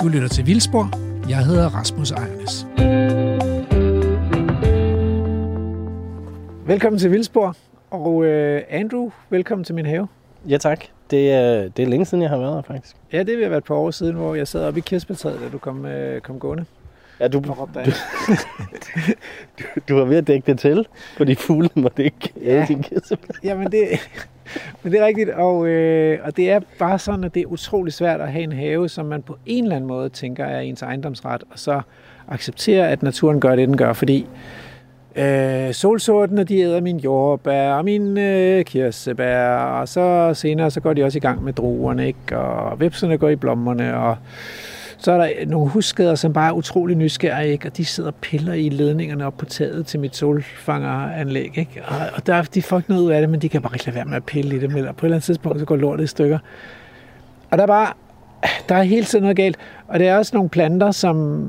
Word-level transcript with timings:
Du 0.00 0.08
lytter 0.08 0.28
til 0.28 0.46
Vildspor. 0.46 0.90
Jeg 1.28 1.44
hedder 1.46 1.68
Rasmus 1.68 2.10
Ejernes. 2.10 2.66
Velkommen 6.66 6.98
til 6.98 7.10
Vildspor. 7.10 7.56
Og 7.90 8.24
øh, 8.24 8.62
Andrew, 8.70 9.10
velkommen 9.30 9.64
til 9.64 9.74
min 9.74 9.86
have. 9.86 10.08
Ja 10.48 10.56
tak. 10.58 10.84
Det 11.10 11.32
er, 11.32 11.68
det 11.68 11.82
er 11.82 11.86
længe 11.86 12.04
siden, 12.06 12.22
jeg 12.22 12.30
har 12.30 12.38
været 12.38 12.54
her 12.54 12.62
faktisk. 12.62 12.96
Ja, 13.12 13.18
det 13.18 13.38
vil 13.38 13.50
være 13.50 13.58
et 13.58 13.64
par 13.64 13.74
år 13.74 13.90
siden, 13.90 14.16
hvor 14.16 14.34
jeg 14.34 14.48
sad 14.48 14.64
oppe 14.66 14.78
i 14.78 14.82
kirsebærtræet, 14.86 15.40
da 15.40 15.48
du 15.48 15.58
kom, 15.58 15.86
øh, 15.86 16.20
kom 16.20 16.38
gående. 16.38 16.64
Ja, 17.20 17.28
du, 17.28 17.38
du, 17.38 17.54
du, 19.58 19.64
du 19.88 19.94
var 19.98 20.04
ved 20.04 20.16
at 20.16 20.26
dække 20.26 20.46
det 20.52 20.58
til, 20.60 20.86
fordi 21.16 21.34
fuglene 21.34 21.70
måtte 21.82 22.04
ikke 22.04 22.32
Ja. 22.42 22.50
æde 22.56 22.66
din 22.68 22.82
kirsebær. 22.82 23.34
Jamen, 23.44 23.72
det, 23.72 23.88
men 24.82 24.92
det 24.92 25.00
er 25.00 25.06
rigtigt. 25.06 25.30
Og, 25.30 25.66
øh, 25.66 26.18
og 26.22 26.36
det 26.36 26.50
er 26.50 26.60
bare 26.78 26.98
sådan, 26.98 27.24
at 27.24 27.34
det 27.34 27.42
er 27.42 27.46
utrolig 27.46 27.92
svært 27.92 28.20
at 28.20 28.32
have 28.32 28.44
en 28.44 28.52
have, 28.52 28.88
som 28.88 29.06
man 29.06 29.22
på 29.22 29.38
en 29.46 29.64
eller 29.64 29.76
anden 29.76 29.88
måde 29.88 30.08
tænker 30.08 30.44
er 30.44 30.60
ens 30.60 30.82
ejendomsret, 30.82 31.44
og 31.50 31.58
så 31.58 31.80
acceptere, 32.28 32.90
at 32.90 33.02
naturen 33.02 33.40
gør 33.40 33.56
det, 33.56 33.68
den 33.68 33.76
gør, 33.76 33.92
fordi 33.92 34.26
øh, 35.16 35.72
solsortene, 35.72 36.44
de 36.44 36.58
æder 36.58 36.80
min 36.80 36.96
jordbær 36.96 37.72
og 37.72 37.84
min 37.84 38.18
øh, 38.18 38.64
kirsebær, 38.64 39.48
og 39.56 39.88
så 39.88 40.34
senere, 40.34 40.70
så 40.70 40.80
går 40.80 40.92
de 40.92 41.04
også 41.04 41.18
i 41.18 41.20
gang 41.20 41.44
med 41.44 41.52
druerne, 41.52 42.06
ikke? 42.06 42.38
og 42.38 42.80
vipserne 42.80 43.18
går 43.18 43.28
i 43.28 43.36
blommerne, 43.36 43.96
og 43.96 44.16
så 44.98 45.12
er 45.12 45.16
der 45.18 45.28
nogle 45.46 45.70
husskader, 45.70 46.14
som 46.14 46.32
bare 46.32 46.48
er 46.48 46.52
utrolig 46.52 46.96
nysgerrige, 46.96 47.52
ikke? 47.52 47.68
og 47.68 47.76
de 47.76 47.84
sidder 47.84 48.10
og 48.10 48.14
piller 48.14 48.52
i 48.52 48.68
ledningerne 48.68 49.26
op 49.26 49.36
på 49.38 49.44
taget 49.44 49.86
til 49.86 50.00
mit 50.00 50.16
solfangeranlæg. 50.16 51.58
Ikke? 51.58 51.82
Og, 51.88 51.96
og 52.14 52.26
der, 52.26 52.42
de 52.42 52.62
får 52.62 52.76
ikke 52.76 52.90
noget 52.90 53.02
ud 53.02 53.10
af 53.10 53.20
det, 53.20 53.30
men 53.30 53.40
de 53.42 53.48
kan 53.48 53.62
bare 53.62 53.74
ikke 53.74 53.86
lade 53.86 53.96
være 53.96 54.04
med 54.04 54.16
at 54.16 54.24
pille 54.24 54.56
i 54.56 54.58
det. 54.58 54.74
Eller 54.76 54.92
på 54.92 55.06
et 55.06 55.08
eller 55.08 55.16
andet 55.16 55.24
tidspunkt, 55.24 55.58
så 55.58 55.64
går 55.66 55.76
lortet 55.76 56.04
i 56.04 56.06
stykker. 56.06 56.38
Og 57.50 57.58
der 57.58 57.62
er 57.64 57.68
bare, 57.68 57.92
der 58.68 58.74
er 58.74 58.82
hele 58.82 59.04
tiden 59.04 59.22
noget 59.22 59.36
galt. 59.36 59.56
Og 59.88 59.98
det 59.98 60.08
er 60.08 60.16
også 60.16 60.36
nogle 60.36 60.48
planter, 60.50 60.90
som... 60.90 61.48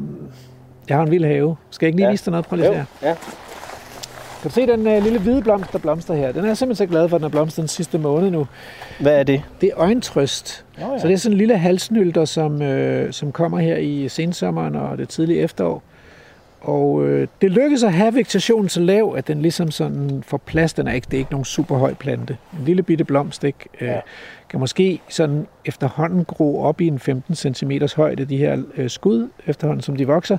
Jeg 0.89 0.97
har 0.97 1.03
en 1.03 1.11
vild 1.11 1.25
have. 1.25 1.55
Skal 1.69 1.85
jeg 1.85 1.89
ikke 1.89 1.97
lige 1.97 2.05
Ja. 2.07 2.11
vise 2.11 2.25
dig 2.25 2.31
noget? 2.31 2.45
Prøv 2.45 2.57
lige 2.57 2.67
se 2.67 2.73
her. 2.73 2.85
ja. 3.03 3.15
Kan 4.41 4.49
du 4.49 4.53
se 4.53 4.67
den 4.67 4.87
uh, 4.87 5.03
lille 5.03 5.19
hvide 5.19 5.41
blomst, 5.41 5.73
der 5.73 5.79
blomster 5.79 6.13
her? 6.13 6.31
Den 6.31 6.43
er 6.43 6.47
jeg 6.47 6.57
simpelthen 6.57 6.87
så 6.87 6.91
glad 6.91 7.09
for, 7.09 7.15
at 7.15 7.19
den 7.19 7.23
har 7.23 7.29
blomstret 7.29 7.61
den 7.61 7.67
sidste 7.67 7.97
måned 7.97 8.31
nu. 8.31 8.47
Hvad 8.99 9.19
er 9.19 9.23
det? 9.23 9.41
Det 9.61 9.69
er 9.69 9.77
øjentrøst. 9.79 10.65
Oh, 10.77 10.81
ja. 10.93 10.99
Så 10.99 11.07
det 11.07 11.13
er 11.13 11.17
sådan 11.17 11.33
en 11.33 11.37
lille 11.37 11.57
halsnylter, 11.57 12.25
som, 12.25 12.61
øh, 12.61 13.13
som 13.13 13.31
kommer 13.31 13.59
her 13.59 13.77
i 13.77 14.09
sensommeren 14.09 14.75
og 14.75 14.97
det 14.97 15.09
tidlige 15.09 15.39
efterår. 15.39 15.83
Og 16.61 17.05
øh, 17.05 17.27
det 17.41 17.51
lykkes 17.51 17.83
at 17.83 17.93
have 17.93 18.13
vegetationen 18.15 18.69
så 18.69 18.79
lav, 18.81 19.13
at 19.17 19.27
den 19.27 19.41
ligesom 19.41 19.71
sådan 19.71 20.23
får 20.27 20.37
plads. 20.37 20.73
Den 20.73 20.87
er 20.87 20.91
ikke, 20.93 21.05
det 21.11 21.13
er 21.13 21.19
ikke 21.19 21.31
nogen 21.31 21.45
super 21.45 21.77
høj 21.77 21.93
plante. 21.93 22.37
En 22.59 22.65
lille 22.65 22.83
bitte 22.83 23.03
blomst, 23.03 23.43
ikke? 23.43 23.59
Øh, 23.81 23.87
Ja. 23.87 23.99
kan 24.49 24.59
måske 24.59 24.99
sådan 25.09 25.47
efterhånden 25.65 26.25
gro 26.25 26.61
op 26.61 26.81
i 26.81 26.87
en 26.87 26.99
15 26.99 27.35
cm 27.35 27.71
højde, 27.95 28.25
de 28.25 28.37
her 28.37 28.57
øh, 28.77 28.89
skud, 28.89 29.27
efterhånden 29.47 29.81
som 29.83 29.95
de 29.95 30.07
vokser. 30.07 30.37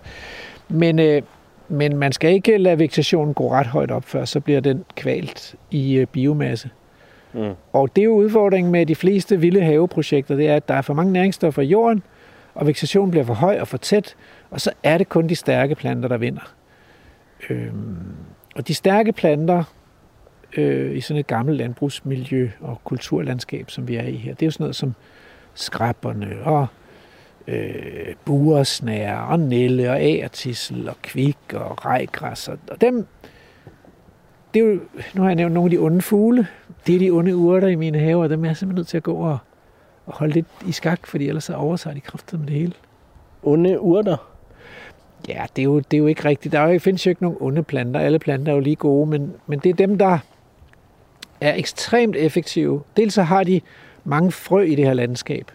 Men, 0.69 0.99
øh, 0.99 1.23
men 1.69 1.97
man 1.97 2.13
skal 2.13 2.33
ikke 2.33 2.59
lade 2.59 2.79
vegetationen 2.79 3.35
gå 3.35 3.53
ret 3.53 3.67
højt 3.67 3.91
op, 3.91 4.05
før 4.05 4.25
så 4.25 4.41
bliver 4.41 4.61
den 4.61 4.85
kvalt 4.97 5.55
i 5.71 5.95
øh, 5.95 6.07
biomasse. 6.07 6.71
Mm. 7.33 7.53
Og 7.73 7.97
det 7.97 8.03
er 8.03 8.07
jo 8.07 8.15
udfordringen 8.15 8.73
med 8.73 8.87
de 8.87 8.95
fleste 8.95 9.41
vilde 9.41 9.61
haveprojekter, 9.61 10.37
det 10.37 10.49
er, 10.49 10.57
at 10.57 10.69
der 10.69 10.75
er 10.75 10.83
for 10.83 10.95
mange 10.95 11.13
næringsstoffer 11.13 11.63
i 11.63 11.67
jorden, 11.67 12.03
og 12.55 12.67
vegetationen 12.67 13.11
bliver 13.11 13.25
for 13.25 13.35
høj 13.35 13.61
og 13.61 13.69
for 13.69 13.77
tæt, 13.77 14.15
og 14.51 14.61
så 14.61 14.71
er 14.83 14.99
det 14.99 15.09
kun 15.09 15.29
de 15.29 15.37
stærke 15.37 15.75
planter, 15.75 16.09
der 16.09 16.17
vinder. 16.17 16.55
Øhm, 17.51 17.97
og 18.55 18.69
de 18.69 18.75
stærke 18.75 19.13
planter 19.13 19.65
øh, 20.57 20.97
i 20.97 21.01
sådan 21.01 21.21
et 21.21 21.27
gammelt 21.27 21.59
landbrugsmiljø 21.59 22.51
og 22.61 22.81
kulturlandskab, 22.85 23.71
som 23.71 23.89
vi 23.89 23.97
er 23.97 24.03
i 24.05 24.17
her, 24.17 24.35
det 24.35 24.43
er 24.43 24.47
jo 24.47 24.51
sådan 24.51 24.65
noget 24.65 24.77
som 24.77 24.95
skrabberne 25.55 26.37
og 26.45 26.67
øh, 27.49 28.15
buresnære 28.25 29.27
og 29.27 29.41
nelle 29.41 29.91
og 29.91 30.01
agertissel 30.01 30.89
og 30.89 30.97
kvik 31.03 31.39
og 31.55 31.85
rejgræs. 31.85 32.49
Og, 32.49 32.59
og 32.71 32.81
dem, 32.81 33.07
det 34.55 34.63
er 34.63 34.67
jo, 34.67 34.81
nu 35.15 35.23
har 35.23 35.29
jeg 35.29 35.37
nævnt 35.37 35.55
nogle 35.55 35.67
af 35.67 35.71
de 35.71 35.79
onde 35.79 36.03
fugle, 36.03 36.47
det 36.87 36.95
er 36.95 36.99
de 36.99 37.11
onde 37.11 37.37
urter 37.37 37.69
i 37.69 37.75
mine 37.75 37.99
haver, 37.99 38.23
og 38.23 38.31
dem 38.31 38.45
er 38.45 38.49
jeg 38.49 38.57
simpelthen 38.57 38.79
nødt 38.79 38.89
til 38.89 38.97
at 38.97 39.03
gå 39.03 39.15
og, 39.15 39.39
og 40.07 40.15
holde 40.15 40.35
lidt 40.35 40.47
i 40.67 40.73
skak, 40.73 41.07
fordi 41.07 41.29
ellers 41.29 41.45
så 41.45 41.55
overtager 41.55 41.95
de 41.95 42.01
kraftet 42.01 42.41
med 42.41 42.47
det 42.47 42.57
hele. 42.57 42.73
Onde 43.43 43.81
urter. 43.81 44.17
Ja, 45.29 45.47
det 45.57 45.63
er 45.63 45.65
jo, 45.65 45.79
det 45.79 45.95
er 45.95 45.99
jo 45.99 46.07
ikke 46.07 46.25
rigtigt. 46.25 46.53
Der 46.53 46.61
er 46.61 46.73
jo, 46.73 46.79
findes 46.79 47.07
jo 47.07 47.09
ikke 47.09 47.23
nogen 47.23 47.39
onde 47.41 47.63
planter. 47.63 48.01
Alle 48.01 48.19
planter 48.19 48.53
er 48.53 48.57
jo 48.57 48.61
lige 48.61 48.77
gode, 48.77 49.11
men, 49.11 49.33
men 49.47 49.59
det 49.59 49.71
er 49.71 49.75
dem, 49.75 49.99
der 49.99 50.19
er 51.41 51.55
ekstremt 51.55 52.17
effektive. 52.17 52.83
Dels 52.97 53.15
så 53.15 53.23
har 53.23 53.45
de 53.45 53.61
mange 54.05 54.33
frø 54.33 54.63
i 54.63 54.75
det 54.75 54.85
her 54.85 54.95
landskab, 54.95 55.51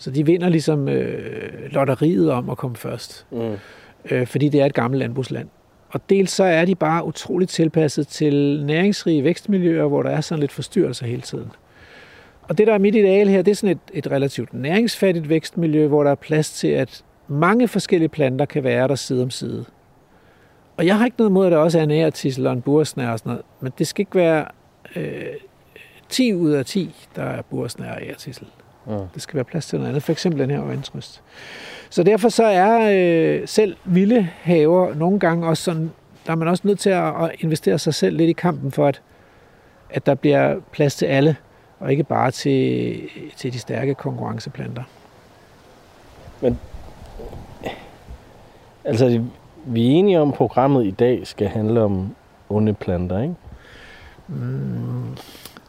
så 0.00 0.10
de 0.10 0.26
vinder 0.26 0.48
ligesom 0.48 0.88
øh, 0.88 1.72
lotteriet 1.72 2.30
om 2.32 2.50
at 2.50 2.56
komme 2.56 2.76
først, 2.76 3.26
Mm. 3.30 3.56
øh, 4.10 4.26
fordi 4.26 4.48
det 4.48 4.60
er 4.60 4.66
et 4.66 4.74
gammelt 4.74 4.98
landbrugsland. 4.98 5.48
Og 5.90 6.00
dels 6.10 6.30
så 6.30 6.44
er 6.44 6.64
de 6.64 6.74
bare 6.74 7.04
utroligt 7.06 7.50
tilpasset 7.50 8.08
til 8.08 8.64
næringsrige 8.64 9.24
vækstmiljøer, 9.24 9.86
hvor 9.86 10.02
der 10.02 10.10
er 10.10 10.20
sådan 10.20 10.40
lidt 10.40 10.52
forstyrrelser 10.52 11.06
hele 11.06 11.22
tiden. 11.22 11.50
Og 12.42 12.58
det, 12.58 12.66
der 12.66 12.74
er 12.74 12.78
mit 12.78 12.94
ideal 12.94 13.28
her, 13.28 13.42
det 13.42 13.50
er 13.50 13.54
sådan 13.54 13.76
et, 13.76 14.04
et 14.04 14.10
relativt 14.10 14.54
næringsfattigt 14.54 15.28
vækstmiljø, 15.28 15.86
hvor 15.86 16.02
der 16.04 16.10
er 16.10 16.14
plads 16.14 16.52
til, 16.52 16.68
at 16.68 17.04
mange 17.28 17.68
forskellige 17.68 18.08
planter 18.08 18.44
kan 18.44 18.64
være 18.64 18.88
der 18.88 18.94
side 18.94 19.22
om 19.22 19.30
side. 19.30 19.64
Og 20.76 20.86
jeg 20.86 20.98
har 20.98 21.04
ikke 21.04 21.14
noget 21.18 21.30
imod, 21.30 21.46
at 21.46 21.52
der 21.52 21.58
også 21.58 21.78
er 21.78 21.82
en 21.82 21.90
æretissel 21.90 22.46
og 22.46 22.52
en 22.52 22.62
bursnær 22.62 23.10
og 23.10 23.18
sådan 23.18 23.30
noget, 23.30 23.44
men 23.60 23.72
det 23.78 23.86
skal 23.86 24.02
ikke 24.02 24.14
være 24.14 24.46
øh, 24.96 25.22
10 26.08 26.34
ud 26.34 26.50
af 26.50 26.66
10, 26.66 26.94
der 27.16 27.22
er 27.22 27.42
bursnær 27.42 27.92
og 27.94 28.02
æretissel. 28.02 28.46
Mm. 28.86 28.92
Det 29.14 29.22
skal 29.22 29.34
være 29.34 29.44
plads 29.44 29.66
til 29.66 29.78
noget 29.78 29.88
andet, 29.88 30.02
for 30.02 30.12
eksempel 30.12 30.40
den 30.40 30.50
her 30.50 30.62
øjentrøst. 30.62 31.22
Så 31.90 32.02
derfor 32.02 32.28
så 32.28 32.44
er 32.44 32.90
øh, 32.92 33.48
selv 33.48 33.76
vilde 33.84 34.28
haver 34.42 34.94
nogle 34.94 35.18
gange 35.18 35.48
også 35.48 35.62
sådan, 35.62 35.90
der 36.26 36.32
er 36.32 36.36
man 36.36 36.48
også 36.48 36.62
nødt 36.66 36.78
til 36.78 36.90
at, 36.90 37.12
investere 37.38 37.78
sig 37.78 37.94
selv 37.94 38.16
lidt 38.16 38.30
i 38.30 38.32
kampen 38.32 38.72
for, 38.72 38.86
at, 38.86 39.02
at 39.90 40.06
der 40.06 40.14
bliver 40.14 40.56
plads 40.72 40.96
til 40.96 41.06
alle, 41.06 41.36
og 41.80 41.90
ikke 41.90 42.04
bare 42.04 42.30
til, 42.30 43.00
til 43.36 43.52
de 43.52 43.58
stærke 43.58 43.94
konkurrenceplanter. 43.94 44.82
Altså, 48.84 49.22
vi 49.64 49.86
er 49.86 49.90
enige 49.90 50.20
om, 50.20 50.28
at 50.28 50.34
programmet 50.34 50.86
i 50.86 50.90
dag 50.90 51.26
skal 51.26 51.48
handle 51.48 51.80
om 51.80 52.14
onde 52.48 52.74
planter, 52.74 53.22
ikke? 53.22 53.34
Mm, 54.28 54.69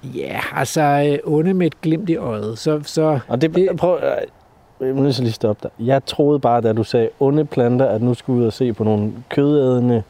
ja, 0.04 0.40
altså 0.56 0.82
øh, 0.82 1.34
onde 1.34 1.54
med 1.54 1.68
et 1.68 1.82
glimt 1.82 2.10
i 2.10 2.16
øjet. 2.16 2.58
Så, 2.58 2.80
så 2.84 3.20
Og 3.28 3.42
det, 3.42 3.56
Det- 3.56 3.78
prøv, 3.78 4.00
øh, 4.04 4.88
jeg 4.88 4.96
må 4.96 5.04
lige 5.04 5.32
stoppe 5.32 5.60
dig. 5.64 5.88
Jeg 5.88 6.06
troede 6.06 6.40
bare, 6.40 6.62
da 6.62 6.74
du 6.74 6.84
sagde 6.84 7.10
onde 7.20 7.46
planter, 7.46 7.86
at 7.86 8.02
nu 8.02 8.14
skulle 8.14 8.42
ud 8.42 8.46
og 8.48 8.54
se 8.54 8.74
på 8.74 8.84
nogle 8.84 9.12
kødædende 9.30 10.04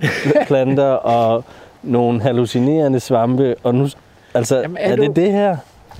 planter 0.46 0.84
og 0.90 1.44
nogle 1.82 2.20
hallucinerende 2.22 3.00
svampe. 3.00 3.54
Og 3.62 3.74
nu, 3.74 3.88
altså, 4.34 4.56
Jamen, 4.60 4.76
er 4.76 4.92
er, 4.92 4.96
du- 4.96 5.02
det 5.02 5.16
det 5.16 5.32
her? 5.32 5.56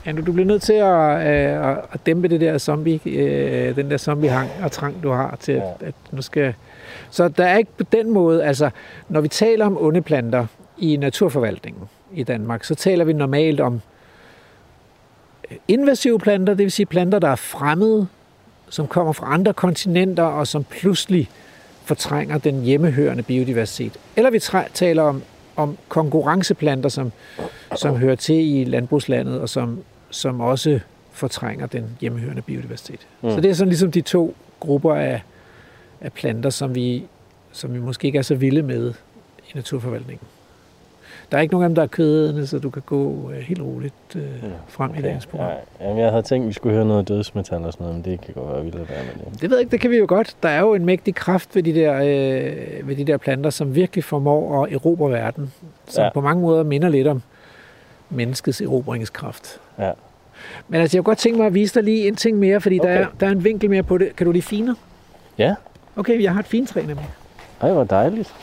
Ja, 0.06 0.12
du 0.12 0.32
bliver 0.32 0.46
nødt 0.46 0.62
til 0.62 0.72
at, 0.72 1.26
øh, 1.26 1.70
at, 1.70 1.76
at 1.92 2.06
dæmpe 2.06 2.28
det 2.28 2.40
der 2.40 2.58
zombie, 2.58 3.00
øh, 3.06 3.76
den 3.76 3.90
der 3.90 3.96
zombie-hang 3.96 4.48
og 4.62 4.72
trang, 4.72 5.02
du 5.02 5.10
har 5.10 5.36
til, 5.40 5.52
at, 5.52 5.62
Ja. 5.80 5.86
at 5.86 5.94
nu 6.10 6.22
skal... 6.22 6.54
Så 7.10 7.28
der 7.28 7.44
er 7.44 7.56
ikke 7.58 7.70
på 7.78 7.84
den 7.92 8.10
måde, 8.12 8.44
altså, 8.44 8.70
når 9.08 9.20
vi 9.20 9.28
taler 9.28 9.66
om 9.66 9.76
onde 9.80 10.02
planter 10.02 10.46
i 10.78 10.96
naturforvaltningen 10.96 11.82
i 12.14 12.22
Danmark, 12.22 12.64
så 12.64 12.74
taler 12.74 13.04
vi 13.04 13.12
normalt 13.12 13.60
om 13.60 13.80
øh, 15.50 15.56
invasive 15.68 16.18
planter, 16.18 16.54
det 16.54 16.64
vil 16.64 16.72
sige 16.72 16.86
planter, 16.86 17.18
der 17.18 17.28
er 17.28 17.36
fremmede, 17.36 18.06
som 18.68 18.86
kommer 18.86 19.12
fra 19.12 19.34
andre 19.34 19.52
kontinenter, 19.52 20.22
og 20.22 20.46
som 20.46 20.64
pludselig 20.64 21.30
fortrænger 21.84 22.38
den 22.38 22.62
hjemmehørende 22.62 23.22
biodiversitet. 23.22 23.98
Eller 24.16 24.30
vi 24.30 24.40
taler 24.74 25.02
om, 25.02 25.22
om 25.56 25.78
konkurrenceplanter, 25.88 26.88
som, 26.88 27.12
som 27.76 27.96
hører 27.96 28.14
til 28.14 28.56
i 28.56 28.64
landbrugslandet, 28.64 29.40
og 29.40 29.48
som, 29.48 29.82
som 30.10 30.40
også 30.40 30.80
fortrænger 31.12 31.66
den 31.66 31.96
hjemmehørende 32.00 32.42
biodiversitet. 32.42 33.06
Mm. 33.22 33.30
Så 33.30 33.40
det 33.40 33.50
er 33.50 33.54
sådan 33.54 33.68
ligesom 33.68 33.92
de 33.92 34.00
to 34.00 34.36
grupper 34.60 34.94
af, 34.94 35.22
af 36.00 36.12
planter, 36.12 36.50
som 36.50 36.74
vi, 36.74 37.04
som 37.52 37.74
vi 37.74 37.78
måske 37.78 38.06
ikke 38.06 38.18
er 38.18 38.22
så 38.22 38.34
vilde 38.34 38.62
med 38.62 38.94
i 39.48 39.52
naturforvaltningen. 39.54 40.26
Der 41.32 41.38
er 41.38 41.42
ikke 41.42 41.54
nogen 41.54 41.64
af 41.64 41.68
dem, 41.68 41.74
der 41.74 41.82
er 41.82 41.86
kødædende, 41.86 42.46
så 42.46 42.58
du 42.58 42.70
kan 42.70 42.82
gå 42.86 43.30
øh, 43.34 43.38
helt 43.38 43.62
roligt 43.62 43.94
øh, 44.16 44.22
frem 44.68 44.90
okay. 44.90 45.00
i 45.00 45.02
dagens 45.02 45.26
program. 45.26 45.50
Ja, 45.80 45.86
jamen, 45.86 46.02
jeg 46.02 46.10
havde 46.10 46.22
tænkt, 46.22 46.44
at 46.44 46.48
vi 46.48 46.52
skulle 46.52 46.74
høre 46.74 46.84
noget 46.84 47.08
dødsmetal 47.08 47.64
og 47.64 47.72
sådan 47.72 47.86
noget, 47.86 48.04
men 48.06 48.12
det 48.12 48.20
kan 48.20 48.34
godt 48.34 48.48
være, 48.48 48.58
at 48.58 48.64
vi 48.64 48.70
lader 48.70 48.84
være 48.84 49.04
med 49.04 49.24
det. 49.24 49.40
Det 49.40 49.50
ved 49.50 49.56
jeg 49.56 49.60
ikke, 49.60 49.70
det 49.70 49.80
kan 49.80 49.90
vi 49.90 49.96
jo 49.96 50.04
godt. 50.08 50.36
Der 50.42 50.48
er 50.48 50.60
jo 50.60 50.74
en 50.74 50.84
mægtig 50.84 51.14
kraft 51.14 51.56
ved 51.56 51.62
de 51.62 51.74
der, 51.74 51.94
øh, 51.94 52.88
ved 52.88 52.96
de 52.96 53.04
der 53.04 53.16
planter, 53.16 53.50
som 53.50 53.74
virkelig 53.74 54.04
formår 54.04 54.64
at 54.64 54.72
erobre 54.72 55.10
verden. 55.10 55.52
Som 55.88 56.04
ja. 56.04 56.10
På 56.14 56.20
mange 56.20 56.42
måder 56.42 56.62
minder 56.62 56.88
lidt 56.88 57.06
om 57.06 57.22
menneskets 58.10 58.60
erobringskraft. 58.60 59.60
Ja. 59.78 59.90
Men 60.68 60.80
altså, 60.80 60.96
jeg 60.96 61.04
kunne 61.04 61.10
godt 61.10 61.18
tænke 61.18 61.38
mig 61.38 61.46
at 61.46 61.54
vise 61.54 61.74
dig 61.74 61.82
lige 61.82 62.08
en 62.08 62.16
ting 62.16 62.38
mere, 62.38 62.60
fordi 62.60 62.80
okay. 62.80 62.88
der, 62.88 62.94
er, 62.94 63.06
der 63.20 63.26
er 63.26 63.30
en 63.30 63.44
vinkel 63.44 63.70
mere 63.70 63.82
på 63.82 63.98
det. 63.98 64.16
Kan 64.16 64.26
du 64.26 64.32
lide 64.32 64.42
finer? 64.42 64.74
Ja, 65.38 65.54
Okay, 65.96 66.22
jeg 66.22 66.32
har 66.32 66.40
et 66.40 66.46
fintræ 66.46 66.80
nemlig. 66.80 67.08
ej, 67.60 67.72
hvor 67.72 67.84
dejligt. 67.84 68.34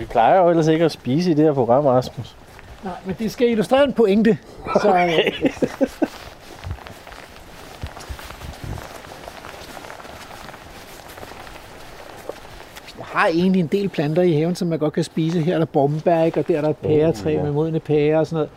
Vi 0.00 0.04
plejer 0.04 0.40
jo 0.40 0.48
ellers 0.48 0.68
ikke 0.68 0.84
at 0.84 0.92
spise 0.92 1.30
i 1.30 1.34
det 1.34 1.44
her 1.44 1.52
program, 1.52 1.86
Rasmus. 1.86 2.36
Nej, 2.84 2.92
men 3.04 3.16
det 3.18 3.32
skal 3.32 3.48
illustrere 3.48 3.84
en 3.84 3.92
pointe. 3.92 4.38
Så, 4.82 4.88
okay. 4.88 5.32
Øh, 5.42 5.50
jeg 12.98 13.06
har 13.06 13.26
egentlig 13.26 13.60
en 13.60 13.66
del 13.66 13.88
planter 13.88 14.22
i 14.22 14.32
haven, 14.32 14.54
som 14.54 14.68
man 14.68 14.78
godt 14.78 14.92
kan 14.92 15.04
spise. 15.04 15.40
Her 15.40 15.54
er 15.54 15.58
der 15.58 15.64
bombærk, 15.64 16.36
og 16.36 16.48
der 16.48 16.56
er 16.56 16.60
der 16.60 16.72
pæretræ 16.72 17.42
med 17.42 17.52
modne 17.52 17.80
pærer 17.80 18.18
og 18.18 18.26
sådan 18.26 18.36
noget. 18.36 18.50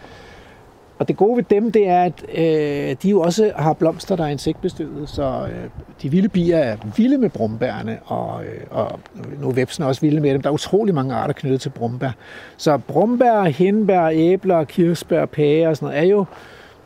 Og 1.00 1.08
det 1.08 1.18
gode 1.18 1.38
ved 1.38 1.44
dem, 1.44 1.72
det 1.72 1.88
er, 1.88 2.04
at 2.04 2.26
øh, 2.36 2.96
de 3.04 3.10
jo 3.10 3.22
også 3.22 3.52
har 3.56 3.74
blomster, 3.74 4.16
der 4.16 4.24
er 4.24 4.28
insektbestøvet, 4.28 5.10
så 5.10 5.48
øh, 5.52 5.70
de 6.02 6.12
vilde 6.12 6.30
bier 6.30 6.58
er 6.58 6.78
vilde 6.98 7.18
med 7.18 7.30
brumbærne, 7.30 8.00
og, 8.06 8.44
øh, 8.46 8.62
og 8.72 9.00
nu 9.40 9.50
er 9.50 9.54
vepsene 9.54 9.88
også 9.88 10.02
vilde 10.02 10.22
med 10.22 10.34
dem. 10.34 10.42
Der 10.42 10.50
er 10.50 10.54
utrolig 10.54 10.96
mange 10.96 11.16
arter 11.16 11.34
knyttet 11.34 11.62
til 11.62 11.70
brumbær. 11.70 12.12
Så 12.58 12.78
brumbær, 12.78 13.44
hindbær, 13.44 14.08
æbler, 14.08 14.64
kirsebær, 14.64 15.26
pære 15.26 15.68
og 15.68 15.78
sådan 15.78 15.86
noget, 15.86 16.00
er 16.00 16.08
jo 16.08 16.26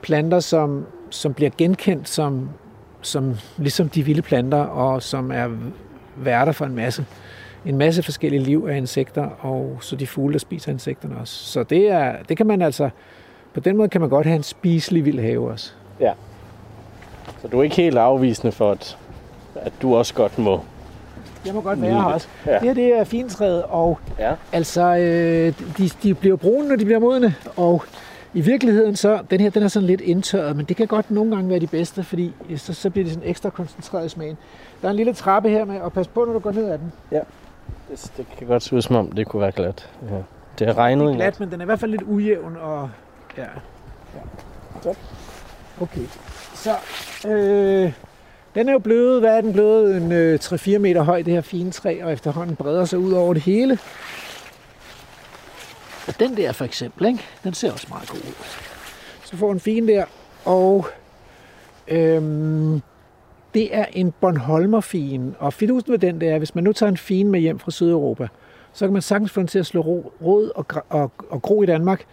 planter, 0.01 0.39
som, 0.39 0.86
som 1.10 1.33
bliver 1.33 1.51
genkendt 1.57 2.10
som, 2.10 2.50
som 3.01 3.36
ligesom 3.57 3.89
de 3.89 4.03
vilde 4.03 4.21
planter, 4.21 4.57
og 4.57 5.03
som 5.03 5.31
er 5.31 5.48
værter 6.15 6.51
for 6.51 6.65
en 6.65 6.75
masse 6.75 7.06
en 7.65 7.77
masse 7.77 8.03
forskellige 8.03 8.44
liv 8.44 8.68
af 8.69 8.77
insekter, 8.77 9.24
og 9.24 9.77
så 9.81 9.95
de 9.95 10.07
fugle, 10.07 10.33
der 10.33 10.39
spiser 10.39 10.71
insekterne 10.71 11.18
også. 11.18 11.33
Så 11.33 11.63
det, 11.63 11.92
er, 11.92 12.15
det 12.30 12.38
kan 12.38 12.48
man 12.48 12.62
altså, 12.62 12.89
på 13.53 13.59
den 13.59 13.77
måde 13.77 13.89
kan 13.89 14.01
man 14.01 14.09
godt 14.09 14.25
have 14.27 14.35
en 14.35 14.44
spiselig 14.44 15.05
vild 15.05 15.19
have 15.19 15.51
også. 15.51 15.71
Ja. 15.99 16.11
Så 17.41 17.47
du 17.47 17.59
er 17.59 17.63
ikke 17.63 17.75
helt 17.75 17.97
afvisende 17.97 18.51
for, 18.51 18.71
at, 18.71 18.97
at 19.55 19.73
du 19.81 19.95
også 19.95 20.13
godt 20.13 20.39
må... 20.39 20.61
Jeg 21.45 21.53
må 21.55 21.61
godt 21.61 21.81
være 21.81 21.91
her 21.94 22.03
også. 22.03 22.27
Ja. 22.45 22.53
Det 22.53 22.61
her 22.61 22.73
det 22.73 22.99
er 22.99 23.03
fintræet, 23.03 23.63
og 23.63 23.99
Ja. 24.19 24.33
altså, 24.51 24.81
øh, 24.95 25.53
de, 25.77 25.89
de 26.03 26.13
bliver 26.13 26.35
brune, 26.35 26.67
når 26.69 26.75
de 26.75 26.85
bliver 26.85 26.99
modne, 26.99 27.35
og 27.57 27.83
i 28.33 28.41
virkeligheden 28.41 28.95
så, 28.95 29.19
den 29.31 29.39
her 29.39 29.50
den 29.50 29.63
er 29.63 29.67
sådan 29.67 29.88
lidt 29.88 30.01
indtørret, 30.01 30.55
men 30.55 30.65
det 30.65 30.75
kan 30.77 30.88
godt 30.88 31.11
nogle 31.11 31.35
gange 31.35 31.50
være 31.50 31.59
de 31.59 31.67
bedste, 31.67 32.03
fordi 32.03 32.33
så, 32.55 32.73
så 32.73 32.89
bliver 32.89 33.05
det 33.05 33.13
sådan 33.13 33.29
ekstra 33.29 33.50
koncentreret 33.50 34.05
i 34.05 34.09
smagen. 34.09 34.38
Der 34.81 34.88
er 34.88 34.91
en 34.91 34.95
lille 34.97 35.13
trappe 35.13 35.50
her 35.50 35.65
med, 35.65 35.79
og 35.79 35.93
pas 35.93 36.07
på, 36.07 36.25
når 36.25 36.33
du 36.33 36.39
går 36.39 36.51
ned 36.51 36.71
ad 36.71 36.77
den. 36.77 36.91
Det, 37.89 38.11
det 38.17 38.25
kan 38.38 38.47
godt 38.47 38.63
se 38.63 38.75
ud 38.75 38.81
som 38.81 38.95
om, 38.95 39.11
det 39.11 39.27
kunne 39.27 39.41
være 39.41 39.51
glat. 39.51 39.89
Ja. 40.11 40.15
Det 40.59 40.67
har 40.67 40.77
regnet 40.77 41.05
Det 41.07 41.11
er 41.13 41.15
glat, 41.15 41.39
men 41.39 41.51
den 41.51 41.61
er 41.61 41.65
i 41.65 41.65
hvert 41.65 41.79
fald 41.79 41.91
lidt 41.91 42.03
ujævn, 42.07 42.57
og 42.61 42.89
ja. 43.38 43.44
ja. 44.16 44.19
Godt. 44.84 44.98
Okay, 45.81 46.06
så 46.56 46.75
øh, 47.28 47.94
den 48.56 48.69
er 48.69 48.74
jo 48.74 48.80
blevet, 48.80 49.19
hvad 49.19 49.38
er 49.38 49.42
den 49.42 49.54
blevet, 49.54 49.98
en 49.98 50.12
øh, 50.12 50.39
3-4 50.44 50.78
meter 50.78 51.01
høj, 51.01 51.22
det 51.22 51.34
her 51.34 51.42
fine 51.42 51.72
træ, 51.72 52.00
og 52.04 52.13
efterhånden 52.13 52.56
breder 52.56 52.86
sig 52.86 53.00
ud 53.00 53.12
over 53.12 53.34
det 53.34 53.44
hele. 53.44 53.80
Og 56.07 56.19
den 56.19 56.38
der 56.38 56.51
for 56.51 56.66
eksempel, 56.66 57.06
ikke? 57.06 57.24
den 57.44 57.54
ser 57.54 57.72
også 57.72 57.88
meget 57.89 58.10
god 58.10 58.18
ud. 58.18 58.34
Så 59.24 59.38
får 59.38 59.51
en 59.51 59.60
fin 59.60 59.88
der, 59.88 60.06
og 60.45 60.88
øhm, 61.88 62.81
det 63.54 63.75
er 63.75 63.86
en 63.94 64.12
Bornholmerfin, 64.12 65.36
og 65.39 65.54
fidusen 65.54 65.92
ved 65.92 66.00
den 66.00 66.22
der 66.22 66.34
er, 66.34 66.38
hvis 66.38 66.56
man 66.56 66.63
nu 66.63 66.74
tager 66.74 66.89
en 66.89 66.98
fin 66.98 67.31
med 67.31 67.39
hjem 67.39 67.60
fra 67.60 67.72
Sydeuropa, 67.72 68.28
så 68.74 68.86
kan 68.86 68.94
man 68.94 69.01
sagtens 69.01 69.31
få 69.31 69.39
den 69.39 69.48
til 69.48 69.60
at 69.60 69.66
slå 69.66 69.81
ro- 69.81 70.13
rod 70.22 70.51
og, 70.56 70.66
og, 70.89 71.12
og 71.30 71.42
gro 71.42 71.63
i 71.63 71.66
Danmark, 71.66 72.06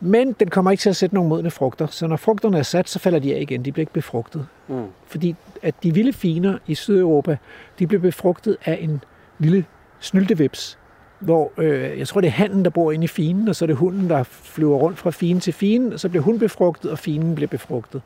men 0.00 0.32
den 0.32 0.48
kommer 0.48 0.70
ikke 0.70 0.80
til 0.80 0.90
at 0.90 0.96
sætte 0.96 1.14
nogle 1.14 1.28
modne 1.28 1.50
frugter. 1.50 1.86
Så 1.86 2.06
når 2.06 2.16
frugterne 2.16 2.58
er 2.58 2.62
sat, 2.62 2.88
så 2.88 2.98
falder 2.98 3.18
de 3.18 3.34
af 3.34 3.40
igen. 3.40 3.64
De 3.64 3.72
bliver 3.72 3.82
ikke 3.82 3.92
befrugtet. 3.92 4.46
Mm. 4.68 4.84
Fordi 5.06 5.36
at 5.62 5.74
de 5.82 5.94
vilde 5.94 6.12
finer 6.12 6.58
i 6.66 6.74
Sydeuropa, 6.74 7.36
de 7.78 7.86
bliver 7.86 8.00
befrugtet 8.00 8.56
af 8.64 8.78
en 8.80 9.04
lille 9.38 9.64
snyltevips, 10.00 10.78
hvor 11.18 11.52
øh, 11.58 11.98
jeg 11.98 12.08
tror, 12.08 12.20
det 12.20 12.28
er 12.28 12.32
handen, 12.32 12.64
der 12.64 12.70
bor 12.70 12.92
inde 12.92 13.04
i 13.04 13.08
finen, 13.08 13.48
og 13.48 13.56
så 13.56 13.64
er 13.64 13.66
det 13.66 13.76
hunden, 13.76 14.10
der 14.10 14.22
flyver 14.22 14.76
rundt 14.76 14.98
fra 14.98 15.10
finen 15.10 15.40
til 15.40 15.52
finen, 15.52 15.92
og 15.92 16.00
så 16.00 16.08
bliver 16.08 16.22
hun 16.22 16.38
befrugtet, 16.38 16.90
og 16.90 16.98
finen 16.98 17.34
bliver 17.34 17.48
befrugtet. 17.48 18.02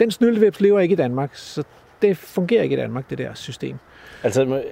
Den 0.00 0.10
snyltevips 0.10 0.60
lever 0.60 0.80
ikke 0.80 0.92
i 0.92 0.96
Danmark, 0.96 1.30
så 1.34 1.64
det 2.02 2.16
fungerer 2.16 2.62
ikke 2.62 2.76
i 2.76 2.78
Danmark, 2.78 3.10
det 3.10 3.18
der 3.18 3.34
system. 3.34 3.76
Altså, 4.22 4.62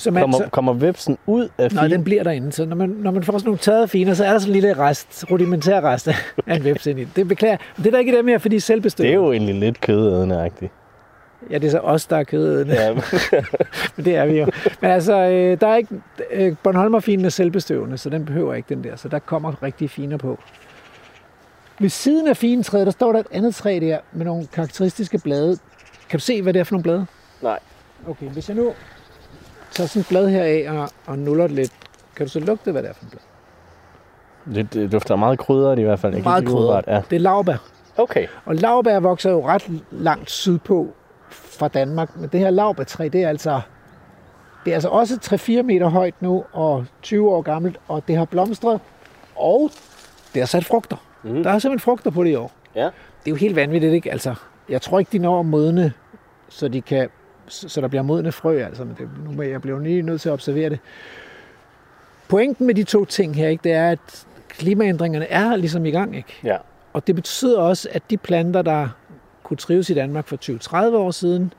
Så 0.00 0.10
man, 0.10 0.22
kommer, 0.22 0.38
så, 0.38 0.48
kommer 0.50 0.72
vepsen 0.72 1.18
ud 1.26 1.48
af 1.58 1.72
nej, 1.72 1.84
fin? 1.84 1.90
den 1.90 2.04
bliver 2.04 2.22
derinde. 2.22 2.52
Så 2.52 2.64
når 2.64 2.76
man, 2.76 2.88
når 2.88 3.10
man 3.10 3.22
får 3.22 3.32
sådan 3.32 3.46
nogle 3.46 3.58
tørrede 3.58 3.88
finer, 3.88 4.14
så 4.14 4.24
er 4.24 4.32
der 4.32 4.38
sådan 4.38 4.50
en 4.50 4.60
lille 4.60 4.78
rest, 4.78 5.24
rudimentær 5.30 5.80
rest 5.80 6.08
af 6.46 6.56
en 6.56 6.64
vips 6.64 6.86
ind 6.86 7.00
i. 7.00 7.04
Det 7.04 7.28
beklager. 7.28 7.56
Men 7.76 7.84
det 7.84 7.86
er 7.86 7.90
der 7.90 7.98
ikke 7.98 8.16
dem 8.16 8.28
her, 8.28 8.38
fordi 8.38 8.60
selvbestøvet. 8.60 9.06
Det 9.08 9.12
er 9.12 9.20
jo 9.20 9.32
egentlig 9.32 9.54
lidt 9.54 9.80
kødædende-agtigt. 9.80 10.72
Ja, 11.50 11.58
det 11.58 11.66
er 11.66 11.70
så 11.70 11.78
os, 11.78 12.06
der 12.06 12.16
er 12.16 12.24
kødædende. 12.24 12.74
Ja, 12.74 12.94
Men 13.96 14.04
det 14.04 14.16
er 14.16 14.26
vi 14.26 14.38
jo. 14.38 14.46
Men 14.80 14.90
altså, 14.90 15.16
øh, 15.16 15.60
der 15.60 15.66
er 15.66 15.76
ikke... 15.76 15.94
Øh, 16.30 16.56
Bornholmerfinen 16.62 17.26
er 17.26 17.30
selvbestøvende, 17.30 17.98
så 17.98 18.10
den 18.10 18.24
behøver 18.24 18.54
ikke 18.54 18.74
den 18.74 18.84
der. 18.84 18.96
Så 18.96 19.08
der 19.08 19.18
kommer 19.18 19.62
rigtig 19.62 19.90
finer 19.90 20.16
på. 20.16 20.38
Ved 21.80 21.88
siden 21.88 22.28
af 22.28 22.36
finetræet, 22.36 22.86
der 22.86 22.92
står 22.92 23.12
der 23.12 23.20
et 23.20 23.26
andet 23.32 23.54
træ 23.54 23.78
der 23.82 23.98
med 24.12 24.24
nogle 24.26 24.46
karakteristiske 24.52 25.18
blade. 25.18 25.58
Kan 26.08 26.18
du 26.18 26.24
se, 26.24 26.42
hvad 26.42 26.52
det 26.52 26.60
er 26.60 26.64
for 26.64 26.74
nogle 26.74 26.82
blade? 26.82 27.06
Nej. 27.42 27.58
Okay, 28.08 28.26
hvis 28.26 28.48
jeg 28.48 28.56
nu 28.56 28.72
tager 29.72 29.88
sådan 29.88 30.00
et 30.00 30.08
blad 30.08 30.28
her 30.28 30.42
af 30.42 30.66
og, 30.80 30.88
og 31.06 31.18
nuller 31.18 31.46
det 31.46 31.56
lidt, 31.56 31.72
kan 32.16 32.26
du 32.26 32.32
så 32.32 32.40
lugte, 32.40 32.72
hvad 32.72 32.82
det 32.82 32.88
er 32.90 32.94
for 32.94 33.04
en 33.04 33.10
blad? 33.10 33.20
det, 34.54 34.72
det 34.74 34.92
dufter 34.92 35.16
meget 35.16 35.38
krydret 35.38 35.78
i 35.78 35.82
hvert 35.82 35.98
fald. 36.00 36.14
Jeg 36.14 36.22
Meget 36.24 36.42
ikke 36.42 36.52
umiddelbart- 36.52 36.84
krydret. 36.84 37.10
Det 37.10 37.16
er 37.16 37.20
lavbær. 37.20 37.52
Ja. 37.98 38.02
Okay. 38.02 38.26
Og 38.44 38.54
lavbær 38.54 39.00
vokser 39.00 39.30
jo 39.30 39.46
ret 39.46 39.70
langt 39.90 40.30
sydpå 40.30 40.88
fra 41.30 41.68
Danmark. 41.68 42.16
Men 42.16 42.28
det 42.28 42.40
her 42.40 42.50
lavbærtræ, 42.50 43.08
det 43.12 43.22
er 43.22 43.28
altså, 43.28 43.60
det 44.64 44.70
er 44.70 44.74
altså 44.74 44.88
også 44.88 45.18
3-4 45.60 45.62
meter 45.62 45.88
højt 45.88 46.22
nu, 46.22 46.44
og 46.52 46.84
20 47.02 47.30
år 47.30 47.42
gammelt, 47.42 47.76
og 47.88 48.02
det 48.08 48.16
har 48.16 48.24
blomstret, 48.24 48.80
og 49.36 49.70
det 50.34 50.42
har 50.42 50.46
sat 50.46 50.64
frugter. 50.64 50.96
Mm. 51.22 51.42
Der 51.42 51.50
er 51.50 51.58
simpelthen 51.58 51.80
frugter 51.84 52.10
på 52.10 52.24
det 52.24 52.30
i 52.30 52.34
år. 52.34 52.52
Ja. 52.74 52.84
Det 52.84 53.26
er 53.26 53.30
jo 53.30 53.34
helt 53.34 53.56
vanvittigt, 53.56 53.92
ikke? 53.94 54.12
Altså, 54.12 54.34
jeg 54.68 54.82
tror 54.82 54.98
ikke, 54.98 55.12
de 55.12 55.18
når 55.18 55.40
at 55.40 55.46
modne, 55.46 55.92
så, 56.48 56.68
de 56.68 56.80
kan, 56.80 57.08
så 57.52 57.80
der 57.80 57.88
bliver 57.88 58.02
modne 58.02 58.32
frø. 58.32 58.58
Altså, 58.58 58.84
men 58.84 58.96
det, 58.98 59.08
nu 59.24 59.32
må 59.32 59.42
jeg 59.42 59.62
blive 59.62 59.82
lige 59.82 60.02
nødt 60.02 60.20
til 60.20 60.28
at 60.28 60.32
observere 60.32 60.70
det. 60.70 60.78
Pointen 62.28 62.66
med 62.66 62.74
de 62.74 62.84
to 62.84 63.04
ting 63.04 63.36
her, 63.36 63.48
ikke, 63.48 63.64
det 63.64 63.72
er, 63.72 63.90
at 63.90 64.26
klimaændringerne 64.48 65.26
er 65.26 65.56
ligesom 65.56 65.86
i 65.86 65.90
gang. 65.90 66.16
Ikke? 66.16 66.40
Ja. 66.44 66.56
Og 66.92 67.06
det 67.06 67.14
betyder 67.14 67.60
også, 67.60 67.88
at 67.92 68.02
de 68.10 68.16
planter, 68.16 68.62
der 68.62 68.88
kunne 69.42 69.56
trives 69.56 69.90
i 69.90 69.94
Danmark 69.94 70.26
for 70.26 70.36
20-30 70.90 70.96
år 70.96 71.10
siden, 71.10 71.52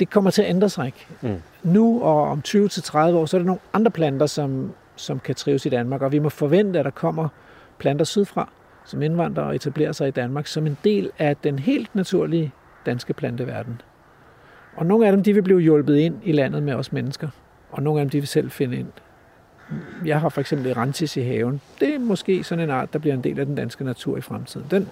det 0.00 0.10
kommer 0.10 0.30
til 0.30 0.42
at 0.42 0.48
ændre 0.48 0.68
sig. 0.68 0.86
Ikke? 0.86 1.06
Mm. 1.20 1.42
Nu 1.62 2.02
og 2.02 2.22
om 2.22 2.42
20-30 2.48 2.98
år, 2.98 3.26
så 3.26 3.36
er 3.36 3.38
der 3.38 3.46
nogle 3.46 3.60
andre 3.72 3.90
planter, 3.90 4.26
som, 4.26 4.72
som 4.96 5.20
kan 5.20 5.34
trives 5.34 5.66
i 5.66 5.68
Danmark, 5.68 6.02
og 6.02 6.12
vi 6.12 6.18
må 6.18 6.28
forvente, 6.28 6.78
at 6.78 6.84
der 6.84 6.90
kommer 6.90 7.28
planter 7.78 8.04
sydfra, 8.04 8.48
som 8.84 9.02
indvandrer 9.02 9.44
og 9.44 9.54
etablerer 9.54 9.92
sig 9.92 10.08
i 10.08 10.10
Danmark, 10.10 10.46
som 10.46 10.66
en 10.66 10.78
del 10.84 11.10
af 11.18 11.36
den 11.36 11.58
helt 11.58 11.94
naturlige 11.94 12.52
danske 12.86 13.12
planteverden. 13.12 13.80
Og 14.78 14.86
nogle 14.86 15.06
af 15.06 15.12
dem, 15.12 15.22
de 15.22 15.32
vil 15.32 15.42
blive 15.42 15.60
hjulpet 15.60 15.96
ind 15.96 16.14
i 16.24 16.32
landet 16.32 16.62
med 16.62 16.74
os 16.74 16.92
mennesker, 16.92 17.28
og 17.70 17.82
nogle 17.82 18.00
af 18.00 18.04
dem, 18.04 18.10
de 18.10 18.18
vil 18.18 18.28
selv 18.28 18.50
finde 18.50 18.76
ind. 18.76 18.86
Jeg 20.04 20.20
har 20.20 20.28
for 20.28 20.40
eksempel 20.40 20.70
erantis 20.70 21.16
i 21.16 21.20
haven. 21.20 21.60
Det 21.80 21.94
er 21.94 21.98
måske 21.98 22.44
sådan 22.44 22.64
en 22.64 22.70
art, 22.70 22.92
der 22.92 22.98
bliver 22.98 23.14
en 23.14 23.24
del 23.24 23.40
af 23.40 23.46
den 23.46 23.54
danske 23.54 23.84
natur 23.84 24.16
i 24.16 24.20
fremtiden. 24.20 24.66
Den 24.70 24.88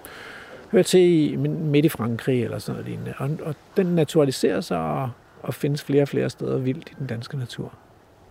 hører 0.72 0.82
til 0.82 1.00
i, 1.00 1.36
midt 1.36 1.84
i 1.84 1.88
Frankrig 1.88 2.44
eller 2.44 2.58
sådan 2.58 2.74
noget 2.74 2.88
lignende. 2.88 3.14
Og, 3.18 3.30
og 3.48 3.54
den 3.76 3.86
naturaliserer 3.86 4.60
sig 4.60 4.78
og, 4.78 5.10
og 5.42 5.54
findes 5.54 5.82
flere 5.82 6.02
og 6.02 6.08
flere 6.08 6.30
steder 6.30 6.58
vildt 6.58 6.88
i 6.90 6.94
den 6.98 7.06
danske 7.06 7.38
natur. 7.38 7.72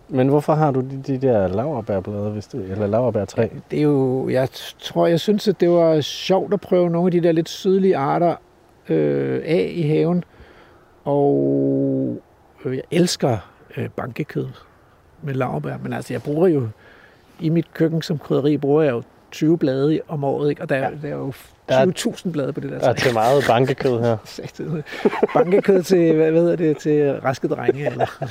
Men 0.08 0.28
hvorfor 0.28 0.54
har 0.54 0.70
du 0.70 0.80
de, 0.80 1.02
de 1.06 1.18
der 1.18 1.48
laverbærblade, 1.48 2.30
hvis 2.30 2.46
det, 2.46 2.70
eller 2.70 2.86
laverbærtræ? 2.86 3.48
Det 3.70 3.78
er 3.78 3.82
jo, 3.82 4.28
jeg 4.28 4.48
tror, 4.78 5.06
jeg 5.06 5.20
synes, 5.20 5.48
at 5.48 5.60
det 5.60 5.70
var 5.70 6.00
sjovt 6.00 6.54
at 6.54 6.60
prøve 6.60 6.90
nogle 6.90 7.06
af 7.06 7.12
de 7.12 7.20
der 7.20 7.32
lidt 7.32 7.48
sydlige 7.48 7.96
arter 7.96 8.36
øh, 8.88 9.42
af 9.44 9.72
i 9.74 9.82
haven. 9.82 10.24
Og 11.06 12.18
øh, 12.64 12.74
jeg 12.76 12.82
elsker 12.90 13.38
øh, 13.76 13.88
bankekød 13.88 14.46
med 15.22 15.34
laurbær. 15.34 15.76
Men 15.82 15.92
altså, 15.92 16.14
jeg 16.14 16.22
bruger 16.22 16.48
jo 16.48 16.68
i 17.40 17.48
mit 17.48 17.74
køkken 17.74 18.02
som 18.02 18.18
krydderi, 18.18 18.56
bruger 18.56 18.82
jeg 18.82 18.92
jo 18.92 19.02
20 19.30 19.58
blade 19.58 20.00
om 20.08 20.24
året, 20.24 20.50
ikke? 20.50 20.62
og 20.62 20.68
der, 20.68 20.76
ja. 20.76 20.88
der 21.02 21.08
er 21.08 21.12
jo 21.16 21.32
Der 21.68 21.74
er- 21.76 21.86
20.000 21.98 22.30
blade 22.30 22.52
på 22.52 22.60
det 22.60 22.70
der 22.70 22.78
Der 22.78 22.88
er 22.88 22.92
træ. 22.92 23.00
til 23.06 23.14
meget 23.14 23.44
bankekød 23.48 24.00
her. 24.00 24.16
Bankekød 25.34 25.82
til, 25.82 26.14
hvad 26.14 26.30
hvad 26.30 26.40
hedder 26.42 26.56
det, 26.56 26.78
til 26.78 27.12
raske 27.20 27.48
drenge. 27.48 27.86
Eller? 27.86 28.24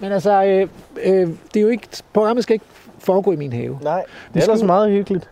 Men 0.00 0.12
altså, 0.12 0.44
øh, 0.44 0.68
øh, 1.04 1.28
det 1.54 1.56
er 1.56 1.60
jo 1.60 1.68
ikke, 1.68 1.88
programmet 2.12 2.42
skal 2.42 2.54
ikke 2.54 2.64
foregå 2.98 3.32
i 3.32 3.36
min 3.36 3.52
have. 3.52 3.78
Nej, 3.82 4.04
det 4.34 4.38
er 4.40 4.44
ellers 4.44 4.62
meget 4.62 4.90
hyggeligt. 4.90 5.30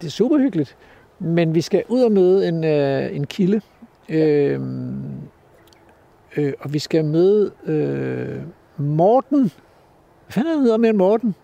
Det 0.00 0.06
er 0.06 0.10
super 0.10 0.38
hyggeligt. 0.38 0.76
Men 1.18 1.54
vi 1.54 1.60
skal 1.60 1.82
ud 1.88 2.02
og 2.02 2.12
møde 2.12 2.48
en, 2.48 2.64
øh, 2.64 3.16
en 3.16 3.26
kilde. 3.26 3.60
Øh, 4.08 4.60
øh, 6.36 6.52
og 6.60 6.72
vi 6.72 6.78
skal 6.78 7.04
møde 7.04 7.52
øh, 7.66 8.42
Morten. 8.76 9.40
Hvad 9.40 10.30
fanden 10.30 10.58
er 10.58 10.62
hedder 10.62 10.76
med 10.76 10.92
Morten? 10.92 11.34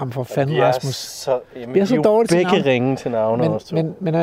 Jamen 0.00 0.12
for 0.12 0.24
fanden, 0.24 0.62
Rasmus. 0.62 0.94
Så, 0.94 1.40
jamen, 1.56 1.74
Vi 1.74 1.80
er 1.80 1.84
så 1.84 1.96
dårlige 1.96 2.28
til 2.28 2.36
begge 2.36 2.70
ringe 2.70 2.96
til 2.96 3.10
navne 3.10 3.42
Men, 3.42 3.52
også. 3.52 3.74
men, 3.74 3.94
men 4.00 4.14
øh, 4.14 4.20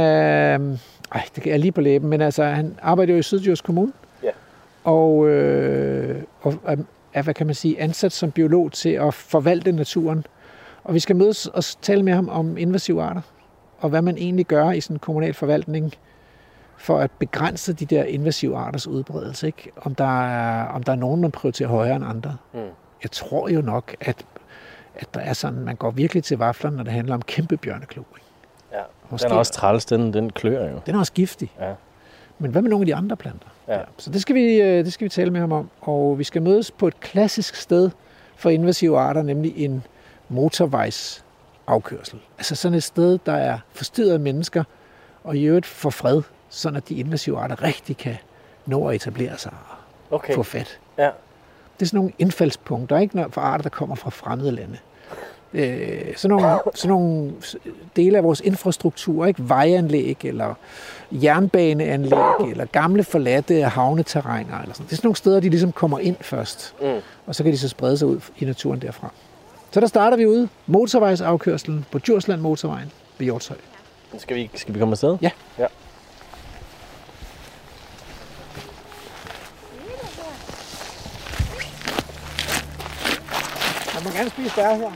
ej, 1.12 1.26
det 1.36 1.54
er 1.54 1.58
lige 1.58 1.72
på 1.72 1.82
læben, 1.82 2.10
men 2.10 2.22
altså, 2.22 2.44
han 2.44 2.80
arbejder 2.82 3.14
jo 3.14 3.20
i 3.20 3.24
Sydjysk 3.24 3.64
Kommune. 3.64 3.94
Ja. 4.24 4.30
Og, 4.84 5.28
øh, 5.30 6.24
og 6.42 6.54
er, 6.66 6.76
er, 7.14 7.22
hvad 7.22 7.34
kan 7.34 7.46
man 7.46 7.56
sige, 7.56 7.82
ansat 7.82 8.12
som 8.12 8.32
biolog 8.32 8.72
til 8.72 8.90
at 8.90 9.14
forvalte 9.14 9.72
naturen. 9.72 10.26
Og 10.84 10.94
vi 10.94 11.00
skal 11.00 11.16
mødes 11.16 11.48
og 11.48 11.64
tale 11.82 12.04
med 12.04 12.14
ham 12.14 12.30
om 12.30 12.58
invasive 12.58 13.04
arter, 13.04 13.22
og 13.80 13.90
hvad 13.90 14.02
man 14.02 14.18
egentlig 14.18 14.46
gør 14.46 14.72
i 14.72 14.82
sådan 14.82 14.96
en 14.96 15.00
kommunal 15.00 15.34
forvaltning 15.34 15.94
for 16.84 16.98
at 16.98 17.12
begrænse 17.12 17.74
de 17.74 17.86
der 17.86 18.04
invasive 18.04 18.58
arters 18.58 18.88
udbredelse. 18.88 19.48
Ikke? 19.48 19.72
Om, 19.78 19.96
der 19.96 20.22
er, 20.28 20.66
om 20.68 20.84
der 20.84 20.92
er 20.92 20.96
nogen, 20.96 21.22
man 21.22 21.32
prioriterer 21.32 21.70
højere 21.70 21.96
end 21.96 22.06
andre. 22.06 22.38
Mm. 22.54 22.60
Jeg 23.04 23.12
tror 23.12 23.50
jo 23.50 23.62
nok, 23.62 23.96
at, 24.02 24.26
at 24.96 25.08
der 25.14 25.20
er 25.20 25.34
sådan, 25.34 25.60
man 25.60 25.76
går 25.76 25.92
virkelig 25.92 26.24
til 26.24 26.38
vaflerne, 26.38 26.76
når 26.78 26.84
det 26.84 26.94
handler 26.94 27.14
om 27.16 27.22
kæmpe 27.22 27.58
bjørneklo. 27.58 28.02
Ikke? 28.16 28.26
Ja. 28.72 28.78
Måske- 29.10 29.26
Den 29.28 29.34
er 29.34 29.38
også 29.40 29.54
træls, 29.54 29.86
den, 29.86 30.14
den 30.14 30.30
klør 30.32 30.70
jo. 30.70 30.80
Den 30.86 30.96
er 30.96 31.00
også 31.00 31.14
giftig. 31.14 31.52
Ja. 31.60 31.74
Men 32.40 32.52
hvad 32.52 32.62
med 32.62 32.70
nogle 32.70 32.84
af 32.84 32.86
de 32.86 32.96
andre 32.96 33.16
planter? 33.16 33.48
Ja. 33.68 33.80
Så 33.98 34.10
det 34.10 34.22
skal, 34.22 34.36
vi, 34.36 34.62
øh, 34.62 34.86
det 34.86 34.94
skal 34.94 35.06
vi 35.06 35.10
tale 35.10 35.32
med 35.32 35.40
ham 35.40 35.52
om. 35.52 35.70
Og 35.82 36.20
vi 36.20 36.24
skal 36.24 36.42
mødes 36.42 36.72
på 36.72 36.88
et 36.88 37.00
klassisk 37.00 37.56
sted 37.56 37.90
for 38.36 38.50
invasive 38.50 39.00
arter, 39.00 39.24
nemlig 39.24 39.58
en 39.58 39.84
motorvejsafkørsel. 40.30 42.20
Altså 42.38 42.56
sådan 42.56 42.76
et 42.78 42.84
sted, 42.84 43.20
der 43.26 43.34
er 43.34 43.58
forstyrret 43.72 44.12
af 44.14 44.20
mennesker, 44.20 44.64
og 45.24 45.38
i 45.38 45.44
øvrigt 45.44 45.66
for 45.66 45.90
fred, 45.90 46.22
sådan 46.54 46.78
at 46.78 46.90
de 46.90 46.96
invasive 46.96 47.38
arter 47.40 47.64
rigtig 47.64 47.98
kan 47.98 48.16
nå 48.66 48.88
at 48.88 48.96
etablere 48.96 49.38
sig 49.38 49.52
og 50.10 50.16
Okay. 50.18 50.34
få 50.36 50.44
fat. 50.44 50.80
Ja. 50.98 51.10
Det 51.80 51.82
er 51.82 51.86
sådan 51.86 51.98
nogle 51.98 52.12
indfaldspunkter, 52.20 52.98
ikke 52.98 53.26
for 53.30 53.42
arter, 53.42 53.62
der 53.62 53.70
kommer 53.70 53.96
fra 53.96 54.10
fremmede 54.10 54.52
lande. 54.52 54.78
Øh, 55.54 56.16
sådan, 56.18 56.38
nogle, 56.38 56.60
sådan 56.76 56.90
nogle 56.90 57.34
dele 57.96 58.18
af 58.18 58.24
vores 58.24 58.40
infrastruktur, 58.42 59.26
ikke 59.26 59.50
vejanlæg 59.50 60.18
eller 60.26 60.54
jernbaneanlæg 61.12 62.50
eller 62.52 62.66
gamle 62.66 63.04
forladte 63.04 63.64
havneterræner. 63.64 64.62
Eller 64.62 64.74
sådan. 64.74 64.86
Det 64.86 64.92
er 64.92 64.96
sådan 64.96 65.08
nogle 65.08 65.16
steder, 65.16 65.40
de 65.40 65.50
ligesom 65.50 65.72
kommer 65.72 66.00
ind 66.00 66.16
først, 66.22 66.76
Mm. 66.82 66.88
og 67.28 67.36
så 67.36 67.44
kan 67.44 67.52
de 67.54 67.58
så 67.58 67.70
sprede 67.70 67.98
sig 67.98 68.08
ud 68.08 68.20
i 68.40 68.46
naturen 68.46 68.80
derfra. 68.82 69.12
Så 69.72 69.80
der 69.80 69.88
starter 69.88 70.18
vi 70.18 70.26
ude, 70.26 70.50
motorvejsafkørselen 70.68 71.86
på 71.92 72.00
Djursland 72.00 72.42
Motorvejen 72.42 72.92
ved 73.18 73.26
Hjortshøj. 73.26 73.58
Skal 74.18 74.36
vi, 74.36 74.50
skal 74.56 74.74
vi 74.74 74.80
komme 74.80 74.92
afsted? 74.94 75.18
Ja. 75.22 75.30
ja. 75.60 75.66
Man 84.04 84.12
må 84.12 84.18
gerne 84.18 84.30
spise 84.30 84.56
bær 84.56 84.76
her. 84.76 84.92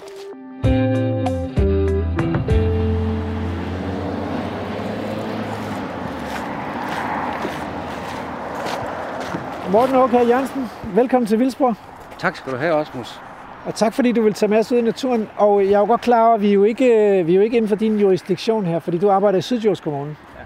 Morten 9.72 9.96
Åkær 9.96 10.22
Jørgensen, 10.22 10.70
velkommen 10.96 11.28
til 11.28 11.40
Vildsborg. 11.40 11.76
Tak 12.20 12.36
skal 12.36 12.54
du 12.54 12.58
have, 12.58 12.74
Osmus. 12.74 13.22
Og 13.66 13.76
tak 13.76 13.94
fordi 13.94 14.12
du 14.12 14.22
vil 14.22 14.34
tage 14.34 14.50
med 14.50 14.58
os 14.60 14.72
ud 14.72 14.78
i 14.78 14.82
naturen. 14.82 15.30
Og 15.38 15.66
jeg 15.66 15.74
er 15.74 15.80
jo 15.80 15.86
godt 15.86 16.02
klar 16.02 16.26
over, 16.26 16.36
at 16.36 16.42
vi 16.42 16.50
er 16.50 16.54
jo 16.54 16.64
ikke, 16.64 17.24
vi 17.26 17.32
er 17.32 17.36
jo 17.36 17.42
ikke 17.42 17.58
inden 17.58 17.70
for 17.70 17.76
din 17.76 18.00
jurisdiktion 18.00 18.66
her, 18.66 18.80
fordi 18.80 18.98
du 18.98 19.10
arbejder 19.10 19.40
i 19.40 19.42
Sydjords 19.42 19.80
Kommune. 19.80 20.16
Ja. 20.38 20.44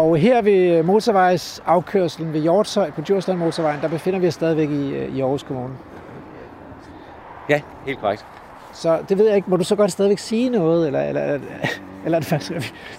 Og 0.00 0.16
her 0.16 0.42
ved 0.42 0.82
motorvejsafkørselen 0.82 2.32
ved 2.32 2.40
Hjortshøj 2.40 2.90
på 2.90 3.00
Djursland 3.00 3.38
Motorvejen, 3.38 3.80
der 3.80 3.88
befinder 3.88 4.18
vi 4.18 4.26
os 4.26 4.34
stadigvæk 4.34 4.70
i, 4.70 4.94
øh, 4.94 5.16
i 5.16 5.20
Aarhus 5.20 5.42
Kommune. 5.42 5.74
Ja, 7.48 7.60
helt 7.86 8.00
korrekt. 8.00 8.26
Så 8.72 8.98
det 9.08 9.18
ved 9.18 9.26
jeg 9.26 9.36
ikke, 9.36 9.50
må 9.50 9.56
du 9.56 9.64
så 9.64 9.76
godt 9.76 9.92
stadigvæk 9.92 10.18
sige 10.18 10.48
noget, 10.48 10.86
eller, 10.86 11.00
eller, 11.02 11.22
eller, 11.22 11.46
eller 12.04 12.16
er 12.18 12.20
det 12.20 12.28
faktisk, 12.28 12.52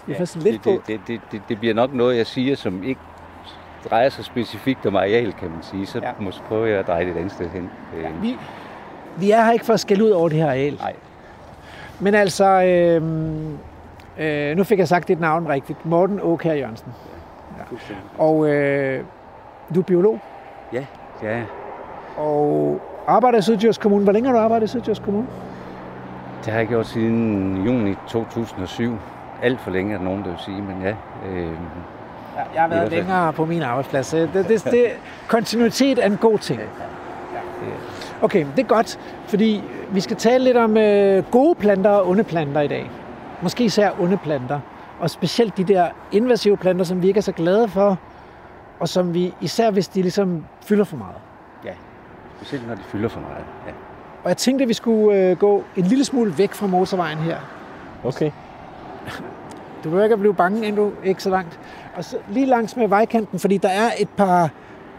vi 0.06 0.14
er 0.14 0.18
faktisk 0.18 0.36
lidt 0.44 0.56
det, 0.56 0.62
på? 0.62 0.84
det, 0.88 1.00
det, 1.08 1.22
det, 1.32 1.42
det, 1.50 1.60
bliver 1.60 1.74
nok 1.74 1.94
noget, 1.94 2.18
jeg 2.18 2.28
siger, 2.28 2.56
som 2.56 2.84
ikke 2.84 3.02
drejer 3.90 4.10
sig 4.10 4.26
specifikt 4.26 4.86
om 4.86 4.96
areal, 4.96 5.34
kan 5.34 5.50
man 5.50 5.64
sige. 5.64 5.86
Så 5.86 6.00
Ja. 6.00 6.08
ja. 6.08 6.14
måske 6.20 6.44
prøver 6.48 6.66
jeg 6.66 6.80
at 6.80 6.88
dreje 6.88 7.06
det 7.06 7.12
et 7.12 7.18
andet 7.18 7.32
sted 7.32 7.50
hen. 7.50 7.70
Øh, 7.98 8.22
Vi, 8.22 8.38
vi 9.18 9.32
er 9.32 9.44
her 9.44 9.52
ikke 9.52 9.66
for 9.66 9.74
at 9.74 9.80
skælde 9.80 10.04
ud 10.04 10.10
over 10.10 10.30
det 10.30 10.38
her 10.38 10.48
areal. 10.48 10.74
Nej, 10.80 10.94
Men 12.00 12.16
altså, 12.16 12.46
øh, 12.64 13.02
øh, 14.52 14.58
nu 14.58 14.64
fik 14.64 14.80
jeg 14.80 14.88
sagt 14.88 15.08
dit 15.08 15.20
navn 15.20 15.48
rigtigt. 15.50 15.86
Morten 15.86 16.20
Åkær 16.22 16.54
Jørgensen. 16.54 16.94
fuldstændig. 17.68 18.04
Og 18.18 18.48
øh, 18.50 19.04
du 19.76 19.80
er 19.80 19.84
biolog, 19.84 20.20
Ja, 20.74 20.86
ja. 21.24 21.42
og 22.18 22.82
arbejder 23.08 23.38
i 23.38 23.42
Sydjords 23.42 23.78
Kommune. 23.78 24.04
Hvor 24.04 24.14
længe 24.14 24.30
har 24.30 24.36
du 24.36 24.40
arbejdet 24.42 24.68
i 24.68 24.70
Sydjords 24.70 25.00
Kommune? 25.00 25.28
Det 26.46 26.54
har 26.54 26.60
jeg 26.60 26.68
gjort 26.68 26.88
siden 26.88 27.66
juni 27.66 27.96
2007. 28.08 28.98
Alt 29.44 29.60
for 29.60 29.72
længe 29.72 29.94
er 29.94 29.98
der 29.98 30.06
nogen, 30.06 30.24
der 30.24 30.30
vil 30.30 30.40
sige, 30.40 30.62
men 30.62 30.76
ja. 30.84 30.94
Øh, 31.30 31.52
Ja, 32.38 32.42
jeg 32.54 32.62
har 32.62 32.70
været 32.70 32.92
længere 32.92 33.34
på 33.34 33.46
min 33.46 33.62
arbejdsplads. 33.62 34.06
så 34.08 34.18
Det, 34.18 34.48
det, 34.48 34.64
det, 34.72 34.86
kontinuitet 35.28 36.00
er 36.04 36.06
en 36.06 36.18
god 36.18 36.38
ting. 36.40 36.62
Okay, 38.22 38.46
det 38.56 38.64
er 38.64 38.68
godt, 38.68 39.00
fordi 39.28 39.64
vi 39.92 40.00
skal 40.00 40.18
tale 40.18 40.44
lidt 40.44 40.58
om 40.58 40.78
øh, 40.78 41.24
gode 41.32 41.56
planter 41.56 41.90
og 41.90 42.10
onde 42.10 42.24
planter 42.24 42.62
i 42.62 42.68
dag. 42.68 42.92
Måske 43.42 43.64
især 43.64 43.92
onde 44.02 44.18
planter. 44.18 44.60
Og 45.00 45.10
specielt 45.10 45.58
de 45.58 45.64
der 45.64 45.88
invasive 46.12 46.58
planter, 46.58 46.86
som 46.86 47.02
vi 47.02 47.08
ikke 47.08 47.18
er 47.18 47.22
så 47.22 47.32
glade 47.32 47.68
for, 47.68 47.98
og 48.80 48.90
som 48.90 49.14
vi, 49.14 49.34
især 49.42 49.72
hvis 49.72 49.88
de 49.88 50.02
ligesom 50.02 50.46
fylder 50.62 50.84
for 50.84 50.98
meget. 50.98 51.16
Specielt 52.38 52.68
når 52.68 52.76
de 52.76 52.82
fylder 52.82 53.10
for 53.10 53.20
meget. 53.20 53.46
Ja. 53.68 53.72
Og 54.24 54.30
jeg 54.30 54.38
tænkte, 54.38 54.64
at 54.64 54.70
vi 54.70 54.74
skulle 54.74 55.30
øh, 55.30 55.38
gå 55.38 55.64
en 55.76 55.84
lille 55.86 56.06
smule 56.06 56.38
væk 56.38 56.54
fra 56.54 56.68
motorvejen 56.68 57.18
her. 57.18 57.38
Okay. 58.04 58.32
Du 59.84 59.90
behøver 59.90 60.04
ikke 60.04 60.14
at 60.14 60.20
blive 60.20 60.34
bange 60.34 60.68
endnu, 60.68 60.92
ikke 61.04 61.24
så 61.24 61.30
langt. 61.30 61.60
Og 61.96 62.04
så 62.04 62.18
lige 62.30 62.46
langs 62.46 62.76
med 62.76 62.88
vejkanten, 62.88 63.40
fordi 63.40 63.58
der 63.58 63.70
er 63.70 63.90
et 64.00 64.10
par 64.10 64.50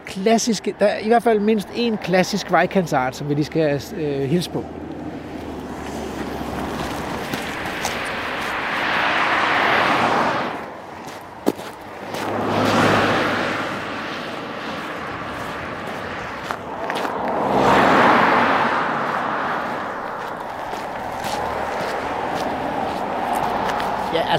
klassiske, 0.05 0.75
der 0.79 0.85
er 0.85 0.99
i 0.99 1.07
hvert 1.07 1.23
fald 1.23 1.39
mindst 1.39 1.69
en 1.75 1.97
klassisk 1.97 2.51
vejkantsart, 2.51 3.15
som 3.15 3.29
vi 3.29 3.33
lige 3.33 3.45
skal 3.45 3.81
øh, 3.97 4.21
hilse 4.21 4.49
på. 4.49 4.63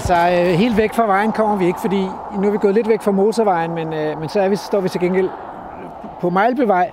Altså 0.01 0.41
øh, 0.41 0.57
helt 0.57 0.77
væk 0.77 0.93
fra 0.93 1.05
vejen 1.05 1.31
kommer 1.31 1.55
vi 1.55 1.65
ikke, 1.65 1.79
fordi 1.79 2.07
nu 2.39 2.47
er 2.47 2.51
vi 2.51 2.57
gået 2.57 2.75
lidt 2.75 2.87
væk 2.87 3.01
fra 3.01 3.11
motorvejen, 3.11 3.75
men, 3.75 3.93
øh, 3.93 4.19
men 4.19 4.29
så 4.29 4.39
er 4.39 4.49
vi, 4.49 4.55
står 4.55 4.81
vi 4.81 4.89
til 4.89 5.01
gengæld 5.01 5.29
på 6.21 6.29
Mejlbevej, 6.29 6.91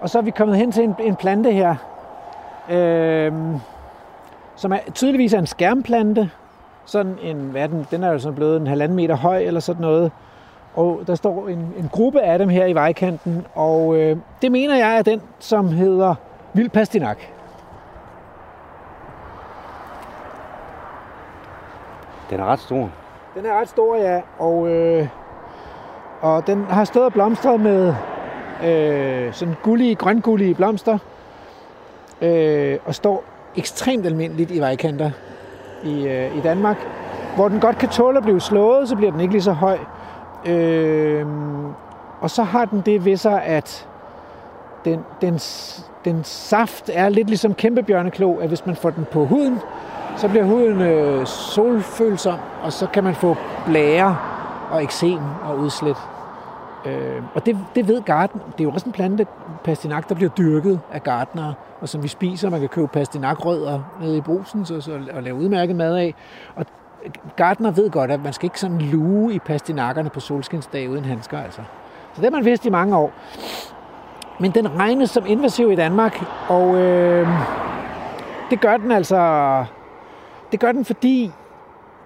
og 0.00 0.10
så 0.10 0.18
er 0.18 0.22
vi 0.22 0.30
kommet 0.30 0.56
hen 0.56 0.72
til 0.72 0.84
en, 0.84 0.94
en 1.00 1.16
plante 1.16 1.52
her, 1.52 1.74
øh, 2.70 3.32
som 4.56 4.72
er 4.72 4.78
tydeligvis 4.94 5.32
er 5.32 5.38
en 5.38 5.46
skærmplante. 5.46 6.30
Sådan 6.84 7.16
en, 7.22 7.36
hvad 7.36 7.62
er 7.62 7.66
den, 7.66 7.86
den 7.90 8.04
er 8.04 8.12
jo 8.12 8.18
sådan 8.18 8.36
blevet 8.36 8.60
en 8.60 8.66
halvanden 8.66 8.96
meter 8.96 9.16
høj 9.16 9.38
eller 9.38 9.60
sådan 9.60 9.82
noget. 9.82 10.12
Og 10.74 11.00
der 11.06 11.14
står 11.14 11.48
en, 11.48 11.74
en 11.78 11.88
gruppe 11.92 12.20
af 12.20 12.38
dem 12.38 12.48
her 12.48 12.66
i 12.66 12.74
vejkanten, 12.74 13.46
og 13.54 13.96
øh, 13.96 14.16
det 14.42 14.52
mener 14.52 14.76
jeg 14.76 14.98
er 14.98 15.02
den, 15.02 15.20
som 15.38 15.68
hedder 15.68 16.14
Vild 16.52 16.68
Pastinak. 16.68 17.18
Den 22.30 22.40
er 22.40 22.44
ret 22.44 22.60
stor. 22.60 22.90
Den 23.34 23.46
er 23.46 23.60
ret 23.60 23.68
stor, 23.68 23.96
ja, 23.96 24.20
og, 24.38 24.68
øh, 24.68 25.08
og 26.20 26.46
den 26.46 26.64
har 26.64 26.84
stået 26.84 27.04
og 27.04 27.12
blomstret 27.12 27.60
med 27.60 27.94
øh, 28.64 29.32
sådan 29.32 29.54
gullige, 29.62 29.94
grøngullige 29.94 30.54
blomster, 30.54 30.98
øh, 32.22 32.78
og 32.86 32.94
står 32.94 33.24
ekstremt 33.56 34.06
almindeligt 34.06 34.50
i 34.50 34.60
vejkanter 34.60 35.10
i, 35.84 36.06
øh, 36.06 36.36
i 36.36 36.40
Danmark, 36.40 36.76
hvor 37.36 37.48
den 37.48 37.60
godt 37.60 37.78
kan 37.78 37.88
tåle 37.88 38.16
at 38.18 38.22
blive 38.22 38.40
slået, 38.40 38.88
så 38.88 38.96
bliver 38.96 39.12
den 39.12 39.20
ikke 39.20 39.34
lige 39.34 39.42
så 39.42 39.52
høj. 39.52 39.78
Øh, 40.46 41.26
og 42.20 42.30
så 42.30 42.42
har 42.42 42.64
den 42.64 42.82
det 42.86 43.04
ved 43.04 43.16
sig, 43.16 43.42
at 43.42 43.88
den, 44.84 45.04
den, 45.20 45.40
den 46.04 46.24
saft 46.24 46.90
er 46.92 47.08
lidt 47.08 47.28
ligesom 47.28 47.54
kæmpebjørneklo, 47.54 48.36
at 48.36 48.48
hvis 48.48 48.66
man 48.66 48.76
får 48.76 48.90
den 48.90 49.06
på 49.12 49.24
huden, 49.24 49.60
så 50.18 50.28
bliver 50.28 50.44
huden 50.44 50.80
øh, 50.80 51.26
solfølsom, 51.26 52.38
og 52.62 52.72
så 52.72 52.86
kan 52.86 53.04
man 53.04 53.14
få 53.14 53.36
blære 53.66 54.16
og 54.70 54.82
eksem 54.82 55.18
og 55.44 55.58
udslæt. 55.58 55.96
Øh, 56.86 57.22
og 57.34 57.46
det, 57.46 57.58
det 57.74 57.88
ved 57.88 58.02
garden. 58.02 58.40
Det 58.52 58.60
er 58.60 58.64
jo 58.64 58.70
også 58.70 58.86
en 58.86 58.92
plante, 58.92 59.26
pastinak, 59.64 60.08
der 60.08 60.14
bliver 60.14 60.30
dyrket 60.30 60.80
af 60.92 61.02
gardnere, 61.02 61.54
og 61.80 61.88
som 61.88 62.02
vi 62.02 62.08
spiser. 62.08 62.50
Man 62.50 62.60
kan 62.60 62.68
købe 62.68 62.88
pastinakrødder 62.88 63.80
nede 64.00 64.16
i 64.16 64.20
brusen 64.20 64.64
så, 64.64 64.80
så, 64.80 65.00
og 65.14 65.22
lave 65.22 65.36
udmærket 65.36 65.76
mad 65.76 65.96
af. 65.96 66.14
Og 66.56 66.66
gardner 67.36 67.70
ved 67.70 67.90
godt, 67.90 68.10
at 68.10 68.22
man 68.24 68.32
skal 68.32 68.46
ikke 68.46 68.60
sådan 68.60 68.80
luge 68.80 69.34
i 69.34 69.38
pastinakkerne 69.38 70.10
på 70.10 70.20
solskinsdag 70.20 70.90
uden 70.90 71.04
handsker. 71.04 71.38
Altså. 71.38 71.60
Så 72.14 72.20
det 72.22 72.24
har 72.24 72.30
man 72.30 72.44
vidst 72.44 72.66
i 72.66 72.70
mange 72.70 72.96
år. 72.96 73.12
Men 74.40 74.50
den 74.50 74.78
regnes 74.78 75.10
som 75.10 75.26
invasiv 75.26 75.72
i 75.72 75.74
Danmark, 75.74 76.24
og 76.48 76.76
øh, 76.76 77.28
det 78.50 78.60
gør 78.60 78.76
den 78.76 78.92
altså 78.92 79.16
det 80.52 80.60
gør 80.60 80.72
den, 80.72 80.84
fordi 80.84 81.32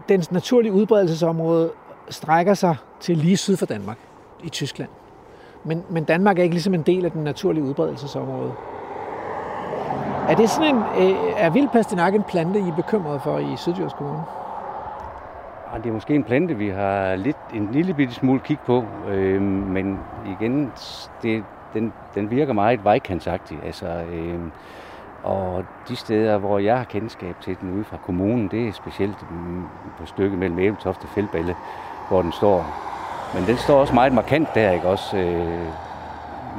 dens 0.09 0.33
naturlige 0.33 0.73
udbredelsesområde 0.73 1.71
strækker 2.09 2.55
sig 2.55 2.77
til 3.01 3.17
lige 3.17 3.37
syd 3.37 3.57
for 3.57 3.67
Danmark, 3.67 3.99
i 4.43 4.49
Tyskland. 4.49 4.91
Men, 5.65 5.83
men 5.91 6.05
Danmark 6.05 6.39
er 6.39 6.43
ikke 6.43 6.55
ligesom 6.55 6.75
en 6.75 6.83
del 6.83 7.05
af 7.05 7.11
den 7.11 7.25
naturlige 7.25 7.65
udbredelsesområde. 7.65 8.53
Er 10.29 10.35
det 10.35 10.51
sådan 10.51 10.75
en, 10.75 10.83
øh, 10.99 11.17
er 11.37 11.51
vild 11.51 11.69
pastinak 11.69 12.15
en 12.15 12.23
plante, 12.23 12.59
I 12.59 12.69
er 12.69 12.77
bekymret 12.77 13.23
for 13.23 13.39
i 13.39 13.57
Sydjords 13.57 13.93
Kommune? 13.93 14.23
Ah, 15.73 15.83
det 15.83 15.89
er 15.89 15.93
måske 15.93 16.15
en 16.15 16.25
plante, 16.25 16.55
vi 16.55 16.69
har 16.69 17.17
lidt, 17.17 17.37
en 17.55 17.69
lille 17.73 17.95
bitte 17.95 18.15
smule 18.15 18.41
kig 18.41 18.59
på, 18.67 18.85
øh, 19.09 19.43
men 19.43 19.99
igen, 20.27 20.73
det, 21.23 21.45
den, 21.75 21.93
den 22.15 22.31
virker 22.31 22.53
meget 22.53 22.85
vejkantsagtig. 22.85 23.59
Altså, 23.65 23.87
øh, 23.87 24.41
og 25.23 25.65
de 25.89 25.97
steder, 25.97 26.39
hvor 26.39 26.59
jeg 26.59 26.77
har 26.77 26.85
kendskab 26.85 27.35
til 27.41 27.57
den 27.61 27.75
ude 27.75 27.85
fra 27.85 27.97
kommunen, 28.07 28.49
det 28.49 28.69
er 28.69 28.73
specielt 28.73 29.17
på 29.99 30.07
stykket 30.07 30.39
mellem 30.39 30.59
Æbeltoft 30.59 31.05
og 31.05 31.09
Fældballe, 31.09 31.55
hvor 32.09 32.23
den 32.23 32.33
står. 32.33 32.67
Men 33.35 33.47
den 33.47 33.57
står 33.57 33.81
også 33.81 33.95
meget 33.95 34.13
markant 34.13 34.49
der, 34.55 34.71
ikke 34.71 34.89
også? 34.89 35.17
Øh, 35.17 35.67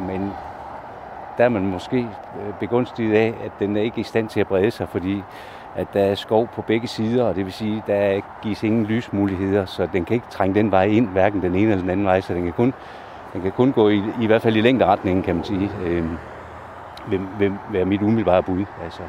men 0.07 0.33
der 1.37 1.43
er 1.43 1.49
man 1.49 1.67
måske 1.67 1.97
øh, 1.97 2.53
begunstiget 2.59 3.15
af, 3.15 3.33
at 3.45 3.51
den 3.59 3.77
er 3.77 3.81
ikke 3.81 4.01
i 4.01 4.03
stand 4.03 4.29
til 4.29 4.39
at 4.39 4.47
brede 4.47 4.71
sig, 4.71 4.89
fordi 4.89 5.23
at 5.75 5.87
der 5.93 6.01
er 6.01 6.15
skov 6.15 6.47
på 6.47 6.61
begge 6.61 6.87
sider, 6.87 7.23
og 7.23 7.35
det 7.35 7.45
vil 7.45 7.53
sige, 7.53 7.77
at 7.77 7.87
der 7.87 8.21
gives 8.41 8.63
ingen 8.63 8.85
lysmuligheder, 8.85 9.65
så 9.65 9.87
den 9.93 10.05
kan 10.05 10.13
ikke 10.13 10.27
trænge 10.29 10.55
den 10.55 10.71
vej 10.71 10.83
ind, 10.83 11.07
hverken 11.07 11.41
den 11.41 11.55
ene 11.55 11.71
eller 11.71 11.81
den 11.81 11.89
anden 11.89 12.05
vej, 12.05 12.21
så 12.21 12.33
den 12.33 12.43
kan 12.43 12.53
kun, 12.53 12.73
den 13.33 13.41
kan 13.41 13.51
kun 13.51 13.71
gå 13.71 13.89
i, 13.89 14.03
i 14.21 14.25
hvert 14.25 14.41
fald 14.41 14.55
i 14.55 14.61
længderetningen, 14.61 15.23
kan 15.23 15.35
man 15.35 15.43
sige. 15.43 15.69
Øh, 15.83 16.05
vil, 17.07 17.19
vil 17.39 17.53
være 17.69 17.85
mit 17.85 18.01
umiddelbare 18.01 18.43
bud. 18.43 18.65
Altså, 18.83 19.01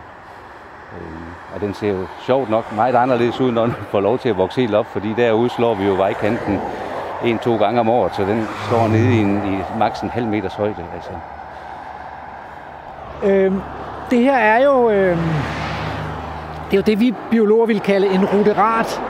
øh, 0.92 1.54
og 1.54 1.60
den 1.60 1.74
ser 1.74 1.90
jo 1.90 2.06
sjovt 2.20 2.50
nok 2.50 2.72
meget 2.72 2.94
anderledes 2.94 3.40
ud, 3.40 3.52
når 3.52 3.62
den 3.66 3.74
får 3.90 4.00
lov 4.00 4.18
til 4.18 4.28
at 4.28 4.36
vokse 4.36 4.60
helt 4.60 4.74
op, 4.74 4.86
fordi 4.86 5.14
derude 5.16 5.50
slår 5.50 5.74
vi 5.74 5.84
jo 5.84 5.94
vejkanten 5.94 6.60
en-to 7.24 7.56
gange 7.56 7.80
om 7.80 7.88
året, 7.88 8.14
så 8.14 8.22
den 8.22 8.46
står 8.66 8.88
nede 8.88 9.14
i, 9.14 9.18
en, 9.18 9.36
i 9.36 9.78
maks 9.78 10.00
en 10.00 10.10
halv 10.10 10.26
meters 10.26 10.54
højde. 10.54 10.84
Altså. 10.94 11.10
Øhm, 13.22 13.60
det 14.10 14.18
her 14.18 14.36
er 14.36 14.64
jo, 14.64 14.90
øhm, 14.90 15.18
det 16.70 16.72
er 16.72 16.76
jo 16.76 16.82
det, 16.82 17.00
vi 17.00 17.14
biologer 17.30 17.66
vil 17.66 17.80
kalde 17.80 18.06
en 18.06 18.24
ruderat. 18.24 19.02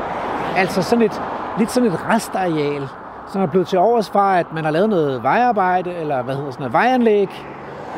Altså 0.56 0.82
sådan 0.82 1.04
et, 1.04 1.22
lidt 1.58 1.70
sådan 1.70 1.88
et 1.88 2.08
restareal, 2.10 2.88
som 3.32 3.42
er 3.42 3.46
blevet 3.46 3.68
til 3.68 3.78
overs 3.78 4.10
fra, 4.10 4.38
at 4.38 4.52
man 4.52 4.64
har 4.64 4.70
lavet 4.70 4.88
noget 4.88 5.22
vejarbejde, 5.22 5.94
eller 5.94 6.22
hvad 6.22 6.34
hedder 6.34 6.50
sådan 6.50 6.62
noget, 6.62 6.72
vejanlæg. 6.72 7.46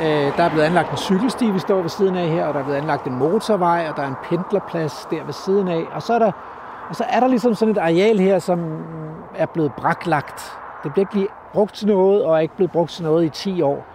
Øh, 0.00 0.36
der 0.36 0.42
er 0.42 0.48
blevet 0.48 0.64
anlagt 0.64 0.90
en 0.90 0.96
cykelsti, 0.96 1.50
vi 1.50 1.58
står 1.58 1.80
ved 1.80 1.88
siden 1.88 2.16
af 2.16 2.28
her, 2.28 2.46
og 2.46 2.54
der 2.54 2.60
er 2.60 2.64
blevet 2.64 2.78
anlagt 2.78 3.06
en 3.06 3.14
motorvej, 3.14 3.86
og 3.90 3.96
der 3.96 4.02
er 4.02 4.08
en 4.08 4.16
pendlerplads 4.22 5.06
der 5.10 5.24
ved 5.24 5.32
siden 5.32 5.68
af. 5.68 5.84
Og 5.92 6.02
så 6.02 6.14
er 6.14 6.18
der, 6.18 6.32
og 6.88 6.96
så 6.96 7.04
er 7.08 7.20
der 7.20 7.28
ligesom 7.28 7.54
sådan 7.54 7.72
et 7.72 7.78
areal 7.78 8.18
her, 8.18 8.38
som 8.38 8.84
er 9.34 9.46
blevet 9.46 9.72
braklagt. 9.72 10.58
Det 10.84 10.92
bliver 10.92 11.06
ikke 11.12 11.32
brugt 11.52 11.74
til 11.74 11.86
noget, 11.86 12.24
og 12.24 12.34
er 12.34 12.38
ikke 12.38 12.56
blevet 12.56 12.72
brugt 12.72 12.90
til 12.90 13.04
noget 13.04 13.24
i 13.24 13.28
10 13.28 13.62
år. 13.62 13.86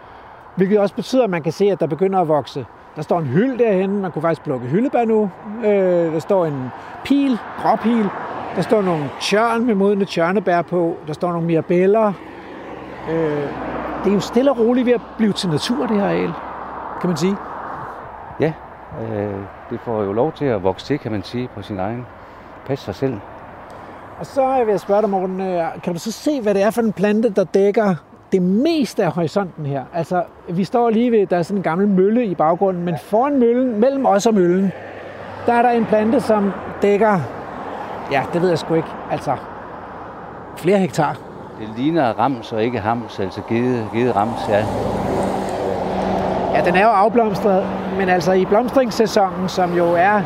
Hvilket 0.56 0.80
også 0.80 0.96
betyder, 0.96 1.24
at 1.24 1.30
man 1.30 1.44
kan 1.44 1.52
se, 1.52 1.66
at 1.66 1.80
der 1.80 1.88
begynder 1.88 2.20
at 2.20 2.28
vokse. 2.28 2.66
Der 2.96 3.02
står 3.02 3.20
en 3.20 3.26
hylde 3.26 3.64
derhen, 3.64 4.02
man 4.02 4.12
kunne 4.12 4.22
faktisk 4.22 4.44
plukke 4.44 4.68
hyldebær 4.68 5.06
nu. 5.06 5.30
Øh, 5.66 6.14
der 6.14 6.20
står 6.20 6.46
en 6.46 6.70
pil, 7.06 7.40
gråpil. 7.62 8.10
Der 8.56 8.62
står 8.62 8.82
nogle 8.82 9.10
tjørn 9.22 9.66
med 9.66 9.76
modne 9.76 10.06
tjørnebær 10.06 10.62
på. 10.62 10.96
Der 11.08 11.14
står 11.14 11.32
nogle 11.32 11.48
mirabeller. 11.48 12.14
Øh, 13.12 13.48
det 14.04 14.10
er 14.10 14.14
jo 14.14 14.20
stille 14.20 14.52
og 14.52 14.60
roligt 14.60 14.86
ved 14.86 14.94
at 14.94 15.02
blive 15.18 15.34
til 15.34 15.50
natur, 15.50 15.86
det 15.86 15.98
her 15.98 16.06
areal, 16.06 16.34
kan 17.02 17.10
man 17.10 17.18
sige. 17.18 17.36
Ja, 18.40 18.54
øh, 19.02 19.36
det 19.70 19.80
får 19.80 20.04
jo 20.04 20.14
lov 20.14 20.32
til 20.32 20.46
at 20.46 20.64
vokse 20.64 20.86
til, 20.86 21.00
kan 21.00 21.12
man 21.12 21.24
sige, 21.24 21.50
på 21.56 21.62
sin 21.62 21.80
egen. 21.80 22.06
Pas 22.66 22.80
sig 22.80 22.96
selv. 22.96 23.18
Og 24.20 24.26
så 24.26 24.64
vil 24.66 24.72
jeg 24.72 24.80
spørge 24.80 25.02
dig, 25.02 25.10
Morten, 25.10 25.42
øh, 25.42 25.64
kan 25.84 25.94
du 25.94 26.00
så 26.00 26.12
se, 26.12 26.42
hvad 26.42 26.54
det 26.54 26.64
er 26.64 26.70
for 26.70 26.82
en 26.82 26.94
plante, 26.94 27.30
der 27.30 27.44
dækker 27.44 27.96
det 28.32 28.42
meste 28.42 29.04
af 29.04 29.12
horisonten 29.12 29.66
her? 29.66 29.84
Altså, 29.94 30.24
vi 30.50 30.64
står 30.64 30.90
lige 30.90 31.12
ved, 31.12 31.28
der 31.28 31.38
er 31.38 31.44
sådan 31.44 31.58
en 31.58 31.64
gammel 31.64 31.88
mølle 31.88 32.26
i 32.26 32.36
baggrunden, 32.36 32.86
men 32.86 32.96
foran 33.04 33.40
møllen, 33.40 33.80
mellem 33.80 34.06
os 34.06 34.26
og 34.26 34.34
møllen, 34.34 34.72
der 35.46 35.54
er 35.54 35.62
der 35.62 35.70
en 35.70 35.86
plante, 35.86 36.22
som 36.22 36.52
dækker, 36.82 37.20
ja, 38.12 38.24
det 38.34 38.42
ved 38.42 38.50
jeg 38.50 38.60
sgu 38.60 38.74
ikke, 38.74 38.88
altså 39.12 39.36
flere 40.58 40.78
hektar. 40.78 41.31
Det 41.62 41.70
ligner 41.78 42.14
rams 42.20 42.52
og 42.52 42.64
ikke 42.64 42.80
hams, 42.80 43.20
altså 43.20 43.42
givet, 43.42 43.88
givet 43.94 44.16
rams, 44.16 44.40
ja. 44.50 44.66
Ja, 46.54 46.66
den 46.66 46.76
er 46.76 46.82
jo 46.82 46.90
afblomstret, 46.90 47.66
men 47.98 48.10
altså 48.10 48.32
i 48.32 48.46
blomstringssæsonen, 48.46 49.50
som 49.50 49.74
jo 49.74 49.94
er 49.94 50.22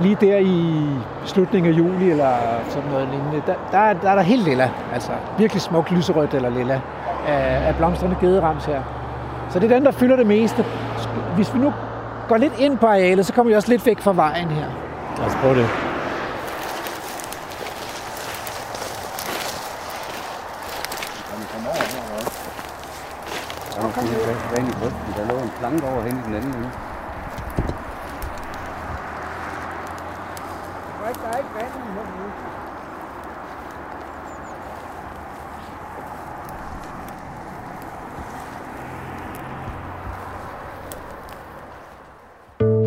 lige 0.00 0.16
der 0.20 0.36
i 0.36 0.86
slutningen 1.24 1.72
af 1.72 1.78
juli 1.78 2.10
eller 2.10 2.32
sådan 2.68 2.90
noget 2.90 3.08
lignende, 3.08 3.42
der, 3.46 3.54
der, 3.72 3.92
der 3.92 4.10
er 4.10 4.14
der 4.14 4.22
helt 4.22 4.44
lilla, 4.44 4.70
altså 4.92 5.10
virkelig 5.38 5.62
smukt 5.62 5.90
lyserødt 5.92 6.34
eller 6.34 6.50
lilla 6.50 6.80
af, 7.28 7.68
af 7.68 7.76
blomstrende 7.76 8.16
gederams 8.20 8.64
her. 8.64 8.82
Så 9.50 9.58
det 9.58 9.70
er 9.70 9.74
den, 9.74 9.84
der 9.84 9.92
fylder 9.92 10.16
det 10.16 10.26
meste. 10.26 10.64
Hvis 11.34 11.54
vi 11.54 11.58
nu 11.58 11.72
går 12.28 12.36
lidt 12.36 12.58
ind 12.58 12.78
på 12.78 12.86
arealet, 12.86 13.26
så 13.26 13.32
kommer 13.32 13.50
vi 13.50 13.56
også 13.56 13.68
lidt 13.68 13.86
væk 13.86 14.00
fra 14.00 14.12
vejen 14.12 14.48
her. 14.48 14.66
Lad 15.18 15.26
os 15.26 15.34
prøve 15.34 15.54
det. 15.54 15.66
Der 23.74 23.82
er 23.82 23.86
måske 23.86 24.02
vand 24.56 24.68
i 24.68 24.72
grøften. 24.80 25.00
Planke 25.66 25.86
over 25.86 26.02
hen 26.02 26.12
i 26.12 26.20
den 26.26 26.34
anden 26.34 26.54
ende. 26.54 26.70
Der 31.00 31.28
er 31.32 31.36
ikke 31.38 31.50
vand 31.54 31.72
i 31.76 31.78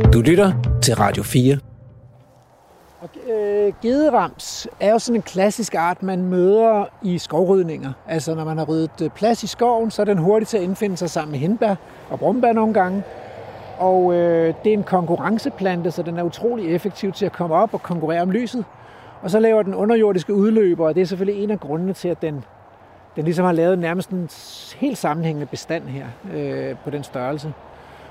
her 0.04 0.12
Du 0.14 0.22
lytter 0.22 0.54
til 0.82 0.96
Radio 0.96 1.24
4. 1.24 1.69
Gederams 3.82 4.68
er 4.80 4.92
jo 4.92 5.00
sådan 5.00 5.16
en 5.16 5.22
klassisk 5.22 5.76
art, 5.76 6.04
man 6.04 6.24
møder 6.26 6.86
i 7.02 7.18
skovrydninger. 7.18 7.92
Altså 8.08 8.36
når 8.36 8.44
man 8.44 8.58
har 8.58 8.66
ryddet 8.66 9.02
øh, 9.02 9.10
plads 9.10 9.44
i 9.44 9.48
skoven, 9.48 9.92
så 9.92 10.02
er 10.02 10.06
den 10.06 10.18
hurtig 10.18 10.48
til 10.48 10.58
at 10.58 10.64
indfinde 10.64 10.98
sig 10.98 11.10
sammen 11.10 11.32
med 11.32 11.40
hindbær 11.40 11.76
og 12.10 12.20
brumbær 12.20 12.54
nogle 12.54 12.74
gange. 12.74 13.04
Og 13.78 14.14
øh, 14.14 14.54
det 14.64 14.70
er 14.70 14.74
en 14.74 14.84
konkurrenceplante, 14.84 15.92
så 15.92 16.04
den 16.04 16.18
er 16.18 16.24
utrolig 16.24 16.76
effektiv 16.76 17.12
til 17.12 17.26
at 17.26 17.32
komme 17.32 17.56
op 17.56 17.74
og 17.74 17.84
konkurrere 17.84 18.22
om 18.22 18.32
lyset. 18.32 18.66
Og 19.22 19.30
så 19.30 19.40
laver 19.40 19.64
den 19.64 19.76
underjordiske 19.76 20.34
udløber, 20.34 20.88
og 20.88 20.96
det 20.96 21.02
er 21.02 21.06
selvfølgelig 21.06 21.44
en 21.44 21.52
af 21.52 21.60
grundene 21.60 21.94
til, 21.94 22.10
at 22.10 22.22
den, 22.22 22.44
den 23.16 23.24
ligesom 23.24 23.46
har 23.46 23.52
lavet 23.52 23.80
nærmest 23.80 24.10
en 24.10 24.30
helt 24.78 24.98
sammenhængende 24.98 25.46
bestand 25.46 25.84
her 25.84 26.06
øh, 26.34 26.76
på 26.84 26.90
den 26.90 27.04
størrelse. 27.04 27.54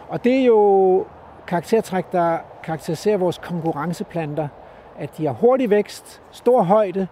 Og 0.08 0.24
det 0.24 0.34
er 0.34 0.44
jo 0.44 1.04
karaktertræk, 1.46 2.12
der 2.12 2.38
karakteriserer 2.64 3.16
vores 3.16 3.38
konkurrenceplanter, 3.38 4.48
at 4.98 5.18
de 5.18 5.26
har 5.26 5.32
hurtig 5.32 5.70
vækst, 5.70 6.22
stor 6.30 6.62
højde, 6.62 7.06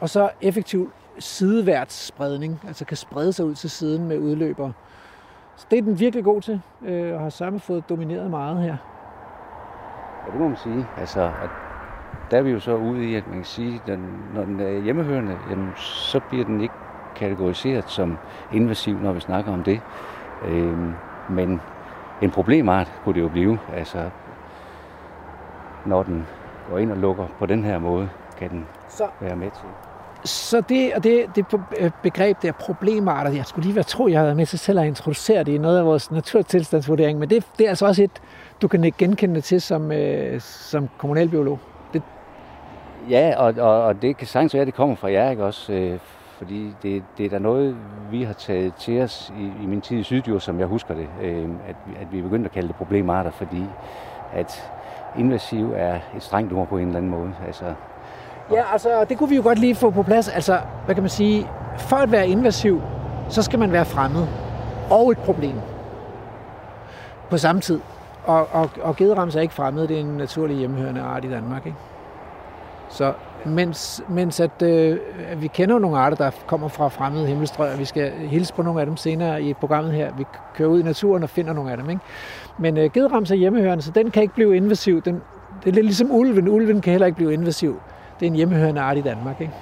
og 0.00 0.10
så 0.10 0.30
effektiv 0.40 0.90
sideværtsspredning, 1.18 2.60
altså 2.66 2.84
kan 2.84 2.96
sprede 2.96 3.32
sig 3.32 3.44
ud 3.44 3.54
til 3.54 3.70
siden 3.70 4.08
med 4.08 4.18
udløber. 4.18 4.72
Så 5.56 5.66
det 5.70 5.78
er 5.78 5.82
den 5.82 6.00
virkelig 6.00 6.24
god 6.24 6.40
til, 6.40 6.60
øh, 6.84 7.14
og 7.14 7.20
har 7.20 7.28
samme 7.28 7.60
fået 7.60 7.88
domineret 7.88 8.30
meget 8.30 8.62
her. 8.62 8.76
Ja, 10.26 10.32
det 10.32 10.40
må 10.40 10.48
man 10.48 10.56
sige. 10.56 10.86
Altså, 10.98 11.20
at 11.22 11.50
der 12.30 12.38
er 12.38 12.42
vi 12.42 12.50
jo 12.50 12.60
så 12.60 12.74
ude 12.74 13.10
i, 13.10 13.14
at 13.14 13.26
man 13.26 13.36
kan 13.36 13.44
sige, 13.44 13.80
at 13.86 13.98
når 14.34 14.44
den 14.44 14.60
er 14.60 14.80
hjemmehørende, 14.80 15.38
jamen, 15.50 15.72
så 15.76 16.20
bliver 16.28 16.44
den 16.44 16.60
ikke 16.60 16.74
kategoriseret 17.16 17.90
som 17.90 18.18
invasiv, 18.52 18.98
når 18.98 19.12
vi 19.12 19.20
snakker 19.20 19.52
om 19.52 19.62
det. 19.62 19.80
Øh, 20.44 20.78
men 21.28 21.60
en 22.22 22.30
problemart 22.30 22.92
kunne 23.04 23.14
det 23.14 23.20
jo 23.20 23.28
blive, 23.28 23.58
altså 23.74 24.10
når 25.86 26.02
den 26.02 26.26
går 26.70 26.78
ind 26.78 26.90
og 26.92 26.96
lukker 26.96 27.26
på 27.38 27.46
den 27.46 27.64
her 27.64 27.78
måde, 27.78 28.08
kan 28.38 28.50
den 28.50 28.66
Så, 28.88 29.04
være 29.20 29.36
med 29.36 29.50
til. 29.50 29.68
så 30.24 30.60
det, 30.60 30.92
og 30.94 31.04
det, 31.04 31.24
det 31.34 31.46
begreb 32.02 32.42
der 32.42 32.52
problemarter, 32.52 33.30
jeg 33.30 33.46
skulle 33.46 33.64
lige 33.64 33.74
være 33.74 33.84
tro, 33.84 34.08
jeg 34.08 34.18
havde 34.18 34.26
været 34.26 34.36
med 34.36 34.46
til 34.46 34.58
selv 34.58 34.78
at 34.80 34.86
introducere 34.86 35.44
det 35.44 35.52
i 35.52 35.58
noget 35.58 35.78
af 35.78 35.84
vores 35.84 36.10
naturtilstandsvurdering, 36.10 37.18
men 37.18 37.30
det, 37.30 37.46
det 37.58 37.64
er 37.64 37.68
altså 37.68 37.86
også 37.86 38.02
et, 38.02 38.22
du 38.62 38.68
kan 38.68 38.84
ikke 38.84 38.98
genkende 38.98 39.40
til 39.40 39.60
som, 39.60 39.92
øh, 39.92 40.40
som 40.40 40.88
kommunalbiolog. 40.98 41.58
Det, 41.92 42.02
Ja, 43.10 43.34
og, 43.36 43.54
og, 43.58 43.82
og 43.84 44.02
det 44.02 44.16
kan 44.16 44.26
sagtens 44.26 44.54
være, 44.54 44.60
at 44.60 44.66
det 44.66 44.74
kommer 44.74 44.96
fra 44.96 45.12
jer, 45.12 45.30
ikke 45.30 45.44
også? 45.44 45.72
Øh, 45.72 45.98
fordi 46.38 46.74
det, 46.82 47.02
det 47.18 47.26
er 47.26 47.30
da 47.30 47.38
noget, 47.38 47.76
vi 48.10 48.22
har 48.22 48.32
taget 48.32 48.74
til 48.74 49.00
os 49.02 49.32
i, 49.38 49.52
i 49.62 49.66
min 49.66 49.80
tid 49.80 49.98
i 49.98 50.02
Syddjur, 50.02 50.38
som 50.38 50.58
jeg 50.58 50.66
husker 50.66 50.94
det, 50.94 51.06
øh, 51.22 51.48
at, 51.68 51.76
at 52.00 52.12
vi 52.12 52.18
er 52.18 52.22
begyndt 52.22 52.46
at 52.46 52.52
kalde 52.52 52.68
det 52.68 52.76
problemarter, 52.76 53.30
fordi 53.30 53.64
at 54.32 54.72
invasiv 55.18 55.72
er 55.76 55.94
et 56.16 56.22
strengt 56.22 56.52
ord 56.52 56.68
på 56.68 56.78
en 56.78 56.86
eller 56.86 56.96
anden 56.96 57.10
måde. 57.10 57.34
Altså, 57.46 57.64
ja, 58.52 58.72
altså 58.72 59.04
det 59.08 59.18
kunne 59.18 59.28
vi 59.28 59.36
jo 59.36 59.42
godt 59.42 59.58
lige 59.58 59.74
få 59.74 59.90
på 59.90 60.02
plads. 60.02 60.28
Altså, 60.28 60.58
hvad 60.84 60.94
kan 60.94 61.02
man 61.02 61.10
sige, 61.10 61.46
for 61.78 61.96
at 61.96 62.12
være 62.12 62.28
invasiv, 62.28 62.82
så 63.28 63.42
skal 63.42 63.58
man 63.58 63.72
være 63.72 63.84
fremmed 63.84 64.26
og 64.90 65.10
et 65.10 65.18
problem 65.18 65.56
på 67.30 67.38
samme 67.38 67.60
tid. 67.60 67.80
Og, 68.24 68.48
og, 68.52 68.70
og 68.82 68.96
gederams 68.96 69.36
er 69.36 69.40
ikke 69.40 69.54
fremmed, 69.54 69.88
det 69.88 69.96
er 69.96 70.00
en 70.00 70.16
naturlig 70.16 70.56
hjemmehørende 70.56 71.00
art 71.00 71.24
i 71.24 71.30
Danmark. 71.30 71.66
Ikke? 71.66 71.78
Så 72.88 73.12
mens, 73.44 74.02
mens 74.08 74.40
at, 74.40 74.62
øh, 74.62 74.98
vi 75.36 75.46
kender 75.46 75.78
nogle 75.78 75.98
arter, 75.98 76.16
der 76.16 76.30
kommer 76.46 76.68
fra 76.68 76.88
fremmede 76.88 77.26
himmelstrøg, 77.26 77.72
og 77.72 77.78
vi 77.78 77.84
skal 77.84 78.12
hilse 78.12 78.54
på 78.54 78.62
nogle 78.62 78.80
af 78.80 78.86
dem 78.86 78.96
senere 78.96 79.42
i 79.42 79.54
programmet 79.54 79.92
her. 79.92 80.12
Vi 80.18 80.24
kører 80.54 80.68
ud 80.68 80.80
i 80.80 80.82
naturen 80.82 81.22
og 81.22 81.30
finder 81.30 81.52
nogle 81.52 81.70
af 81.70 81.76
dem. 81.76 81.90
Ikke? 81.90 82.02
Men 82.58 82.78
øh, 82.78 82.90
gedrams 82.92 83.30
er 83.30 83.34
hjemmehørende, 83.34 83.84
så 83.84 83.90
den 83.90 84.10
kan 84.10 84.22
ikke 84.22 84.34
blive 84.34 84.56
invasiv. 84.56 85.02
Den, 85.02 85.22
det 85.64 85.70
er 85.70 85.74
lidt 85.74 85.86
ligesom 85.86 86.10
ulven. 86.10 86.48
Ulven 86.48 86.80
kan 86.80 86.90
heller 86.90 87.06
ikke 87.06 87.16
blive 87.16 87.32
invasiv. 87.32 87.80
Det 88.20 88.26
er 88.26 88.30
en 88.30 88.36
hjemmehørende 88.36 88.80
art 88.80 88.96
i 88.96 89.00
Danmark, 89.00 89.40
ikke? 89.40 89.52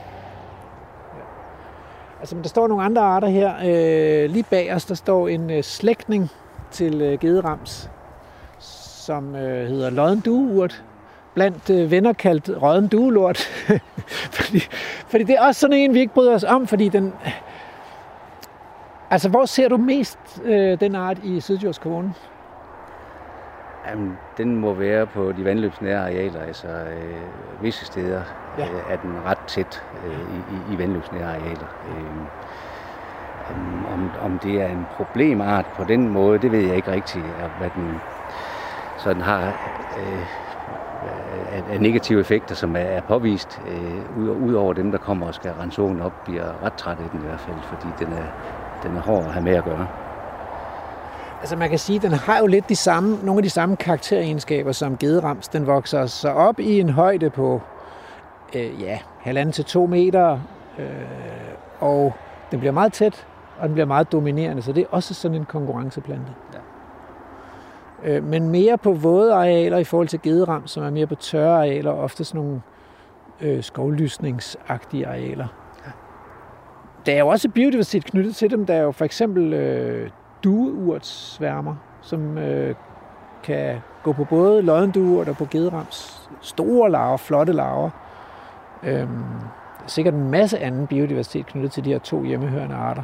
Ja. 1.15 1.21
Altså, 2.21 2.35
men 2.35 2.43
der 2.43 2.49
står 2.49 2.69
nogle 2.69 2.85
andre 2.85 3.03
arter 3.03 3.29
her. 3.29 3.55
Øh, 4.25 4.31
lige 4.31 4.45
bag 4.51 4.75
os, 4.75 4.85
der 4.85 4.95
står 4.95 5.29
en 5.29 5.51
øh, 5.51 5.63
slægtning 5.63 6.31
til 6.71 7.01
øh, 7.01 7.19
gederams, 7.19 7.91
som 8.59 9.35
øh, 9.35 9.69
hedder 9.69 9.91
lodden 9.91 10.21
dueurt. 10.21 10.85
Blandt 11.35 11.71
øh, 11.71 11.91
venner 11.91 12.13
kaldt 12.13 12.63
rødden 12.63 12.89
duelort. 12.89 13.39
fordi, 14.39 14.61
fordi 15.09 15.25
det 15.25 15.35
er 15.35 15.47
også 15.47 15.61
sådan 15.61 15.77
en, 15.77 15.95
vi 15.95 16.01
ikke 16.01 16.15
bryder 16.15 16.35
os 16.35 16.45
om, 16.45 16.67
fordi 16.67 16.89
den... 16.89 17.13
Altså, 19.11 19.29
hvor 19.29 19.45
ser 19.45 19.69
du 19.69 19.77
mest 19.77 20.19
øh, 20.45 20.81
den 20.81 20.95
art 20.95 21.19
i 21.25 21.41
Syddjurs 21.41 21.79
Kommune? 21.79 22.15
Jamen, 23.91 24.21
den 24.37 24.57
må 24.57 24.75
være 24.75 25.07
på 25.07 25.33
de 25.33 25.45
vandløbsnære 25.45 25.99
arealer, 26.01 26.41
altså 26.43 26.69
øh, 26.69 27.63
visse 27.63 27.87
steder 27.87 28.25
Ja. 28.57 28.65
øh, 28.75 28.81
er 28.85 28.97
den 28.97 29.25
ret 29.25 29.39
tæt 29.47 29.83
øh, 30.03 30.21
i, 30.21 30.41
i, 30.41 30.73
i 30.73 30.79
vandløbsnære 30.79 31.25
arealer. 31.25 31.67
Øh, 31.83 32.13
om, 33.41 33.87
om, 33.87 34.15
om 34.19 34.39
det 34.39 34.61
er 34.61 34.67
en 34.69 34.87
problemart 34.87 35.67
på 35.75 35.85
den 35.85 36.09
måde, 36.09 36.39
det 36.39 36.53
ved 36.53 36.61
jeg 36.61 36.77
ikke 36.77 36.91
rigtigt, 36.93 37.37
hvad 37.57 37.71
den 37.71 38.03
sådan 38.97 39.23
har 39.23 39.59
øh, 39.97 40.27
af, 41.03 41.63
af 41.67 41.81
negative 41.81 42.21
effekter, 42.21 42.55
som 42.55 42.77
er, 42.77 42.81
er 42.81 43.01
påvist, 43.01 43.61
øh, 43.65 44.07
ud, 44.11 44.29
ud 44.29 44.53
over 44.53 44.73
dem, 44.73 44.91
der 44.91 44.99
kommer 44.99 45.27
og 45.27 45.35
skal 45.35 45.53
rense 45.53 45.83
åen 45.83 46.01
op, 46.01 46.15
bliver 46.25 46.63
ret 46.63 46.75
træt 46.75 47.01
af 47.01 47.11
den 47.11 47.21
i 47.23 47.25
hvert 47.25 47.41
fald, 47.41 47.63
fordi 47.63 47.93
den 47.93 48.13
er, 48.13 48.29
den 48.83 48.97
er 48.97 49.01
hård 49.01 49.27
at 49.27 49.33
have 49.33 49.43
med 49.45 49.53
at 49.53 49.65
gøre. 49.65 49.89
Altså 51.41 51.57
man 51.57 51.71
kan 51.71 51.79
sige, 51.79 51.97
at 51.97 52.03
den 52.03 52.13
har 52.13 52.39
jo 52.39 52.47
lidt 52.47 52.69
de 52.69 52.77
samme, 52.77 53.19
nogle 53.23 53.39
af 53.39 53.43
de 53.43 53.51
samme 53.51 53.77
karakteregenskaber 53.77 54.73
som 54.73 54.97
gederams. 54.97 55.49
Den 55.49 55.67
vokser 55.67 56.07
så 56.07 56.29
op 56.29 56.61
i 56.61 56.81
en 56.81 56.91
højde 56.91 57.31
på 57.31 57.61
øh, 58.55 58.83
ja, 58.83 58.99
halvanden 59.19 59.53
til 59.53 59.65
to 59.65 59.87
meter, 59.87 60.39
øh, 60.79 60.87
og 61.81 62.15
den 62.51 62.59
bliver 62.59 62.73
meget 62.73 62.93
tæt, 62.93 63.27
og 63.59 63.69
den 63.69 63.75
bliver 63.75 63.87
meget 63.87 64.13
dominerende, 64.13 64.63
så 64.63 64.73
det 64.73 64.83
er 64.83 64.87
også 64.91 65.15
sådan 65.15 65.35
en 65.35 65.45
konkurrenceplante. 65.45 66.33
Ja. 66.55 66.59
Øh, 68.05 68.25
men 68.25 68.49
mere 68.49 68.79
på 68.79 68.93
våde 68.93 69.35
arealer 69.35 69.79
i 69.79 69.85
forhold 69.85 70.09
til 70.09 70.23
gederam, 70.23 70.67
som 70.67 70.83
er 70.83 70.91
mere 70.91 71.07
på 71.07 71.15
tørre 71.15 71.59
arealer, 71.59 71.91
ofte 71.91 72.25
sådan 72.25 72.41
nogle 72.41 72.61
øh, 73.41 73.63
skovlysningsagtige 73.63 75.07
arealer. 75.07 75.47
Ja. 75.87 75.91
Der 77.07 77.13
er 77.13 77.19
jo 77.19 77.29
også 77.29 77.49
biodiversitet 77.49 78.05
knyttet 78.05 78.37
til 78.37 78.51
dem. 78.51 78.67
Der 78.67 78.75
er 78.75 78.83
jo 78.83 78.93
for 78.93 79.05
eksempel 79.05 79.53
øh, 79.53 80.11
dueurtsværmer, 80.45 81.75
som 82.03 82.39
øh, 82.39 82.75
kan 83.43 83.81
gå 84.03 84.13
på 84.13 84.25
både 84.25 84.63
loddenduert 84.63 85.29
og 85.29 85.37
på 85.37 85.47
gederams. 85.51 86.29
Store 86.41 86.91
larver, 86.91 87.17
flotte 87.17 87.53
larver. 87.53 87.91
Øhm, 88.83 89.25
der 89.79 89.85
er 89.85 89.89
sikkert 89.89 90.15
en 90.15 90.31
masse 90.31 90.59
anden 90.59 90.87
biodiversitet 90.87 91.47
knyttet 91.47 91.73
til 91.73 91.85
de 91.85 91.91
her 91.91 91.99
to 91.99 92.25
hjemmehørende 92.25 92.75
arter. 92.75 93.03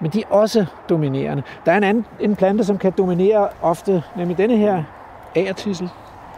Men 0.00 0.10
de 0.10 0.22
er 0.22 0.26
også 0.30 0.66
dominerende. 0.88 1.42
Der 1.66 1.72
er 1.72 1.76
en 1.76 1.84
anden 1.84 2.06
en 2.20 2.36
plante, 2.36 2.64
som 2.64 2.78
kan 2.78 2.92
dominere 2.98 3.48
ofte, 3.62 4.02
nemlig 4.16 4.38
denne 4.38 4.56
her 4.56 4.82
agertissel. 5.34 5.90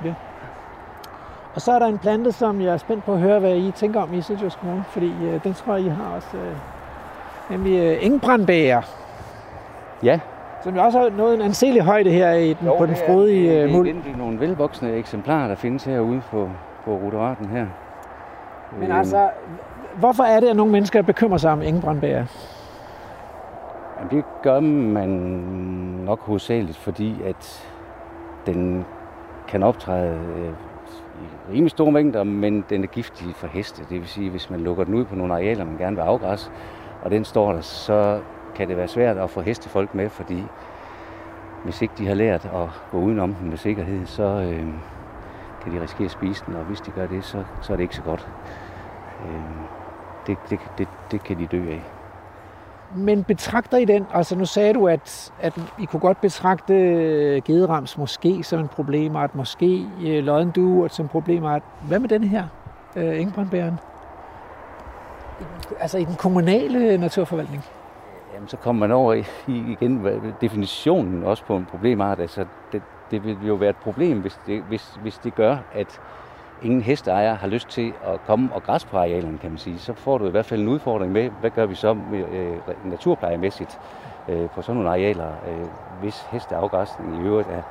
Ja. 0.04 0.14
Og 1.54 1.60
så 1.60 1.72
er 1.72 1.78
der 1.78 1.86
en 1.86 1.98
plante, 1.98 2.32
som 2.32 2.60
jeg 2.60 2.72
er 2.72 2.76
spændt 2.76 3.04
på 3.04 3.12
at 3.12 3.18
høre, 3.18 3.40
hvad 3.40 3.56
I 3.56 3.70
tænker 3.70 4.00
om 4.00 4.14
i 4.14 4.22
Syddjurs 4.22 4.56
Kommune, 4.56 4.84
fordi 4.88 5.12
øh, 5.22 5.44
den 5.44 5.54
tror 5.54 5.76
jeg, 5.76 5.86
I 5.86 5.88
har 5.88 6.14
også, 6.16 6.36
øh, 6.36 6.56
nemlig 7.50 7.78
øh, 7.78 7.98
engbrandbæger, 8.00 8.82
Ja, 10.02 10.20
som 10.64 10.76
jo 10.76 10.82
også 10.82 10.98
har 10.98 11.10
nået 11.10 11.34
en 11.34 11.40
anselig 11.40 11.82
højde 11.82 12.10
her 12.10 12.32
i 12.32 12.48
den, 12.48 12.68
på 12.78 12.86
den 12.86 12.96
frodige 13.06 13.50
det, 13.50 13.64
øh, 13.64 13.70
er, 13.70 13.76
muld. 13.76 13.86
igen, 13.86 14.02
det 14.04 14.12
er 14.12 14.16
nogle 14.16 14.40
velvoksne 14.40 14.92
eksemplarer, 14.92 15.48
der 15.48 15.54
findes 15.54 15.84
herude 15.84 16.22
på, 16.30 16.50
på 16.84 16.90
rotaraten 16.96 17.46
her. 17.46 17.66
Men 18.78 18.88
Øhm, 18.88 18.98
altså, 18.98 19.28
hvorfor 19.98 20.22
er 20.22 20.40
det, 20.40 20.48
at 20.48 20.56
nogle 20.56 20.72
mennesker 20.72 21.02
bekymrer 21.02 21.38
sig 21.38 21.52
om 21.52 21.62
engebrandbæger? 21.62 22.24
Jamen, 23.96 24.10
det 24.16 24.24
gør 24.42 24.60
man 24.60 25.08
nok 26.04 26.20
hovedsageligt, 26.20 26.78
fordi 26.78 27.22
at 27.24 27.70
den 28.46 28.84
kan 29.48 29.62
optræde 29.62 30.18
øh, 30.38 30.48
i 31.22 31.52
rimelig 31.52 31.70
store 31.70 31.92
mængder, 31.92 32.24
men 32.24 32.64
den 32.70 32.82
er 32.82 32.88
giftig 32.88 33.26
for 33.34 33.46
heste. 33.46 33.82
Det 33.82 34.00
vil 34.00 34.08
sige, 34.08 34.30
hvis 34.30 34.50
man 34.50 34.60
lukker 34.60 34.84
den 34.84 34.94
ud 34.94 35.04
på 35.04 35.14
nogle 35.14 35.34
arealer, 35.34 35.64
man 35.64 35.76
gerne 35.76 35.96
vil 35.96 36.02
afgræsse, 36.02 36.50
og 37.02 37.10
den 37.10 37.24
står 37.24 37.52
der, 37.52 37.60
så 37.60 38.18
kan 38.56 38.68
det 38.68 38.76
være 38.76 38.88
svært 38.88 39.16
at 39.16 39.30
få 39.30 39.40
hestefolk 39.40 39.94
med, 39.94 40.08
fordi 40.08 40.42
hvis 41.64 41.82
ikke 41.82 41.94
de 41.98 42.06
har 42.06 42.14
lært 42.14 42.44
at 42.44 42.68
gå 42.90 42.98
udenom 42.98 43.34
den 43.34 43.48
med 43.48 43.56
sikkerhed, 43.56 44.06
så 44.06 44.22
øh, 44.22 44.66
kan 45.62 45.72
de 45.72 45.82
risikere 45.82 46.04
at 46.04 46.10
spise 46.10 46.44
den, 46.46 46.54
og 46.54 46.64
hvis 46.64 46.80
de 46.80 46.90
gør 46.90 47.06
det, 47.06 47.24
så, 47.24 47.44
så 47.62 47.72
er 47.72 47.76
det 47.76 47.82
ikke 47.82 47.96
så 47.96 48.02
godt. 48.02 48.28
Øh, 49.24 49.40
det, 50.26 50.38
det, 50.50 50.58
det, 50.78 50.88
det 51.10 51.24
kan 51.24 51.38
de 51.38 51.46
dø 51.46 51.70
af. 51.70 51.82
Men 52.94 53.24
betragter 53.24 53.78
I 53.78 53.84
den, 53.84 54.06
altså 54.14 54.36
nu 54.36 54.44
sagde 54.44 54.74
du, 54.74 54.88
at, 54.88 55.32
at 55.40 55.58
I 55.78 55.84
kunne 55.84 56.00
godt 56.00 56.20
betragte 56.20 56.74
øh, 56.74 57.42
gederams 57.42 57.98
måske 57.98 58.42
som 58.42 58.60
en 58.60 58.68
problemart, 58.68 59.34
måske 59.34 59.86
øh, 60.04 60.24
loddenduert 60.24 60.94
som 60.94 61.08
problemart. 61.08 61.62
Hvad 61.88 61.98
med 61.98 62.08
den 62.08 62.24
her, 62.24 62.44
øh, 62.96 63.20
Altså 65.80 65.98
i 65.98 66.04
den 66.04 66.14
kommunale 66.14 66.78
øh, 66.78 67.00
naturforvaltning? 67.00 67.64
Jamen, 68.36 68.48
så 68.48 68.56
kommer 68.56 68.80
man 68.80 68.96
over 68.96 69.12
i, 69.12 69.24
igen 69.46 70.06
definitionen 70.40 71.24
også 71.24 71.44
på 71.44 71.56
en 71.56 71.64
problemart. 71.64 72.20
Altså, 72.20 72.44
det, 72.72 72.82
det 73.10 73.24
vil 73.24 73.46
jo 73.46 73.54
være 73.54 73.70
et 73.70 73.76
problem, 73.76 74.20
hvis 74.20 74.40
det, 74.46 74.62
hvis, 74.62 74.98
hvis 75.02 75.18
det 75.18 75.34
gør, 75.34 75.56
at 75.72 76.00
ingen 76.62 76.80
hesteejer 76.80 77.34
har 77.34 77.46
lyst 77.46 77.68
til 77.68 77.92
at 78.04 78.20
komme 78.26 78.48
og 78.52 78.62
græs 78.62 78.84
på 78.84 78.98
arealerne, 78.98 79.38
kan 79.38 79.50
man 79.50 79.58
sige. 79.58 79.78
Så 79.78 79.94
får 79.94 80.18
du 80.18 80.26
i 80.26 80.30
hvert 80.30 80.44
fald 80.46 80.60
en 80.60 80.68
udfordring 80.68 81.12
med, 81.12 81.30
hvad 81.40 81.50
gør 81.50 81.66
vi 81.66 81.74
så 81.74 81.94
med, 81.94 82.24
øh, 82.32 82.56
naturplejemæssigt 82.84 83.78
øh, 84.28 84.50
på 84.50 84.62
sådan 84.62 84.74
nogle 84.74 84.90
arealer, 84.90 85.28
øh, 85.48 85.66
hvis 86.00 86.26
hesteafgræsning 86.30 87.22
i 87.22 87.26
øvrigt 87.26 87.48
er 87.48 87.62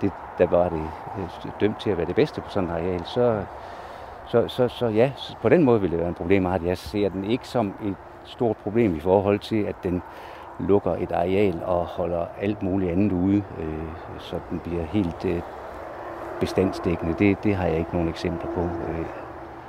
det, 0.00 0.12
der 0.38 0.46
var 0.46 0.68
det 0.68 0.82
øh, 1.18 1.50
dømt 1.60 1.80
til 1.80 1.90
at 1.90 1.96
være 1.96 2.06
det 2.06 2.14
bedste 2.14 2.40
på 2.40 2.50
sådan 2.50 2.68
et 2.68 2.74
areal, 2.74 3.04
så, 3.04 3.42
så, 4.26 4.48
så, 4.48 4.68
så 4.68 4.86
ja, 4.86 5.12
så 5.16 5.36
på 5.42 5.48
den 5.48 5.64
måde 5.64 5.80
vil 5.80 5.90
det 5.90 5.98
være 5.98 6.08
en 6.08 6.14
problemart. 6.14 6.62
Jeg 6.62 6.78
ser 6.78 7.08
den 7.08 7.24
ikke 7.24 7.48
som 7.48 7.74
et 7.84 7.96
stort 8.30 8.56
problem 8.56 8.96
i 8.96 9.00
forhold 9.00 9.38
til, 9.38 9.62
at 9.62 9.74
den 9.82 10.02
lukker 10.58 10.92
et 10.92 11.12
areal 11.12 11.62
og 11.66 11.84
holder 11.84 12.26
alt 12.40 12.62
muligt 12.62 12.92
andet 12.92 13.12
ude, 13.12 13.42
øh, 13.58 14.18
så 14.18 14.36
den 14.50 14.58
bliver 14.58 14.84
helt 14.84 15.24
øh, 15.24 15.40
bestandsdækkende. 16.40 17.14
Det, 17.18 17.44
det 17.44 17.54
har 17.54 17.66
jeg 17.66 17.78
ikke 17.78 17.92
nogen 17.92 18.08
eksempler 18.08 18.50
på. 18.54 18.60
Øh, 18.60 19.06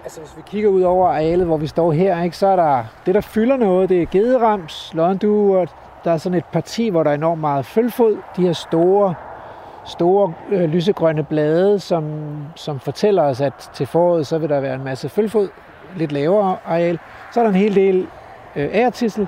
Altså 0.04 0.20
hvis 0.20 0.38
vi 0.38 0.42
kigger 0.46 0.70
ud 0.70 0.82
over 0.82 1.08
arealet, 1.08 1.46
hvor 1.46 1.58
vi 1.58 1.68
står 1.68 1.92
her, 1.92 2.24
ikke, 2.24 2.38
så 2.38 2.48
er 2.48 2.56
der 2.56 2.84
det, 3.06 3.16
der 3.16 3.22
fylder 3.22 3.58
noget, 3.58 3.90
det 3.90 4.02
er 4.02 4.06
gederams, 4.06 4.92
loddenduert. 4.94 5.76
Der 6.04 6.12
er 6.12 6.18
sådan 6.18 6.38
et 6.38 6.46
parti, 6.46 6.90
hvor 6.90 7.04
der 7.04 7.12
er 7.12 7.16
enormt 7.16 7.42
meget 7.42 7.66
følfod. 7.66 8.18
De 8.38 8.42
her 8.42 8.54
store, 8.54 9.14
store 9.86 10.34
øh, 10.52 10.70
lysegrønne 10.70 11.24
blade, 11.24 11.80
som, 11.80 12.06
som 12.56 12.80
fortæller 12.80 13.24
os, 13.24 13.42
at 13.42 13.54
til 13.74 13.88
foråret, 13.88 14.28
så 14.28 14.38
vil 14.38 14.50
der 14.50 14.60
være 14.60 14.76
en 14.76 14.84
masse 14.84 15.10
følfod, 15.10 15.50
lidt 15.96 16.12
lavere 16.12 16.58
areal. 16.66 17.00
Så 17.32 17.40
er 17.40 17.44
der 17.44 17.50
en 17.50 17.58
hel 17.58 17.76
del 17.76 18.08
øh, 18.56 18.70
ærtissel, 18.74 19.28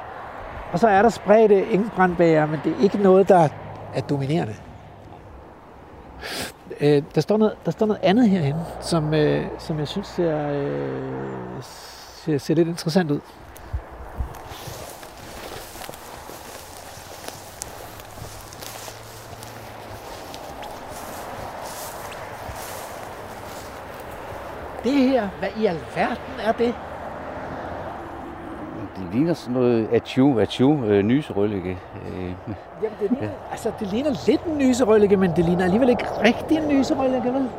og 0.72 0.80
så 0.80 0.88
er 0.88 1.02
der 1.02 1.10
spredte 1.10 1.72
engbrandbæger, 1.72 2.46
men 2.46 2.60
det 2.64 2.72
er 2.72 2.84
ikke 2.84 2.98
noget, 2.98 3.30
der 3.30 3.48
er 3.94 4.02
dominerende. 4.02 4.56
Øh, 6.82 7.04
der, 7.16 7.22
står 7.22 7.38
noget, 7.38 7.56
der 7.66 7.72
står 7.72 7.86
noget 7.86 8.02
andet 8.04 8.30
herhen, 8.30 8.56
som, 8.82 9.14
øh, 9.14 9.46
som 9.60 9.80
jeg 9.80 9.88
synes 9.88 10.08
ser, 10.08 10.50
øh, 10.50 11.62
ser, 11.62 12.38
ser 12.38 12.56
lidt 12.56 12.68
interessant 12.68 13.12
ud. 13.12 13.20
Det 24.84 24.92
her, 24.92 25.30
hvad 25.40 25.50
i 25.58 25.66
alverden 25.66 26.40
er 26.40 26.52
det? 26.52 26.76
Det 28.96 29.14
ligner 29.14 29.34
sådan 29.34 29.54
noget 29.54 29.88
achu, 29.92 30.40
achu, 30.40 30.86
øh, 30.86 31.04
nyserøllike. 31.04 31.70
Øh, 31.70 32.16
Jamen, 32.22 32.98
det 33.02 33.12
ligner, 33.12 33.30
altså, 33.52 33.72
det 33.80 33.88
ligner 33.88 34.10
lidt 34.28 34.44
en 34.44 34.58
nyserøllike, 34.58 35.18
men 35.18 35.32
det 35.36 35.46
ligner 35.46 35.64
alligevel 35.64 35.90
ikke 35.90 36.06
rigtig 36.24 36.58
en 36.58 36.68
nyserøllike, 36.68 37.34
vel? 37.34 37.50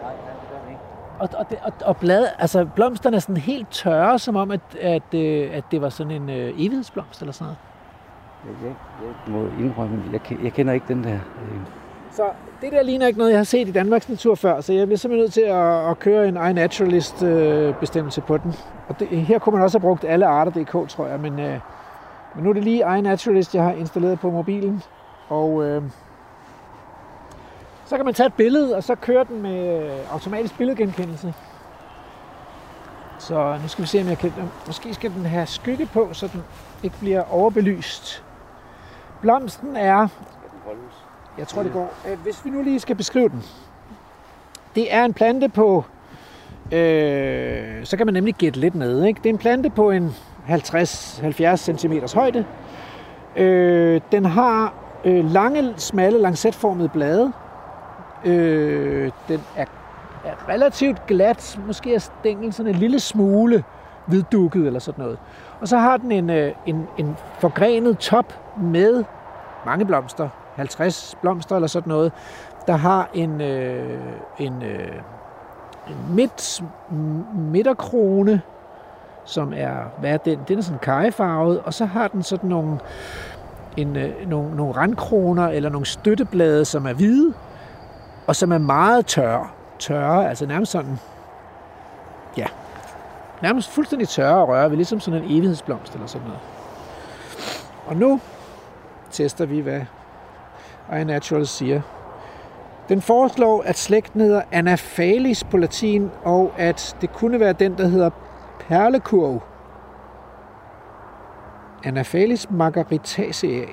Og, 1.18 1.28
og, 1.38 1.50
det, 1.50 1.58
og, 1.62 1.72
og 1.84 1.96
blad, 1.96 2.26
altså 2.38 2.64
blomsterne 2.64 3.16
er 3.16 3.20
sådan 3.20 3.36
helt 3.36 3.70
tørre, 3.70 4.18
som 4.18 4.36
om, 4.36 4.50
at, 4.50 4.60
at, 4.80 5.14
øh, 5.14 5.50
at 5.52 5.64
det 5.70 5.82
var 5.82 5.88
sådan 5.88 6.12
en 6.12 6.30
øh, 6.30 6.54
evighedsblomst 6.56 7.20
eller 7.20 7.32
sådan 7.32 7.54
noget. 8.44 8.62
jeg, 8.62 8.74
jeg 9.26 9.34
må 9.34 9.64
indrømme, 9.64 10.02
jeg, 10.12 10.20
jeg 10.42 10.52
kender 10.52 10.72
ikke 10.72 10.86
den 10.88 11.04
der. 11.04 11.14
Øh, 11.14 11.60
så 12.14 12.30
det 12.60 12.72
der 12.72 12.82
ligner 12.82 13.06
ikke 13.06 13.18
noget, 13.18 13.30
jeg 13.30 13.38
har 13.38 13.44
set 13.44 13.68
i 13.68 13.72
Danmarks 13.72 14.08
Natur 14.08 14.34
før, 14.34 14.60
så 14.60 14.72
jeg 14.72 14.86
bliver 14.86 14.98
simpelthen 14.98 15.22
nødt 15.22 15.32
til 15.32 15.40
at, 15.40 15.90
at 15.90 15.98
køre 15.98 16.28
en 16.28 16.36
iNaturalist 16.50 17.22
øh, 17.22 17.74
bestemmelse 17.74 18.20
på 18.20 18.36
den. 18.36 18.54
Og 18.88 19.00
det, 19.00 19.08
her 19.08 19.38
kunne 19.38 19.52
man 19.52 19.62
også 19.62 19.78
have 19.78 19.88
brugt 19.88 20.04
alle 20.04 20.26
arter.dk, 20.26 20.88
tror 20.88 21.06
jeg, 21.06 21.20
men, 21.20 21.40
øh, 21.40 21.60
men 22.34 22.44
nu 22.44 22.50
er 22.50 22.54
det 22.54 22.64
lige 22.64 22.98
iNaturalist, 22.98 23.54
jeg 23.54 23.62
har 23.62 23.72
installeret 23.72 24.20
på 24.20 24.30
mobilen. 24.30 24.82
Og 25.28 25.64
øh, 25.64 25.82
så 27.84 27.96
kan 27.96 28.04
man 28.04 28.14
tage 28.14 28.26
et 28.26 28.34
billede, 28.34 28.76
og 28.76 28.84
så 28.84 28.94
køre 28.94 29.24
den 29.24 29.42
med 29.42 29.90
automatisk 30.12 30.58
billedgenkendelse. 30.58 31.34
Så 33.18 33.58
nu 33.62 33.68
skal 33.68 33.82
vi 33.82 33.88
se, 33.88 34.00
om 34.00 34.08
jeg 34.08 34.18
kan... 34.18 34.32
Måske 34.66 34.94
skal 34.94 35.10
den 35.10 35.26
have 35.26 35.46
skygge 35.46 35.86
på, 35.86 36.08
så 36.12 36.28
den 36.32 36.42
ikke 36.82 36.98
bliver 36.98 37.22
overbelyst. 37.32 38.24
Blomsten 39.20 39.76
er... 39.76 40.08
Jeg 41.38 41.48
tror, 41.48 41.62
det 41.62 41.72
går. 41.72 41.94
Øh, 42.08 42.18
hvis 42.18 42.44
vi 42.44 42.50
nu 42.50 42.62
lige 42.62 42.80
skal 42.80 42.96
beskrive 42.96 43.28
den. 43.28 43.42
Det 44.74 44.94
er 44.94 45.04
en 45.04 45.14
plante 45.14 45.48
på... 45.48 45.84
Øh, 46.72 47.84
så 47.84 47.96
kan 47.96 48.06
man 48.06 48.14
nemlig 48.14 48.34
gætte 48.34 48.60
lidt 48.60 48.74
med. 48.74 49.04
Ikke? 49.04 49.18
Det 49.18 49.26
er 49.26 49.32
en 49.32 49.38
plante 49.38 49.70
på 49.70 49.90
en 49.90 50.14
50-70 50.48 51.56
cm 51.56 51.92
højde. 52.14 52.44
Øh, 53.36 54.00
den 54.12 54.24
har 54.24 54.74
øh, 55.04 55.30
lange, 55.30 55.74
smalle, 55.76 56.18
lancetformede 56.18 56.88
blade. 56.88 57.32
Øh, 58.24 59.10
den 59.28 59.40
er, 59.56 59.64
er 60.24 60.48
relativt 60.48 61.06
glat. 61.06 61.60
Måske 61.66 61.94
er 61.94 61.98
stænglen 61.98 62.52
sådan 62.52 62.74
en 62.74 62.78
lille 62.78 63.00
smule 63.00 63.64
hviddukket 64.06 64.66
eller 64.66 64.80
sådan 64.80 65.02
noget. 65.04 65.18
Og 65.60 65.68
så 65.68 65.78
har 65.78 65.96
den 65.96 66.12
en, 66.12 66.30
øh, 66.30 66.52
en, 66.66 66.88
en 66.98 67.16
forgrenet 67.38 67.98
top 67.98 68.34
med 68.60 69.04
mange 69.66 69.86
blomster. 69.86 70.28
50 70.56 71.16
blomster 71.20 71.56
eller 71.56 71.68
sådan 71.68 71.88
noget. 71.88 72.12
Der 72.66 72.76
har 72.76 73.08
en, 73.14 73.40
øh, 73.40 74.00
en, 74.38 74.62
øh, 74.62 74.96
en 75.88 76.14
midt, 76.14 76.62
midterkrone, 77.34 78.42
som 79.24 79.52
er, 79.56 79.74
hvad 79.98 80.10
er 80.10 80.16
den? 80.16 80.38
Den 80.48 80.58
er 80.58 80.62
sådan 80.62 80.78
kajefarvet, 80.78 81.60
og 81.60 81.74
så 81.74 81.84
har 81.84 82.08
den 82.08 82.22
sådan 82.22 82.50
nogle, 82.50 82.78
en, 83.76 83.96
øh, 83.96 84.28
nogle, 84.28 84.56
nogle 84.56 84.76
randkroner 84.76 85.48
eller 85.48 85.70
nogle 85.70 85.86
støtteblade, 85.86 86.64
som 86.64 86.86
er 86.86 86.92
hvide, 86.92 87.34
og 88.26 88.36
som 88.36 88.52
er 88.52 88.58
meget 88.58 89.06
tørre. 89.06 89.48
Tørre, 89.78 90.28
altså 90.28 90.46
nærmest 90.46 90.72
sådan, 90.72 90.98
ja, 92.36 92.46
nærmest 93.42 93.70
fuldstændig 93.70 94.08
tørre 94.08 94.42
at 94.42 94.48
røre 94.48 94.70
ved, 94.70 94.76
ligesom 94.76 95.00
sådan 95.00 95.22
en 95.22 95.30
evighedsblomst 95.30 95.94
eller 95.94 96.06
sådan 96.06 96.26
noget. 96.26 96.40
Og 97.86 97.96
nu 97.96 98.20
tester 99.10 99.46
vi, 99.46 99.60
hvad 99.60 99.80
iNatural 100.92 101.46
siger. 101.46 101.80
Den 102.88 103.00
foreslår, 103.00 103.62
at 103.66 103.78
slægten 103.78 104.20
hedder 104.20 104.42
Anaphalis 104.52 105.44
på 105.44 105.56
latin, 105.56 106.10
og 106.24 106.52
at 106.58 106.96
det 107.00 107.12
kunne 107.12 107.40
være 107.40 107.52
den, 107.52 107.78
der 107.78 107.86
hedder 107.86 108.10
perlekurv. 108.68 109.42
Anaphalis 111.84 112.50
margaritaceae. 112.50 113.66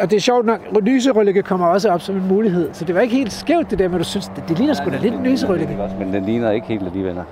Og 0.00 0.10
det 0.10 0.16
er 0.16 0.20
sjovt 0.20 0.46
nok, 0.46 0.60
lyserøllike 0.82 1.42
kommer 1.42 1.66
også 1.66 1.90
op 1.90 2.00
som 2.00 2.16
en 2.16 2.28
mulighed, 2.28 2.68
så 2.72 2.84
det 2.84 2.94
var 2.94 3.00
ikke 3.00 3.16
helt 3.16 3.32
skævt 3.32 3.70
det 3.70 3.78
der, 3.78 3.88
men 3.88 3.98
du 3.98 4.04
synes, 4.04 4.30
det, 4.36 4.44
det 4.48 4.58
ligner 4.58 4.74
sgu 4.74 4.90
da 4.90 4.96
lidt 4.96 5.14
en 5.14 5.24
lyserøllike. 5.24 5.78
Men 5.98 6.12
den 6.12 6.24
ligner 6.24 6.50
ikke 6.50 6.66
helt 6.66 6.86
alligevel, 6.86 7.14
nej. 7.14 7.24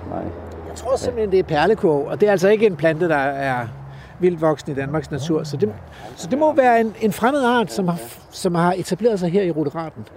Jeg 0.67 0.75
tror 0.75 0.95
simpelthen, 0.95 1.31
det 1.31 1.39
er 1.39 1.43
perlekurv, 1.43 2.05
og 2.07 2.21
det 2.21 2.27
er 2.27 2.31
altså 2.31 2.49
ikke 2.49 2.65
en 2.65 2.75
plante, 2.75 3.09
der 3.09 3.15
er 3.15 3.67
vildt 4.19 4.69
i 4.69 4.73
Danmarks 4.73 5.11
natur. 5.11 5.43
Så 5.43 5.57
det, 5.57 5.73
så 6.15 6.27
det 6.27 6.39
må 6.39 6.53
være 6.53 6.79
en, 6.81 6.95
en 7.01 7.13
fremmed 7.13 7.43
art, 7.43 7.71
som 7.71 7.87
har, 7.87 7.99
som 8.31 8.55
har 8.55 8.73
etableret 8.77 9.19
sig 9.19 9.31
her 9.31 9.43
i 9.43 9.51
ruderaten. 9.51 10.07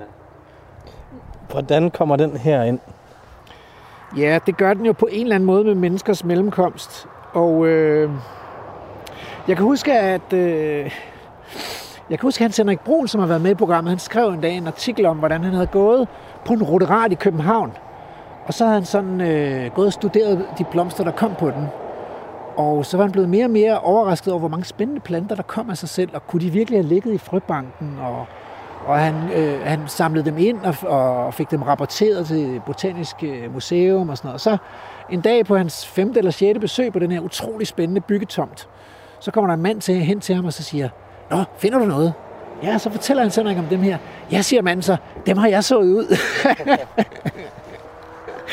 Hvordan 1.50 1.90
kommer 1.90 2.16
den 2.16 2.36
her 2.36 2.62
ind? 2.62 2.78
Ja, 4.16 4.38
det 4.46 4.56
gør 4.56 4.74
den 4.74 4.86
jo 4.86 4.92
på 4.92 5.08
en 5.10 5.22
eller 5.22 5.34
anden 5.34 5.46
måde 5.46 5.64
med 5.64 5.74
menneskers 5.74 6.24
mellemkomst. 6.24 7.06
Og 7.32 7.66
øh, 7.66 8.10
jeg 9.48 9.56
kan 9.56 9.64
huske, 9.64 9.92
at 9.92 10.32
øh, 10.32 10.90
jeg 12.10 12.18
kan 12.18 12.26
huske, 12.26 12.42
at 12.42 12.44
Hans 12.44 12.56
Henrik 12.56 12.80
Brun, 12.80 13.08
som 13.08 13.20
har 13.20 13.26
været 13.26 13.40
med 13.40 13.50
i 13.50 13.54
programmet, 13.54 13.90
han 13.90 13.98
skrev 13.98 14.28
en 14.28 14.40
dag 14.40 14.56
en 14.56 14.66
artikel 14.66 15.06
om, 15.06 15.16
hvordan 15.16 15.44
han 15.44 15.52
havde 15.52 15.66
gået 15.66 16.08
på 16.44 16.52
en 16.52 16.62
ruderat 16.62 17.12
i 17.12 17.14
København. 17.14 17.72
Og 18.46 18.54
så 18.54 18.64
havde 18.64 18.74
han 18.74 18.84
sådan 18.84 19.20
øh, 19.20 19.70
gået 19.74 19.86
og 19.86 19.92
studeret 19.92 20.46
de 20.58 20.64
blomster, 20.64 21.04
der 21.04 21.10
kom 21.10 21.34
på 21.38 21.50
den. 21.50 21.66
Og 22.60 22.86
så 22.86 22.96
var 22.96 23.04
han 23.04 23.12
blevet 23.12 23.28
mere 23.28 23.44
og 23.44 23.50
mere 23.50 23.80
overrasket 23.80 24.32
over, 24.32 24.38
hvor 24.38 24.48
mange 24.48 24.64
spændende 24.64 25.00
planter, 25.00 25.36
der 25.36 25.42
kom 25.42 25.70
af 25.70 25.76
sig 25.76 25.88
selv, 25.88 26.10
og 26.14 26.26
kunne 26.26 26.42
de 26.42 26.50
virkelig 26.50 26.78
have 26.78 26.88
ligget 26.88 27.14
i 27.14 27.18
frøbanken, 27.18 27.98
og, 28.02 28.26
og 28.86 28.98
han, 28.98 29.14
øh, 29.34 29.60
han 29.60 29.80
samlede 29.86 30.24
dem 30.24 30.38
ind 30.38 30.58
og, 30.60 30.74
og 30.88 31.34
fik 31.34 31.50
dem 31.50 31.62
rapporteret 31.62 32.26
til 32.26 32.60
Botanisk 32.66 33.16
øh, 33.22 33.54
Museum 33.54 34.08
og 34.08 34.16
sådan 34.16 34.28
noget. 34.28 34.34
Og 34.34 34.40
så 34.40 34.56
en 35.10 35.20
dag 35.20 35.46
på 35.46 35.56
hans 35.56 35.86
femte 35.86 36.18
eller 36.18 36.30
sjette 36.30 36.60
besøg 36.60 36.92
på 36.92 36.98
den 36.98 37.10
her 37.10 37.20
utrolig 37.20 37.66
spændende 37.66 38.00
byggetomt, 38.00 38.68
så 39.20 39.30
kommer 39.30 39.48
der 39.48 39.54
en 39.54 39.62
mand 39.62 39.80
til, 39.80 39.94
hen 39.94 40.20
til 40.20 40.34
ham 40.34 40.44
og 40.44 40.52
så 40.52 40.62
siger, 40.62 40.88
Nå, 41.30 41.44
finder 41.58 41.78
du 41.78 41.84
noget? 41.84 42.12
Ja, 42.62 42.78
så 42.78 42.90
fortæller 42.90 43.22
han 43.22 43.30
sådan 43.30 43.58
om 43.58 43.64
dem 43.64 43.80
her. 43.80 43.98
Ja, 44.32 44.42
siger 44.42 44.62
manden 44.62 44.82
så, 44.82 44.96
dem 45.26 45.36
har 45.36 45.48
jeg 45.48 45.64
sået 45.64 45.86
ud. 45.86 46.16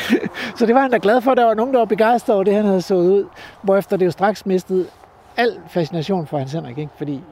så 0.58 0.66
det 0.66 0.74
var 0.74 0.80
han 0.80 0.90
da 0.90 0.98
glad 1.02 1.20
for, 1.20 1.30
at 1.30 1.36
der 1.36 1.44
var 1.44 1.54
nogen, 1.54 1.72
der 1.72 1.78
var 1.78 1.86
begejstret 1.86 2.34
over 2.34 2.44
det, 2.44 2.54
han 2.54 2.64
havde 2.64 2.82
sået 2.82 3.08
ud. 3.08 3.26
Hvorefter 3.62 3.96
det 3.96 4.06
jo 4.06 4.10
straks 4.10 4.46
mistede 4.46 4.86
al 5.36 5.60
fascination 5.68 6.26
for 6.26 6.38
Hans 6.38 6.52
Henrik, 6.52 6.78
ikke? 6.78 6.92
Fordi, 6.96 7.22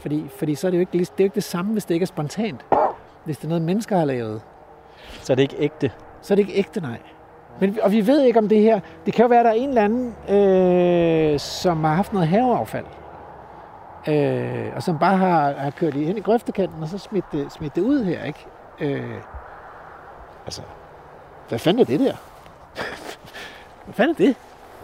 fordi, 0.00 0.24
fordi 0.38 0.54
så 0.54 0.66
er 0.66 0.70
det 0.70 0.78
jo 0.78 0.80
ikke, 0.80 0.92
det 0.92 1.00
er 1.00 1.14
jo 1.18 1.24
ikke 1.24 1.34
det 1.34 1.44
samme, 1.44 1.72
hvis 1.72 1.84
det 1.84 1.94
ikke 1.94 2.04
er 2.04 2.06
spontant. 2.06 2.60
Hvis 3.24 3.36
det 3.36 3.44
er 3.44 3.48
noget, 3.48 3.62
mennesker 3.62 3.98
har 3.98 4.04
lavet. 4.04 4.40
Så 5.22 5.32
er 5.32 5.34
det 5.34 5.42
ikke 5.42 5.56
ægte. 5.58 5.90
Så 6.22 6.34
er 6.34 6.36
det 6.36 6.42
ikke 6.42 6.58
ægte, 6.58 6.80
nej. 6.80 6.98
Men, 7.60 7.78
og 7.82 7.92
vi 7.92 8.06
ved 8.06 8.22
ikke 8.22 8.38
om 8.38 8.48
det 8.48 8.60
her. 8.60 8.80
Det 9.06 9.14
kan 9.14 9.22
jo 9.22 9.28
være, 9.28 9.40
at 9.40 9.44
der 9.44 9.50
er 9.50 9.54
en 9.54 9.68
eller 9.68 9.82
anden, 9.82 10.14
øh, 10.28 11.38
som 11.38 11.84
har 11.84 11.94
haft 11.94 12.12
noget 12.12 12.28
haveaffald. 12.28 12.84
Øh, 14.08 14.72
og 14.76 14.82
som 14.82 14.98
bare 14.98 15.16
har, 15.16 15.52
har 15.52 15.70
kørt 15.70 15.92
det 15.92 16.06
hen 16.06 16.18
i 16.18 16.20
grøftekanten, 16.20 16.82
og 16.82 16.88
så 16.88 16.98
smidt 16.98 17.24
det, 17.32 17.52
smidt 17.52 17.76
det 17.76 17.82
ud 17.82 18.04
her, 18.04 18.24
ikke? 18.24 18.46
Øh, 18.80 19.20
altså, 20.44 20.62
hvad 21.48 21.58
fanden 21.58 21.80
er 21.80 21.84
det 21.84 22.00
der? 22.00 22.14
hvad 23.84 23.94
fanden 23.94 24.10
er 24.10 24.26
det? 24.26 24.36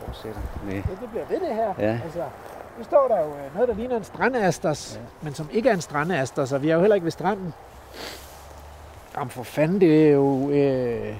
Fortsætter 0.06 0.40
med. 0.64 0.74
Ja, 0.74 0.80
det 1.00 1.10
bliver 1.10 1.24
ved 1.28 1.40
det 1.40 1.54
her. 1.54 1.74
Ja. 1.78 2.00
Altså, 2.04 2.22
nu 2.78 2.84
står 2.84 3.08
der 3.08 3.20
jo 3.20 3.26
øh, 3.26 3.54
noget, 3.54 3.68
der 3.68 3.74
ligner 3.74 3.96
en 3.96 4.04
strandasters, 4.04 4.96
ja. 4.96 5.00
men 5.22 5.34
som 5.34 5.48
ikke 5.52 5.68
er 5.68 5.74
en 5.74 5.80
strandasters, 5.80 6.52
og 6.52 6.62
vi 6.62 6.70
er 6.70 6.74
jo 6.74 6.80
heller 6.80 6.94
ikke 6.94 7.04
ved 7.04 7.10
stranden. 7.10 7.54
Jamen 9.16 9.30
for 9.30 9.42
fanden, 9.42 9.80
det 9.80 10.06
er 10.08 10.12
jo... 10.12 10.50
Øh, 10.50 11.16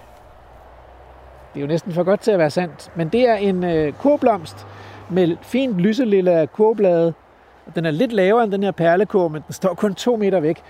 det 1.55 1.59
er 1.59 1.61
jo 1.61 1.67
næsten 1.67 1.93
for 1.93 2.03
godt 2.03 2.21
til 2.21 2.31
at 2.31 2.39
være 2.39 2.51
sandt. 2.51 2.91
Men 2.95 3.09
det 3.09 3.29
er 3.29 3.35
en 3.35 3.65
øh, 3.65 3.93
kurblomst 3.93 4.67
med 5.11 5.37
fint 5.43 5.77
lyselille 5.77 6.49
kurblade. 6.53 7.15
Den 7.75 7.87
er 7.87 7.91
lidt 7.91 8.13
lavere 8.13 8.45
end 8.45 8.53
den 8.53 8.63
her 8.63 8.71
perlekur, 8.71 9.29
men 9.29 9.43
den 9.47 9.53
står 9.53 9.75
kun 9.75 9.95
to 9.95 10.17
meter 10.17 10.41
væk. 10.41 10.63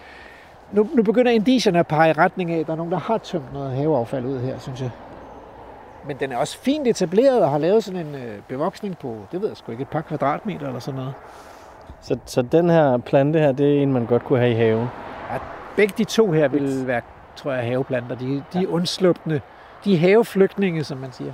Nu, 0.73 0.89
nu 0.95 1.03
begynder 1.03 1.31
indicierne 1.31 1.79
at 1.79 1.87
pege 1.87 2.11
i 2.11 2.13
retning 2.13 2.51
af, 2.51 2.59
at 2.59 2.67
der 2.67 2.73
er 2.73 2.77
nogen, 2.77 2.93
der 2.93 2.99
har 2.99 3.19
tømt 3.19 3.53
noget 3.53 3.73
haveaffald 3.73 4.27
ud 4.27 4.39
her, 4.41 4.59
synes 4.59 4.81
jeg. 4.81 4.91
Men 6.07 6.17
den 6.21 6.33
er 6.33 6.37
også 6.37 6.59
fint 6.59 6.87
etableret 6.87 7.43
og 7.43 7.51
har 7.51 7.59
lavet 7.59 7.85
sådan 7.85 8.07
en 8.07 8.15
øh, 8.15 8.39
bevoksning 8.49 8.99
på, 8.99 9.17
det 9.33 9.41
ved 9.41 9.49
jeg 9.49 9.57
sgu 9.57 9.73
ikke, 9.73 9.83
et 9.83 9.89
par 9.89 10.01
kvadratmeter 10.01 10.67
eller 10.67 10.81
sådan 10.81 10.99
noget. 10.99 11.15
Så, 12.01 12.19
så 12.27 12.43
den 12.43 12.71
her 12.71 12.99
plante 12.99 13.39
her, 13.39 13.53
det 13.53 13.79
er 13.79 13.83
en, 13.83 13.93
man 13.93 14.07
godt 14.07 14.25
kunne 14.25 14.39
have 14.39 14.51
i 14.51 14.55
haven. 14.55 14.87
Begge 15.77 15.95
de 15.99 16.05
to 16.05 16.33
her 16.33 16.49
vil 16.49 16.87
være, 16.87 17.01
tror 17.37 17.53
jeg, 17.53 17.65
haveplanter. 17.65 18.17
De, 18.17 18.43
de 18.53 18.63
er 18.63 18.69
undslupne. 18.69 19.41
De 19.85 19.95
er 19.95 19.99
haveflygtninge, 19.99 20.85
som 20.85 20.99
man 20.99 21.13
siger. 21.13 21.33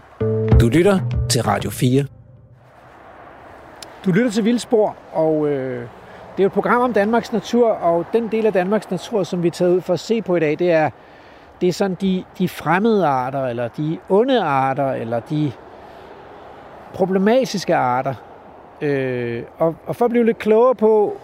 Du 0.60 0.68
lytter 0.68 1.00
til 1.30 1.42
Radio 1.42 1.70
4. 1.70 2.04
Du 4.04 4.12
lytter 4.12 4.30
til 4.30 4.44
Vildspor, 4.44 4.96
og 5.12 5.48
øh, 5.48 5.86
det 6.38 6.42
er 6.42 6.44
jo 6.44 6.48
et 6.48 6.52
program 6.52 6.82
om 6.82 6.92
Danmarks 6.92 7.32
natur, 7.32 7.70
og 7.70 8.04
den 8.12 8.28
del 8.28 8.46
af 8.46 8.52
Danmarks 8.52 8.90
natur, 8.90 9.22
som 9.22 9.42
vi 9.42 9.48
er 9.48 9.52
taget 9.52 9.76
ud 9.76 9.80
for 9.80 9.92
at 9.92 10.00
se 10.00 10.22
på 10.22 10.36
i 10.36 10.40
dag, 10.40 10.58
det 10.58 10.72
er, 10.72 10.90
det 11.60 11.68
er 11.68 11.72
sådan 11.72 11.96
de, 12.00 12.24
de 12.38 12.48
fremmede 12.48 13.06
arter, 13.06 13.46
eller 13.46 13.68
de 13.68 13.98
onde 14.08 14.42
arter, 14.42 14.92
eller 14.92 15.20
de 15.20 15.52
problematiske 16.94 17.76
arter. 17.76 18.14
Øh, 18.80 19.42
og, 19.58 19.74
og 19.86 19.96
for 19.96 20.04
at 20.04 20.10
blive 20.10 20.26
lidt 20.26 20.38
klogere 20.38 20.74
på, 20.74 21.16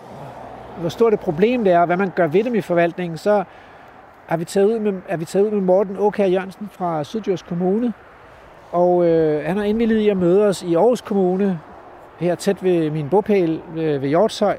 hvor 0.81 0.88
stort 0.88 1.14
et 1.14 1.20
problem 1.20 1.64
det 1.64 1.72
er, 1.72 1.81
og 1.81 1.87
hvad 1.87 1.96
man 1.96 2.12
gør 2.16 2.27
ved 2.27 2.44
dem 2.44 2.55
i 2.55 2.61
forvaltningen, 2.61 3.18
så 3.18 3.44
er 4.29 4.37
vi 4.37 4.44
taget 4.44 4.66
ud 4.66 4.79
med, 4.79 4.92
er 5.09 5.16
vi 5.16 5.24
taget 5.24 5.44
ud 5.44 5.50
med 5.50 5.61
Morten 5.61 5.96
Åkær 5.98 6.27
Jørgensen 6.27 6.70
fra 6.72 7.05
Syddjurs 7.05 7.42
Kommune. 7.42 7.92
Og 8.72 9.07
øh, 9.07 9.46
han 9.46 9.57
har 9.57 9.64
indvilliget 9.64 10.00
i 10.00 10.09
at 10.09 10.16
møde 10.16 10.46
os 10.46 10.62
i 10.62 10.74
Aarhus 10.74 11.00
Kommune, 11.00 11.61
her 12.18 12.35
tæt 12.35 12.64
ved 12.64 12.90
min 12.90 13.09
bopæl 13.09 13.61
ved, 13.74 13.98
ved 13.98 14.09
Hjortshøj, 14.09 14.57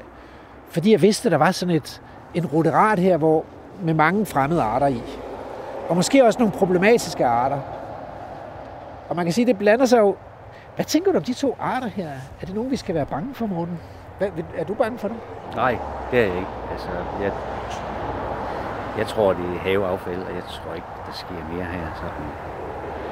fordi 0.70 0.92
jeg 0.92 1.02
vidste, 1.02 1.26
at 1.26 1.32
der 1.32 1.38
var 1.38 1.50
sådan 1.50 1.74
et, 1.74 2.02
en 2.34 2.46
ruderat 2.46 2.98
her, 2.98 3.16
hvor 3.16 3.44
med 3.82 3.94
mange 3.94 4.26
fremmede 4.26 4.62
arter 4.62 4.86
i. 4.86 5.02
Og 5.88 5.96
måske 5.96 6.24
også 6.24 6.38
nogle 6.38 6.52
problematiske 6.52 7.26
arter. 7.26 7.58
Og 9.08 9.16
man 9.16 9.24
kan 9.24 9.32
sige, 9.32 9.42
at 9.42 9.48
det 9.48 9.58
blander 9.58 9.86
sig 9.86 9.98
jo... 9.98 10.16
Hvad 10.74 10.84
tænker 10.84 11.12
du 11.12 11.18
om 11.18 11.24
de 11.24 11.34
to 11.34 11.56
arter 11.60 11.88
her? 11.88 12.08
Er 12.40 12.46
det 12.46 12.54
nogen, 12.54 12.70
vi 12.70 12.76
skal 12.76 12.94
være 12.94 13.06
bange 13.06 13.34
for, 13.34 13.46
Morten? 13.46 13.78
Hvad, 14.18 14.28
er 14.56 14.64
du 14.64 14.74
bange 14.74 14.98
for 14.98 15.08
dem? 15.08 15.16
Nej, 15.54 15.78
det 16.10 16.18
er 16.18 16.26
jeg 16.26 16.34
ikke. 16.34 16.48
Altså, 16.72 16.88
jeg, 17.22 17.32
jeg 18.98 19.06
tror, 19.06 19.32
det 19.32 19.44
er 19.54 19.58
haveaffald, 19.58 20.18
og 20.22 20.34
jeg 20.34 20.42
tror 20.48 20.74
ikke, 20.74 20.86
der 21.06 21.12
sker 21.12 21.54
mere 21.54 21.64
her. 21.64 21.86
Sådan. 21.96 22.26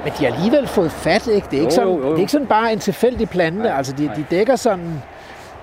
Men 0.03 0.13
de 0.19 0.25
har 0.25 0.33
alligevel 0.33 0.67
fået 0.67 0.91
fat, 0.91 1.27
ikke? 1.27 1.47
Det 1.51 1.57
er 1.57 1.61
ikke, 1.61 1.73
Jo, 1.73 1.75
sådan, 1.75 1.89
jo, 1.93 1.97
jo. 1.97 2.09
Det 2.09 2.15
er 2.15 2.19
ikke 2.19 2.31
sådan 2.31 2.47
bare 2.47 2.73
en 2.73 2.79
tilfældig 2.79 3.29
plante. 3.29 3.63
Nej, 3.63 3.77
altså, 3.77 3.93
de, 3.93 4.05
nej. 4.05 4.15
de 4.15 4.25
dækker 4.31 4.55
sådan 4.55 5.01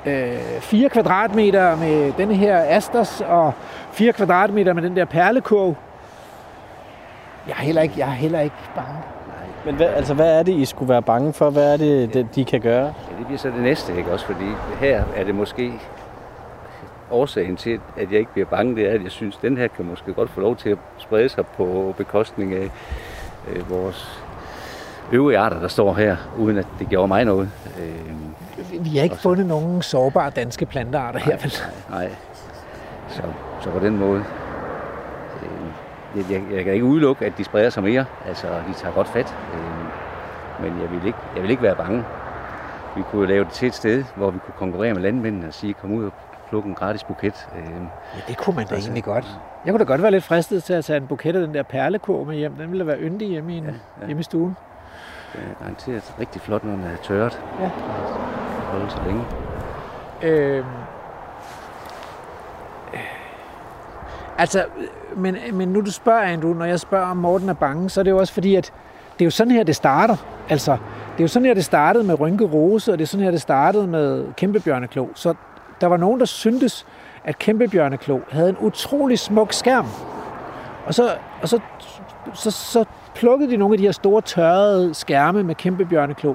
øh, 0.06 0.60
4 0.60 0.88
kvadratmeter 0.88 1.76
med 1.76 2.12
denne 2.12 2.34
her 2.34 2.64
asters, 2.68 3.20
og 3.20 3.52
4 3.92 4.12
kvadratmeter 4.12 4.72
med 4.72 4.82
den 4.82 4.96
der 4.96 5.04
perlekurv. 5.04 5.76
Jeg 7.46 7.52
er 7.52 7.62
heller 7.62 7.82
ikke, 7.82 7.94
jeg 7.98 8.08
er 8.08 8.12
heller 8.12 8.40
ikke 8.40 8.56
bange. 8.74 8.98
Men 9.64 9.74
hvad, 9.74 9.86
altså, 9.86 10.14
hvad 10.14 10.38
er 10.38 10.42
det, 10.42 10.52
I 10.52 10.64
skulle 10.64 10.88
være 10.88 11.02
bange 11.02 11.32
for? 11.32 11.50
Hvad 11.50 11.72
er 11.72 11.76
det, 11.76 12.14
det 12.14 12.34
de 12.34 12.44
kan 12.44 12.60
gøre? 12.60 12.84
Ja, 12.84 13.18
det 13.18 13.26
bliver 13.26 13.38
så 13.38 13.48
det 13.48 13.62
næste, 13.62 13.96
ikke 13.96 14.12
også? 14.12 14.26
Fordi 14.26 14.44
her 14.80 15.04
er 15.16 15.24
det 15.24 15.34
måske 15.34 15.72
årsagen 17.10 17.56
til, 17.56 17.80
at 17.96 18.10
jeg 18.10 18.18
ikke 18.18 18.32
bliver 18.32 18.46
bange, 18.46 18.76
det 18.76 18.88
er, 18.88 18.94
at 18.94 19.02
jeg 19.02 19.10
synes, 19.10 19.36
at 19.36 19.42
den 19.42 19.56
her 19.56 19.68
kan 19.68 19.84
måske 19.84 20.12
godt 20.12 20.30
få 20.30 20.40
lov 20.40 20.56
til 20.56 20.70
at 20.70 20.78
sprede 20.98 21.28
sig 21.28 21.46
på 21.46 21.94
bekostning 21.96 22.54
af 22.54 22.70
øh, 23.48 23.70
vores 23.70 24.22
øvrige 25.12 25.38
arter, 25.38 25.60
der 25.60 25.68
står 25.68 25.94
her, 25.94 26.16
uden 26.38 26.58
at 26.58 26.66
det 26.78 26.88
gjorde 26.88 27.08
mig 27.08 27.24
noget. 27.24 27.50
Øh, 27.80 28.12
Vi 28.84 28.96
har 28.96 29.02
ikke 29.04 29.16
så- 29.16 29.22
fundet 29.22 29.46
nogen 29.46 29.82
sårbare 29.82 30.30
danske 30.30 30.66
plantearter 30.66 31.18
her, 31.20 31.36
vel? 31.36 31.52
nej. 31.90 32.10
Så, 33.08 33.22
så 33.60 33.70
på 33.70 33.78
den 33.78 33.98
måde. 33.98 34.24
Øh, 35.42 36.32
jeg, 36.32 36.42
jeg, 36.52 36.64
kan 36.64 36.72
ikke 36.72 36.84
udelukke, 36.84 37.26
at 37.26 37.32
de 37.38 37.44
spreder 37.44 37.70
sig 37.70 37.82
mere. 37.82 38.04
Altså, 38.28 38.46
de 38.46 38.72
tager 38.74 38.94
godt 38.94 39.08
fat. 39.08 39.36
Øh, 39.54 40.64
men 40.64 40.80
jeg 40.82 40.90
vil, 40.90 41.06
ikke, 41.06 41.18
jeg 41.34 41.42
vil 41.42 41.50
ikke 41.50 41.62
være 41.62 41.76
bange. 41.76 42.04
Vi 42.96 43.02
kunne 43.10 43.26
lave 43.28 43.44
det 43.44 43.52
til 43.52 43.68
et 43.68 43.74
sted, 43.74 44.04
hvor 44.16 44.30
vi 44.30 44.38
kunne 44.38 44.54
konkurrere 44.58 44.94
med 44.94 45.02
landmændene 45.02 45.46
og 45.48 45.54
sige, 45.54 45.74
kom 45.74 45.92
ud 45.92 46.04
og 46.04 46.12
pluk 46.48 46.64
en 46.64 46.74
gratis 46.74 47.04
buket. 47.04 47.48
Øh, 47.58 47.64
Ja, 47.64 48.20
det 48.28 48.36
kunne 48.36 48.56
man 48.56 48.66
da 48.66 48.74
Altså, 48.74 48.88
egentlig 48.88 49.04
godt. 49.04 49.24
Jeg 49.64 49.72
kunne 49.72 49.78
da 49.78 49.84
godt 49.84 50.02
være 50.02 50.10
lidt 50.10 50.24
fristet 50.24 50.64
til 50.64 50.72
at 50.72 50.84
tage 50.84 50.96
en 50.96 51.06
buket 51.06 51.36
af 51.36 51.46
den 51.46 51.54
der 51.54 51.62
perlekurv 51.62 52.26
med 52.26 52.36
hjem. 52.36 52.52
Den 52.54 52.70
ville 52.72 52.84
da 52.84 52.90
være 52.90 53.00
yndig 53.00 53.28
hjemme 53.28 53.54
i, 53.54 53.58
en, 53.58 53.64
ja. 53.64 53.70
ja. 54.00 54.06
hjemme 54.06 54.20
i 54.20 54.24
stuen. 54.24 54.56
det 55.32 55.40
er 55.50 55.54
garanteret 55.64 56.14
rigtig 56.20 56.40
flot, 56.42 56.64
når 56.64 56.72
den 56.72 56.84
er 56.84 56.96
tørret. 57.02 57.40
Ja. 57.60 57.70
Holde 58.72 58.90
så 58.90 58.98
længe. 59.06 59.24
Øhm. 60.22 60.64
Altså, 64.38 64.64
men, 65.16 65.36
men 65.52 65.68
nu 65.68 65.80
du 65.80 65.92
spørger, 65.92 66.20
Andrew, 66.20 66.54
når 66.54 66.64
jeg 66.64 66.80
spørger 66.80 67.06
om 67.06 67.16
Morten 67.16 67.48
er 67.48 67.54
bange, 67.54 67.90
så 67.90 68.00
er 68.00 68.04
det 68.04 68.10
jo 68.10 68.18
også 68.18 68.32
fordi, 68.32 68.54
at 68.54 68.72
det 69.12 69.20
er 69.20 69.24
jo 69.24 69.30
sådan 69.30 69.50
her, 69.52 69.64
det 69.64 69.76
starter. 69.76 70.16
Altså, 70.48 70.72
det 71.12 71.18
er 71.18 71.24
jo 71.24 71.28
sådan 71.28 71.46
her, 71.46 71.54
det 71.54 71.64
startede 71.64 72.04
med 72.04 72.20
Rynke 72.20 72.44
Rose, 72.44 72.92
og 72.92 72.98
det 72.98 73.04
er 73.04 73.08
sådan 73.08 73.24
her, 73.24 73.30
det 73.30 73.40
startede 73.40 73.86
med 73.86 74.24
Kæmpebjørneklo. 74.36 75.06
Så 75.14 75.34
der 75.80 75.86
var 75.86 75.96
nogen, 75.96 76.20
der 76.20 76.26
syntes, 76.26 76.86
at 77.24 77.38
Kæmpebjørneklo 77.38 78.20
havde 78.30 78.48
en 78.48 78.56
utrolig 78.60 79.18
smuk 79.18 79.52
skærm. 79.52 79.86
Og 80.86 80.94
så, 80.94 81.14
og 81.42 81.48
så, 81.48 81.60
så, 82.34 82.50
så 82.50 82.84
plukkede 83.14 83.50
de 83.50 83.56
nogle 83.56 83.74
af 83.74 83.78
de 83.78 83.84
her 83.84 83.92
store 83.92 84.22
tørrede 84.22 84.94
skærme 84.94 85.42
med 85.42 85.54
Kæmpebjørneklo. 85.54 86.34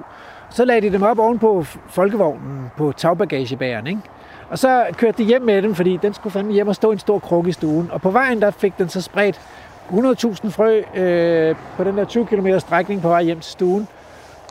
Så 0.50 0.66
lagde 0.66 0.82
de 0.82 0.94
dem 0.94 1.04
op 1.04 1.20
ovenpå 1.20 1.64
folkevognen 1.88 2.72
på 2.78 2.92
tagbagagebæren, 2.92 3.88
ikke? 3.88 4.02
Og 4.50 4.60
så 4.60 4.86
kørte 4.94 5.18
de 5.18 5.24
hjem 5.24 5.42
med 5.42 5.62
dem, 5.62 5.76
fordi 5.76 5.98
den 6.02 6.14
skulle 6.14 6.34
fandme 6.34 6.54
hjem 6.54 6.68
og 6.68 6.76
stå 6.76 6.90
i 6.90 6.94
en 6.94 7.00
stor 7.00 7.20
krukke 7.20 7.50
i 7.50 7.54
stuen. 7.54 7.90
Og 7.92 8.02
på 8.02 8.12
vejen, 8.12 8.42
der 8.42 8.52
fik 8.52 8.78
den 8.78 8.90
så 8.90 9.02
spredt 9.02 9.42
100.000 9.90 10.50
frø 10.50 10.82
øh, 10.96 11.56
på 11.78 11.84
den 11.84 11.98
der 11.98 12.06
20 12.06 12.26
km 12.26 12.48
strækning 12.58 13.02
på 13.02 13.08
vej 13.08 13.24
hjem 13.24 13.40
til 13.40 13.52
stuen. 13.52 13.88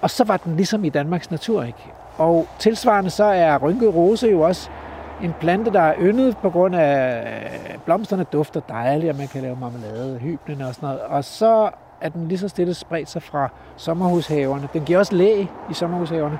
Og 0.02 0.10
så 0.10 0.24
var 0.24 0.36
den 0.36 0.56
ligesom 0.56 0.84
i 0.84 0.88
Danmarks 0.88 1.30
natur, 1.30 1.62
ikke? 1.62 1.92
Og 2.18 2.46
tilsvarende 2.58 3.10
så 3.10 3.24
er 3.24 3.58
rynket 3.58 3.94
rose 3.94 4.28
jo 4.28 4.40
også 4.40 4.70
en 5.22 5.34
plante, 5.40 5.72
der 5.72 5.80
er 5.80 5.94
yndet 6.00 6.36
på 6.36 6.50
grund 6.50 6.76
af 6.76 7.22
øh, 7.72 7.78
blomsterne 7.84 8.24
dufter 8.24 8.60
dejligt, 8.60 9.10
og 9.10 9.18
man 9.18 9.28
kan 9.28 9.42
lave 9.42 9.56
marmelade, 9.56 10.18
hyblene 10.18 10.66
og 10.66 10.74
sådan 10.74 10.86
noget. 10.86 11.00
Og 11.02 11.24
så 11.24 11.70
at 12.06 12.12
den 12.12 12.28
lige 12.28 12.38
så 12.38 12.48
stille 12.48 12.74
spredt 12.74 13.08
sig 13.08 13.22
fra 13.22 13.48
sommerhushaverne. 13.76 14.68
Den 14.72 14.84
giver 14.84 14.98
også 14.98 15.14
læ 15.14 15.46
i 15.70 15.74
sommerhushaverne, 15.74 16.38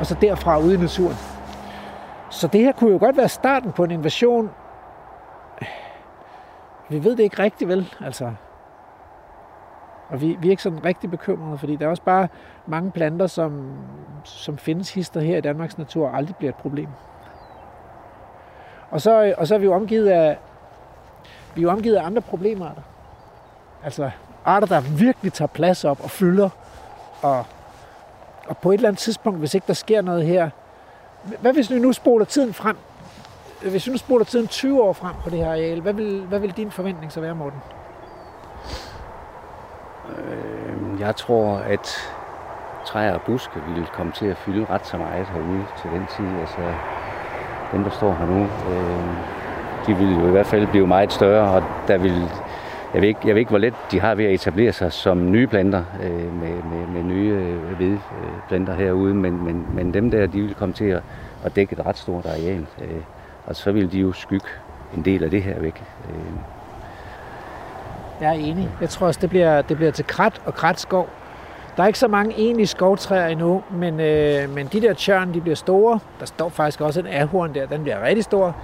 og 0.00 0.06
så 0.06 0.16
derfra 0.20 0.58
ud 0.58 0.72
i 0.72 0.76
naturen. 0.76 1.16
Så 2.30 2.46
det 2.46 2.60
her 2.60 2.72
kunne 2.72 2.92
jo 2.92 2.98
godt 2.98 3.16
være 3.16 3.28
starten 3.28 3.72
på 3.72 3.84
en 3.84 3.90
invasion. 3.90 4.50
Vi 6.88 7.04
ved 7.04 7.16
det 7.16 7.22
ikke 7.22 7.42
rigtigt, 7.42 7.68
vel? 7.68 7.94
Altså, 8.00 8.32
og 10.08 10.20
vi, 10.20 10.36
vi 10.40 10.46
er 10.46 10.50
ikke 10.50 10.62
sådan 10.62 10.84
rigtig 10.84 11.10
bekymrede, 11.10 11.58
fordi 11.58 11.76
der 11.76 11.86
er 11.86 11.90
også 11.90 12.02
bare 12.02 12.28
mange 12.66 12.90
planter, 12.90 13.26
som, 13.26 13.72
som 14.24 14.58
findes 14.58 14.94
hister 14.94 15.20
her 15.20 15.38
i 15.38 15.40
Danmarks 15.40 15.78
natur, 15.78 16.08
og 16.08 16.16
aldrig 16.16 16.36
bliver 16.36 16.52
et 16.52 16.56
problem. 16.56 16.88
Og 18.90 19.00
så, 19.00 19.34
og 19.38 19.46
så 19.46 19.54
er 19.54 19.58
vi 19.58 19.64
jo 19.64 19.74
omgivet 19.74 20.08
af, 20.08 20.38
vi 21.54 21.60
er 21.60 21.62
jo 21.62 21.70
omgivet 21.70 21.96
af 21.96 22.06
andre 22.06 22.22
problemarter. 22.22 22.82
Altså 23.84 24.10
arter, 24.48 24.66
der 24.66 24.80
virkelig 24.80 25.32
tager 25.32 25.46
plads 25.46 25.84
op 25.84 26.04
og 26.04 26.10
fylder. 26.10 26.48
Og, 27.22 27.44
og 28.48 28.58
på 28.58 28.70
et 28.70 28.74
eller 28.74 28.88
andet 28.88 29.00
tidspunkt, 29.00 29.38
hvis 29.38 29.54
ikke 29.54 29.66
der 29.66 29.74
sker 29.74 30.02
noget 30.02 30.26
her, 30.26 30.50
hvad 31.40 31.52
hvis 31.52 31.70
vi 31.70 31.78
nu 31.78 31.92
spoler 31.92 32.24
tiden 32.24 32.54
frem? 32.54 32.76
Hvis 33.62 33.86
vi 33.86 33.92
nu 33.92 33.98
spoler 33.98 34.24
tiden 34.24 34.48
20 34.48 34.82
år 34.82 34.92
frem 34.92 35.14
på 35.24 35.30
det 35.30 35.38
her 35.38 35.50
areal, 35.50 35.80
hvad 35.80 35.92
vil, 35.92 36.20
hvad 36.28 36.38
vil 36.38 36.56
din 36.56 36.70
forventning 36.70 37.12
så 37.12 37.20
være, 37.20 37.34
Morten? 37.34 37.60
Øhm, 40.18 41.00
jeg 41.00 41.16
tror, 41.16 41.56
at 41.56 42.14
træer 42.86 43.14
og 43.14 43.22
buske 43.22 43.60
vil 43.74 43.86
komme 43.86 44.12
til 44.12 44.26
at 44.26 44.36
fylde 44.36 44.66
ret 44.70 44.86
så 44.86 44.96
meget 44.96 45.26
herude 45.26 45.64
til 45.82 45.90
den 45.90 46.06
tid. 46.16 46.40
Altså, 46.40 46.74
dem, 47.72 47.82
der 47.84 47.90
står 47.90 48.12
her 48.14 48.26
nu, 48.26 48.42
øh, 48.42 49.08
de 49.86 49.94
vil 49.94 50.14
jo 50.20 50.26
i 50.26 50.30
hvert 50.30 50.46
fald 50.46 50.66
blive 50.66 50.86
meget 50.86 51.12
større, 51.12 51.50
og 51.50 51.62
der 51.88 51.98
vil, 51.98 52.30
jeg 52.94 53.02
ved 53.02 53.08
ikke, 53.08 53.20
jeg 53.24 53.34
ved 53.34 53.40
ikke 53.40 53.48
hvor 53.50 53.58
let 53.58 53.74
de 53.90 54.00
har 54.00 54.14
ved 54.14 54.24
at 54.24 54.32
etablere 54.32 54.72
sig 54.72 54.92
som 54.92 55.30
nye 55.32 55.46
planter, 55.46 55.84
øh, 56.02 56.40
med, 56.40 56.50
med, 56.50 56.86
med 56.86 57.02
nye 57.02 57.30
øh, 57.30 57.76
hvedplanter 57.76 58.72
øh, 58.72 58.78
herude, 58.80 59.14
men, 59.14 59.44
men, 59.44 59.66
men 59.74 59.94
dem 59.94 60.10
der, 60.10 60.26
de 60.26 60.40
vil 60.42 60.54
komme 60.54 60.74
til 60.74 60.84
at, 60.84 61.02
at 61.44 61.56
dække 61.56 61.72
et 61.72 61.86
ret 61.86 61.98
stort 61.98 62.26
areal, 62.26 62.66
øh, 62.82 63.00
og 63.46 63.56
så 63.56 63.72
vil 63.72 63.92
de 63.92 63.98
jo 63.98 64.12
skygge 64.12 64.46
en 64.96 65.02
del 65.04 65.24
af 65.24 65.30
det 65.30 65.42
her 65.42 65.60
væk. 65.60 65.82
Øh, 66.08 66.14
Jeg 68.20 68.28
er 68.28 68.32
enig. 68.32 68.68
Jeg 68.80 68.88
tror 68.88 69.06
også, 69.06 69.20
det 69.22 69.30
bliver, 69.30 69.62
det 69.62 69.76
bliver 69.76 69.92
til 69.92 70.06
krat 70.06 70.40
og 70.44 70.54
kratskov. 70.54 71.08
Der 71.76 71.82
er 71.82 71.86
ikke 71.86 71.98
så 71.98 72.08
mange 72.08 72.34
egentlige 72.38 72.66
skovtræer 72.66 73.26
endnu, 73.26 73.62
men, 73.70 74.00
øh, 74.00 74.50
men 74.54 74.66
de 74.66 74.80
der 74.80 74.94
tjørn, 74.94 75.34
de 75.34 75.40
bliver 75.40 75.56
store. 75.56 76.00
Der 76.20 76.26
står 76.26 76.48
faktisk 76.48 76.80
også 76.80 77.00
en 77.00 77.06
ahorn 77.06 77.54
der, 77.54 77.66
den 77.66 77.82
bliver 77.82 78.02
rigtig 78.02 78.24
stor. 78.24 78.56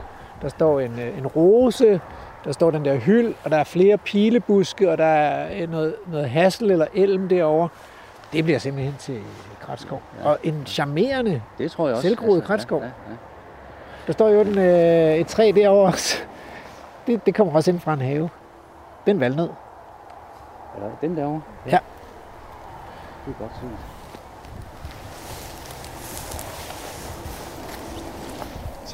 Der 0.43 0.49
står 0.49 0.81
en, 0.81 0.99
øh, 0.99 1.19
en 1.19 1.27
rose, 1.27 2.01
der 2.45 2.53
står 2.53 2.71
den 2.71 2.85
der 2.85 2.97
hyld, 2.97 3.35
og 3.45 3.51
der 3.51 3.57
er 3.57 3.65
flere 3.65 3.99
pilebuske, 3.99 4.91
og 4.91 4.99
der 4.99 5.05
er 5.05 5.63
øh, 5.63 5.71
noget, 5.71 5.95
noget 6.07 6.31
hassel 6.31 6.71
eller 6.71 6.87
elm 6.95 7.29
derovre. 7.29 7.69
Det 8.33 8.45
bliver 8.45 8.59
simpelthen 8.59 8.95
til 8.99 9.21
kratskov. 9.61 10.03
Ja. 10.21 10.29
Og 10.29 10.39
en 10.43 10.63
charmerende, 10.67 11.43
det 11.59 11.71
tror 11.71 11.87
jeg 11.87 11.97
også. 11.97 12.09
Selvgroet 12.09 12.45
kratskov. 12.45 12.81
Ja, 12.81 12.87
ja, 12.87 12.93
ja. 13.11 13.17
der 14.07 14.13
står 14.13 14.29
jo 14.29 14.41
en, 14.41 14.59
øh, 14.59 15.15
et 15.15 15.27
træ 15.27 15.53
derovre 15.55 15.87
også. 15.93 16.17
Det, 17.07 17.27
det 17.27 17.35
kommer 17.35 17.55
også 17.55 17.71
ind 17.71 17.81
fra 17.81 17.95
en 17.95 18.01
have. 18.01 18.31
Den 19.07 19.21
valnød. 19.21 19.49
Eller 20.77 20.91
den 21.01 21.17
derovre? 21.17 21.41
Ja. 21.67 21.79
Det 23.27 23.35
er 23.35 23.39
godt 23.39 23.53
set. 23.61 23.94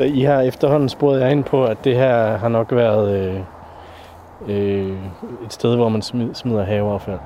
Så 0.01 0.05
I 0.05 0.21
har 0.21 0.41
efterhånden 0.41 0.89
sporet 0.89 1.21
jer 1.21 1.29
ind 1.29 1.45
på, 1.45 1.65
at 1.65 1.85
det 1.85 1.97
her 1.97 2.37
har 2.37 2.49
nok 2.49 2.73
været 2.73 3.19
øh, 3.19 3.41
øh, 4.49 4.97
et 5.45 5.53
sted, 5.53 5.77
hvor 5.77 5.89
man 5.89 6.03
smider 6.35 6.65
haveaffald. 6.65 7.19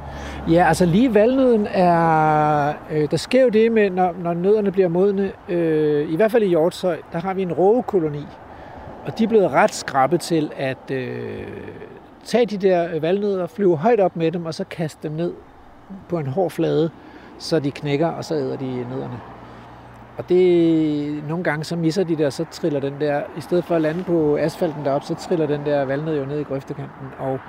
Ja, 0.50 0.68
altså 0.68 0.86
lige 0.86 1.14
valnøden 1.14 1.66
er... 1.70 2.72
Øh, 2.90 3.10
der 3.10 3.16
sker 3.16 3.42
jo 3.42 3.48
det 3.48 3.72
med, 3.72 3.90
når, 3.90 4.14
når 4.22 4.34
nødderne 4.34 4.72
bliver 4.72 4.88
modne. 4.88 5.32
Øh, 5.48 6.12
I 6.12 6.16
hvert 6.16 6.32
fald 6.32 6.42
i 6.42 6.46
Hjortshøj, 6.46 6.96
der 7.12 7.18
har 7.18 7.34
vi 7.34 7.42
en 7.42 7.52
rågekoloni. 7.52 8.26
Og 9.06 9.18
de 9.18 9.24
er 9.24 9.28
blevet 9.28 9.50
ret 9.50 9.74
skrappe 9.74 10.18
til 10.18 10.50
at 10.56 10.90
øh, 10.90 11.46
tage 12.24 12.46
de 12.46 12.56
der 12.56 13.00
valnødder, 13.00 13.46
flyve 13.46 13.76
højt 13.76 14.00
op 14.00 14.16
med 14.16 14.32
dem, 14.32 14.46
og 14.46 14.54
så 14.54 14.64
kaste 14.64 15.08
dem 15.08 15.16
ned 15.16 15.32
på 16.08 16.18
en 16.18 16.26
hård 16.26 16.50
flade, 16.50 16.90
så 17.38 17.58
de 17.58 17.70
knækker, 17.70 18.08
og 18.08 18.24
så 18.24 18.34
æder 18.34 18.56
de 18.56 18.66
nødderne. 18.66 19.33
Og 20.18 20.28
det, 20.28 21.24
nogle 21.28 21.44
gange 21.44 21.64
så 21.64 21.76
misser 21.76 22.04
de 22.04 22.16
der, 22.16 22.30
så 22.30 22.44
triller 22.50 22.80
den 22.80 23.00
der, 23.00 23.22
i 23.36 23.40
stedet 23.40 23.64
for 23.64 23.74
at 23.74 23.82
lande 23.82 24.04
på 24.04 24.36
asfalten 24.36 24.84
deroppe, 24.84 25.06
så 25.06 25.14
triller 25.14 25.46
den 25.46 25.66
der 25.66 25.84
valnød 25.84 26.18
jo 26.18 26.24
ned 26.24 26.40
i 26.40 26.42
grøftekanten. 26.42 27.08
Og 27.18 27.40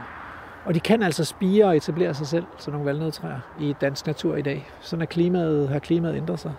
og 0.66 0.76
de 0.76 0.80
kan 0.80 1.04
altså 1.04 1.26
spire 1.26 1.66
og 1.66 1.78
etablere 1.78 2.14
sig 2.14 2.28
selv, 2.28 2.46
sådan 2.58 2.74
nogle 2.74 2.86
valnødtræer, 2.86 3.40
i 3.60 3.76
dansk 3.82 4.08
natur 4.08 4.36
i 4.36 4.42
dag. 4.42 4.68
Sådan 4.82 5.02
er 5.02 5.06
klimaet, 5.06 5.70
har 5.70 5.80
klimaet 5.80 6.16
ændret 6.16 6.40
sig. 6.40 6.54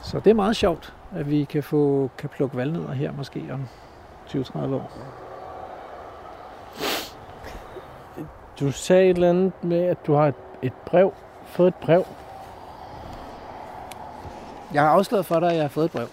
Så 0.00 0.20
det 0.20 0.30
er 0.30 0.34
meget 0.34 0.56
sjovt, 0.56 0.94
at 1.14 1.30
vi 1.30 1.44
kan 1.44 1.62
få 1.62 2.10
kan 2.18 2.28
plukke 2.28 2.56
valnødder 2.56 2.92
her 2.92 3.12
måske 3.12 3.44
om 3.52 3.68
20-30 4.28 4.58
år. 4.58 4.90
Du 8.60 8.72
sagde 8.72 9.10
et 9.10 9.14
eller 9.14 9.30
andet 9.30 9.52
med, 9.62 9.82
at 9.82 10.06
du 10.06 10.14
har 10.14 10.28
et, 10.28 10.34
et 10.62 10.72
brev, 10.86 11.12
fået 11.46 11.68
et 11.68 11.74
brev. 11.74 12.04
Jeg 14.74 14.82
har 14.82 14.88
afsløret 14.88 15.26
for 15.26 15.40
dig, 15.40 15.48
at 15.48 15.54
jeg 15.54 15.62
har 15.64 15.68
fået 15.68 15.84
et 15.84 15.90
brev. 15.90 16.06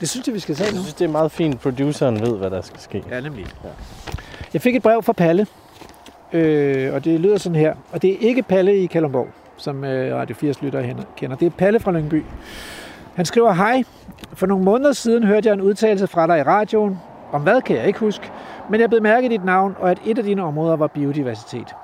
Det 0.00 0.08
synes 0.08 0.26
jeg, 0.26 0.34
vi 0.34 0.40
skal 0.40 0.54
tage 0.54 0.66
Jeg 0.66 0.74
nu. 0.74 0.80
synes, 0.80 0.94
det 0.94 1.04
er 1.04 1.08
meget 1.08 1.32
fint, 1.32 1.60
produceren 1.60 2.20
ved, 2.20 2.36
hvad 2.36 2.50
der 2.50 2.60
skal 2.60 2.80
ske. 2.80 3.04
Ja, 3.10 3.20
nemlig. 3.20 3.46
Ja. 3.64 3.68
Jeg 4.52 4.62
fik 4.62 4.76
et 4.76 4.82
brev 4.82 5.02
fra 5.02 5.12
Palle, 5.12 5.46
øh, 6.32 6.94
og 6.94 7.04
det 7.04 7.20
lyder 7.20 7.38
sådan 7.38 7.56
her. 7.56 7.74
Og 7.92 8.02
det 8.02 8.10
er 8.12 8.16
ikke 8.20 8.42
Palle 8.42 8.76
i 8.76 8.86
Kalundborg, 8.86 9.28
som 9.56 9.84
øh, 9.84 10.16
Radio 10.16 10.36
80 10.36 10.62
lytter 10.62 10.94
kender. 11.16 11.36
Det 11.36 11.46
er 11.46 11.50
Palle 11.50 11.80
fra 11.80 11.92
Lyngby. 11.92 12.24
Han 13.14 13.24
skriver, 13.24 13.52
Hej, 13.52 13.82
for 14.32 14.46
nogle 14.46 14.64
måneder 14.64 14.92
siden 14.92 15.24
hørte 15.24 15.48
jeg 15.48 15.54
en 15.54 15.60
udtalelse 15.60 16.06
fra 16.06 16.26
dig 16.26 16.38
i 16.38 16.42
radioen. 16.42 17.00
Om 17.32 17.42
hvad 17.42 17.60
kan 17.62 17.76
jeg 17.76 17.86
ikke 17.86 17.98
huske, 17.98 18.30
men 18.70 18.80
jeg 18.80 18.88
blev 18.88 19.02
mærke 19.02 19.28
dit 19.28 19.44
navn, 19.44 19.76
og 19.80 19.90
at 19.90 19.98
et 20.04 20.18
af 20.18 20.24
dine 20.24 20.42
områder 20.42 20.76
var 20.76 20.86
biodiversitet. 20.86 21.74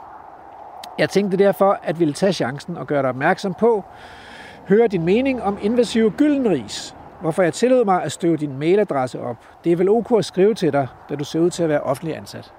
Jeg 0.98 1.10
tænkte 1.10 1.36
derfor, 1.36 1.78
at 1.82 2.00
ville 2.00 2.14
tage 2.14 2.32
chancen 2.32 2.76
og 2.76 2.86
gøre 2.86 3.02
dig 3.02 3.08
opmærksom 3.08 3.54
på, 3.54 3.84
høre 4.68 4.86
din 4.86 5.04
mening 5.04 5.42
om 5.42 5.58
invasive 5.62 6.10
gyldenris, 6.10 6.96
hvorfor 7.20 7.42
jeg 7.42 7.52
tillod 7.52 7.84
mig 7.84 8.02
at 8.02 8.12
støve 8.12 8.36
din 8.36 8.58
mailadresse 8.58 9.20
op. 9.20 9.36
Det 9.64 9.72
er 9.72 9.76
vel 9.76 9.88
ok 9.88 10.18
at 10.18 10.24
skrive 10.24 10.54
til 10.54 10.72
dig, 10.72 10.88
da 11.08 11.14
du 11.14 11.24
ser 11.24 11.40
ud 11.40 11.50
til 11.50 11.62
at 11.62 11.68
være 11.68 11.80
offentlig 11.80 12.16
ansat. 12.16 12.52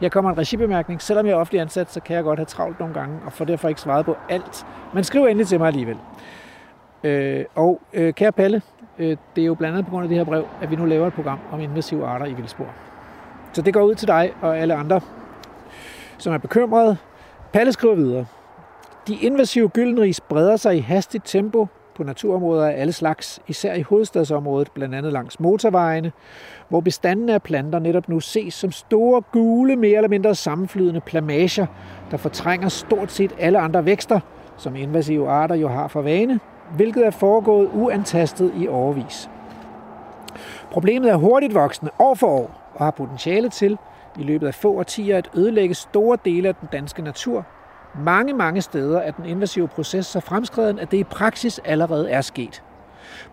Her 0.00 0.08
kommer 0.08 0.30
en 0.30 0.38
regibemærkning. 0.38 1.02
Selvom 1.02 1.26
jeg 1.26 1.32
er 1.32 1.36
offentlig 1.36 1.60
ansat, 1.60 1.92
så 1.92 2.00
kan 2.00 2.16
jeg 2.16 2.24
godt 2.24 2.38
have 2.38 2.46
travlt 2.46 2.78
nogle 2.80 2.94
gange, 2.94 3.18
og 3.26 3.32
får 3.32 3.44
derfor 3.44 3.68
ikke 3.68 3.80
svaret 3.80 4.04
på 4.04 4.16
alt. 4.28 4.66
Men 4.94 5.04
skriv 5.04 5.24
endelig 5.24 5.46
til 5.46 5.58
mig 5.58 5.66
alligevel. 5.66 5.96
Øh, 7.04 7.44
og 7.54 7.80
øh, 7.92 8.14
kære 8.14 8.32
Palle, 8.32 8.62
øh, 8.98 9.16
det 9.36 9.42
er 9.42 9.46
jo 9.46 9.54
blandt 9.54 9.74
andet 9.74 9.86
på 9.86 9.90
grund 9.90 10.02
af 10.02 10.08
det 10.08 10.18
her 10.18 10.24
brev, 10.24 10.44
at 10.62 10.70
vi 10.70 10.76
nu 10.76 10.84
laver 10.84 11.06
et 11.06 11.12
program 11.12 11.38
om 11.52 11.60
invasive 11.60 12.06
arter 12.06 12.26
i 12.26 12.32
vildspor. 12.32 12.66
Så 13.52 13.62
det 13.62 13.74
går 13.74 13.82
ud 13.82 13.94
til 13.94 14.08
dig 14.08 14.32
og 14.40 14.58
alle 14.58 14.74
andre, 14.74 15.00
som 16.18 16.32
er 16.32 16.38
bekymrede. 16.38 16.96
Palle 17.52 17.72
skriver 17.72 17.94
videre. 17.94 18.26
De 19.08 19.16
invasive 19.20 19.68
gyldenris 19.68 20.20
breder 20.20 20.56
sig 20.56 20.76
i 20.76 20.80
hastigt 20.80 21.24
tempo 21.26 21.66
på 21.94 22.02
naturområder 22.02 22.66
af 22.66 22.80
alle 22.80 22.92
slags, 22.92 23.40
især 23.46 23.74
i 23.74 23.82
hovedstadsområdet, 23.82 24.70
blandt 24.74 24.94
andet 24.94 25.12
langs 25.12 25.40
motorvejene, 25.40 26.12
hvor 26.68 26.80
bestanden 26.80 27.28
af 27.28 27.42
planter 27.42 27.78
netop 27.78 28.08
nu 28.08 28.20
ses 28.20 28.54
som 28.54 28.72
store, 28.72 29.22
gule, 29.32 29.76
mere 29.76 29.96
eller 29.96 30.08
mindre 30.08 30.34
sammenflydende 30.34 31.00
plamager, 31.00 31.66
der 32.10 32.16
fortrænger 32.16 32.68
stort 32.68 33.12
set 33.12 33.34
alle 33.38 33.58
andre 33.58 33.84
vækster, 33.84 34.20
som 34.56 34.76
invasive 34.76 35.28
arter 35.28 35.54
jo 35.54 35.68
har 35.68 35.88
for 35.88 36.02
vane, 36.02 36.40
hvilket 36.76 37.06
er 37.06 37.10
foregået 37.10 37.70
uantastet 37.74 38.52
i 38.56 38.68
overvis. 38.68 39.30
Problemet 40.70 41.10
er 41.10 41.16
hurtigt 41.16 41.54
voksende 41.54 41.92
år 41.98 42.14
for 42.14 42.26
år 42.26 42.72
og 42.74 42.84
har 42.84 42.90
potentiale 42.90 43.48
til 43.48 43.78
i 44.18 44.22
løbet 44.22 44.46
af 44.46 44.54
få 44.54 44.78
årtier 44.78 45.18
at 45.18 45.30
ødelægge 45.34 45.74
store 45.74 46.18
dele 46.24 46.48
af 46.48 46.54
den 46.54 46.68
danske 46.72 47.02
natur. 47.02 47.46
Mange, 48.04 48.32
mange 48.32 48.62
steder 48.62 48.98
er 48.98 49.10
den 49.10 49.24
invasive 49.24 49.68
proces 49.68 50.06
så 50.06 50.20
fremskreden, 50.20 50.78
at 50.78 50.90
det 50.90 50.96
i 50.96 51.04
praksis 51.04 51.60
allerede 51.64 52.10
er 52.10 52.20
sket. 52.20 52.62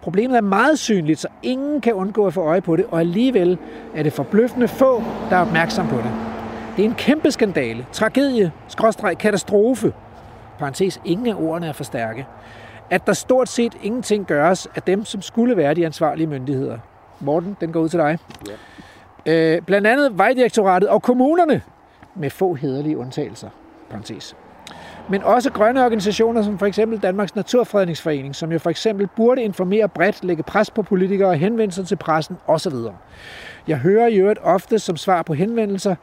Problemet 0.01 0.37
er 0.37 0.41
meget 0.41 0.79
synligt, 0.79 1.19
så 1.19 1.27
ingen 1.43 1.81
kan 1.81 1.93
undgå 1.93 2.27
at 2.27 2.33
få 2.33 2.41
øje 2.41 2.61
på 2.61 2.75
det, 2.75 2.85
og 2.91 2.99
alligevel 2.99 3.57
er 3.95 4.03
det 4.03 4.13
forbløffende 4.13 4.67
få, 4.67 5.03
der 5.29 5.35
er 5.35 5.41
opmærksom 5.41 5.87
på 5.87 5.95
det. 5.95 6.11
Det 6.77 6.85
er 6.85 6.89
en 6.89 6.95
kæmpe 6.95 7.31
skandale, 7.31 7.85
tragedie, 7.91 8.51
skråstreg, 8.67 9.17
katastrofe. 9.17 9.93
Parenthes, 10.59 11.01
ingen 11.05 11.27
af 11.27 11.35
ordene 11.35 11.67
er 11.67 11.73
for 11.73 11.83
stærke. 11.83 12.27
At 12.89 13.07
der 13.07 13.13
stort 13.13 13.49
set 13.49 13.77
ingenting 13.81 14.25
gøres 14.25 14.67
af 14.75 14.81
dem, 14.81 15.05
som 15.05 15.21
skulle 15.21 15.57
være 15.57 15.73
de 15.73 15.85
ansvarlige 15.85 16.27
myndigheder. 16.27 16.77
Morten, 17.19 17.57
den 17.61 17.71
går 17.71 17.79
ud 17.79 17.89
til 17.89 17.99
dig. 17.99 18.17
Ja. 19.25 19.55
Øh, 19.55 19.61
blandt 19.61 19.87
andet 19.87 20.17
Vejdirektoratet 20.17 20.89
og 20.89 21.01
kommunerne, 21.01 21.61
med 22.15 22.29
få 22.29 22.53
hederlige 22.53 22.97
undtagelser. 22.97 23.49
Parenthes 23.89 24.35
men 25.09 25.23
også 25.23 25.51
grønne 25.51 25.85
organisationer 25.85 26.41
som 26.41 26.59
for 26.59 26.65
eksempel 26.65 26.99
Danmarks 26.99 27.35
Naturfredningsforening, 27.35 28.35
som 28.35 28.51
jo 28.51 28.59
for 28.59 28.69
eksempel 28.69 29.07
burde 29.07 29.43
informere 29.43 29.89
bredt, 29.89 30.23
lægge 30.23 30.43
pres 30.43 30.69
på 30.69 30.83
politikere 30.83 31.29
og 31.29 31.35
henvende 31.35 31.73
sig 31.73 31.87
til 31.87 31.95
pressen 31.95 32.37
osv. 32.47 32.73
Jeg 33.67 33.77
hører 33.77 34.07
i 34.07 34.15
øvrigt 34.15 34.39
ofte 34.43 34.79
som 34.79 34.97
svar 34.97 35.21
på 35.21 35.33
henvendelser 35.33 35.95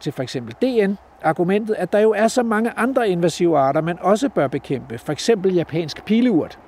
til 0.00 0.12
for 0.12 0.22
eksempel 0.22 0.54
DN, 0.62 0.94
argumentet, 1.22 1.74
at 1.78 1.92
der 1.92 1.98
jo 1.98 2.10
er 2.10 2.28
så 2.28 2.42
mange 2.42 2.70
andre 2.76 3.08
invasive 3.08 3.58
arter, 3.58 3.80
man 3.80 3.98
også 4.00 4.28
bør 4.28 4.46
bekæmpe, 4.46 4.98
for 4.98 5.12
eksempel 5.12 5.54
japansk 5.54 6.04
pileurt. 6.04 6.58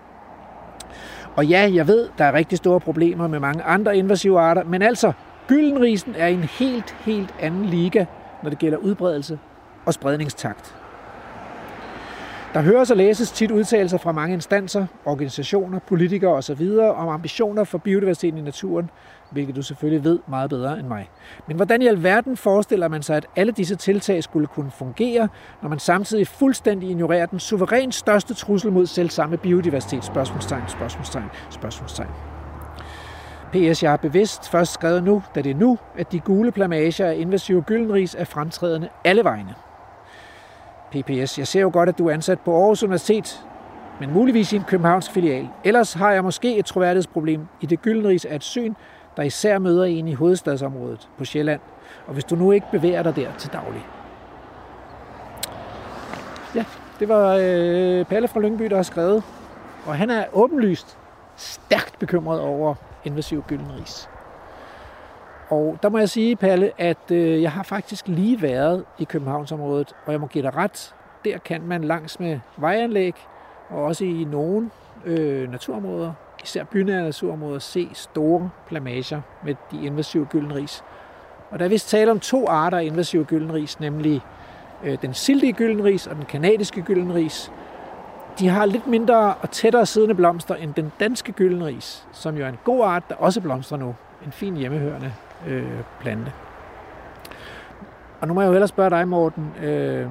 Og 1.37 1.47
ja, 1.47 1.70
jeg 1.74 1.89
ved, 1.89 2.09
der 2.18 2.24
er 2.24 2.32
rigtig 2.32 2.59
store 2.59 2.80
problemer 2.80 3.28
med 3.28 3.41
mange 3.41 3.62
andre 3.62 3.97
invasive 3.97 4.41
arter, 4.41 4.64
men 4.64 4.82
altså, 4.82 5.12
gyldenrisen 5.49 6.14
er 6.18 6.26
en 6.26 6.43
helt, 6.43 6.97
helt 7.01 7.35
anden 7.41 7.64
liga, 7.64 8.05
når 8.43 8.51
det 8.51 8.59
gælder 8.59 8.78
udbredelse 8.78 9.39
og 9.87 9.95
spredningstakt. 9.95 10.84
Der 12.55 12.61
høres 12.61 12.90
og 12.90 12.96
læses 12.96 13.30
tit 13.30 13.50
udtalelser 13.50 13.98
fra 13.98 14.12
mange 14.12 14.34
instanser, 14.34 14.86
organisationer, 15.05 15.78
politikere 15.78 16.32
osv. 16.32 16.70
om 16.96 17.09
ambitioner 17.09 17.64
for 17.64 17.78
biodiversiteten 17.78 18.38
i 18.38 18.42
naturen, 18.42 18.90
hvilket 19.30 19.57
du 19.57 19.62
selvfølgelig 19.62 20.05
ved 20.05 20.18
meget 20.28 20.50
bedre 20.50 20.78
end 20.78 20.88
mig. 20.88 21.11
Men 21.48 21.57
hvordan 21.57 21.82
i 21.82 21.86
alverden 21.86 22.36
forestiller 22.36 22.88
man 22.88 23.02
sig, 23.02 23.16
at 23.16 23.26
alle 23.36 23.52
disse 23.52 23.76
tiltag 23.76 24.22
skulle 24.22 24.46
kunne 24.46 24.70
fungere, 24.70 25.28
når 25.62 25.68
man 25.68 25.78
samtidig 25.78 26.26
fuldstændig 26.26 26.90
ignorerer 26.90 27.26
den 27.26 27.38
suverænt 27.38 27.94
største 27.94 28.34
trussel 28.34 28.72
mod 28.72 28.86
selv 28.86 29.11
samme 29.11 29.36
biodiversitet? 29.36 30.05
Spørgsmålstegn, 30.05 30.62
spørgsmålstegn, 30.68 31.30
spørgsmålstegn. 31.50 32.11
PS, 33.52 33.82
jeg 33.82 33.90
har 33.90 33.96
bevidst 33.96 34.50
først 34.50 34.72
skrevet 34.72 35.05
nu, 35.05 35.22
da 35.34 35.42
det 35.42 35.50
er 35.50 35.55
nu, 35.55 35.78
at 35.98 36.12
de 36.12 36.20
gule 36.20 36.52
plamager 36.52 37.07
af 37.07 37.16
invasive 37.16 37.62
gyldenris 37.62 38.14
er 38.18 38.24
fremtrædende 38.24 38.88
alle 39.05 39.24
vegne. 39.24 39.55
PPS. 40.95 41.38
Jeg 41.38 41.47
ser 41.47 41.61
jo 41.61 41.70
godt, 41.72 41.88
at 41.88 41.99
du 41.99 42.09
er 42.09 42.14
ansat 42.14 42.40
på 42.40 42.61
Aarhus 42.61 42.82
Universitet, 42.82 43.40
men 44.01 44.12
muligvis 44.12 44.53
i 44.53 44.57
en 44.57 44.64
københavnsk 44.64 45.11
filial. 45.11 45.49
Ellers 45.64 45.92
har 45.92 46.12
jeg 46.12 46.24
måske 46.24 46.59
et 46.59 46.64
troværdighedsproblem 46.64 47.47
i 47.61 47.66
det 47.66 47.82
gyldenris 47.82 48.24
af 48.24 48.36
et 48.36 48.42
syn, 48.42 48.74
der 49.16 49.22
især 49.22 49.59
møder 49.59 49.84
en 49.84 50.09
i 50.09 50.14
hovedstadsområdet 50.14 51.09
på 51.18 51.24
Sjælland. 51.24 51.61
Og 52.07 52.12
hvis 52.12 52.24
du 52.24 52.36
nu 52.36 52.53
ikke 52.53 52.66
bevæger 52.70 53.03
dig 53.03 53.16
der 53.16 53.28
til 53.38 53.53
daglig. 53.53 53.86
Ja, 56.55 56.64
det 57.01 57.09
var 57.09 57.38
øh, 57.40 58.05
Palle 58.05 58.28
fra 58.28 58.40
Lyngby, 58.40 58.64
der 58.64 58.76
har 58.76 58.82
skrevet. 58.82 59.22
Og 59.86 59.97
han 59.97 60.11
er 60.11 60.24
åbenlyst 60.32 60.99
stærkt 61.36 61.99
bekymret 61.99 62.40
over 62.40 62.74
invasiv 63.05 63.45
gyldenris. 63.49 64.09
Og 65.51 65.78
der 65.82 65.88
må 65.88 65.99
jeg 65.99 66.09
sige, 66.09 66.36
Palle, 66.36 66.72
at 66.78 67.11
øh, 67.11 67.42
jeg 67.42 67.53
har 67.53 67.62
faktisk 67.62 68.09
lige 68.09 68.42
været 68.42 68.84
i 68.99 69.05
Københavnsområdet, 69.05 69.95
og 70.07 70.12
jeg 70.12 70.20
må 70.20 70.26
give 70.26 70.42
dig 70.42 70.57
ret. 70.57 70.95
Der 71.24 71.38
kan 71.38 71.62
man 71.62 71.84
langs 71.84 72.20
med 72.20 72.40
vejanlæg, 72.57 73.14
og 73.68 73.84
også 73.84 74.05
i 74.05 74.24
nogle 74.30 74.70
øh, 75.05 75.51
naturområder, 75.51 76.12
især 76.42 76.64
bynære 76.64 77.03
naturområder, 77.03 77.59
se 77.59 77.88
store 77.92 78.51
plamager 78.66 79.20
med 79.45 79.55
de 79.70 79.86
invasive 79.86 80.26
gyldenris. 80.26 80.84
Og 81.51 81.59
der 81.59 81.64
er 81.64 81.68
vist 81.68 81.88
tale 81.88 82.11
om 82.11 82.20
to 82.20 82.49
arter 82.49 82.78
af 82.78 82.84
invasive 82.84 83.24
gyldenris, 83.24 83.80
nemlig 83.80 84.20
øh, 84.84 84.99
den 85.03 85.14
sildige 85.14 85.53
gyldenris 85.53 86.07
og 86.07 86.16
den 86.16 86.24
kanadiske 86.24 86.82
gyldenris. 86.82 87.53
De 88.38 88.49
har 88.49 88.66
lidt 88.66 88.86
mindre 88.86 89.34
og 89.34 89.51
tættere 89.51 89.86
siddende 89.86 90.14
blomster 90.14 90.55
end 90.55 90.74
den 90.74 90.92
danske 91.01 91.32
gyldenris, 91.32 92.07
som 92.12 92.36
jo 92.36 92.45
er 92.45 92.49
en 92.49 92.59
god 92.64 92.84
art, 92.84 93.03
der 93.09 93.14
også 93.14 93.40
blomstrer 93.40 93.78
nu. 93.78 93.95
En 94.26 94.32
fin 94.32 94.57
hjemmehørende 94.57 95.12
øh, 95.49 95.80
plante. 96.01 96.32
Og 98.20 98.28
nu 98.28 98.34
må 98.34 98.40
jeg 98.40 98.49
jo 98.49 98.55
ellers 98.55 98.70
spørge 98.70 98.90
dig, 98.90 99.09
Morten. 99.09 99.53
Øh, 99.62 100.07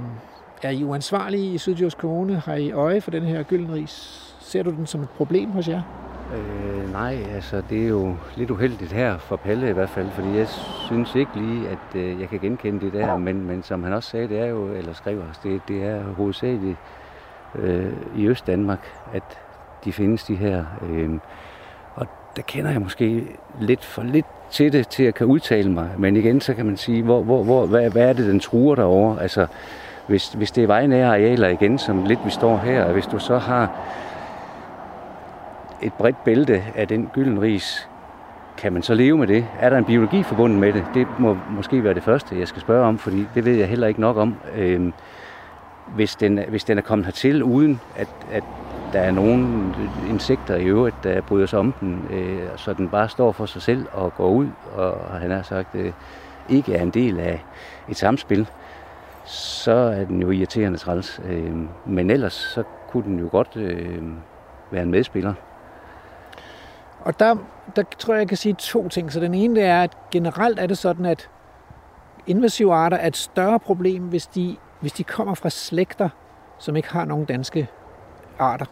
er 0.61 0.69
I 0.69 0.83
uansvarlige 0.83 1.53
i 1.53 1.57
Sydjysk 1.57 1.97
Kommune? 1.97 2.35
Har 2.35 2.55
I 2.55 2.71
øje 2.71 3.01
for 3.01 3.11
den 3.11 3.23
her 3.23 3.43
gyldenris? 3.43 4.19
Ser 4.39 4.63
du 4.63 4.71
den 4.71 4.85
som 4.85 5.01
et 5.01 5.09
problem 5.09 5.51
hos 5.51 5.67
jer? 5.67 5.81
Øh, 6.35 6.91
nej, 6.91 7.17
altså 7.33 7.63
det 7.69 7.83
er 7.83 7.87
jo 7.87 8.15
lidt 8.35 8.51
uheldigt 8.51 8.91
her 8.91 9.17
for 9.17 9.35
Palle 9.35 9.69
i 9.69 9.73
hvert 9.73 9.89
fald, 9.89 10.09
fordi 10.09 10.37
jeg 10.37 10.47
synes 10.87 11.15
ikke 11.15 11.31
lige, 11.35 11.69
at 11.69 11.95
øh, 11.95 12.21
jeg 12.21 12.29
kan 12.29 12.39
genkende 12.39 12.81
det 12.81 12.93
der, 12.93 13.17
men, 13.17 13.45
men 13.45 13.63
som 13.63 13.83
han 13.83 13.93
også 13.93 14.09
sagde, 14.09 14.27
det 14.27 14.39
er 14.39 14.45
jo, 14.45 14.67
eller 14.73 14.93
skriver 14.93 15.29
os, 15.29 15.37
det, 15.37 15.61
det 15.67 15.83
er 15.83 16.03
hovedsageligt 16.03 16.77
øh, 17.55 17.93
i 18.15 18.27
Øst-Danmark, 18.27 18.87
at 19.13 19.39
de 19.85 19.93
findes 19.93 20.23
de 20.23 20.35
her. 20.35 20.65
Øh, 20.89 21.19
og 21.95 22.07
der 22.35 22.41
kender 22.41 22.71
jeg 22.71 22.81
måske 22.81 23.37
lidt 23.59 23.85
for 23.85 24.03
lidt 24.03 24.25
til 24.53 24.73
det, 24.73 24.87
til 24.87 25.03
at 25.03 25.15
kan 25.15 25.27
udtale 25.27 25.71
mig. 25.71 25.89
Men 25.97 26.17
igen, 26.17 26.41
så 26.41 26.53
kan 26.53 26.65
man 26.65 26.77
sige, 26.77 27.03
hvor, 27.03 27.23
hvor, 27.23 27.43
hvor, 27.43 27.65
hvad, 27.65 27.89
hvad 27.89 28.09
er 28.09 28.13
det, 28.13 28.25
den 28.25 28.39
truer 28.39 28.75
derovre? 28.75 29.21
Altså, 29.21 29.47
hvis, 30.07 30.33
hvis 30.33 30.51
det 30.51 30.63
er 30.63 30.67
vejnære 30.67 31.07
arealer 31.07 31.47
igen, 31.47 31.77
som 31.77 32.05
lidt 32.05 32.19
vi 32.25 32.29
står 32.29 32.57
her, 32.57 32.85
og 32.85 32.93
hvis 32.93 33.05
du 33.05 33.19
så 33.19 33.37
har 33.37 33.71
et 35.81 35.93
bredt 35.93 36.23
bælte 36.23 36.63
af 36.75 36.87
den 36.87 37.09
gyldenris, 37.13 37.87
kan 38.57 38.73
man 38.73 38.83
så 38.83 38.93
leve 38.93 39.17
med 39.17 39.27
det? 39.27 39.45
Er 39.59 39.69
der 39.69 39.77
en 39.77 39.85
biologi 39.85 40.23
forbundet 40.23 40.59
med 40.59 40.73
det? 40.73 40.85
Det 40.93 41.07
må 41.19 41.37
måske 41.49 41.83
være 41.83 41.93
det 41.93 42.03
første, 42.03 42.39
jeg 42.39 42.47
skal 42.47 42.61
spørge 42.61 42.85
om, 42.85 42.97
fordi 42.97 43.25
det 43.35 43.45
ved 43.45 43.55
jeg 43.55 43.67
heller 43.67 43.87
ikke 43.87 44.01
nok 44.01 44.17
om. 44.17 44.35
Øhm, 44.55 44.93
hvis, 45.95 46.15
den, 46.15 46.39
hvis 46.49 46.63
den 46.63 46.77
er 46.77 46.81
kommet 46.81 47.05
hertil, 47.05 47.43
uden 47.43 47.79
at, 47.95 48.07
at 48.31 48.43
der 48.93 48.99
er 48.99 49.11
nogle 49.11 49.75
insekter 50.09 50.55
i 50.55 50.63
øvrigt, 50.63 50.95
der 51.03 51.21
bryder 51.21 51.45
sig 51.45 51.59
om 51.59 51.71
den, 51.71 52.07
øh, 52.11 52.49
så 52.55 52.73
den 52.73 52.89
bare 52.89 53.09
står 53.09 53.31
for 53.31 53.45
sig 53.45 53.61
selv 53.61 53.85
og 53.91 54.15
går 54.15 54.29
ud, 54.29 54.47
og 54.75 55.19
han 55.19 55.31
har 55.31 55.41
sagt, 55.41 55.75
øh, 55.75 55.93
ikke 56.49 56.75
er 56.75 56.81
en 56.81 56.89
del 56.89 57.19
af 57.19 57.43
et 57.89 57.97
samspil, 57.97 58.49
så 59.25 59.71
er 59.71 60.05
den 60.05 60.21
jo 60.21 60.31
irriterende 60.31 60.77
træls. 60.77 61.21
Øh, 61.25 61.55
men 61.85 62.09
ellers 62.09 62.33
så 62.33 62.63
kunne 62.89 63.03
den 63.03 63.19
jo 63.19 63.29
godt 63.31 63.55
øh, 63.55 64.03
være 64.71 64.83
en 64.83 64.91
medspiller. 64.91 65.33
Og 67.01 67.19
der, 67.19 67.35
der 67.75 67.83
tror 67.99 68.13
jeg, 68.13 68.19
jeg 68.19 68.27
kan 68.27 68.37
sige 68.37 68.53
to 68.53 68.89
ting. 68.89 69.11
Så 69.11 69.19
den 69.19 69.33
ene 69.33 69.55
det 69.55 69.63
er, 69.63 69.83
at 69.83 69.97
generelt 70.11 70.59
er 70.59 70.67
det 70.67 70.77
sådan, 70.77 71.05
at 71.05 71.29
invasive 72.27 72.73
arter 72.73 72.97
er 72.97 73.07
et 73.07 73.17
større 73.17 73.59
problem, 73.59 74.03
hvis 74.03 74.27
de, 74.27 74.57
hvis 74.79 74.93
de 74.93 75.03
kommer 75.03 75.33
fra 75.33 75.49
slægter, 75.49 76.09
som 76.59 76.75
ikke 76.75 76.89
har 76.89 77.05
nogen 77.05 77.25
danske 77.25 77.67
arter. 78.39 78.65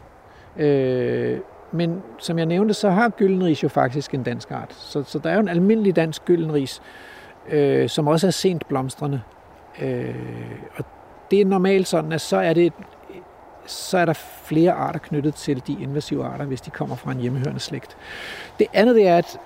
Øh, 0.58 1.40
men 1.72 2.04
som 2.18 2.38
jeg 2.38 2.46
nævnte, 2.46 2.74
så 2.74 2.90
har 2.90 3.10
gyldenris 3.10 3.64
jo 3.64 3.70
faktisk 3.70 4.14
en 4.14 4.24
dansk 4.24 4.52
art. 4.52 4.74
Så, 4.74 5.04
så 5.04 5.20
der 5.20 5.30
er 5.30 5.34
jo 5.34 5.40
en 5.40 5.50
almindelig 5.50 5.96
dansk 5.96 6.26
gyldenris, 6.26 6.82
øh, 7.50 7.90
som 7.90 8.08
også 8.08 8.28
er 8.28 8.32
sent 8.32 8.68
blomstrende. 8.68 9.22
Øh, 9.82 10.16
og 10.76 10.86
det 11.32 11.42
er 11.42 11.46
normalt 11.46 11.88
sådan, 11.88 12.12
at 12.12 12.22
så 12.22 12.38
er 12.38 12.54
det 12.54 12.74
så 13.66 13.98
er 13.98 14.06
der 14.06 14.14
flere 14.44 14.72
arter 14.72 15.00
knyttet 15.00 15.36
til 15.36 15.64
de 15.68 15.78
invasive 15.82 16.26
arter, 16.26 16.46
hvis 16.46 16.62
de 16.62 16.70
kommer 16.70 16.96
fra 16.96 17.12
en 17.12 17.18
hjemmehørende 17.18 17.60
slægt. 17.60 17.98
Det 18.60 18.68
andet 18.74 18.96
det 18.96 19.08
er, 19.08 19.18
at 19.18 19.40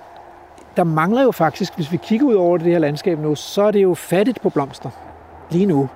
der 0.76 0.84
mangler 0.84 1.22
jo 1.22 1.30
faktisk, 1.30 1.74
hvis 1.74 1.92
vi 1.92 1.96
kigger 1.96 2.26
ud 2.26 2.34
over 2.34 2.58
det 2.58 2.66
her 2.66 2.78
landskab 2.78 3.18
nu, 3.18 3.34
så 3.34 3.62
er 3.62 3.70
det 3.70 3.82
jo 3.82 3.94
fattigt 3.94 4.40
på 4.40 4.50
blomster 4.50 4.90
lige 5.50 5.66
nu. 5.66 5.88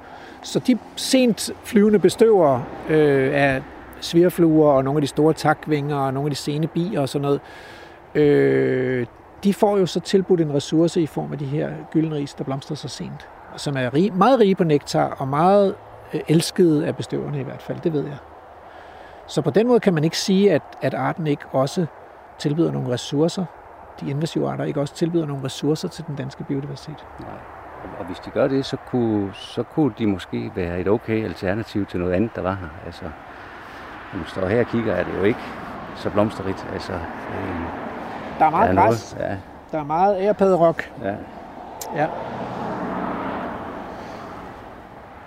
Så 0.42 0.58
de 0.58 0.78
sent 0.96 1.50
flyvende 1.64 1.98
bestøvere 1.98 2.64
øh, 2.88 3.30
af 3.34 3.62
svirfluer 4.00 4.72
og 4.72 4.84
nogle 4.84 4.98
af 4.98 5.00
de 5.00 5.06
store 5.06 5.32
takvinger 5.32 5.96
og 5.96 6.14
nogle 6.14 6.26
af 6.26 6.30
de 6.30 6.36
sene 6.36 6.66
bier 6.66 7.00
og 7.00 7.08
sådan 7.08 7.22
noget, 7.22 7.40
øh, 8.14 9.06
de 9.44 9.54
får 9.54 9.78
jo 9.78 9.86
så 9.86 10.00
tilbudt 10.00 10.40
en 10.40 10.54
ressource 10.54 11.02
i 11.02 11.06
form 11.06 11.32
af 11.32 11.38
de 11.38 11.44
her 11.44 11.70
gyldenris, 11.92 12.34
der 12.34 12.44
blomstrer 12.44 12.76
så 12.76 12.88
sent, 12.88 13.28
som 13.56 13.76
er 13.76 13.94
rig, 13.94 14.14
meget 14.14 14.40
rige 14.40 14.54
på 14.54 14.64
nektar 14.64 15.16
og 15.18 15.28
meget 15.28 15.74
øh, 16.14 16.20
elskede 16.28 16.86
af 16.86 16.96
bestøverne 16.96 17.40
i 17.40 17.42
hvert 17.42 17.62
fald, 17.62 17.80
det 17.80 17.92
ved 17.92 18.04
jeg. 18.04 18.16
Så 19.26 19.42
på 19.42 19.50
den 19.50 19.66
måde 19.66 19.80
kan 19.80 19.94
man 19.94 20.04
ikke 20.04 20.18
sige, 20.18 20.52
at, 20.52 20.62
at 20.82 20.94
arten 20.94 21.26
ikke 21.26 21.44
også 21.52 21.86
tilbyder 22.38 22.72
nogle 22.72 22.92
ressourcer, 22.92 23.44
de 24.00 24.10
invasive 24.10 24.50
arter 24.50 24.64
ikke 24.64 24.80
også 24.80 24.94
tilbyder 24.94 25.26
nogle 25.26 25.44
ressourcer 25.44 25.88
til 25.88 26.04
den 26.06 26.16
danske 26.16 26.44
biodiversitet. 26.44 27.06
Nej. 27.20 27.28
Og 27.98 28.06
hvis 28.06 28.18
de 28.18 28.30
gør 28.30 28.48
det, 28.48 28.66
så 28.66 28.76
kunne, 28.76 29.34
så 29.34 29.62
kunne 29.62 29.92
de 29.98 30.06
måske 30.06 30.50
være 30.54 30.80
et 30.80 30.88
okay 30.88 31.24
alternativ 31.24 31.86
til 31.86 32.00
noget 32.00 32.12
andet, 32.12 32.30
der 32.36 32.42
var 32.42 32.54
her. 32.54 32.68
Altså, 32.86 33.04
når 34.12 34.18
man 34.18 34.28
står 34.28 34.46
her 34.48 34.60
og 34.60 34.66
kigger, 34.66 34.92
er 34.94 35.04
det 35.04 35.12
jo 35.18 35.22
ikke 35.22 35.40
så 35.96 36.10
blomsterigt. 36.10 36.66
Altså, 36.72 36.92
øh, 36.92 37.60
Der 38.38 38.44
er 38.46 38.50
meget 38.50 38.76
der 38.76 38.82
er 38.82 38.86
græs, 38.86 39.14
noget, 39.18 39.30
ja, 39.30 39.36
der 39.72 39.78
er 39.78 39.84
meget 39.84 40.16
ærpadderok. 40.20 40.90
ja. 41.02 41.14
Ja. 41.96 42.06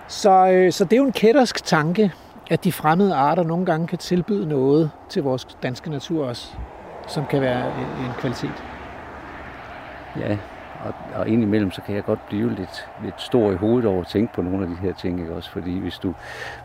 Så, 0.07 0.47
øh, 0.51 0.71
så 0.71 0.83
det 0.85 0.93
er 0.93 0.97
jo 0.97 1.05
en 1.05 1.11
kættersk 1.11 1.63
tanke, 1.63 2.11
at 2.51 2.63
de 2.63 2.71
fremmede 2.71 3.15
arter 3.15 3.43
nogle 3.43 3.65
gange 3.65 3.87
kan 3.87 3.97
tilbyde 3.97 4.47
noget 4.49 4.91
til 5.09 5.23
vores 5.23 5.45
danske 5.63 5.89
natur 5.89 6.27
også, 6.27 6.53
som 7.07 7.25
kan 7.25 7.41
være 7.41 7.67
en, 7.67 8.05
en 8.05 8.11
kvalitet. 8.17 8.63
Ja, 10.19 10.37
og, 10.85 10.93
og 11.15 11.27
indimellem 11.27 11.71
så 11.71 11.81
kan 11.81 11.95
jeg 11.95 12.03
godt 12.03 12.27
blive 12.27 12.49
lidt, 12.49 12.87
lidt 13.03 13.21
stor 13.21 13.51
i 13.51 13.55
hovedet 13.55 13.89
over 13.89 14.01
at 14.01 14.07
tænke 14.07 14.33
på 14.33 14.41
nogle 14.41 14.63
af 14.63 14.67
de 14.67 14.75
her 14.75 14.93
ting, 14.93 15.19
ikke 15.19 15.33
også? 15.33 15.51
Fordi 15.51 15.79
hvis 15.79 15.97
du, 15.97 16.13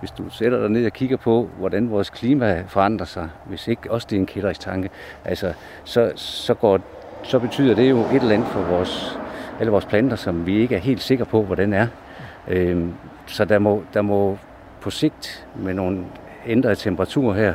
hvis 0.00 0.10
du 0.10 0.30
sætter 0.30 0.60
dig 0.60 0.70
ned 0.70 0.86
og 0.86 0.92
kigger 0.92 1.16
på, 1.16 1.48
hvordan 1.58 1.90
vores 1.90 2.10
klima 2.10 2.64
forandrer 2.66 3.06
sig, 3.06 3.28
hvis 3.44 3.68
ikke 3.68 3.90
også 3.90 4.06
det 4.10 4.16
er 4.16 4.20
en 4.20 4.26
kælderisk 4.26 4.60
tanke, 4.60 4.90
altså, 5.24 5.52
så, 5.84 6.12
så, 6.14 6.54
går, 6.54 6.80
så 7.22 7.38
betyder 7.38 7.74
det 7.74 7.90
jo 7.90 8.00
et 8.00 8.14
eller 8.14 8.34
andet 8.34 8.48
for 8.48 8.62
vores, 8.62 9.18
alle 9.60 9.70
vores 9.72 9.84
planter, 9.84 10.16
som 10.16 10.46
vi 10.46 10.58
ikke 10.58 10.74
er 10.74 10.80
helt 10.80 11.02
sikre 11.02 11.24
på, 11.24 11.42
hvordan 11.42 11.72
er. 11.72 11.86
Øhm, 12.48 12.94
så 13.26 13.44
der 13.44 13.58
må, 13.58 13.82
der 13.94 14.02
må 14.02 14.38
på 14.80 14.90
sigt 14.90 15.46
med 15.56 15.74
nogle 15.74 16.04
ændrede 16.46 16.74
temperaturer 16.74 17.34
her, 17.34 17.54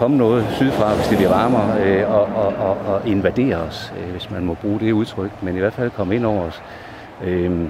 komme 0.00 0.16
noget 0.16 0.46
sydfra, 0.52 0.94
hvis 0.94 1.06
det 1.08 1.16
bliver 1.16 1.30
varmere, 1.30 1.82
øh, 1.84 2.10
og, 2.14 2.22
og, 2.22 2.46
og, 2.68 2.76
og 2.94 3.08
invadere 3.08 3.56
os, 3.56 3.92
øh, 4.04 4.10
hvis 4.10 4.30
man 4.30 4.44
må 4.44 4.54
bruge 4.54 4.80
det 4.80 4.92
udtryk, 4.92 5.30
men 5.42 5.56
i 5.56 5.58
hvert 5.58 5.72
fald 5.72 5.90
komme 5.90 6.14
ind 6.16 6.24
over 6.26 6.42
os. 6.42 6.62
Øh, 7.24 7.68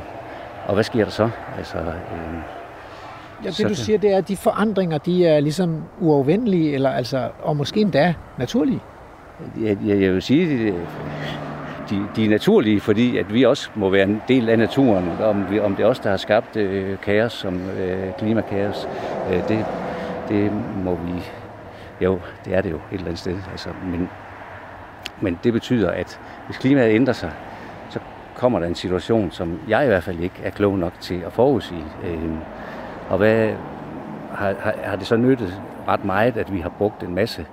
og 0.66 0.74
hvad 0.74 0.84
sker 0.84 1.04
der 1.04 1.10
så? 1.10 1.28
Altså, 1.58 1.78
øh, 1.78 1.84
Ja, 3.44 3.50
Så 3.50 3.56
det 3.62 3.64
du 3.64 3.68
kan- 3.68 3.76
siger, 3.76 3.98
det 3.98 4.12
er, 4.12 4.18
at 4.18 4.28
de 4.28 4.36
forandringer, 4.36 4.98
de 4.98 5.26
er 5.26 5.40
ligesom 5.40 5.82
uafvendelige, 6.00 6.72
eller 6.74 6.90
altså, 6.90 7.28
og 7.42 7.56
måske 7.56 7.80
endda 7.80 8.14
naturlige. 8.38 8.80
jeg, 9.62 9.76
jeg, 9.86 10.00
jeg 10.00 10.12
vil 10.12 10.22
sige, 10.22 10.68
at 10.68 10.74
de, 11.90 12.02
de 12.16 12.24
er 12.24 12.28
naturlige, 12.30 12.80
fordi 12.80 13.16
at 13.16 13.34
vi 13.34 13.44
også 13.44 13.70
må 13.74 13.90
være 13.90 14.02
en 14.02 14.22
del 14.28 14.48
af 14.48 14.58
naturen. 14.58 15.10
Om, 15.22 15.44
vi, 15.50 15.60
om 15.60 15.76
det 15.76 15.82
er 15.84 15.86
os, 15.88 15.98
der 15.98 16.10
har 16.10 16.16
skabt 16.16 16.56
øh, 16.56 16.98
kaos, 17.02 17.32
som 17.32 17.54
øh, 17.80 18.12
klimakaos, 18.18 18.88
øh, 19.32 19.48
det, 19.48 19.64
det 20.28 20.52
må 20.84 20.94
vi... 21.06 21.12
Jo, 22.00 22.20
det 22.44 22.54
er 22.54 22.60
det 22.60 22.70
jo 22.70 22.76
et 22.76 22.82
eller 22.92 23.06
andet 23.06 23.18
sted. 23.18 23.38
Altså, 23.50 23.68
men, 23.84 24.08
men 25.20 25.38
det 25.44 25.52
betyder, 25.52 25.90
at 25.90 26.20
hvis 26.46 26.58
klimaet 26.58 26.94
ændrer 26.94 27.12
sig, 27.12 27.32
så 27.88 27.98
kommer 28.34 28.58
der 28.58 28.66
en 28.66 28.74
situation, 28.74 29.30
som 29.30 29.60
jeg 29.68 29.84
i 29.84 29.86
hvert 29.86 30.02
fald 30.02 30.20
ikke 30.20 30.40
er 30.42 30.50
klog 30.50 30.78
nok 30.78 30.92
til 31.00 31.22
at 31.26 31.32
forudsige. 31.32 31.84
Øh, 32.04 32.34
og 33.08 33.18
hvad 33.18 33.52
har, 34.34 34.54
har, 34.60 34.74
har 34.84 34.96
det 34.96 35.06
så 35.06 35.16
nyttet 35.16 35.62
ret 35.88 36.04
meget, 36.04 36.36
at 36.36 36.52
vi 36.52 36.60
har 36.60 36.68
brugt 36.68 37.02
en 37.02 37.14
masse 37.14 37.46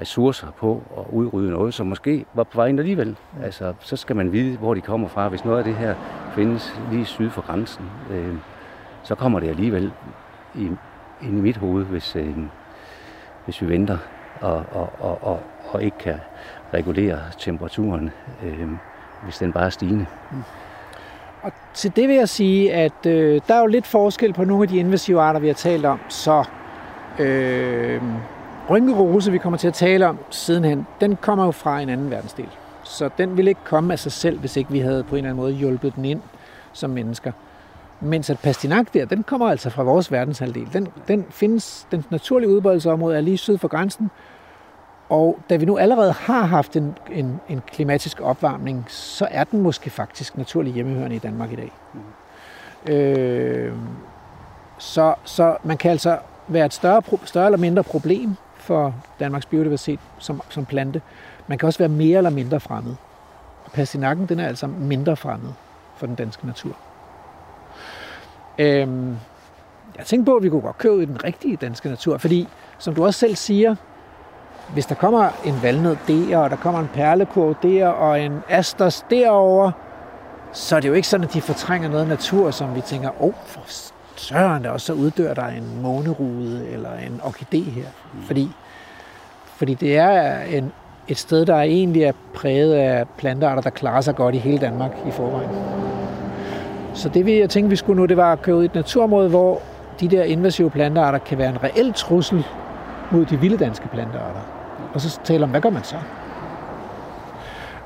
ressourcer 0.00 0.46
på 0.50 0.82
at 0.98 1.04
udrydde 1.10 1.50
noget, 1.50 1.74
som 1.74 1.86
måske 1.86 2.24
var 2.34 2.44
på 2.44 2.56
vej 2.56 2.66
ind 2.66 2.78
alligevel. 2.78 3.16
Altså, 3.42 3.74
så 3.80 3.96
skal 3.96 4.16
man 4.16 4.32
vide, 4.32 4.56
hvor 4.56 4.74
de 4.74 4.80
kommer 4.80 5.08
fra. 5.08 5.28
Hvis 5.28 5.44
noget 5.44 5.58
af 5.58 5.64
det 5.64 5.74
her 5.74 5.94
findes 6.34 6.80
lige 6.90 7.04
syd 7.04 7.30
for 7.30 7.42
grænsen, 7.42 7.90
øh, 8.10 8.34
så 9.02 9.14
kommer 9.14 9.40
det 9.40 9.48
alligevel 9.48 9.92
i, 10.54 10.70
ind 11.22 11.38
i 11.38 11.40
mit 11.40 11.56
hoved, 11.56 11.84
hvis, 11.84 12.16
øh, 12.16 12.36
hvis 13.44 13.62
vi 13.62 13.68
venter 13.68 13.98
og, 14.40 14.64
og, 14.72 14.92
og, 14.98 15.18
og, 15.22 15.40
og 15.68 15.82
ikke 15.82 15.98
kan 15.98 16.16
regulere 16.74 17.18
temperaturen, 17.38 18.10
øh, 18.44 18.68
hvis 19.24 19.38
den 19.38 19.52
bare 19.52 19.66
er 19.66 19.70
stigende. 19.70 20.06
Og 21.42 21.52
til 21.74 21.96
det 21.96 22.08
vil 22.08 22.16
jeg 22.16 22.28
sige, 22.28 22.74
at 22.74 23.06
øh, 23.06 23.40
der 23.48 23.54
er 23.54 23.60
jo 23.60 23.66
lidt 23.66 23.86
forskel 23.86 24.32
på 24.32 24.44
nogle 24.44 24.62
af 24.62 24.68
de 24.68 24.78
invasive 24.78 25.20
arter, 25.20 25.40
vi 25.40 25.46
har 25.46 25.54
talt 25.54 25.84
om. 25.84 26.00
Så 26.08 26.44
øh, 27.18 28.02
rynkerose, 28.70 29.32
vi 29.32 29.38
kommer 29.38 29.58
til 29.58 29.68
at 29.68 29.74
tale 29.74 30.06
om 30.08 30.18
sidenhen, 30.30 30.86
den 31.00 31.16
kommer 31.16 31.44
jo 31.44 31.50
fra 31.50 31.80
en 31.80 31.88
anden 31.88 32.10
verdensdel. 32.10 32.48
Så 32.82 33.10
den 33.18 33.36
ville 33.36 33.50
ikke 33.50 33.64
komme 33.64 33.92
af 33.92 33.98
sig 33.98 34.12
selv, 34.12 34.38
hvis 34.38 34.56
ikke 34.56 34.72
vi 34.72 34.78
havde 34.78 35.04
på 35.04 35.14
en 35.14 35.18
eller 35.18 35.30
anden 35.30 35.42
måde 35.42 35.52
hjulpet 35.52 35.94
den 35.96 36.04
ind 36.04 36.20
som 36.72 36.90
mennesker. 36.90 37.32
Mens 38.02 38.30
at 38.30 38.38
pastinak 38.38 38.94
der, 38.94 39.04
den 39.04 39.22
kommer 39.22 39.50
altså 39.50 39.70
fra 39.70 39.82
vores 39.82 40.12
verdenshalvdel. 40.12 40.68
Den, 40.72 40.88
den 41.08 41.26
findes, 41.30 41.86
den 41.90 42.04
naturlige 42.10 42.50
udbredelsesområde 42.50 43.16
er 43.16 43.20
lige 43.20 43.36
syd 43.36 43.58
for 43.58 43.68
grænsen. 43.68 44.10
Og 45.08 45.38
da 45.50 45.56
vi 45.56 45.64
nu 45.64 45.78
allerede 45.78 46.12
har 46.12 46.42
haft 46.42 46.76
en, 46.76 46.98
en, 47.10 47.40
en 47.48 47.62
klimatisk 47.66 48.20
opvarmning, 48.20 48.84
så 48.88 49.28
er 49.30 49.44
den 49.44 49.60
måske 49.60 49.90
faktisk 49.90 50.36
naturlig 50.36 50.72
hjemmehørende 50.72 51.16
i 51.16 51.18
Danmark 51.18 51.52
i 51.52 51.56
dag. 51.56 51.72
Øh, 52.86 53.72
så, 54.78 55.14
så 55.24 55.56
man 55.64 55.76
kan 55.76 55.90
altså 55.90 56.18
være 56.48 56.66
et 56.66 56.74
større, 56.74 57.02
større 57.24 57.46
eller 57.46 57.58
mindre 57.58 57.82
problem 57.82 58.36
for 58.56 58.94
Danmarks 59.20 59.46
biodiversitet 59.46 60.00
som, 60.18 60.42
som 60.48 60.64
plante. 60.64 61.02
Man 61.46 61.58
kan 61.58 61.66
også 61.66 61.78
være 61.78 61.88
mere 61.88 62.16
eller 62.18 62.30
mindre 62.30 62.60
fremmed. 62.60 62.94
Og 63.64 63.72
pastinakken, 63.72 64.26
den 64.26 64.40
er 64.40 64.48
altså 64.48 64.66
mindre 64.66 65.16
fremmed 65.16 65.50
for 65.96 66.06
den 66.06 66.14
danske 66.14 66.46
natur. 66.46 66.76
Øhm, 68.62 69.16
jeg 69.98 70.06
tænkte 70.06 70.30
på, 70.30 70.36
at 70.36 70.42
vi 70.42 70.48
kunne 70.48 70.60
godt 70.60 70.78
køre 70.78 70.96
ud 70.96 71.02
i 71.02 71.04
den 71.04 71.24
rigtige 71.24 71.56
danske 71.56 71.88
natur, 71.88 72.18
fordi 72.18 72.48
som 72.78 72.94
du 72.94 73.04
også 73.04 73.20
selv 73.20 73.36
siger, 73.36 73.74
hvis 74.72 74.86
der 74.86 74.94
kommer 74.94 75.28
en 75.44 75.62
valnød 75.62 75.96
der, 76.08 76.38
og 76.38 76.50
der 76.50 76.56
kommer 76.56 76.80
en 76.80 76.88
perlekurv 76.94 77.56
der, 77.62 77.86
og 77.86 78.20
en 78.20 78.40
asters 78.48 79.04
derover, 79.10 79.70
så 80.52 80.76
er 80.76 80.80
det 80.80 80.88
jo 80.88 80.94
ikke 80.94 81.08
sådan, 81.08 81.26
at 81.26 81.34
de 81.34 81.40
fortrænger 81.40 81.88
noget 81.88 82.08
natur, 82.08 82.50
som 82.50 82.74
vi 82.74 82.80
tænker, 82.80 83.08
åh, 83.08 83.28
oh, 83.28 83.34
for 83.46 83.60
søren, 84.16 84.66
og 84.66 84.80
så 84.80 84.92
uddør 84.92 85.34
der 85.34 85.46
en 85.46 85.82
månerude 85.82 86.68
eller 86.68 86.90
en 86.92 87.20
orkidé 87.24 87.70
her. 87.70 87.86
Fordi, 88.26 88.50
fordi 89.56 89.74
det 89.74 89.98
er 89.98 90.40
en, 90.40 90.72
et 91.08 91.18
sted, 91.18 91.46
der 91.46 91.60
egentlig 91.60 92.02
er 92.02 92.12
præget 92.34 92.74
af 92.74 93.08
plantearter, 93.08 93.62
der 93.62 93.70
klarer 93.70 94.00
sig 94.00 94.16
godt 94.16 94.34
i 94.34 94.38
hele 94.38 94.58
Danmark 94.58 94.92
i 95.08 95.10
forvejen. 95.10 95.50
Så 96.94 97.08
det 97.08 97.26
vi 97.26 97.40
jeg 97.40 97.50
tænkte, 97.50 97.70
vi 97.70 97.76
skulle 97.76 98.00
nu, 98.00 98.06
det 98.06 98.16
var 98.16 98.32
at 98.32 98.42
køre 98.42 98.56
ud 98.56 98.62
i 98.62 98.66
et 98.66 98.74
naturområde, 98.74 99.28
hvor 99.28 99.60
de 100.00 100.08
der 100.08 100.22
invasive 100.22 100.70
plantearter 100.70 101.18
kan 101.18 101.38
være 101.38 101.48
en 101.48 101.62
reel 101.62 101.92
trussel 101.92 102.46
mod 103.10 103.24
de 103.24 103.40
vilde 103.40 103.56
danske 103.56 103.88
plantearter. 103.88 104.40
Og 104.94 105.00
så 105.00 105.20
tale 105.24 105.44
om, 105.44 105.50
hvad 105.50 105.60
gør 105.60 105.70
man 105.70 105.84
så? 105.84 105.96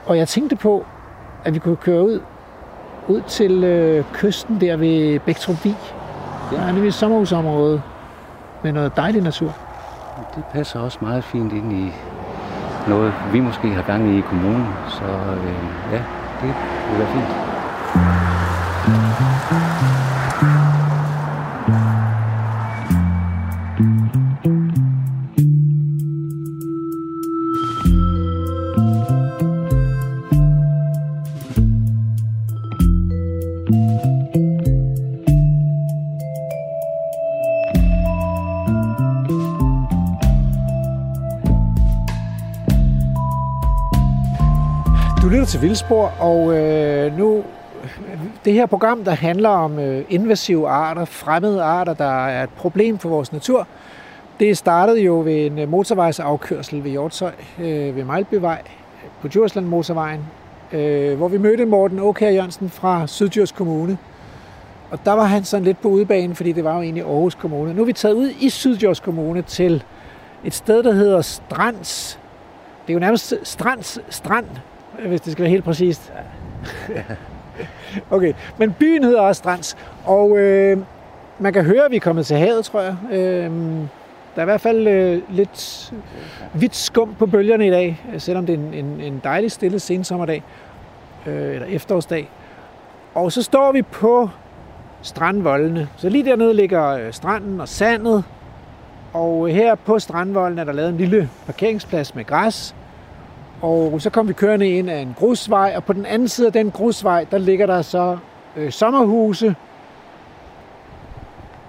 Og 0.07 0.18
jeg 0.18 0.28
tænkte 0.28 0.57
på, 0.57 0.84
at 1.44 1.54
vi 1.54 1.59
kunne 1.59 1.76
køre 1.76 2.02
ud, 2.02 2.20
ud 3.09 3.20
til 3.20 3.64
øh, 3.64 4.04
kysten 4.12 4.61
der 4.61 4.76
ved 4.76 5.18
Bæktrup 5.20 5.64
Vig. 5.64 5.76
Der 6.50 6.61
er 6.61 6.66
nemlig 6.72 6.88
et 6.88 6.94
sommerhusområde 6.94 7.82
med 8.62 8.72
noget 8.72 8.96
dejlig 8.96 9.22
natur. 9.22 9.54
Det 10.36 10.44
passer 10.52 10.80
også 10.80 10.98
meget 11.00 11.24
fint 11.24 11.52
ind 11.52 11.72
i 11.72 11.92
noget, 12.88 13.12
vi 13.32 13.40
måske 13.40 13.68
har 13.68 13.82
gang 13.82 14.09
i 14.09 14.18
i 14.18 14.20
kommunen. 14.20 14.66
Så 14.88 15.04
øh, 15.04 15.92
ja, 15.92 16.02
det 16.42 16.54
vil 16.90 16.98
være 16.98 17.09
fint. 17.09 18.36
Du 18.87 18.93
til 45.45 45.62
Vildspor, 45.62 46.12
og 46.20 46.57
øh, 46.57 47.18
nu 47.18 47.45
det 48.45 48.53
her 48.53 48.66
program, 48.66 49.05
der 49.05 49.12
handler 49.12 49.49
om 49.49 49.78
øh, 49.78 50.05
invasive 50.09 50.68
arter, 50.68 51.05
fremmede 51.05 51.62
arter, 51.62 51.95
der 51.95 52.26
er 52.26 52.43
et 52.43 52.51
problem 52.51 52.99
for 52.99 53.09
vores 53.09 53.32
natur, 53.32 53.66
det 54.41 54.59
startede 54.59 55.01
jo 55.01 55.22
ved 55.24 55.47
en 55.47 55.59
øh, 55.59 55.68
motorvejsafkørsel 55.68 56.84
ved 56.84 56.91
Hjortshøj, 56.91 57.32
øh, 57.59 57.97
ved 57.97 58.05
Mejlbyvej, 58.05 58.62
på 59.20 59.28
Djursland 59.28 59.66
Motorvejen, 59.66 60.20
øh, 60.72 61.16
hvor 61.16 61.28
vi 61.28 61.39
mødte 61.39 61.64
Morten 61.64 61.99
Åkær 61.99 62.30
Jørgensen 62.30 62.70
fra 62.70 63.07
Syddjurs 63.07 63.53
Kommune. 63.53 63.99
Og 64.91 64.99
der 65.05 65.12
var 65.12 65.24
han 65.24 65.45
sådan 65.45 65.64
lidt 65.64 65.80
på 65.82 65.89
udebane, 65.89 66.34
fordi 66.34 66.53
det 66.53 66.64
var 66.64 66.74
jo 66.74 66.82
egentlig 66.82 67.05
Aarhus 67.05 67.34
Kommune. 67.34 67.74
Nu 67.74 67.82
er 67.82 67.87
vi 67.87 67.93
taget 67.93 68.14
ud 68.14 68.30
i 68.41 68.51
Syddjurs 68.51 69.01
Kommune 69.01 69.43
til 69.43 69.84
et 70.45 70.55
sted, 70.55 70.82
der 70.82 70.93
hedder 70.93 71.20
Strands. 71.20 72.18
Det 72.87 72.93
er 72.93 72.95
jo 72.95 73.01
nærmest 73.01 73.34
Strands 73.43 73.99
Strand, 74.11 74.47
hvis 75.07 75.20
det 75.20 75.32
skal 75.32 75.43
være 75.43 75.51
helt 75.51 75.64
præcist. 75.64 76.12
Okay, 78.11 78.32
men 78.59 78.72
byen 78.78 79.04
hedder 79.04 79.20
også 79.20 79.38
Strands, 79.38 79.76
og 80.04 80.38
øh, 80.38 80.78
man 81.38 81.52
kan 81.52 81.64
høre, 81.64 81.84
at 81.84 81.90
vi 81.90 81.96
er 81.96 82.00
kommet 82.00 82.26
til 82.26 82.36
havet, 82.36 82.64
tror 82.64 82.80
jeg. 82.80 82.96
Øh, 83.12 83.50
der 84.34 84.42
er 84.42 84.44
i 84.44 84.44
hvert 84.44 84.61
fald 84.61 84.88
øh, 84.88 85.22
lidt 85.28 85.92
hvidt 86.52 86.76
skum 86.76 87.14
på 87.18 87.26
bølgerne 87.26 87.66
i 87.66 87.70
dag, 87.70 88.00
øh, 88.14 88.20
selvom 88.20 88.46
det 88.46 88.54
er 88.54 88.59
en, 88.59 88.74
en, 88.74 89.00
en 89.00 89.20
dejlig 89.24 89.52
stille 89.52 89.80
sensommerdag, 89.80 90.42
øh, 91.26 91.54
eller 91.54 91.66
efterårsdag. 91.66 92.28
Og 93.14 93.32
så 93.32 93.42
står 93.42 93.72
vi 93.72 93.82
på 93.82 94.30
strandvoldene. 95.02 95.88
Så 95.96 96.09
lige 96.09 96.24
dernede 96.24 96.54
ligger 96.54 96.88
øh, 96.88 97.12
stranden 97.12 97.61
og 97.61 97.68
sandet, 97.68 98.24
og 99.12 99.48
her 99.48 99.74
på 99.74 99.98
strandvolden 99.98 100.59
er 100.59 100.64
der 100.64 100.72
lavet 100.72 100.88
en 100.88 100.96
lille 100.96 101.30
parkeringsplads 101.46 102.14
med 102.14 102.24
græs, 102.24 102.74
og 103.62 104.00
så 104.00 104.11
kom 104.11 104.28
vi 104.28 104.32
kørende 104.32 104.68
ind 104.68 104.90
af 104.90 104.98
en 104.98 105.14
grusvej, 105.18 105.72
og 105.76 105.84
på 105.84 105.92
den 105.92 106.07
anden 106.07 106.28
side 106.28 106.46
af 106.46 106.52
den 106.52 106.70
grusvej, 106.70 107.26
der 107.30 107.38
ligger 107.38 107.66
der 107.66 107.82
så 107.82 108.18
øh, 108.57 108.72
sommerhuse. 108.72 109.54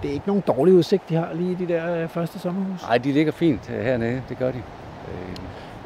Det 0.02 0.08
er 0.08 0.12
ikke 0.14 0.26
nogen 0.26 0.42
dårlig 0.46 0.74
udsigt, 0.74 1.08
de 1.08 1.14
har 1.14 1.28
lige 1.34 1.56
de 1.60 1.68
der 1.68 2.02
øh, 2.02 2.08
første 2.08 2.38
sommerhuse. 2.38 2.84
Nej, 2.86 2.98
de 2.98 3.12
ligger 3.12 3.32
fint 3.32 3.70
øh, 3.70 3.84
hernede, 3.84 4.22
det 4.28 4.38
gør 4.38 4.50
de. 4.50 4.58
Øh, 4.58 5.36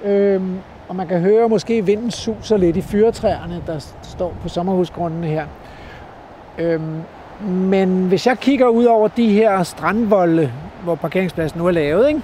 Øhm, 0.05 0.59
og 0.89 0.97
man 0.97 1.09
kan 1.09 1.21
høre 1.21 1.49
måske 1.49 1.87
vinden 1.87 2.11
suser 2.11 2.57
lidt 2.57 2.77
i 2.77 2.81
fyretræerne, 2.81 3.63
der 3.67 3.95
står 4.03 4.35
på 4.43 4.49
sommerhusgrundene 4.49 5.27
her. 5.27 5.47
Øhm, 6.59 7.01
men 7.47 8.07
hvis 8.07 8.27
jeg 8.27 8.39
kigger 8.39 8.69
ud 8.69 8.85
over 8.85 9.09
de 9.09 9.29
her 9.33 9.63
strandvolde, 9.63 10.53
hvor 10.85 10.95
parkeringspladsen 10.95 11.59
nu 11.59 11.67
er 11.67 11.71
lavet, 11.71 12.09
ikke? 12.09 12.21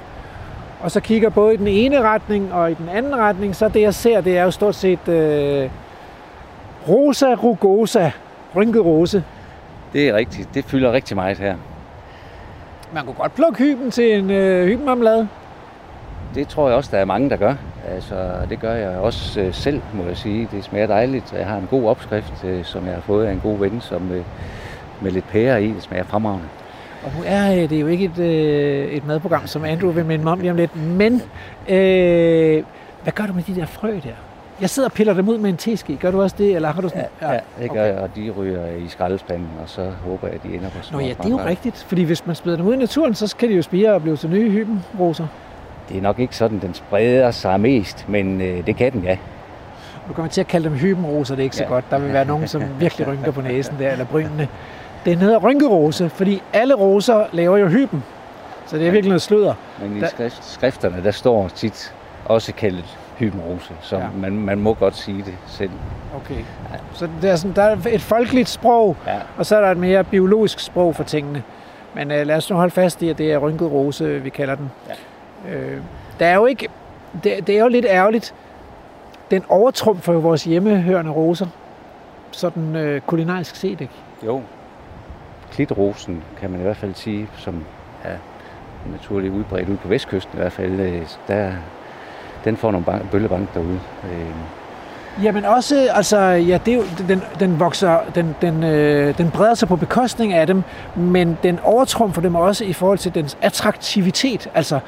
Og 0.81 0.91
så 0.91 1.01
kigger 1.01 1.29
både 1.31 1.55
i 1.55 1.57
den 1.57 1.67
ene 1.67 2.03
retning 2.03 2.53
og 2.53 2.71
i 2.71 2.75
den 2.75 2.89
anden 2.89 3.17
retning, 3.17 3.57
så 3.57 3.69
det 3.69 3.81
jeg 3.81 3.95
ser, 3.95 4.21
det 4.21 4.39
er 4.39 4.45
jo 4.45 4.51
stort 4.51 4.75
set 4.75 5.09
øh, 5.09 5.71
rosa 6.89 7.35
rugosa, 7.35 8.11
rynket 8.57 8.85
rose. 8.85 9.25
det 9.93 10.09
er 10.09 10.15
rigtigt, 10.15 10.55
det 10.55 10.65
fylder 10.65 10.93
rigtig 10.93 11.17
meget 11.17 11.39
her. 11.39 11.57
Man 12.93 13.05
kunne 13.05 13.15
godt 13.15 13.35
plukke 13.35 13.59
hyben 13.59 13.91
til 13.91 14.19
en 14.19 14.31
øh, 14.31 14.67
hybenmarmelade. 14.67 15.29
Det 16.35 16.49
tror 16.49 16.69
jeg 16.69 16.77
også, 16.77 16.91
der 16.93 16.99
er 16.99 17.05
mange, 17.05 17.31
der 17.31 17.37
gør. 17.37 17.55
Altså, 17.95 18.33
det 18.51 18.61
gør 18.61 18.75
jeg 18.75 18.89
også 18.99 19.41
øh, 19.41 19.55
selv, 19.55 19.83
må 19.95 20.05
jeg 20.05 20.17
sige. 20.17 20.49
Det 20.53 20.65
smager 20.65 20.87
dejligt. 20.87 21.33
Jeg 21.39 21.47
har 21.47 21.57
en 21.57 21.69
god 21.71 21.89
opskrift, 21.89 22.45
øh, 22.45 22.65
som 22.65 22.87
jeg 22.87 22.95
har 22.95 23.01
fået 23.01 23.27
af 23.27 23.33
en 23.33 23.41
god 23.41 23.59
ven, 23.59 23.81
som 23.81 24.13
øh, 24.13 24.23
med 25.01 25.11
lidt 25.11 25.29
pære 25.29 25.65
i. 25.65 25.73
Det 25.73 25.83
smager 25.83 26.05
fremragende. 26.05 26.47
Og 27.05 27.11
nu 27.17 27.23
er 27.27 27.63
øh, 27.63 27.71
det 27.71 27.81
jo 27.81 27.87
ikke 27.87 28.05
et, 28.05 28.19
øh, 28.19 28.85
et 28.93 29.07
madprogram, 29.07 29.47
som 29.47 29.65
Andrew 29.65 29.91
vil 29.91 30.05
minde 30.05 30.25
mig 30.25 30.33
om 30.33 30.41
lige 30.41 30.51
om 30.51 30.57
lidt, 30.57 30.77
men 30.77 31.23
øh, 31.69 32.63
hvad 33.03 33.13
gør 33.13 33.27
du 33.27 33.33
med 33.33 33.43
de 33.43 33.55
der 33.55 33.67
frø 33.67 33.91
der? 33.91 34.11
Jeg 34.61 34.71
sidder 34.71 34.89
og 34.89 34.93
piller 34.93 35.15
dem 35.15 35.29
ud 35.29 35.39
med 35.39 35.51
en 35.51 35.57
teske. 35.57 35.97
Gør 35.97 36.11
du 36.11 36.23
også 36.23 36.37
det, 36.39 36.55
eller 36.55 36.73
har 36.73 36.81
du 36.81 36.89
sådan... 36.89 37.05
Ja, 37.23 37.33
ja 37.33 37.39
det 37.63 37.71
gør 37.71 37.85
jeg, 37.85 37.97
og 37.99 38.11
de 38.17 38.31
ryger 38.31 38.67
i 38.67 38.89
skraldespanden, 38.89 39.49
og 39.63 39.69
så 39.69 39.91
håber 40.05 40.27
jeg, 40.27 40.35
at 40.35 40.43
de 40.43 40.49
ender 40.55 40.69
på 40.71 40.77
Nå 40.79 40.83
små 40.83 41.01
ja, 41.01 41.09
det 41.09 41.25
er 41.25 41.29
jo 41.29 41.41
rigtigt, 41.47 41.85
fordi 41.89 42.03
hvis 42.03 42.27
man 42.27 42.37
smider 42.37 42.57
dem 42.57 42.67
ud 42.67 42.75
i 42.75 42.77
naturen, 42.77 43.15
så 43.15 43.37
kan 43.39 43.49
de 43.49 43.55
jo 43.55 43.63
spire 43.63 43.93
og 43.95 44.03
blive 44.03 44.17
til 44.17 44.31
nye 44.31 44.51
hybenroser. 44.51 45.27
Det 45.89 45.97
er 45.97 46.03
nok 46.03 46.19
ikke 46.19 46.37
sådan, 46.37 46.59
den 46.59 46.75
spreder 46.75 47.31
sig 47.31 47.61
mest, 47.61 48.09
men 48.09 48.41
øh, 48.41 48.67
det 48.67 48.77
kan 48.77 48.93
den, 48.93 49.05
ja. 49.05 49.17
Du 50.09 50.13
kommer 50.13 50.31
til 50.31 50.41
at 50.41 50.47
kalde 50.49 50.69
dem 50.69 50.79
hybenroser, 50.79 51.35
det 51.35 51.43
er 51.43 51.45
ikke 51.45 51.57
så 51.57 51.63
Ja. 51.63 51.69
godt. 51.69 51.85
Der 51.91 51.99
vil 51.99 52.13
være 52.13 52.25
nogen, 52.25 52.49
som 52.49 52.63
virkelig 52.81 53.07
rynker 53.09 53.31
på 53.33 53.41
næsen 53.41 53.75
der, 53.79 53.93
eller 53.93 54.05
brynene. 54.05 54.49
Den 55.05 55.19
hedder 55.19 55.39
rynkerose, 55.39 56.09
fordi 56.09 56.43
alle 56.53 56.75
roser 56.75 57.25
laver 57.33 57.57
jo 57.57 57.69
hyben. 57.69 58.05
Så 58.67 58.77
det 58.77 58.87
er 58.87 58.91
virkelig 58.91 59.09
noget 59.09 59.23
sludder. 59.23 59.55
Men 59.83 59.97
i 59.97 60.01
Der- 60.01 60.09
skrift, 60.09 60.45
skrifterne, 60.45 61.05
der 61.05 61.11
står 61.11 61.49
tit 61.49 61.95
også 62.25 62.53
kaldet 62.55 62.99
hybenrose, 63.19 63.73
så 63.81 63.97
Ja. 63.97 64.03
ja. 64.03 64.09
man, 64.17 64.33
man 64.33 64.59
må 64.59 64.75
godt 64.75 64.97
sige 64.97 65.19
det 65.23 65.35
selv. 65.47 65.71
Okay. 66.17 66.43
Så 66.93 67.09
det 67.23 67.31
er 67.31 67.37
sådan, 67.37 67.57
der 67.57 67.63
er 67.63 67.77
et 67.91 68.01
folkeligt 68.03 68.49
sprog, 68.49 68.97
Ja. 69.07 69.17
og 69.37 69.47
så 69.47 69.57
er 69.57 69.61
der 69.61 69.71
et 69.71 69.77
mere 69.77 70.05
biologisk 70.05 70.61
sprog 70.61 70.97
for 70.97 71.05
tingene. 71.05 71.43
Men 71.95 72.11
øh, 72.11 72.27
lad 72.27 72.37
os 72.37 72.51
nu 72.51 72.57
holde 72.57 72.71
fast 72.71 73.03
i, 73.03 73.09
at 73.09 73.19
det 73.19 73.33
er 73.33 73.39
rynket 73.39 73.71
rose, 73.73 74.21
vi 74.23 74.31
kalder 74.31 74.55
den. 74.55 74.71
Ja. 75.49 75.55
Øh, 75.55 75.81
der 76.21 76.27
er 76.27 76.35
jo 76.35 76.47
ikke... 76.47 76.69
Det, 77.25 77.47
det 77.47 77.57
er 77.57 77.61
jo 77.61 77.69
lidt 77.69 77.87
ærgerligt. 77.89 78.35
Den 79.31 79.45
overtrumfer 79.49 80.13
jo 80.13 80.19
vores 80.19 80.45
hjemmehørende 80.45 81.11
roser. 81.11 81.47
Sådan 82.31 82.77
øh, 82.77 83.01
kulinarisk 83.01 83.57
set, 83.57 83.81
ikke? 83.81 83.93
Jo, 84.27 84.43
klitrosen 85.53 86.23
kan 86.41 86.51
man 86.51 86.61
i 86.61 86.63
hvert 86.63 86.77
fald 86.77 86.95
sige, 86.95 87.29
som 87.37 87.65
er 88.05 88.17
naturligt 88.93 89.35
udbredt 89.35 89.69
ude 89.69 89.77
på 89.77 89.89
vestkysten 89.89 90.35
i 90.35 90.41
hvert 90.41 90.53
fald, 90.53 90.81
øh, 90.81 91.03
der, 91.29 91.53
den 92.45 92.57
får 92.57 92.71
nogle 92.71 92.85
bank, 92.85 93.11
bøllebank 93.11 93.55
derude. 93.55 93.81
Øh, 94.05 94.31
Jamen 95.23 95.45
også, 95.45 95.89
altså, 95.93 96.19
ja, 96.21 96.59
det 96.67 96.73
er 96.73 96.77
jo, 96.77 96.83
den, 97.09 97.23
den 97.41 97.61
vokser, 97.61 97.99
den, 98.15 98.37
den, 98.43 98.65
øh, 98.65 99.19
den 99.19 99.31
breder 99.31 99.55
sig 99.55 99.69
på 99.69 99.77
bekostning 99.77 100.33
af 100.33 100.47
dem, 100.47 100.63
men 100.97 101.39
den 101.43 101.59
overtrumfer 101.63 102.23
dem 102.23 102.35
også 102.35 102.65
i 102.65 102.73
forhold 102.73 102.99
til 102.99 103.15
dens 103.15 103.39
attraktivitet. 103.43 104.51
Altså, 104.55 104.81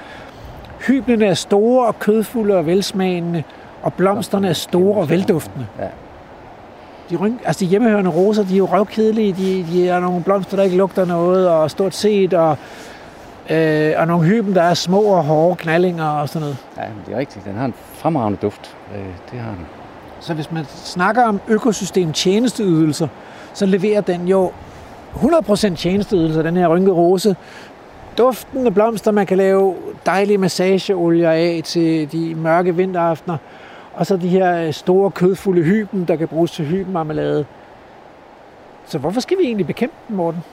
hyblene 0.86 1.26
er 1.26 1.34
store 1.34 1.86
og 1.86 1.98
kødfulde 1.98 2.56
og 2.56 2.66
velsmagende, 2.66 3.42
og 3.82 3.94
blomsterne 3.94 4.48
er 4.48 4.52
store 4.52 5.00
og 5.00 5.10
velduftende. 5.10 5.66
Ja. 5.78 5.86
De, 7.10 7.16
rynk, 7.16 7.40
altså, 7.44 7.64
de 7.64 7.70
hjemmehørende 7.70 8.10
roser, 8.10 8.44
de 8.44 8.52
er 8.54 8.58
jo 8.58 8.66
røvkedelige, 8.66 9.32
de, 9.32 9.66
de 9.72 9.88
er 9.88 10.00
nogle 10.00 10.22
blomster, 10.22 10.56
der 10.56 10.64
ikke 10.64 10.76
lugter 10.76 11.04
noget, 11.04 11.48
og 11.48 11.70
stort 11.70 11.94
set, 11.94 12.34
og, 12.34 12.56
øh, 13.50 13.92
og 13.96 14.06
nogle 14.06 14.26
hyben, 14.26 14.54
der 14.54 14.62
er 14.62 14.74
små 14.74 15.02
og 15.02 15.24
hårde 15.24 15.56
knallinger 15.56 16.08
og 16.08 16.28
sådan 16.28 16.40
noget. 16.40 16.56
ja, 16.76 16.82
men 16.88 17.02
det 17.06 17.14
er 17.14 17.18
rigtigt. 17.18 17.44
Den 17.44 17.54
har 17.54 17.64
en 17.64 17.74
fremragende 17.94 18.38
duft. 18.42 18.76
Øh, 18.94 19.02
det 19.32 19.40
har 19.40 19.50
den. 19.50 19.66
Så 20.20 20.34
hvis 20.34 20.52
man 20.52 20.64
snakker 20.64 21.22
om 21.24 21.40
økosystem 21.48 22.12
tjenesteydelser, 22.12 23.08
så 23.54 23.66
leverer 23.66 24.00
den 24.00 24.28
jo 24.28 24.52
100% 25.14 25.74
tjenesteydelser, 25.76 26.42
den 26.42 26.56
her 26.56 26.68
rynket 26.68 26.94
rose. 26.94 27.36
Duftende 28.18 28.70
blomster, 28.70 29.10
man 29.10 29.26
kan 29.26 29.36
lave 29.36 29.74
dejlige 30.06 30.38
massageolier 30.38 31.30
af 31.30 31.60
til 31.64 32.12
de 32.12 32.34
mørke 32.34 32.76
vinteraftener. 32.76 33.36
Og 34.00 34.06
så 34.06 34.16
de 34.16 34.28
her 34.28 34.66
øh, 34.66 34.72
store 34.72 35.10
kødfulde 35.10 35.62
hyben, 35.62 36.04
der 36.04 36.16
kan 36.16 36.28
bruges 36.28 36.50
til 36.50 36.64
hybenmarmelade. 36.64 37.46
Så 38.86 38.98
hvorfor 38.98 39.20
skal 39.20 39.38
vi 39.38 39.42
egentlig 39.42 39.66
bekæmpe 39.66 39.94
dem, 40.08 40.16
Morten? 40.16 40.44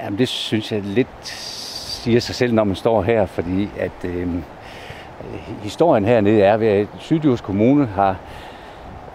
Jamen, 0.00 0.18
det 0.18 0.28
synes 0.28 0.72
jeg 0.72 0.82
lidt 0.82 1.26
siger 1.26 2.20
sig 2.20 2.34
selv, 2.34 2.54
når 2.54 2.64
man 2.64 2.76
står 2.76 3.02
her, 3.02 3.26
fordi 3.26 3.68
at 3.78 4.04
øh, 4.04 4.28
historien 5.62 6.04
hernede 6.04 6.42
er, 6.42 6.56
ved 6.56 6.68
at 6.68 6.86
Sydjurs 6.98 7.40
Kommune 7.40 7.86
har 7.86 8.16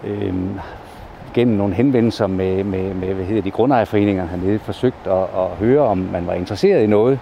øh, 0.04 0.34
gennem 1.34 1.56
nogle 1.56 1.74
henvendelser 1.74 2.26
med, 2.26 2.64
med, 2.64 2.94
med 2.94 3.14
hvad 3.14 3.24
hedder 3.24 3.42
de, 3.42 3.50
grundejerforeninger 3.50 4.26
hernede 4.26 4.58
forsøgt 4.58 5.06
at, 5.06 5.22
at 5.22 5.48
høre, 5.58 5.80
om 5.80 5.98
man 5.98 6.26
var 6.26 6.34
interesseret 6.34 6.82
i 6.82 6.86
noget. 6.86 7.18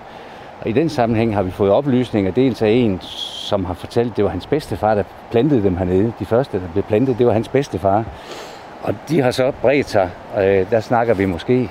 Og 0.61 0.68
i 0.68 0.72
den 0.72 0.88
sammenhæng 0.88 1.34
har 1.34 1.42
vi 1.42 1.50
fået 1.50 1.70
oplysninger, 1.70 2.30
dels 2.30 2.62
af 2.62 2.68
en, 2.68 3.00
som 3.00 3.64
har 3.64 3.74
fortalt, 3.74 4.11
at 4.11 4.16
det 4.16 4.24
var 4.24 4.30
hans 4.30 4.46
bedstefar, 4.46 4.94
der 4.94 5.02
plantede 5.30 5.62
dem 5.62 5.76
hernede. 5.76 6.12
De 6.18 6.24
første, 6.24 6.61
der 6.61 6.68
blev 6.72 6.84
plantet, 6.84 7.18
det 7.18 7.26
var 7.26 7.32
hans 7.32 7.48
bedstefar. 7.48 8.04
Og 8.82 8.94
de 9.09 9.20
har 9.20 9.30
så 9.30 9.52
bredt 9.62 9.88
sig. 9.88 10.11
Øh, 10.38 10.70
der 10.70 10.80
snakker 10.80 11.14
vi 11.14 11.24
måske 11.24 11.70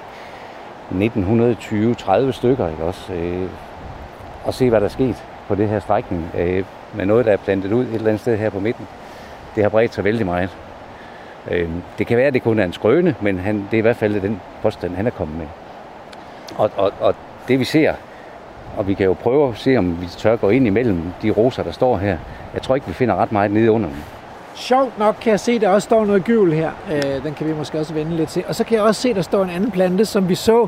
1920-30 0.92 2.32
stykker, 2.32 2.70
ikke 2.70 2.84
også? 2.84 3.14
Øh, 3.14 3.50
og 4.44 4.54
se, 4.54 4.70
hvad 4.70 4.80
der 4.80 4.86
er 4.86 4.90
sket 4.90 5.24
på 5.48 5.56
det 5.56 5.70
her 5.70 5.80
strækning 5.80 6.32
øh, 6.38 6.64
med 6.94 7.06
noget, 7.06 7.26
der 7.26 7.32
er 7.32 7.38
plantet 7.38 7.72
ud 7.72 7.86
et 7.86 7.94
eller 7.94 8.08
andet 8.08 8.22
sted 8.22 8.38
her 8.38 8.50
på 8.50 8.60
midten. 8.60 8.88
Det 9.56 9.64
har 9.64 9.70
bredt 9.70 9.94
sig 9.94 10.04
vældig 10.04 10.26
meget. 10.26 10.58
Øh, 11.52 11.70
det 11.98 12.08
kan 12.08 12.18
være, 12.18 12.28
at 12.28 12.34
det 12.34 12.44
kun 12.44 12.60
er 12.60 12.64
en 12.64 12.74
skrøne, 12.74 13.16
men 13.22 13.40
han, 13.40 13.56
det 13.56 13.74
er 13.74 13.78
i 13.78 13.82
hvert 13.82 13.96
fald 13.96 14.22
den 14.22 14.42
påstand, 14.62 14.96
han 14.96 15.08
er 15.08 15.12
kommet 15.12 15.38
med. 15.38 15.48
Og, 16.58 16.72
og, 16.78 16.94
og 17.00 17.16
det 17.48 17.60
vi 17.60 17.64
ser, 17.64 17.94
og 18.78 18.88
vi 18.88 18.94
kan 18.94 19.06
jo 19.06 19.14
prøve 19.14 19.50
at 19.50 19.58
se, 19.58 19.78
om 19.78 20.02
vi 20.02 20.08
tør 20.08 20.36
gå 20.36 20.50
ind 20.50 20.68
imellem 20.68 21.02
de 21.22 21.32
roser, 21.32 21.64
der 21.64 21.72
står 21.72 21.98
her. 21.98 22.18
Jeg 22.54 22.62
tror 22.62 22.76
ikke, 22.76 22.88
vi 22.88 22.94
finder 22.94 23.16
ret 23.16 23.32
meget 23.32 23.52
nede 23.52 23.72
under 23.72 23.88
dem. 23.90 23.98
Sjovt 24.56 25.00
nok 25.00 25.16
kan 25.22 25.32
jeg 25.32 25.40
se, 25.40 25.52
at 25.52 25.62
der 25.62 25.70
også 25.70 25.86
står 25.86 26.06
noget 26.06 26.24
gyvel 26.24 26.54
her. 26.54 26.72
Øh, 26.92 27.24
den 27.24 27.34
kan 27.34 27.48
vi 27.48 27.54
måske 27.54 27.80
også 27.80 27.94
vende 27.94 28.16
lidt 28.16 28.30
til. 28.30 28.44
Og 28.48 28.56
så 28.56 28.64
kan 28.64 28.78
jeg 28.78 28.84
også 28.84 29.02
se, 29.02 29.14
der 29.14 29.22
står 29.22 29.44
en 29.44 29.50
anden 29.50 29.72
plante, 29.72 30.06
som 30.06 30.30
vi 30.30 30.36
så 30.36 30.68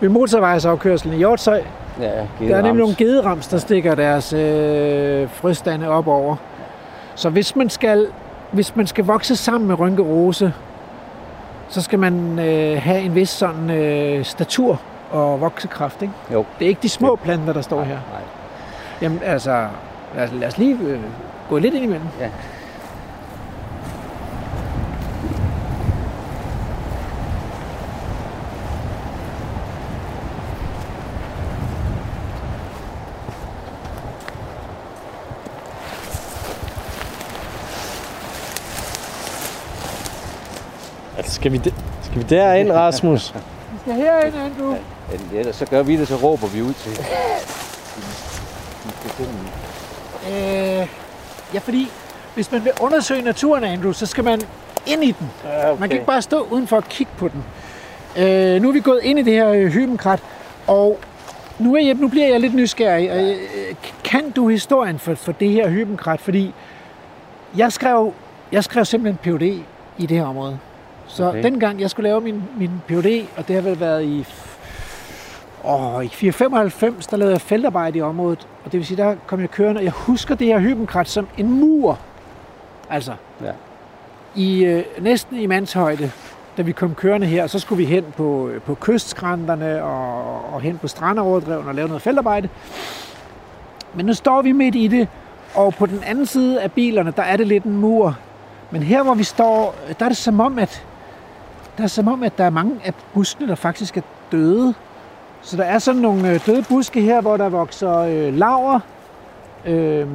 ved 0.00 0.08
motorvejsafkørselen 0.08 1.14
i 1.14 1.16
Hjortshøj. 1.16 1.62
Ja, 2.00 2.10
Der 2.48 2.56
er 2.56 2.62
nemlig 2.62 2.80
nogle 2.80 2.94
gederams, 2.98 3.46
der 3.48 3.58
stikker 3.58 3.94
deres 3.94 4.32
øh, 4.32 5.28
frøstande 5.30 5.88
op 5.88 6.08
over. 6.08 6.36
Så 7.14 7.30
hvis 7.30 7.56
man 7.56 7.70
skal, 7.70 8.06
hvis 8.52 8.76
man 8.76 8.86
skal 8.86 9.04
vokse 9.04 9.36
sammen 9.36 9.68
med 9.68 9.78
rynkerose, 9.78 10.52
så 11.68 11.82
skal 11.82 11.98
man 11.98 12.38
øh, 12.38 12.82
have 12.82 13.00
en 13.00 13.14
vis 13.14 13.28
sådan 13.28 13.70
øh, 13.70 14.24
statur 14.24 14.80
og 15.10 15.40
voksekraft, 15.40 16.02
ikke? 16.02 16.14
Jo. 16.32 16.44
Det 16.58 16.64
er 16.64 16.68
ikke 16.68 16.82
de 16.82 16.88
små 16.88 17.16
planter, 17.16 17.52
der 17.52 17.60
står 17.60 17.82
her. 17.82 17.94
Nej. 17.94 18.22
Jamen 19.02 19.22
altså, 19.22 19.68
lad 20.16 20.24
os, 20.24 20.32
lad 20.32 20.48
os 20.48 20.58
lige 20.58 20.78
øh, 20.80 21.00
gå 21.48 21.58
lidt 21.58 21.74
ind 21.74 21.84
imellem. 21.84 22.08
Ja. 22.20 22.30
Altså, 41.16 41.32
skal 41.34 41.52
vi, 41.52 41.56
de, 41.56 41.72
skal 42.02 42.18
vi 42.18 42.22
derind, 42.22 42.72
Rasmus? 42.72 43.34
Vi 43.72 43.78
skal 43.80 43.92
herind, 43.92 44.34
Andrew. 44.36 44.74
Ja, 45.12 45.38
ellers 45.38 45.56
så 45.56 45.66
gør 45.66 45.82
vi 45.82 45.96
det, 45.96 46.08
så 46.08 46.16
råber 46.16 46.46
vi 46.46 46.62
ud 46.62 46.74
til. 46.74 46.98
Øh, 50.28 50.88
ja, 51.54 51.58
fordi 51.58 51.88
hvis 52.34 52.52
man 52.52 52.64
vil 52.64 52.72
undersøge 52.80 53.22
naturen, 53.22 53.64
Andrew, 53.64 53.92
så 53.92 54.06
skal 54.06 54.24
man 54.24 54.42
ind 54.86 55.04
i 55.04 55.10
den. 55.10 55.30
Ja, 55.44 55.70
okay. 55.70 55.80
Man 55.80 55.88
kan 55.88 55.96
ikke 55.96 56.06
bare 56.06 56.22
stå 56.22 56.46
udenfor 56.50 56.76
og 56.76 56.84
kigge 56.84 57.12
på 57.18 57.28
den. 57.28 57.44
Øh, 58.18 58.62
nu 58.62 58.68
er 58.68 58.72
vi 58.72 58.80
gået 58.80 59.00
ind 59.02 59.18
i 59.18 59.22
det 59.22 59.32
her 59.32 59.48
øh, 59.48 59.66
hybenkrat, 59.66 60.22
og 60.66 60.98
nu, 61.58 61.76
er 61.76 61.86
jeg, 61.86 61.94
nu 61.94 62.08
bliver 62.08 62.28
jeg 62.28 62.40
lidt 62.40 62.54
nysgerrig. 62.54 63.04
Ja. 63.04 63.22
Øh, 63.22 63.36
kan 64.04 64.30
du 64.30 64.48
historien 64.48 64.98
for, 64.98 65.14
for 65.14 65.32
det 65.32 65.50
her 65.50 65.68
hybenkrat? 65.68 66.20
Fordi 66.20 66.54
jeg 67.56 67.72
skrev, 67.72 68.12
jeg 68.52 68.64
skrev 68.64 68.84
simpelthen 68.84 69.38
PhD 69.38 69.62
i 69.98 70.06
det 70.06 70.16
her 70.16 70.24
område. 70.24 70.58
Så 71.06 71.28
okay. 71.28 71.42
Dengang 71.42 71.80
jeg 71.80 71.90
skulle 71.90 72.08
lave 72.08 72.20
min, 72.20 72.42
min 72.58 72.70
PhD, 72.86 73.26
og 73.36 73.48
det 73.48 73.54
har 73.54 73.62
vel 73.62 73.80
været 73.80 74.04
i, 74.04 74.26
åh, 75.66 76.04
i 76.04 76.08
495, 76.08 77.06
der 77.06 77.16
lavede 77.16 77.32
jeg 77.32 77.40
feltarbejde 77.40 77.98
i 77.98 78.02
området. 78.02 78.48
Og 78.64 78.72
det 78.72 78.78
vil 78.78 78.86
sige, 78.86 78.96
der 78.96 79.14
kom 79.26 79.40
jeg 79.40 79.50
kørende, 79.50 79.78
og 79.78 79.84
jeg 79.84 79.92
husker 79.92 80.34
det 80.34 80.46
her 80.46 80.58
hybenkrat 80.58 81.08
som 81.08 81.28
en 81.38 81.50
mur. 81.60 81.98
Altså, 82.90 83.12
Ja. 83.44 83.50
i 84.34 84.64
øh, 84.64 84.84
næsten 85.00 85.36
i 85.36 85.46
mandshøjde, 85.46 86.10
da 86.56 86.62
vi 86.62 86.72
kom 86.72 86.94
kørende 86.94 87.26
her, 87.26 87.46
så 87.46 87.58
skulle 87.58 87.76
vi 87.76 87.84
hen 87.84 88.04
på, 88.16 88.48
øh, 88.48 88.60
på 88.60 88.74
kystskrænterne 88.74 89.82
og, 89.84 90.54
og 90.54 90.60
hen 90.60 90.78
på 90.78 90.88
strandoverdreven 90.88 91.68
og 91.68 91.74
lave 91.74 91.88
noget 91.88 92.02
feltarbejde. 92.02 92.48
Men 93.94 94.06
nu 94.06 94.14
står 94.14 94.42
vi 94.42 94.52
midt 94.52 94.74
i 94.74 94.88
det, 94.88 95.08
og 95.54 95.74
på 95.74 95.86
den 95.86 96.02
anden 96.06 96.26
side 96.26 96.62
af 96.62 96.72
bilerne, 96.72 97.12
der 97.16 97.22
er 97.22 97.36
det 97.36 97.46
lidt 97.46 97.64
en 97.64 97.76
mur. 97.76 98.18
Men 98.70 98.82
her, 98.82 99.02
hvor 99.02 99.14
vi 99.14 99.24
står, 99.24 99.74
der 99.98 100.04
er 100.04 100.08
det 100.08 100.16
som 100.16 100.40
om, 100.40 100.58
at 100.58 100.86
der 101.78 101.82
er 101.84 101.88
som 101.88 102.08
om, 102.08 102.22
at 102.22 102.38
der 102.38 102.44
er 102.44 102.50
mange 102.50 102.80
af 102.84 102.92
buskene, 103.14 103.48
der 103.48 103.54
faktisk 103.54 103.96
er 103.96 104.02
døde. 104.32 104.74
Så 105.46 105.56
der 105.56 105.64
er 105.64 105.78
sådan 105.78 106.00
nogle 106.00 106.30
øh, 106.30 106.46
døde 106.46 106.62
buske 106.62 107.00
her, 107.00 107.20
hvor 107.20 107.36
der 107.36 107.48
vokser 107.48 107.98
øh, 107.98 108.34
laver. 108.34 108.80
Øh, 109.66 110.06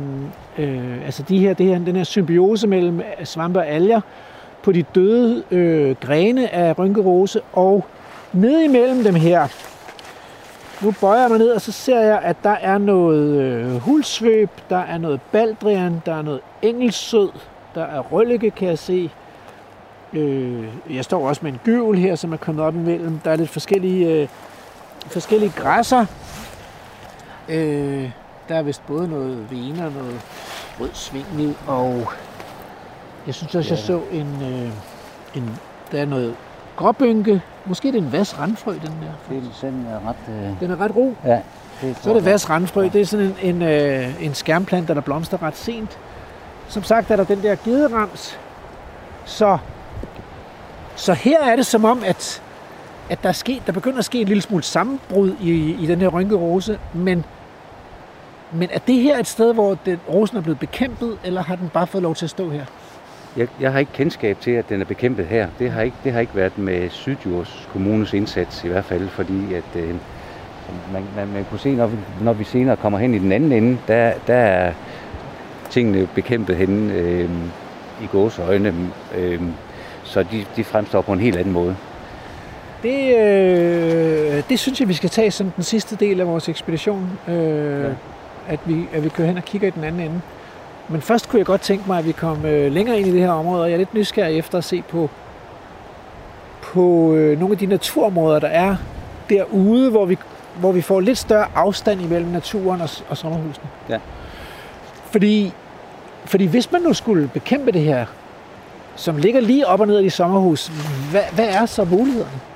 øh, 0.58 1.06
altså 1.06 1.24
de 1.24 1.40
her, 1.40 1.54
det 1.54 1.66
her, 1.66 1.80
den 1.80 1.96
her 1.96 2.04
symbiose 2.04 2.68
mellem 2.68 3.00
øh, 3.00 3.26
svampe 3.26 3.60
og 3.60 3.68
alger 3.68 4.02
på 4.64 4.72
de 4.72 4.84
døde 4.84 5.44
øh, 5.52 5.96
grene 6.02 6.54
af 6.54 6.80
rynkerose. 6.80 7.42
Og 7.54 7.86
ned 8.34 8.62
imellem 8.62 9.04
dem 9.04 9.16
her, 9.16 9.48
nu 10.82 10.94
bøjer 11.02 11.22
jeg 11.22 11.30
mig 11.30 11.40
ned, 11.40 11.52
og 11.52 11.62
så 11.62 11.72
ser 11.72 12.00
jeg, 12.00 12.20
at 12.24 12.36
der 12.44 12.56
er 12.62 12.78
noget 12.78 13.42
øh, 13.42 13.78
hulsvøb, 13.78 14.50
der 14.70 14.80
er 14.80 14.98
noget 14.98 15.20
baldrian, 15.32 16.02
der 16.06 16.16
er 16.16 16.22
noget 16.22 16.42
engelsød, 16.62 17.30
der 17.76 17.84
er 17.84 18.00
røllike, 18.00 18.52
kan 18.52 18.68
jeg 18.68 18.80
se. 18.80 19.10
Øh, 20.14 20.64
jeg 20.90 21.04
står 21.04 21.28
også 21.28 21.42
med 21.44 21.52
en 21.52 21.60
gyvel 21.64 21.98
her, 21.98 22.16
som 22.16 22.34
er 22.34 22.38
kommet 22.38 22.66
op 22.66 22.76
imellem. 22.76 23.20
Der 23.26 23.32
er 23.32 23.36
lidt 23.36 23.50
forskellige, 23.50 24.22
øh, 24.22 24.28
forskellige 25.08 25.54
græsser. 25.56 26.06
Øh, 27.50 28.10
der 28.50 28.56
er 28.56 28.62
vist 28.62 28.86
både 28.88 29.08
noget 29.08 29.52
vener, 29.52 29.90
noget 29.90 30.22
rød 30.80 30.90
svingel, 30.94 31.56
og 31.68 32.12
jeg 33.28 33.36
synes 33.36 33.56
også, 33.56 33.70
jeg 33.70 33.78
så 33.78 34.02
en, 34.12 34.42
øh, 34.42 34.72
en 35.36 35.60
der 35.92 36.02
er 36.02 36.06
noget 36.06 36.36
gråbynke. 36.76 37.42
Måske 37.66 37.88
er 37.88 37.92
det 37.92 38.02
en 38.02 38.12
vas 38.12 38.40
randfrø, 38.40 38.72
den 38.74 38.82
der. 38.82 39.14
Det 39.30 39.38
er 39.38 39.70
den 39.70 39.86
er 39.90 40.10
ret... 40.10 40.34
Øh, 40.36 40.60
Den 40.60 40.72
er 40.72 40.82
ret 40.82 40.96
ro. 40.96 41.16
ja. 41.26 41.42
Det 41.82 41.98
Så 42.02 42.10
er 42.10 42.14
det 42.14 42.26
vas 42.26 42.50
randfrø. 42.50 42.84
Det 42.94 43.02
er 43.02 43.06
sådan 43.06 43.26
en, 43.42 43.56
en, 43.56 43.62
øh, 43.62 44.24
en 44.26 44.34
skærmplante, 44.34 44.96
der 44.96 45.02
blomster 45.02 45.44
ret 45.44 45.58
sent. 45.58 45.98
Som 46.68 46.84
sagt 46.84 47.12
er 47.12 47.16
der 47.16 47.24
den 47.24 47.44
der 47.44 47.56
gederams. 47.56 48.40
Så, 49.26 49.58
så 50.96 51.14
her 51.14 51.44
er 51.44 51.56
det 51.56 51.66
som 51.66 51.86
om, 51.86 52.04
at, 52.06 52.41
at 53.12 53.24
der, 53.24 53.30
er 53.30 53.34
sket, 53.34 53.64
der 53.66 53.72
begynder 53.74 53.98
at 54.00 54.06
ske 54.06 54.22
en 54.22 54.28
lille 54.28 54.42
smule 54.42 54.64
sammenbrud 54.64 55.36
i, 55.42 55.76
i 55.84 55.86
den 55.86 56.02
her 56.02 56.08
rynkede 56.08 56.40
rose, 56.40 56.80
Men, 56.94 57.26
men 58.52 58.70
er 58.74 58.80
det 58.80 58.96
her 58.96 59.20
et 59.20 59.28
sted, 59.28 59.54
hvor 59.54 59.78
den, 59.86 60.00
rosen 60.10 60.38
er 60.38 60.42
blevet 60.42 60.60
bekæmpet, 60.60 61.18
eller 61.24 61.44
har 61.44 61.56
den 61.56 61.70
bare 61.74 61.88
fået 61.88 62.02
lov 62.02 62.16
til 62.16 62.26
at 62.26 62.30
stå 62.30 62.50
her? 62.50 62.66
Jeg, 63.38 63.48
jeg 63.60 63.72
har 63.72 63.80
ikke 63.80 63.92
kendskab 63.92 64.40
til, 64.40 64.52
at 64.52 64.70
den 64.70 64.82
er 64.82 64.86
bekæmpet 64.86 65.26
her. 65.26 65.48
Det 65.60 65.72
har 65.72 65.82
ikke, 65.82 65.98
det 66.04 66.12
har 66.14 66.20
ikke 66.20 66.36
været 66.36 66.58
med 66.58 66.90
Sydjurs 66.90 67.70
Kommunes 67.72 68.14
indsats 68.14 68.64
i 68.64 68.68
hvert 68.68 68.86
fald, 68.86 69.10
fordi 69.10 69.54
at 69.54 69.76
øh, 69.76 69.96
man, 70.94 71.04
man, 71.16 71.28
man 71.28 71.46
kunne 71.50 71.60
se, 71.60 71.76
når 71.76 71.88
vi, 71.88 71.98
når 72.22 72.34
vi 72.34 72.44
senere 72.44 72.76
kommer 72.76 73.00
hen 73.00 73.14
i 73.14 73.20
den 73.20 73.32
anden 73.32 73.52
ende, 73.52 73.78
der, 73.88 74.14
der 74.28 74.36
er 74.36 74.74
tingene 75.70 76.08
bekæmpet 76.16 76.56
henne 76.56 76.94
øh, 76.94 77.30
i 78.04 78.08
gåseøjne, 78.12 78.74
øh, 79.16 79.42
så 80.04 80.24
de, 80.24 80.46
de 80.56 80.64
fremstår 80.64 81.02
på 81.02 81.14
en 81.14 81.20
helt 81.20 81.38
anden 81.38 81.54
måde. 81.54 81.76
Det, 82.84 83.16
øh, 83.18 84.44
det 84.50 84.60
synes 84.60 84.80
jeg, 84.80 84.88
vi 84.88 84.94
skal 84.94 85.10
tage 85.10 85.32
som 85.32 85.52
den 85.52 85.64
sidste 85.64 85.96
del 85.96 86.20
af 86.20 86.28
vores 86.28 86.50
ekspedition. 86.50 87.20
Øh, 87.28 87.36
ja. 87.84 87.90
at, 88.48 88.60
vi, 88.66 88.86
at 88.94 89.04
vi 89.04 89.10
kører 89.10 89.28
hen 89.28 89.38
og 89.38 89.44
kigger 89.44 89.68
i 89.68 89.72
den 89.72 89.84
anden 89.84 90.02
ende. 90.02 90.22
Men 90.90 91.02
først 91.02 91.30
kunne 91.30 91.38
jeg 91.38 91.46
godt 91.46 91.62
tænke 91.62 91.84
mig, 91.88 92.00
at 92.00 92.06
vi 92.06 92.12
kom 92.12 92.46
øh, 92.46 92.72
længere 92.72 93.00
ind 93.00 93.08
i 93.08 93.12
det 93.12 93.22
her 93.22 93.32
område, 93.32 93.64
og 93.64 93.70
jeg 93.70 93.74
er 93.74 93.78
lidt 93.78 93.94
nysgerrig 93.94 94.38
efter 94.38 94.58
at 94.58 94.64
se 94.64 94.82
på, 94.82 95.10
på 96.62 97.14
øh, 97.14 97.40
nogle 97.40 97.54
af 97.54 97.58
de 97.58 97.66
naturområder, 97.66 98.40
der 98.40 98.48
er 98.48 98.76
derude, 99.30 99.90
hvor 99.90 100.06
vi, 100.06 100.18
hvor 100.60 100.72
vi 100.72 100.82
får 100.82 101.00
lidt 101.00 101.18
større 101.18 101.48
afstand 101.56 102.02
imellem 102.02 102.30
naturen 102.30 102.82
og, 102.82 102.90
og 103.10 103.18
sommerhusene. 103.18 103.66
Ja. 103.90 103.98
Fordi, 105.12 105.54
fordi 106.26 106.46
hvis 106.46 106.72
man 106.72 106.82
nu 106.82 106.94
skulle 106.94 107.30
bekæmpe 107.34 107.72
det 107.72 107.82
her, 107.82 108.06
som 108.96 109.18
ligger 109.18 109.42
lige 109.42 109.68
op 109.68 109.80
og 109.80 109.88
ned 109.88 109.98
af 109.98 110.04
de 110.04 110.10
sommerhus, 110.10 110.72
hvad, 111.12 111.24
hvad 111.36 111.48
er 111.48 111.66
så 111.66 111.84
mulighederne? 111.84 112.51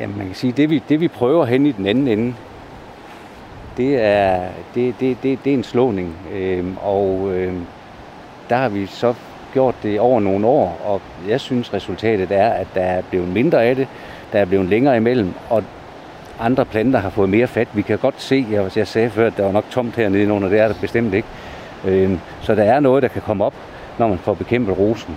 Jamen, 0.00 0.16
man 0.16 0.26
kan 0.26 0.34
sige, 0.34 0.52
det 0.52 0.70
vi, 0.70 0.82
det 0.88 1.00
vi 1.00 1.08
prøver 1.08 1.44
hen 1.44 1.66
i 1.66 1.72
den 1.72 1.86
anden 1.86 2.08
ende, 2.08 2.34
det 3.76 4.02
er, 4.02 4.40
det, 4.74 4.94
det, 5.00 5.16
det, 5.22 5.38
det 5.44 5.50
er 5.50 5.54
en 5.54 5.64
slåning. 5.64 6.16
Øhm, 6.32 6.76
og 6.82 7.30
øhm, 7.34 7.66
der 8.48 8.56
har 8.56 8.68
vi 8.68 8.86
så 8.86 9.14
gjort 9.52 9.74
det 9.82 10.00
over 10.00 10.20
nogle 10.20 10.46
år, 10.46 10.80
og 10.84 11.00
jeg 11.28 11.40
synes 11.40 11.74
resultatet 11.74 12.30
er, 12.30 12.48
at 12.48 12.66
der 12.74 12.80
er 12.80 13.02
blevet 13.10 13.28
mindre 13.28 13.64
af 13.64 13.76
det, 13.76 13.88
der 14.32 14.38
er 14.38 14.44
blevet 14.44 14.66
længere 14.66 14.96
imellem, 14.96 15.34
og 15.50 15.62
andre 16.40 16.64
planter 16.64 16.98
har 16.98 17.10
fået 17.10 17.28
mere 17.28 17.46
fat. 17.46 17.68
Vi 17.72 17.82
kan 17.82 17.98
godt 17.98 18.22
se, 18.22 18.46
jeg, 18.50 18.76
jeg 18.76 18.86
sagde 18.86 19.10
før, 19.10 19.26
at 19.26 19.36
der 19.36 19.44
var 19.44 19.52
nok 19.52 19.70
tomt 19.70 19.96
hernede 19.96 20.32
under, 20.32 20.48
det 20.48 20.60
er 20.60 20.68
der 20.68 20.74
bestemt 20.80 21.14
ikke. 21.14 21.28
Øhm, 21.84 22.20
så 22.40 22.54
der 22.54 22.62
er 22.62 22.80
noget, 22.80 23.02
der 23.02 23.08
kan 23.08 23.22
komme 23.22 23.44
op, 23.44 23.54
når 23.98 24.08
man 24.08 24.18
får 24.18 24.34
bekæmpet 24.34 24.78
rosen. 24.78 25.16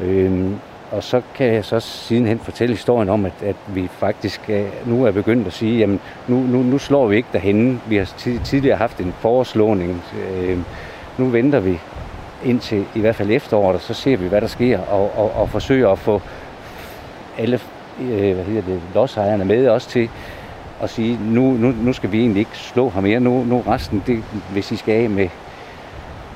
Øhm, 0.00 0.56
og 0.92 1.02
så 1.02 1.22
kan 1.34 1.46
jeg 1.46 1.64
så 1.64 1.80
sidenhen 1.80 2.38
fortælle 2.38 2.74
historien 2.74 3.08
om, 3.08 3.24
at, 3.24 3.42
at 3.42 3.56
vi 3.66 3.88
faktisk 3.92 4.40
øh, 4.48 4.64
nu 4.86 5.04
er 5.04 5.10
begyndt 5.10 5.46
at 5.46 5.52
sige, 5.52 5.78
jamen 5.78 6.00
nu, 6.28 6.40
nu, 6.40 6.62
nu 6.62 6.78
slår 6.78 7.06
vi 7.06 7.16
ikke 7.16 7.28
derhenne. 7.32 7.80
Vi 7.86 7.96
har 7.96 8.04
tidligere 8.44 8.76
haft 8.76 9.00
en 9.00 9.14
foreslåning. 9.18 10.02
Øh, 10.28 10.58
nu 11.18 11.26
venter 11.26 11.60
vi 11.60 11.78
indtil 12.44 12.84
i 12.94 13.00
hvert 13.00 13.16
fald 13.16 13.30
efteråret, 13.30 13.74
og 13.74 13.80
så 13.80 13.94
ser 13.94 14.16
vi, 14.16 14.28
hvad 14.28 14.40
der 14.40 14.46
sker, 14.46 14.78
og, 14.78 15.12
og, 15.16 15.32
og 15.34 15.48
forsøger 15.48 15.88
at 15.88 15.98
få 15.98 16.22
alle 17.38 17.60
øh, 18.00 18.34
hvad 18.34 18.44
hedder 18.44 18.62
det, 18.62 18.80
lodsejerne 18.94 19.44
med 19.44 19.68
også 19.68 19.88
til 19.88 20.08
at 20.82 20.90
sige, 20.90 21.18
nu, 21.24 21.52
nu, 21.52 21.74
nu 21.82 21.92
skal 21.92 22.12
vi 22.12 22.20
egentlig 22.20 22.40
ikke 22.40 22.58
slå 22.58 22.88
ham 22.88 23.02
mere. 23.02 23.20
Nu, 23.20 23.44
nu 23.44 23.62
resten, 23.66 24.02
det, 24.06 24.22
hvis 24.52 24.72
I 24.72 24.76
skal 24.76 24.94
af 24.94 25.10
med 25.10 25.28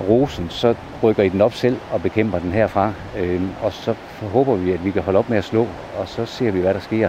rosen, 0.01 0.47
så 0.51 0.74
rykker 1.03 1.22
I 1.22 1.28
den 1.28 1.40
op 1.40 1.55
selv 1.55 1.76
og 1.92 2.03
bekæmper 2.03 2.38
den 2.38 2.53
herfra. 2.53 2.92
Øh, 3.18 3.42
og 3.62 3.72
så 3.72 3.94
håber 4.32 4.55
vi, 4.55 4.72
at 4.72 4.84
vi 4.84 4.90
kan 4.90 5.03
holde 5.03 5.18
op 5.18 5.28
med 5.28 5.38
at 5.38 5.44
slå, 5.44 5.66
og 5.99 6.09
så 6.09 6.26
ser 6.26 6.51
vi, 6.51 6.61
hvad 6.61 6.74
der 6.74 6.80
sker. 6.80 7.09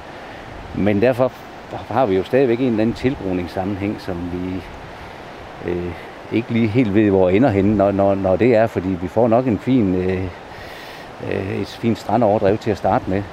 Men 0.75 1.01
derfor 1.01 1.31
har 1.71 2.05
vi 2.05 2.15
jo 2.15 2.23
stadigvæk 2.23 2.59
en 2.59 2.65
eller 2.65 2.81
anden 2.81 2.95
tilbrugningssammenhæng, 2.95 4.01
som 4.01 4.31
vi 4.33 4.61
øh, 5.71 5.91
ikke 6.31 6.51
lige 6.51 6.67
helt 6.67 6.93
ved, 6.93 7.09
hvor 7.09 7.29
ender 7.29 7.49
henne, 7.49 7.77
når, 7.77 7.91
når, 7.91 8.15
når 8.15 8.35
det 8.35 8.55
er, 8.55 8.67
fordi 8.67 8.89
vi 8.89 9.07
får 9.07 9.27
nok 9.27 9.47
en 9.47 9.59
fin, 9.59 9.95
øh, 9.95 10.23
øh, 11.31 11.61
et 11.61 11.67
fint 11.67 11.97
strandoverdrev 11.97 12.57
til 12.57 12.71
at 12.71 12.77
starte 12.77 13.09
med. 13.09 13.23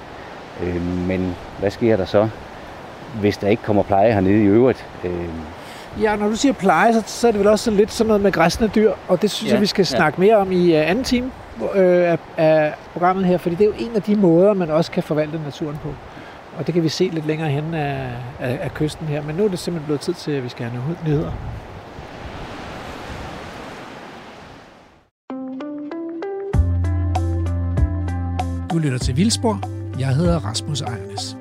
Øh, 0.63 0.83
men 1.09 1.37
hvad 1.59 1.71
sker 1.71 1.97
der 1.97 2.05
så, 2.05 2.29
hvis 3.21 3.37
der 3.37 3.49
ikke 3.49 3.63
kommer 3.63 3.83
pleje 3.83 4.13
hernede 4.13 4.43
i 4.43 4.47
øvrigt? 4.47 4.87
Øh, 5.05 5.29
Ja, 6.01 6.17
når 6.17 6.29
du 6.29 6.37
siger 6.37 6.53
pleje, 6.53 6.93
så, 6.93 7.03
så 7.07 7.29
er 7.29 7.33
det 7.33 7.41
vel 7.41 7.49
også 7.49 7.65
sådan 7.65 7.79
lidt 7.79 7.93
sådan 7.93 8.09
noget 8.09 8.23
med 8.23 8.33
græsne 8.33 8.71
dyr, 8.75 8.93
og 9.09 9.23
det 9.23 9.31
synes 9.31 9.51
ja, 9.51 9.55
jeg, 9.55 9.61
vi 9.61 9.67
skal 9.67 9.83
ja. 9.83 9.97
snakke 9.97 10.21
mere 10.21 10.37
om 10.37 10.53
i 10.53 10.73
uh, 10.73 10.91
anden 10.91 11.05
time 11.05 11.31
øh, 11.75 12.13
af, 12.13 12.19
af 12.37 12.75
programmet 12.93 13.25
her, 13.25 13.39
fordi 13.39 13.55
det 13.55 13.65
er 13.65 13.69
jo 13.69 13.75
en 13.79 13.97
af 13.97 14.03
de 14.03 14.17
måder, 14.17 14.55
man 14.55 14.71
også 14.71 14.91
kan 14.91 15.03
forvalte 15.03 15.41
naturen 15.45 15.77
på. 15.83 15.95
Og 16.59 16.67
det 16.67 16.75
kan 16.75 16.83
vi 16.83 16.89
se 16.89 17.11
lidt 17.13 17.27
længere 17.27 17.49
hen 17.49 17.75
af, 17.75 18.09
af, 18.41 18.59
af 18.63 18.75
kysten 18.75 19.07
her. 19.07 19.23
Men 19.23 19.37
nu 19.37 19.45
er 19.45 19.49
det 19.49 19.59
simpelthen 19.59 19.87
blevet 19.87 20.01
tid 20.01 20.15
til, 20.15 20.33
at 20.33 20.45
vi 20.45 20.49
skal 20.49 20.67
have 20.67 20.81
nogle 20.81 20.97
nyheder. 21.05 21.33
Du 28.73 28.79
lytter 28.79 28.99
til 28.99 29.17
Vildspor. 29.17 29.61
Jeg 29.99 30.09
hedder 30.09 30.39
Rasmus 30.39 30.81
Ejernes. 30.81 31.37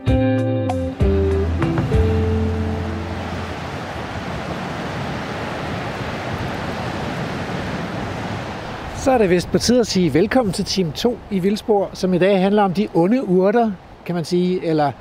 Så 9.04 9.12
er 9.12 9.18
det 9.18 9.30
vist 9.30 9.52
på 9.52 9.58
tide 9.58 9.80
at 9.80 9.88
sige 9.88 10.14
velkommen 10.14 10.54
til 10.54 10.66
Team 10.66 10.92
2 10.92 11.18
i 11.32 11.40
Vildspor, 11.40 11.90
som 11.94 12.14
i 12.14 12.18
dag 12.18 12.42
handler 12.42 12.64
om 12.64 12.74
de 12.74 12.88
onde 12.94 13.28
urter, 13.28 13.72
kan 14.06 14.16
man 14.16 14.26
sige, 14.26 14.66
eller 14.66 14.92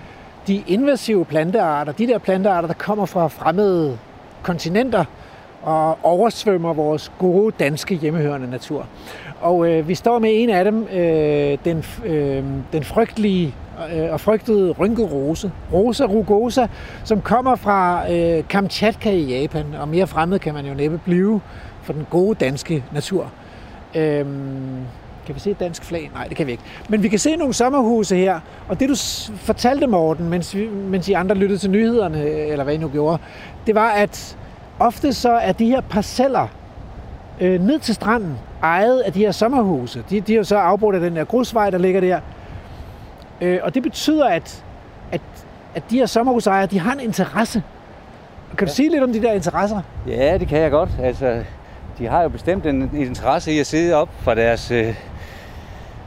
de 0.47 0.63
invasive 0.67 1.25
plantearter, 1.25 1.93
de 1.93 2.07
der 2.07 2.19
plantearter, 2.19 2.67
der 2.67 2.75
kommer 2.75 3.07
fra 3.07 3.29
fremmede 3.29 3.99
kontinenter 4.43 5.05
og 5.63 5.99
oversvømmer 6.03 6.73
vores 6.73 7.13
gode 7.19 7.55
danske 7.59 7.95
hjemmehørende 7.95 8.51
natur. 8.51 8.87
Og 9.41 9.69
øh, 9.69 9.89
vi 9.89 9.95
står 9.95 10.19
med 10.19 10.31
en 10.33 10.51
af 10.51 10.65
dem, 10.65 10.87
øh, 10.93 11.59
den, 11.65 11.85
øh, 12.05 12.45
den 12.73 12.85
frygtelige 12.85 13.55
øh, 13.95 14.13
og 14.13 14.21
frygtede 14.21 14.73
rynkerose, 14.73 15.53
Rosa 15.73 16.05
rugosa, 16.05 16.67
som 17.05 17.21
kommer 17.21 17.57
fra 17.57 18.13
øh, 18.13 18.45
Kamchatka 18.49 19.11
i 19.11 19.41
Japan, 19.41 19.67
og 19.81 19.89
mere 19.89 20.07
fremmed 20.07 20.39
kan 20.39 20.55
man 20.55 20.67
jo 20.67 20.75
næppe 20.75 21.01
blive 21.05 21.41
for 21.83 21.93
den 21.93 22.07
gode 22.11 22.35
danske 22.35 22.85
natur. 22.93 23.33
Øhm, 23.95 24.87
kan 25.27 25.35
vi 25.35 25.41
se 25.41 25.51
et 25.51 25.61
dansk 25.61 25.85
flag? 25.85 26.11
Nej, 26.15 26.27
det 26.27 26.37
kan 26.37 26.47
vi 26.47 26.53
ikke. 26.53 26.65
Men 26.89 27.03
vi 27.03 27.09
kan 27.09 27.19
se 27.19 27.37
nogle 27.37 27.55
sommerhuse 27.55 28.17
her, 28.17 28.41
og 28.69 28.81
det 28.81 28.89
du 28.89 28.95
fortalte, 29.37 29.87
Morten, 29.87 30.29
mens, 30.29 30.55
vi, 30.55 30.69
mens 30.69 31.09
I 31.09 31.13
andre 31.13 31.35
lyttede 31.37 31.59
til 31.59 31.71
nyhederne, 31.71 32.25
eller 32.25 32.65
hvad 32.65 32.75
I 32.75 32.77
nu 32.77 32.89
gjorde, 32.89 33.19
det 33.67 33.75
var, 33.75 33.89
at 33.89 34.37
ofte 34.79 35.13
så 35.13 35.33
er 35.33 35.53
de 35.53 35.67
her 35.67 35.81
parceller 35.81 36.49
øh, 37.41 37.61
ned 37.61 37.79
til 37.79 37.95
stranden 37.95 38.39
ejet 38.63 39.01
af 39.01 39.13
de 39.13 39.19
her 39.19 39.33
sommerhuse. 39.33 40.05
De, 40.11 40.21
de 40.21 40.33
er 40.33 40.37
jo 40.37 40.45
så 40.45 40.57
afbrudt 40.57 40.95
af 40.95 41.01
den 41.01 41.17
der 41.17 41.25
grusvej, 41.25 41.71
der 41.71 41.79
ligger 41.79 42.01
der. 42.01 42.21
Øh, 43.41 43.59
og 43.63 43.75
det 43.75 43.83
betyder, 43.83 44.27
at, 44.27 44.65
at, 45.13 45.21
at 45.75 45.83
de 45.91 45.99
her 45.99 46.07
sommerhusejere, 46.07 46.67
de 46.67 46.79
har 46.79 46.93
en 46.93 47.01
interesse. 47.01 47.63
Kan 48.59 48.67
du 48.67 48.71
ja. 48.71 48.75
sige 48.75 48.91
lidt 48.91 49.03
om 49.03 49.13
de 49.13 49.23
der 49.23 49.33
interesser? 49.33 49.81
Ja, 50.07 50.39
det 50.39 50.49
kan 50.49 50.59
jeg 50.59 50.71
godt. 50.71 50.91
Altså, 51.03 51.45
de 51.99 52.07
har 52.07 52.23
jo 52.23 52.29
bestemt 52.29 52.67
en, 52.67 52.83
en 52.83 52.97
interesse 52.97 53.53
i 53.53 53.59
at 53.59 53.67
sidde 53.67 53.95
op 53.95 54.09
fra 54.19 54.35
deres 54.35 54.71
øh, 54.71 54.95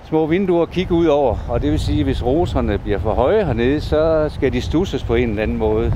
små 0.03 0.25
vinduer 0.25 0.61
og 0.61 0.69
kigge 0.69 0.93
ud 0.93 1.05
over. 1.05 1.37
Og 1.49 1.61
det 1.61 1.71
vil 1.71 1.79
sige, 1.79 1.99
at 1.99 2.05
hvis 2.05 2.25
roserne 2.25 2.77
bliver 2.77 2.99
for 2.99 3.13
høje 3.13 3.45
hernede, 3.45 3.81
så 3.81 4.29
skal 4.29 4.53
de 4.53 4.61
stusses 4.61 5.03
på 5.03 5.15
en 5.15 5.29
eller 5.29 5.43
anden 5.43 5.57
måde. 5.57 5.93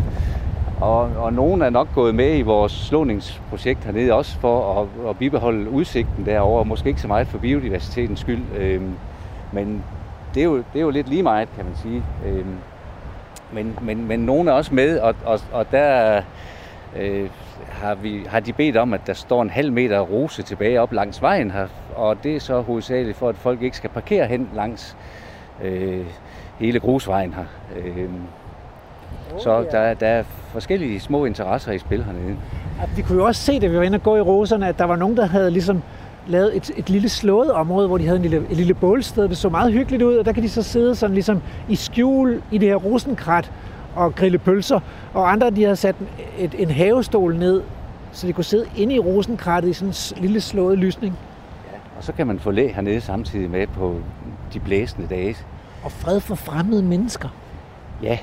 Og, 0.81 1.01
og 1.01 1.33
nogen 1.33 1.61
er 1.61 1.69
nok 1.69 1.87
gået 1.95 2.15
med 2.15 2.37
i 2.37 2.41
vores 2.41 2.71
slåningsprojekt 2.71 3.83
hernede 3.83 4.13
også 4.13 4.37
for 4.39 4.81
at, 4.81 5.09
at 5.09 5.17
bibeholde 5.17 5.69
udsigten 5.69 6.25
derover. 6.25 6.63
Måske 6.63 6.89
ikke 6.89 7.01
så 7.01 7.07
meget 7.07 7.27
for 7.27 7.37
biodiversitetens 7.37 8.19
skyld, 8.19 8.41
øh, 8.57 8.81
men 9.51 9.83
det 10.33 10.39
er, 10.39 10.45
jo, 10.45 10.57
det 10.57 10.75
er 10.75 10.81
jo 10.81 10.89
lidt 10.89 11.09
lige 11.09 11.23
meget, 11.23 11.49
kan 11.55 11.65
man 11.65 11.75
sige. 11.75 12.03
Øh, 12.25 12.45
men, 13.51 13.79
men, 13.81 14.07
men 14.07 14.19
nogen 14.19 14.47
er 14.47 14.51
også 14.51 14.73
med, 14.73 14.99
og, 14.99 15.15
og, 15.25 15.39
og 15.51 15.71
der 15.71 16.21
øh, 16.99 17.29
har, 17.81 17.95
vi, 17.95 18.23
har 18.27 18.39
de 18.39 18.53
bedt 18.53 18.77
om, 18.77 18.93
at 18.93 19.01
der 19.07 19.13
står 19.13 19.41
en 19.41 19.49
halv 19.49 19.73
meter 19.73 19.99
rose 19.99 20.43
tilbage 20.43 20.81
op 20.81 20.93
langs 20.93 21.21
vejen 21.21 21.51
her, 21.51 21.67
og 21.95 22.23
det 22.23 22.35
er 22.35 22.39
så 22.39 22.61
hovedsageligt 22.61 23.17
for, 23.17 23.29
at 23.29 23.35
folk 23.35 23.61
ikke 23.61 23.77
skal 23.77 23.89
parkere 23.89 24.27
hen 24.27 24.49
langs 24.55 24.97
øh, 25.63 26.05
hele 26.59 26.79
grusvejen 26.79 27.33
her. 27.33 27.45
Øh, 27.75 28.09
Oh, 29.33 29.39
så 29.39 29.65
der, 29.71 29.93
der 29.93 30.07
er 30.07 30.23
forskellige 30.51 30.99
små 30.99 31.25
interesser 31.25 31.71
i 31.71 31.77
spil 31.77 32.03
hernede. 32.03 32.37
At 32.81 32.97
Vi 32.97 33.01
kunne 33.01 33.17
jo 33.17 33.25
også 33.25 33.41
se, 33.41 33.59
da 33.59 33.67
vi 33.67 33.77
var 33.77 33.83
inde 33.83 33.95
og 33.95 34.03
gå 34.03 34.15
i 34.15 34.21
roserne, 34.21 34.67
at 34.67 34.79
der 34.79 34.85
var 34.85 34.95
nogen, 34.95 35.17
der 35.17 35.25
havde 35.25 35.51
ligesom 35.51 35.81
lavet 36.27 36.57
et, 36.57 36.71
et 36.77 36.89
lille 36.89 37.09
slået 37.09 37.51
område, 37.51 37.87
hvor 37.87 37.97
de 37.97 38.05
havde 38.05 38.15
en 38.15 38.21
lille, 38.21 38.37
et 38.49 38.57
lille 38.57 38.73
bålsted. 38.73 39.29
Det 39.29 39.37
så 39.37 39.49
meget 39.49 39.73
hyggeligt 39.73 40.03
ud, 40.03 40.15
og 40.15 40.25
der 40.25 40.31
kan 40.31 40.43
de 40.43 40.49
så 40.49 40.63
sidde 40.63 40.95
sådan 40.95 41.13
ligesom 41.13 41.41
i 41.69 41.75
skjul 41.75 42.41
i 42.51 42.57
det 42.57 42.69
her 42.69 42.75
rosenkrat 42.75 43.51
og 43.99 44.15
grille 44.15 44.37
pølser. 44.37 44.79
Og 45.13 45.31
andre, 45.31 45.49
de 45.49 45.63
havde 45.63 45.75
sat 45.75 45.95
et, 46.37 46.55
en 46.57 46.71
havestol 46.71 47.35
ned, 47.35 47.61
så 48.11 48.27
de 48.27 48.33
kunne 48.33 48.43
sidde 48.43 48.65
inde 48.77 48.95
i 48.95 48.99
rosenkrattet 48.99 49.69
i 49.69 49.73
sådan 49.73 49.93
en 50.17 50.21
lille 50.21 50.41
slået 50.41 50.77
lysning. 50.77 51.17
Og 51.97 52.03
så 52.03 52.13
kan 52.13 52.27
man 52.27 52.39
få 52.39 52.51
læ 52.51 52.67
hernede 52.67 53.01
samtidig 53.01 53.49
med 53.49 53.67
på 53.67 53.95
de 54.53 54.59
blæsende 54.59 55.07
dage. 55.07 55.35
Og 55.83 55.91
fred 55.91 56.19
for 56.19 56.35
fremmede 56.35 56.83
mennesker. 56.83 57.29
Ja, 58.03 58.17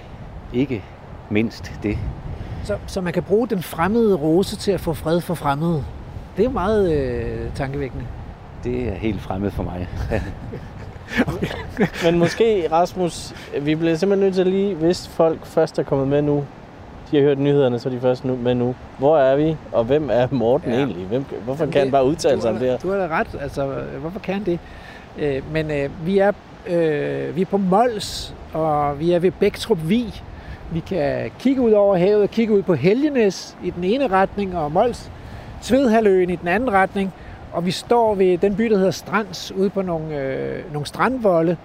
ikke 0.52 0.82
mindst 1.30 1.72
det. 1.82 1.98
Så, 2.64 2.76
så 2.86 3.00
man 3.00 3.12
kan 3.12 3.22
bruge 3.22 3.48
den 3.48 3.62
fremmede 3.62 4.14
rose 4.14 4.56
til 4.56 4.72
at 4.72 4.80
få 4.80 4.94
fred 4.94 5.20
for 5.20 5.34
fremmede. 5.34 5.84
Det 6.36 6.42
er 6.42 6.44
jo 6.44 6.50
meget 6.52 6.92
øh, 6.92 7.54
tankevækkende. 7.54 8.04
Det 8.64 8.88
er 8.88 8.94
helt 8.94 9.20
fremmed 9.20 9.50
for 9.50 9.62
mig. 9.62 9.88
Men 12.04 12.18
måske, 12.18 12.68
Rasmus, 12.72 13.34
vi 13.60 13.74
bliver 13.74 13.96
simpelthen 13.96 14.26
nødt 14.26 14.34
til 14.34 14.46
lige, 14.46 14.74
hvis 14.74 15.08
folk 15.08 15.46
først 15.46 15.78
er 15.78 15.82
kommet 15.82 16.08
med 16.08 16.22
nu, 16.22 16.44
de 17.10 17.16
har 17.16 17.22
hørt 17.24 17.38
nyhederne, 17.38 17.78
så 17.78 17.88
er 17.88 17.92
de 17.92 18.00
først 18.00 18.24
nu, 18.24 18.36
med 18.36 18.54
nu. 18.54 18.74
Hvor 18.98 19.18
er 19.18 19.36
vi, 19.36 19.56
og 19.72 19.84
hvem 19.84 20.08
er 20.12 20.26
Morten 20.30 20.70
Ja. 20.70 20.76
egentlig? 20.76 21.06
Hvem, 21.06 21.24
hvorfor 21.44 21.62
Jamen, 21.62 21.72
kan 21.72 21.78
han 21.80 21.86
det- 21.86 21.92
bare 21.92 22.04
udtale 22.04 22.40
sig 22.40 22.50
om 22.50 22.56
det 22.58 22.68
her? 22.70 22.76
Du 22.78 22.90
har 22.90 22.96
da 22.98 23.06
ret. 23.08 23.26
Altså, 23.40 23.66
hvorfor 24.00 24.18
kan 24.18 24.34
han 24.34 24.44
det? 24.44 24.58
Øh, 25.18 25.42
men 25.52 25.70
øh, 25.70 25.90
vi, 26.06 26.18
er, 26.18 26.32
øh, 26.66 27.36
vi 27.36 27.40
er 27.40 27.46
på 27.46 27.56
Mols, 27.56 28.34
og 28.52 29.00
vi 29.00 29.12
er 29.12 29.18
ved 29.18 29.30
Bæktrup 29.30 29.78
Vig. 29.84 30.22
Vi 30.72 30.80
kan 30.80 31.30
kigge 31.38 31.60
ud 31.62 31.72
over 31.72 31.96
havet, 31.96 32.30
kigge 32.30 32.54
ud 32.54 32.62
på 32.62 32.74
Helgenes 32.74 33.56
i 33.64 33.70
den 33.70 33.84
ene 33.84 34.06
retning, 34.06 34.56
og 34.56 34.72
Mols 34.72 35.10
Svedhaløen 35.60 36.30
i 36.30 36.36
den 36.36 36.48
anden 36.48 36.72
retning. 36.72 37.12
Og 37.56 37.66
vi 37.66 37.70
står 37.70 38.14
ved 38.14 38.38
den 38.38 38.54
by, 38.56 38.64
der 38.64 38.76
hedder 38.76 38.90
Strands, 38.90 39.52
ude 39.52 39.70
på 39.70 39.82
nogle, 39.82 40.16
øh, 40.20 40.72
nogle 40.72 40.86
strandvolde, 40.86 41.56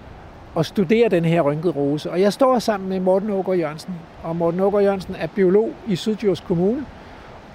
og 0.55 0.65
studerer 0.65 1.09
den 1.09 1.25
her 1.25 1.41
rynkede 1.41 1.73
rose. 1.73 2.11
Og 2.11 2.21
jeg 2.21 2.33
står 2.33 2.59
sammen 2.59 2.89
med 2.89 2.99
Morten 2.99 3.29
Ågaard 3.29 3.57
Jørgensen, 3.57 3.93
og 4.23 4.35
Morten 4.35 4.59
Ågaard 4.59 4.83
Jørgensen 4.83 5.15
er 5.19 5.27
biolog 5.27 5.69
i 5.87 5.95
Syddjurs 5.95 6.39
Kommune, 6.39 6.85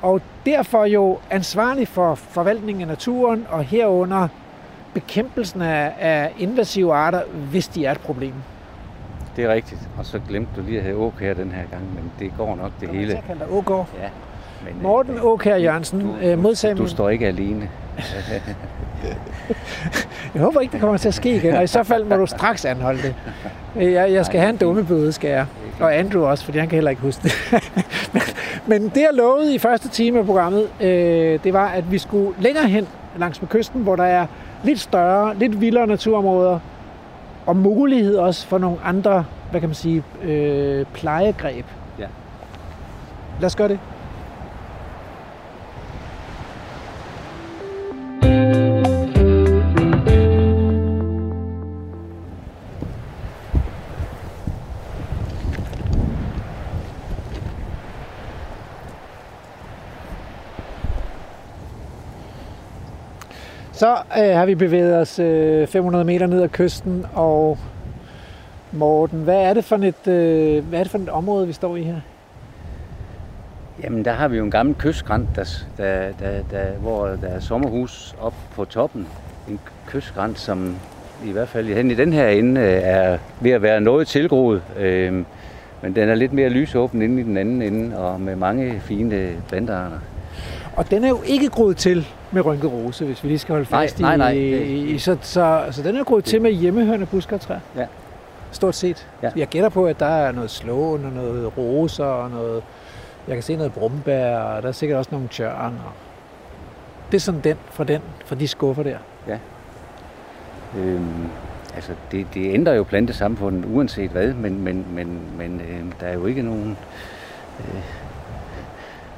og 0.03 0.21
derfor 0.47 0.85
jo 0.85 1.19
ansvarlig 1.31 1.89
for 1.89 2.15
forvaltningen 2.15 2.83
af 2.83 2.89
naturen, 2.89 3.47
og 3.51 3.65
herunder 3.65 4.29
bekæmpelsen 4.95 5.63
af, 5.63 5.93
af 6.01 6.33
invasive 6.39 6.95
arter, 6.95 7.21
hvis 7.51 7.69
de 7.69 7.85
er 7.87 7.93
et 7.93 8.01
problem. 8.01 8.35
Det 9.37 9.45
er 9.45 9.53
rigtigt. 9.53 9.81
Og 9.99 10.07
så 10.07 10.21
glemte 10.29 10.51
du 10.57 10.63
lige 10.63 10.79
at 10.79 10.85
have 10.85 11.13
her 11.21 11.35
den 11.35 11.51
her 11.53 11.63
gang, 11.71 11.83
men 11.95 12.13
det 12.19 12.33
går 12.39 12.57
nok 12.57 12.71
det 12.81 12.87
jeg 12.87 12.95
hele. 12.95 13.11
til 13.11 13.17
at 13.17 13.25
kalde 13.27 13.41
dig 13.41 13.53
Ågaard. 13.53 13.89
Ja. 14.03 14.09
Men, 14.65 14.77
øh, 14.77 14.83
Morten 14.83 15.19
Åkær 15.21 15.57
Jørgensen, 15.57 16.01
du, 16.01 16.07
øh, 16.23 16.33
du, 16.37 16.43
min- 16.65 16.77
du 16.77 16.89
står 16.89 17.09
ikke 17.11 17.27
alene. 17.27 17.71
Jeg 20.35 20.43
håber 20.43 20.61
ikke, 20.61 20.73
det 20.73 20.81
kommer 20.81 20.97
til 20.97 21.09
at 21.09 21.15
ske 21.15 21.37
igen, 21.37 21.55
og 21.55 21.65
i 21.65 21.67
så 21.67 21.83
fald 21.83 22.05
må 22.05 22.17
du 22.17 22.27
straks 22.27 22.65
anholde 22.65 23.03
det. 23.03 23.15
Jeg, 23.77 24.13
jeg 24.13 24.27
skal 24.27 24.41
have 24.41 24.51
en 24.51 24.57
dumme 24.57 24.85
bøde, 24.85 25.13
skal 25.13 25.31
jeg. 25.31 25.47
Og 25.81 25.99
Andrew 25.99 26.25
også, 26.25 26.45
fordi 26.45 26.59
han 26.59 26.69
kan 26.69 26.77
heller 26.77 26.91
ikke 26.91 27.03
huske 27.03 27.23
det. 27.23 27.33
men, 28.13 28.23
men 28.67 28.89
det, 28.89 29.01
jeg 29.01 29.11
lovede 29.13 29.55
i 29.55 29.59
første 29.59 29.89
time 29.89 30.19
af 30.19 30.27
programmet, 30.27 30.69
øh, 30.81 31.39
det 31.45 31.53
var, 31.53 31.69
at 31.69 31.93
vi 31.93 31.99
skulle 31.99 32.43
længere 32.43 32.69
hen 32.69 32.89
langs 33.19 33.43
med 33.43 33.49
kysten, 33.49 33.83
hvor 33.83 33.97
der 33.97 34.05
er 34.05 34.27
lidt 34.65 34.81
større, 34.81 35.37
lidt 35.37 35.61
vildere 35.61 35.87
naturområder, 35.87 36.59
og 37.47 37.57
mulighed 37.57 38.17
også 38.17 38.47
for 38.47 38.59
nogle 38.59 38.77
andre, 38.85 39.25
hvad 39.51 39.61
kan 39.61 39.69
man 39.69 39.75
sige, 39.75 40.03
øh, 40.23 40.87
plejegreb. 40.95 41.65
Ja. 41.99 42.07
Lad 43.41 43.47
os 43.47 43.57
gøre 43.57 43.69
det. 43.69 43.79
Så 63.77 63.97
øh, 64.19 64.37
har 64.37 64.47
vi 64.47 64.55
bevæget 64.55 64.97
os 64.97 65.19
øh, 65.19 65.67
500 65.67 66.05
meter 66.05 66.27
ned 66.27 66.43
ad 66.43 66.49
kysten, 66.49 67.07
og 67.15 67.59
Morten, 68.73 69.23
hvad 69.23 69.37
er 69.43 69.55
det 69.55 69.65
for 69.65 69.77
et, 69.77 70.09
øh, 70.09 70.65
hvad 70.69 70.79
er 70.79 70.83
det 70.83 70.91
for 70.91 70.99
et 70.99 71.09
område, 71.09 71.47
vi 71.47 71.53
står 71.53 71.77
i 71.77 71.83
her? 71.83 72.01
Jamen, 73.83 74.05
der 74.05 74.13
har 74.13 74.29
vi 74.29 74.37
jo 74.37 74.45
en 74.45 74.51
gammel 74.51 74.75
kystskrænt, 74.75 75.29
der, 75.37 75.45
der, 75.77 76.09
der, 76.21 76.43
der, 76.51 76.65
hvor 76.81 77.07
der 77.07 77.29
er 77.29 77.41
sommerhus 77.41 78.15
op 78.21 78.35
på 78.55 78.65
toppen. 78.65 79.07
En 79.49 79.61
kystskrænt, 79.87 80.39
som 80.39 80.77
i 81.25 81.33
hvert 81.33 81.49
fald 81.49 81.67
hen 81.67 81.91
i 81.91 81.95
den 81.95 82.13
her 82.13 82.29
ende 82.29 82.61
øh, 82.61 82.81
er 82.83 83.19
ved 83.41 83.51
at 83.51 83.63
være 83.63 83.81
noget 83.81 84.09
tilgroet. 84.09 84.63
Øh, 84.79 85.13
Men 85.83 85.95
den 85.97 86.09
er 86.09 86.15
lidt 86.15 86.33
mere 86.33 86.49
lysåben 86.49 87.03
inde 87.03 87.21
i 87.21 87.25
den 87.25 87.37
anden 87.37 87.63
ende, 87.63 87.99
og 87.99 88.21
med 88.21 88.37
mange 88.37 88.81
fine 88.81 89.31
plantearter. 89.49 89.99
Og 90.77 90.91
den 90.91 91.05
er 91.05 91.09
jo 91.09 91.19
ikke 91.27 91.49
groet 91.49 91.77
til 91.77 92.07
med 92.31 92.45
rynket 92.45 92.73
rose, 92.73 93.05
hvis 93.05 93.23
vi 93.23 93.29
lige 93.29 93.39
skal 93.39 93.53
holde 93.53 93.71
Nej, 93.71 93.83
fast 93.83 94.01
nej, 94.01 94.17
nej. 94.17 94.31
i, 94.31 94.91
i 94.91 94.99
så, 94.99 95.17
så, 95.21 95.65
så 95.71 95.83
den 95.83 95.97
er 95.97 96.05
groet 96.05 96.25
til 96.25 96.43
med 96.43 96.51
hjemmehørende 96.51 97.07
buskertræer. 97.07 97.61
Ja. 97.77 97.87
Stort 98.53 98.75
set. 98.75 99.09
Ja. 99.23 99.31
Jeg 99.37 99.47
gætter 99.47 99.69
på, 99.69 99.87
at 99.87 100.01
der 100.01 100.07
er 100.07 100.33
noget 100.33 100.51
slåen 100.51 101.05
og 101.05 101.13
noget 101.13 101.59
roser 101.59 102.05
og 102.05 102.31
noget... 102.31 102.63
Jeg 103.29 103.37
kan 103.37 103.43
se 103.43 103.57
noget 103.57 103.73
brumbær, 103.73 104.39
og 104.39 104.63
der 104.63 104.69
er 104.69 104.73
sikkert 104.73 104.99
også 104.99 105.11
nogle 105.13 105.29
tjørn. 105.29 105.75
Og 105.87 105.93
det 107.11 107.17
er 107.17 107.21
sådan 107.21 107.41
den 107.41 107.57
fra 107.71 107.85
den, 107.85 108.01
fra 108.25 108.35
de 108.35 108.49
skuffer 108.49 108.83
der. 108.83 108.99
Øhm, 110.79 111.29
altså, 111.75 111.93
det, 112.13 112.27
det 112.35 112.55
ændrer 112.55 112.73
jo 112.73 112.83
plantesamfundet 112.83 113.65
uanset 113.65 114.11
hvad, 114.11 114.33
men, 114.33 114.65
men, 114.65 114.87
men, 114.93 115.21
men 115.39 115.61
øh, 115.61 115.93
der 116.01 116.07
er 116.07 116.15
jo 116.15 116.27
ikke 116.27 116.43
nogen... 116.43 116.77
Øh, 117.61 117.83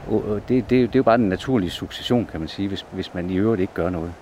det, 0.08 0.48
det, 0.48 0.70
det 0.70 0.82
er 0.82 0.88
jo 0.94 1.02
bare 1.02 1.18
den 1.18 1.28
naturlige 1.28 1.70
succession, 1.70 2.28
kan 2.30 2.40
man 2.40 2.48
sige, 2.48 2.68
hvis, 2.68 2.86
hvis 2.92 3.14
man 3.14 3.30
i 3.30 3.36
øvrigt 3.36 3.60
ikke 3.60 3.74
gør 3.74 3.90
noget. 3.90 4.12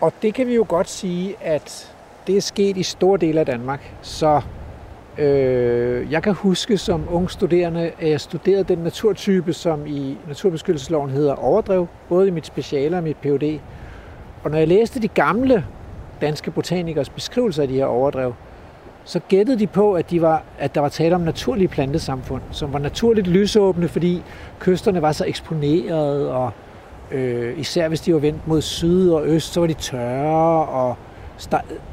Og 0.00 0.12
det 0.22 0.34
kan 0.34 0.46
vi 0.46 0.54
jo 0.54 0.64
godt 0.68 0.88
sige, 0.88 1.34
at 1.40 1.94
det 2.26 2.36
er 2.36 2.40
sket 2.40 2.76
i 2.76 2.82
store 2.82 3.18
dele 3.18 3.40
af 3.40 3.46
Danmark. 3.46 3.94
Så 4.02 4.40
øh, 5.18 6.12
jeg 6.12 6.22
kan 6.22 6.34
huske 6.34 6.78
som 6.78 7.04
ung 7.10 7.30
studerende, 7.30 7.90
at 8.00 8.10
jeg 8.10 8.20
studerede 8.20 8.64
den 8.64 8.78
naturtype, 8.78 9.52
som 9.52 9.86
i 9.86 10.18
naturbeskyttelsesloven 10.28 11.10
hedder 11.10 11.34
overdrev, 11.34 11.86
både 12.08 12.28
i 12.28 12.30
mit 12.30 12.46
speciale 12.46 12.96
og 12.96 13.02
mit 13.02 13.16
Ph.D. 13.16 13.60
Og 14.44 14.50
når 14.50 14.58
jeg 14.58 14.68
læste 14.68 15.02
de 15.02 15.08
gamle 15.08 15.66
danske 16.20 16.50
botanikers 16.50 17.08
beskrivelser 17.08 17.62
af 17.62 17.68
de 17.68 17.74
her 17.74 17.84
overdrev, 17.84 18.34
så 19.04 19.20
gættede 19.28 19.58
de 19.58 19.66
på, 19.66 19.94
at, 19.94 20.10
de 20.10 20.22
var, 20.22 20.42
at 20.58 20.74
der 20.74 20.80
var 20.80 20.88
tale 20.88 21.14
om 21.14 21.20
naturlige 21.20 21.68
plantesamfund, 21.68 22.42
som 22.50 22.72
var 22.72 22.78
naturligt 22.78 23.26
lysåbne, 23.26 23.88
fordi 23.88 24.22
kysterne 24.60 25.02
var 25.02 25.12
så 25.12 25.24
eksponerede, 25.24 26.32
og 26.34 26.50
øh, 27.10 27.58
især 27.58 27.88
hvis 27.88 28.00
de 28.00 28.14
var 28.14 28.20
vendt 28.20 28.48
mod 28.48 28.62
syd 28.62 29.10
og 29.10 29.26
øst, 29.26 29.52
så 29.52 29.60
var 29.60 29.66
de 29.66 29.74
tørre, 29.74 30.66
og 30.66 30.96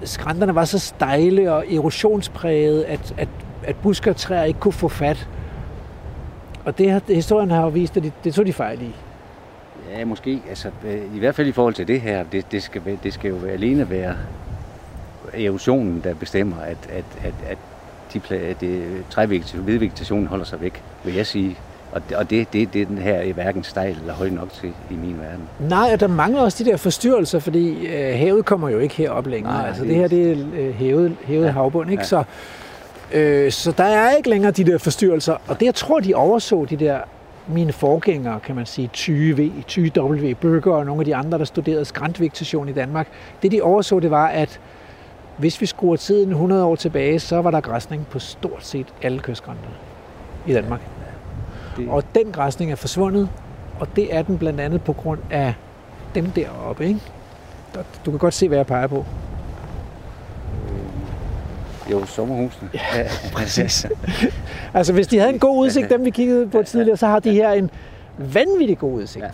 skrænterne 0.04 0.56
var 0.56 0.66
så 0.66 0.80
stejle 0.80 1.54
og 1.54 1.74
erosionsprægede, 1.74 2.86
at, 2.86 3.14
at, 3.18 3.30
at 3.64 3.76
busker 3.76 4.12
og 4.12 4.18
træer 4.18 4.44
ikke 4.44 4.60
kunne 4.60 4.74
få 4.74 4.88
fat. 4.88 5.30
Og 6.66 6.78
det, 6.78 7.08
det 7.08 7.16
historien 7.16 7.52
har 7.52 7.62
jo 7.62 7.70
vist, 7.70 7.98
at 7.98 8.04
de, 8.04 8.12
det 8.24 8.34
tog 8.34 8.46
de 8.46 8.54
fejl 8.54 8.82
i. 8.82 8.96
Ja, 9.92 10.06
måske. 10.06 10.42
Altså, 10.50 10.70
øh, 10.86 11.16
I 11.16 11.20
hvert 11.20 11.36
fald 11.36 11.48
i 11.48 11.52
forhold 11.52 11.74
til 11.74 11.88
det 11.88 12.02
her, 12.02 12.24
det, 12.32 12.52
det, 12.52 12.64
skal, 12.64 12.82
det 13.04 13.14
skal 13.14 13.30
jo 13.30 13.48
alene 13.48 13.90
være 13.90 14.16
erosionen, 15.34 16.02
der 16.04 16.14
bestemmer, 16.14 16.56
at, 16.62 16.78
at, 16.90 17.06
at, 17.24 17.34
at 17.50 17.58
de 18.14 18.36
at 18.36 18.62
det, 18.62 18.84
trævegetation, 19.10 19.62
hvidvegetationen 19.64 20.28
holder 20.28 20.46
sig 20.46 20.62
væk, 20.62 20.82
vil 21.04 21.14
jeg 21.16 21.26
sige. 21.26 21.58
Og, 21.92 22.02
det- 22.10 22.18
og 22.18 22.30
det, 22.30 22.54
det, 22.54 22.74
det 22.74 22.88
den 22.88 22.98
her 22.98 23.14
er 23.14 23.34
hverken 23.34 23.64
stejl 23.64 23.98
eller 24.02 24.14
høj 24.14 24.30
nok 24.30 24.54
til 24.54 24.70
i 24.70 24.94
min 24.94 25.16
verden. 25.20 25.70
Nej, 25.70 25.90
og 25.94 26.00
der 26.00 26.08
mangler 26.08 26.42
også 26.42 26.64
de 26.64 26.70
der 26.70 26.78
forstyrrelser, 26.78 27.40
fordi 27.40 27.88
øh, 27.88 28.18
havet 28.20 28.46
kommer 28.46 28.70
jo 28.70 28.80
ikke 28.80 28.96
herop 28.96 29.28
længere. 29.28 29.54
Nej, 29.54 29.68
altså 29.68 29.82
det- 29.84 29.90
det 29.90 29.98
her 29.98 30.08
det 30.08 30.32
er 30.32 30.46
øh, 30.54 30.74
hævet, 30.74 31.16
hævet 31.26 31.46
Ja, 31.46 31.52
havbund, 31.52 31.92
ikke? 31.92 32.02
ja. 32.02 32.08
Så, 32.08 32.24
øh, 33.14 33.52
så 33.52 33.72
der 33.78 33.84
er 33.84 34.16
ikke 34.16 34.30
længere 34.30 34.52
de 34.52 34.64
der 34.64 34.78
forstyrrelser. 34.78 35.34
Og 35.48 35.60
det, 35.60 35.66
jeg 35.66 35.76
tror, 35.76 36.00
de 36.00 36.16
overså 36.16 36.66
de 36.66 36.76
der 36.78 36.98
mine 37.48 37.74
forgængere, 37.74 38.40
kan 38.40 38.56
man 38.56 38.66
sige, 38.66 38.88
Tyge 38.94 39.38
V, 39.38 39.52
Tyge 39.68 40.02
W, 40.02 40.34
Bøger 40.42 40.72
og 40.72 40.86
nogle 40.86 41.02
af 41.02 41.06
de 41.06 41.16
andre, 41.16 41.38
der 41.38 41.46
studerede 41.46 41.86
skræntvegetation 41.86 42.70
i 42.70 42.74
Danmark. 42.74 43.08
Det, 43.42 43.52
de 43.52 43.62
overså, 43.62 44.00
det 44.00 44.12
var, 44.12 44.28
at 44.28 44.60
hvis 45.40 45.62
vi 45.62 45.66
skruer 45.66 45.96
tiden 45.96 46.30
100 46.30 46.66
år 46.66 46.76
tilbage, 46.76 47.20
så 47.20 47.42
var 47.42 47.52
der 47.52 47.62
græsning 47.62 48.08
på 48.08 48.20
stort 48.20 48.66
set 48.66 48.88
alle 49.02 49.20
kystskrænterne 49.20 49.76
i 50.48 50.54
Danmark. 50.54 50.82
Det, 51.78 51.90
Og 51.90 52.04
den 52.16 52.32
græsning 52.32 52.72
er 52.72 52.76
forsvundet, 52.76 53.30
og 53.80 53.88
det 53.96 54.16
er 54.16 54.22
den 54.22 54.38
blandt 54.38 54.60
andet 54.60 54.82
på 54.82 54.94
grund 54.94 55.20
af 55.32 55.54
dem 56.16 56.32
deroppe. 56.32 56.88
Ikke? 56.88 57.00
Du 58.06 58.12
kan 58.12 58.18
godt 58.18 58.34
se, 58.34 58.48
hvad 58.48 58.58
jeg 58.58 58.66
peger 58.66 58.88
på. 58.88 59.06
jo, 61.92 62.06
sommerhusene. 62.06 62.70
Ja, 62.74 63.08
Præcis. 63.34 63.88
altså, 64.74 64.94
hvis 64.94 65.08
de 65.08 65.18
havde 65.20 65.34
en 65.34 65.40
god 65.40 65.58
udsigt, 65.58 65.90
dem 65.90 66.06
vi 66.06 66.10
kiggede 66.10 66.48
på 66.48 66.64
tidligere, 66.64 66.98
så 66.98 67.08
har 67.08 67.20
de 67.20 67.32
her 67.32 67.52
en 67.52 67.70
vanvittig 68.18 68.78
god 68.78 68.94
udsigt. 68.94 69.26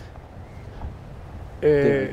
Ja. 1.62 1.68
Øh, 1.70 2.10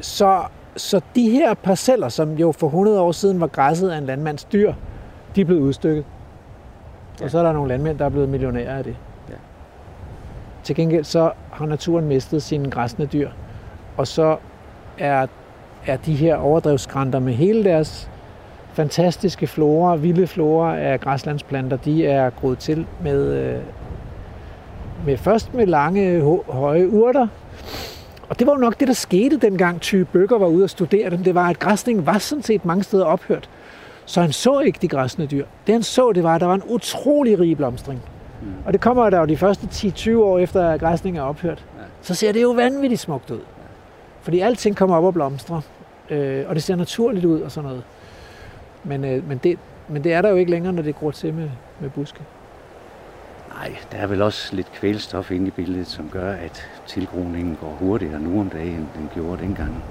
så, 0.00 0.42
så 0.76 1.00
de 1.14 1.30
her 1.30 1.54
parceller, 1.54 2.08
som 2.08 2.32
jo 2.32 2.52
for 2.52 2.66
100 2.66 3.00
år 3.00 3.12
siden 3.12 3.40
var 3.40 3.46
græsset 3.46 3.90
af 3.90 3.98
en 3.98 4.06
landmands 4.06 4.44
dyr, 4.44 4.72
de 5.36 5.40
er 5.40 5.44
blevet 5.44 5.60
udstykket. 5.60 6.04
Ja. 7.20 7.24
Og 7.24 7.30
så 7.30 7.38
er 7.38 7.42
der 7.42 7.52
nogle 7.52 7.68
landmænd, 7.68 7.98
der 7.98 8.04
er 8.04 8.08
blevet 8.08 8.28
millionærer 8.28 8.78
af 8.78 8.84
det. 8.84 8.96
Ja. 9.28 9.34
Til 10.62 10.76
gengæld 10.76 11.04
så 11.04 11.32
har 11.52 11.66
naturen 11.66 12.08
mistet 12.08 12.42
sine 12.42 12.70
græsne 12.70 13.06
dyr, 13.06 13.30
og 13.96 14.06
så 14.06 14.36
er, 14.98 15.26
er 15.86 15.96
de 15.96 16.14
her 16.14 16.36
overdrevskrænter 16.36 17.18
med 17.18 17.32
hele 17.32 17.64
deres 17.64 18.10
fantastiske 18.72 19.46
flora, 19.46 19.96
vilde 19.96 20.26
flora 20.26 20.78
af 20.78 21.00
græslandsplanter, 21.00 21.76
de 21.76 22.06
er 22.06 22.30
groet 22.30 22.58
til 22.58 22.86
med, 23.02 23.34
øh, 23.34 23.62
med 25.06 25.16
først 25.16 25.54
med 25.54 25.66
lange, 25.66 26.20
høje 26.48 26.88
urter, 26.88 27.26
og 28.32 28.38
det 28.38 28.46
var 28.46 28.52
jo 28.52 28.58
nok 28.58 28.80
det, 28.80 28.88
der 28.88 28.94
skete 28.94 29.36
dengang 29.36 29.80
Tyge 29.80 30.04
Bøger 30.04 30.38
var 30.38 30.46
ude 30.46 30.64
og 30.64 30.70
studere 30.70 31.10
dem. 31.10 31.24
Det 31.24 31.34
var, 31.34 31.48
at 31.48 31.58
græsningen 31.58 32.06
var 32.06 32.18
sådan 32.18 32.42
set 32.42 32.64
mange 32.64 32.84
steder 32.84 33.04
ophørt. 33.04 33.50
Så 34.04 34.20
han 34.20 34.32
så 34.32 34.60
ikke 34.60 34.78
de 34.82 34.88
græsne 34.88 35.26
dyr. 35.26 35.46
Det 35.66 35.72
han 35.72 35.82
så, 35.82 36.12
det 36.12 36.22
var, 36.22 36.34
at 36.34 36.40
der 36.40 36.46
var 36.46 36.54
en 36.54 36.62
utrolig 36.66 37.38
rig 37.38 37.56
blomstring. 37.56 38.02
Mm. 38.42 38.48
Og 38.66 38.72
det 38.72 38.80
kommer 38.80 39.10
der 39.10 39.18
jo 39.18 39.24
de 39.24 39.36
første 39.36 39.66
10-20 39.72 40.16
år 40.16 40.38
efter, 40.38 40.68
at 40.68 40.80
græsningen 40.80 41.20
er 41.20 41.24
ophørt. 41.24 41.64
Ja. 41.78 41.82
Så 42.02 42.14
ser 42.14 42.32
det 42.32 42.42
jo 42.42 42.50
vanvittigt 42.50 43.00
smukt 43.00 43.30
ud. 43.30 43.40
Fordi 44.22 44.40
alting 44.40 44.76
kommer 44.76 44.96
op 44.96 45.04
og 45.04 45.14
blomstrer. 45.14 45.60
Øh, 46.10 46.44
og 46.48 46.54
det 46.54 46.62
ser 46.62 46.76
naturligt 46.76 47.24
ud 47.24 47.40
og 47.40 47.50
sådan 47.50 47.68
noget. 47.68 47.84
Men, 48.84 49.04
øh, 49.04 49.28
men, 49.28 49.38
det, 49.38 49.58
men 49.88 50.04
det 50.04 50.12
er 50.12 50.22
der 50.22 50.28
jo 50.28 50.36
ikke 50.36 50.50
længere, 50.50 50.72
når 50.72 50.82
det 50.82 50.94
gror 50.94 51.10
til 51.10 51.34
med, 51.34 51.50
med 51.80 51.90
buske. 51.90 52.20
Nej, 53.54 53.76
der 53.92 53.98
er 53.98 54.06
vel 54.06 54.22
også 54.22 54.56
lidt 54.56 54.72
kvælstof 54.72 55.30
inde 55.30 55.46
i 55.46 55.50
billedet, 55.50 55.86
som 55.86 56.08
gør, 56.08 56.32
at 56.32 56.68
tilgroningen 56.86 57.56
går 57.60 57.76
hurtigere 57.80 58.20
nu 58.20 58.40
om 58.40 58.50
dagen, 58.50 58.74
end 58.74 58.86
den 58.94 59.10
gjorde 59.14 59.42
dengang. 59.42 59.84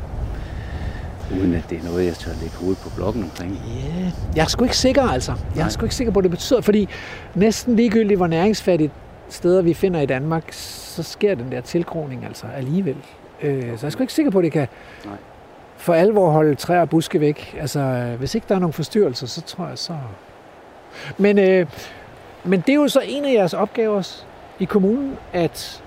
Uden 1.39 1.53
at 1.53 1.69
det 1.69 1.77
er 1.79 1.83
noget, 1.83 2.05
jeg 2.05 2.15
tør 2.15 2.31
lægge 2.41 2.55
hovedet 2.55 2.77
på 2.83 2.89
blokken 2.95 3.23
omkring. 3.23 3.61
Ja, 3.67 4.01
yeah. 4.01 4.11
jeg 4.35 4.43
er 4.43 4.47
sgu 4.47 4.63
ikke 4.63 4.77
sikker 4.77 5.03
altså. 5.03 5.33
Jeg 5.55 5.65
er 5.65 5.69
sgu 5.69 5.85
ikke 5.85 5.95
sikker 5.95 6.13
på, 6.13 6.19
hvad 6.19 6.29
det 6.29 6.31
betyder, 6.31 6.61
fordi 6.61 6.89
næsten 7.35 7.75
ligegyldigt, 7.75 8.17
hvor 8.17 8.27
næringsfattigt 8.27 8.91
steder 9.29 9.61
vi 9.61 9.73
finder 9.73 9.99
i 9.99 10.05
Danmark, 10.05 10.43
så 10.51 11.03
sker 11.03 11.35
den 11.35 11.51
der 11.51 11.61
tilgroning 11.61 12.25
altså 12.25 12.45
alligevel. 12.55 12.97
Øh, 13.41 13.61
så 13.61 13.67
jeg 13.67 13.83
er 13.83 13.89
sgu 13.89 14.03
ikke 14.03 14.13
sikker 14.13 14.31
på, 14.31 14.37
at 14.39 14.43
det 14.43 14.51
kan 14.51 14.67
Nej. 15.05 15.15
for 15.77 15.93
alvor 15.93 16.31
holde 16.31 16.55
træer 16.55 16.81
og 16.81 16.89
buske 16.89 17.19
væk. 17.19 17.55
Altså, 17.59 18.13
hvis 18.19 18.35
ikke 18.35 18.45
der 18.49 18.55
er 18.55 18.59
nogen 18.59 18.73
forstyrrelser, 18.73 19.27
så 19.27 19.41
tror 19.41 19.67
jeg 19.67 19.77
så... 19.77 19.93
Men, 21.17 21.39
øh, 21.39 21.67
men 22.43 22.61
det 22.61 22.69
er 22.69 22.75
jo 22.75 22.87
så 22.87 23.01
en 23.05 23.25
af 23.25 23.33
jeres 23.33 23.53
opgaver 23.53 24.23
i 24.59 24.65
kommunen, 24.65 25.17
at, 25.33 25.83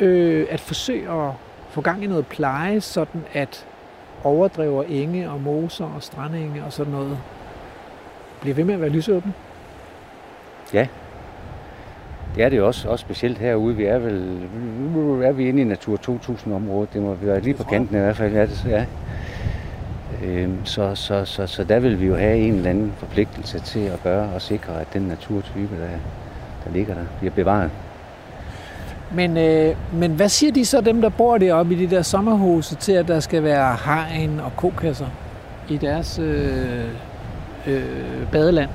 øh, 0.00 0.46
at 0.50 0.60
forsøge 0.60 1.10
at 1.10 1.32
få 1.70 1.80
gang 1.80 2.04
i 2.04 2.06
noget 2.06 2.26
pleje, 2.26 2.80
sådan 2.80 3.24
at 3.32 3.66
overdrever 4.24 4.84
enge 4.88 5.30
og 5.30 5.40
moser 5.40 5.84
og 5.84 6.02
strandenge 6.02 6.64
og 6.64 6.72
sådan 6.72 6.92
noget 6.92 7.18
bliver 8.40 8.54
ved 8.54 8.64
med 8.64 8.74
at 8.74 8.80
være 8.80 8.90
lysåbne. 8.90 9.32
Det 12.34 12.44
er 12.44 12.48
det 12.48 12.56
jo 12.56 12.66
også, 12.66 12.88
også 12.88 13.02
specielt 13.02 13.38
herude. 13.38 13.76
Vi 13.76 13.84
er 13.84 13.98
vel 13.98 14.42
er 15.24 15.32
vi 15.32 15.48
inde 15.48 15.62
i 15.62 15.64
Natur 15.64 15.96
2000-området. 15.96 16.92
Det 16.92 17.02
må 17.02 17.14
vi 17.14 17.26
være 17.26 17.40
lige 17.40 17.54
på 17.54 17.62
kanten 17.62 17.96
i 17.96 17.98
hvert 17.98 18.16
fald. 18.16 18.32
Ja, 18.32 18.42
det, 18.42 18.66
ja. 18.68 18.86
Øhm, 20.24 20.64
så, 20.64 20.94
så, 20.94 21.24
så, 21.24 21.46
så 21.46 21.64
der 21.64 21.78
vil 21.78 22.00
vi 22.00 22.06
jo 22.06 22.16
have 22.16 22.38
en 22.38 22.54
eller 22.54 22.70
anden 22.70 22.92
forpligtelse 22.96 23.58
til 23.58 23.80
at 23.80 24.02
gøre 24.02 24.28
og 24.34 24.42
sikre, 24.42 24.80
at 24.80 24.86
den 24.92 25.02
naturtype, 25.02 25.76
der, 25.80 25.88
der 26.64 26.72
ligger 26.72 26.94
der, 26.94 27.04
bliver 27.18 27.34
bevaret. 27.34 27.70
Men, 29.14 29.36
øh, 29.36 29.76
men 29.92 30.10
hvad 30.10 30.28
siger 30.28 30.52
de 30.52 30.64
så, 30.64 30.80
dem 30.80 31.00
der 31.00 31.08
bor 31.08 31.38
deroppe 31.38 31.74
i 31.74 31.86
de 31.86 31.96
der 31.96 32.02
sommerhuse, 32.02 32.74
til 32.74 32.92
at 32.92 33.08
der 33.08 33.20
skal 33.20 33.42
være 33.42 33.76
hegn 33.84 34.40
og 34.40 34.52
kokasser 34.56 35.06
i 35.68 35.76
deres 35.76 36.18
øh, 36.18 36.84
øh, 37.66 38.30
badeland? 38.32 38.70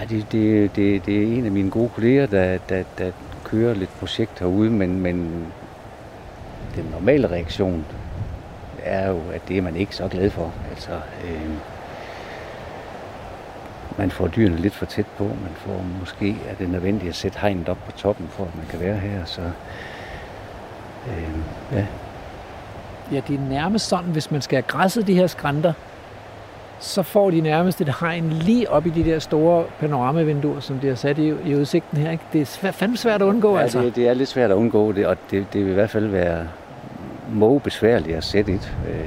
Ja, 0.00 0.04
det, 0.04 0.32
det, 0.32 0.76
det, 0.76 1.06
det 1.06 1.16
er 1.16 1.38
en 1.38 1.44
af 1.44 1.52
mine 1.52 1.70
gode 1.70 1.88
kolleger, 1.88 2.26
der, 2.26 2.58
der, 2.68 2.82
der 2.98 3.10
kører 3.44 3.74
lidt 3.74 3.98
projekt 4.00 4.38
herude, 4.38 4.70
men, 4.70 5.00
men 5.00 5.46
den 6.76 6.84
normale 6.92 7.30
reaktion 7.30 7.84
er 8.90 9.08
jo, 9.08 9.20
at 9.32 9.40
det 9.48 9.58
er 9.58 9.62
man 9.62 9.76
ikke 9.76 9.96
så 9.96 10.08
glad 10.08 10.30
for. 10.30 10.52
Altså, 10.70 10.92
øh, 11.24 11.50
man 13.98 14.10
får 14.10 14.26
dyrene 14.26 14.56
lidt 14.56 14.74
for 14.74 14.86
tæt 14.86 15.06
på. 15.18 15.24
Man 15.24 15.52
får 15.56 15.84
måske, 16.00 16.36
er 16.48 16.54
det 16.54 16.70
nødvendigt 16.70 17.08
at 17.08 17.14
sætte 17.14 17.38
hegnet 17.38 17.68
op 17.68 17.78
på 17.86 17.92
toppen, 17.92 18.28
for 18.28 18.44
at 18.44 18.56
man 18.56 18.66
kan 18.70 18.80
være 18.80 18.96
her. 18.96 19.24
Så, 19.24 19.40
øh, 21.08 21.28
ja. 21.72 21.86
Ja, 23.12 23.20
det 23.28 23.34
er 23.34 23.48
nærmest 23.48 23.88
sådan, 23.88 24.10
hvis 24.10 24.30
man 24.30 24.42
skal 24.42 24.56
have 24.56 24.62
græsset 24.62 25.06
de 25.06 25.14
her 25.14 25.26
skrænter, 25.26 25.72
så 26.80 27.02
får 27.02 27.30
de 27.30 27.40
nærmest 27.40 27.80
et 27.80 27.94
hegn 28.00 28.30
lige 28.30 28.70
op 28.70 28.86
i 28.86 28.90
de 28.90 29.04
der 29.04 29.18
store 29.18 29.64
panoramavinduer, 29.80 30.60
som 30.60 30.78
de 30.78 30.88
har 30.88 30.94
sat 30.94 31.18
i, 31.18 31.34
i 31.44 31.54
udsigten 31.54 31.98
her. 31.98 32.10
Ikke? 32.10 32.24
Det 32.32 32.40
er 32.40 32.46
svært, 32.46 32.74
fandme 32.74 32.96
svært 32.96 33.22
at 33.22 33.26
undgå, 33.26 33.56
ja, 33.56 33.62
altså. 33.62 33.82
det, 33.82 33.96
det 33.96 34.08
er 34.08 34.14
lidt 34.14 34.28
svært 34.28 34.50
at 34.50 34.54
undgå 34.54 34.92
det, 34.92 35.06
og 35.06 35.16
det, 35.30 35.52
det 35.52 35.64
vil 35.64 35.70
i 35.70 35.74
hvert 35.74 35.90
fald 35.90 36.06
være 36.06 36.48
må 37.32 37.58
besværligt 37.58 38.16
at 38.16 38.24
sætte 38.24 38.52
et 38.52 38.76
øh, 38.88 39.04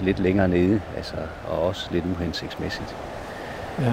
lidt 0.00 0.18
længere 0.18 0.48
nede, 0.48 0.80
altså, 0.96 1.14
og 1.48 1.62
også 1.62 1.88
lidt 1.92 2.04
uhensigtsmæssigt. 2.16 2.96
Ja. 3.80 3.92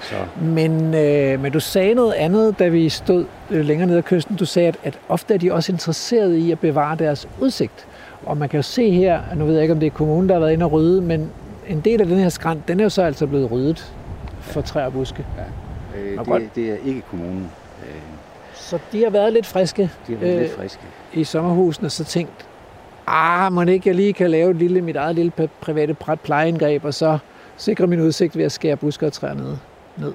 Så 0.00 0.14
Men, 0.40 0.94
øh, 0.94 1.40
men 1.40 1.52
du 1.52 1.60
sagde 1.60 1.94
noget 1.94 2.12
andet, 2.12 2.58
da 2.58 2.68
vi 2.68 2.88
stod 2.88 3.24
øh, 3.50 3.64
længere 3.64 3.86
nede 3.86 3.98
ad 3.98 4.02
kysten. 4.02 4.36
Du 4.36 4.46
sagde, 4.46 4.68
at, 4.68 4.78
at 4.84 4.98
ofte 5.08 5.34
er 5.34 5.38
de 5.38 5.52
også 5.52 5.72
interesserede 5.72 6.38
i 6.38 6.52
at 6.52 6.58
bevare 6.60 6.96
deres 6.96 7.28
udsigt. 7.40 7.86
Og 8.26 8.36
man 8.36 8.48
kan 8.48 8.58
jo 8.58 8.62
se 8.62 8.90
her, 8.90 9.20
nu 9.36 9.44
ved 9.44 9.54
jeg 9.54 9.62
ikke, 9.62 9.72
om 9.74 9.80
det 9.80 9.86
er 9.86 9.90
kommunen, 9.90 10.28
der 10.28 10.34
har 10.34 10.40
været 10.40 10.52
inde 10.52 10.64
og 10.64 10.72
rydde, 10.72 11.00
men 11.00 11.30
en 11.68 11.80
del 11.80 12.00
af 12.00 12.06
den 12.06 12.18
her 12.18 12.28
skrant, 12.28 12.68
den 12.68 12.80
er 12.80 12.84
jo 12.84 12.90
så 12.90 13.02
altså 13.02 13.26
blevet 13.26 13.50
ryddet 13.50 13.94
for 14.40 14.60
træer 14.60 14.86
og 14.86 14.92
buske. 14.92 15.26
øh, 15.96 16.16
Nå, 16.16 16.24
godt. 16.24 16.42
det, 16.42 16.54
det 16.54 16.70
er 16.72 16.76
ikke 16.84 17.02
kommunen. 17.10 17.50
Så 18.72 18.78
de 18.92 19.02
har 19.02 19.10
været 19.10 19.32
lidt 19.32 19.46
friske 19.46 19.90
de 20.06 20.12
er 20.12 20.18
øh, 20.22 20.34
Øh, 20.34 20.40
lidt 20.40 20.52
friske. 20.56 20.80
i 21.12 21.24
sommerhusene, 21.24 21.90
så 21.90 22.04
tænkt, 22.04 22.46
ah, 23.06 23.52
må 23.52 23.62
ikke 23.62 23.88
jeg 23.88 23.96
lige 23.96 24.12
kan 24.12 24.30
lave 24.30 24.50
et 24.50 24.56
lille, 24.56 24.80
mit 24.80 24.96
eget 24.96 25.14
lille 25.14 25.32
private 25.60 25.96
plejeindgreb, 26.24 26.84
og 26.84 26.94
så 26.94 27.18
sikre 27.56 27.86
min 27.86 28.00
udsigt 28.00 28.36
ved 28.36 28.44
at 28.44 28.52
skære 28.52 28.76
busker 28.76 29.06
og 29.06 29.12
træer 29.12 29.34
ned. 29.34 29.56
ned. 29.96 30.12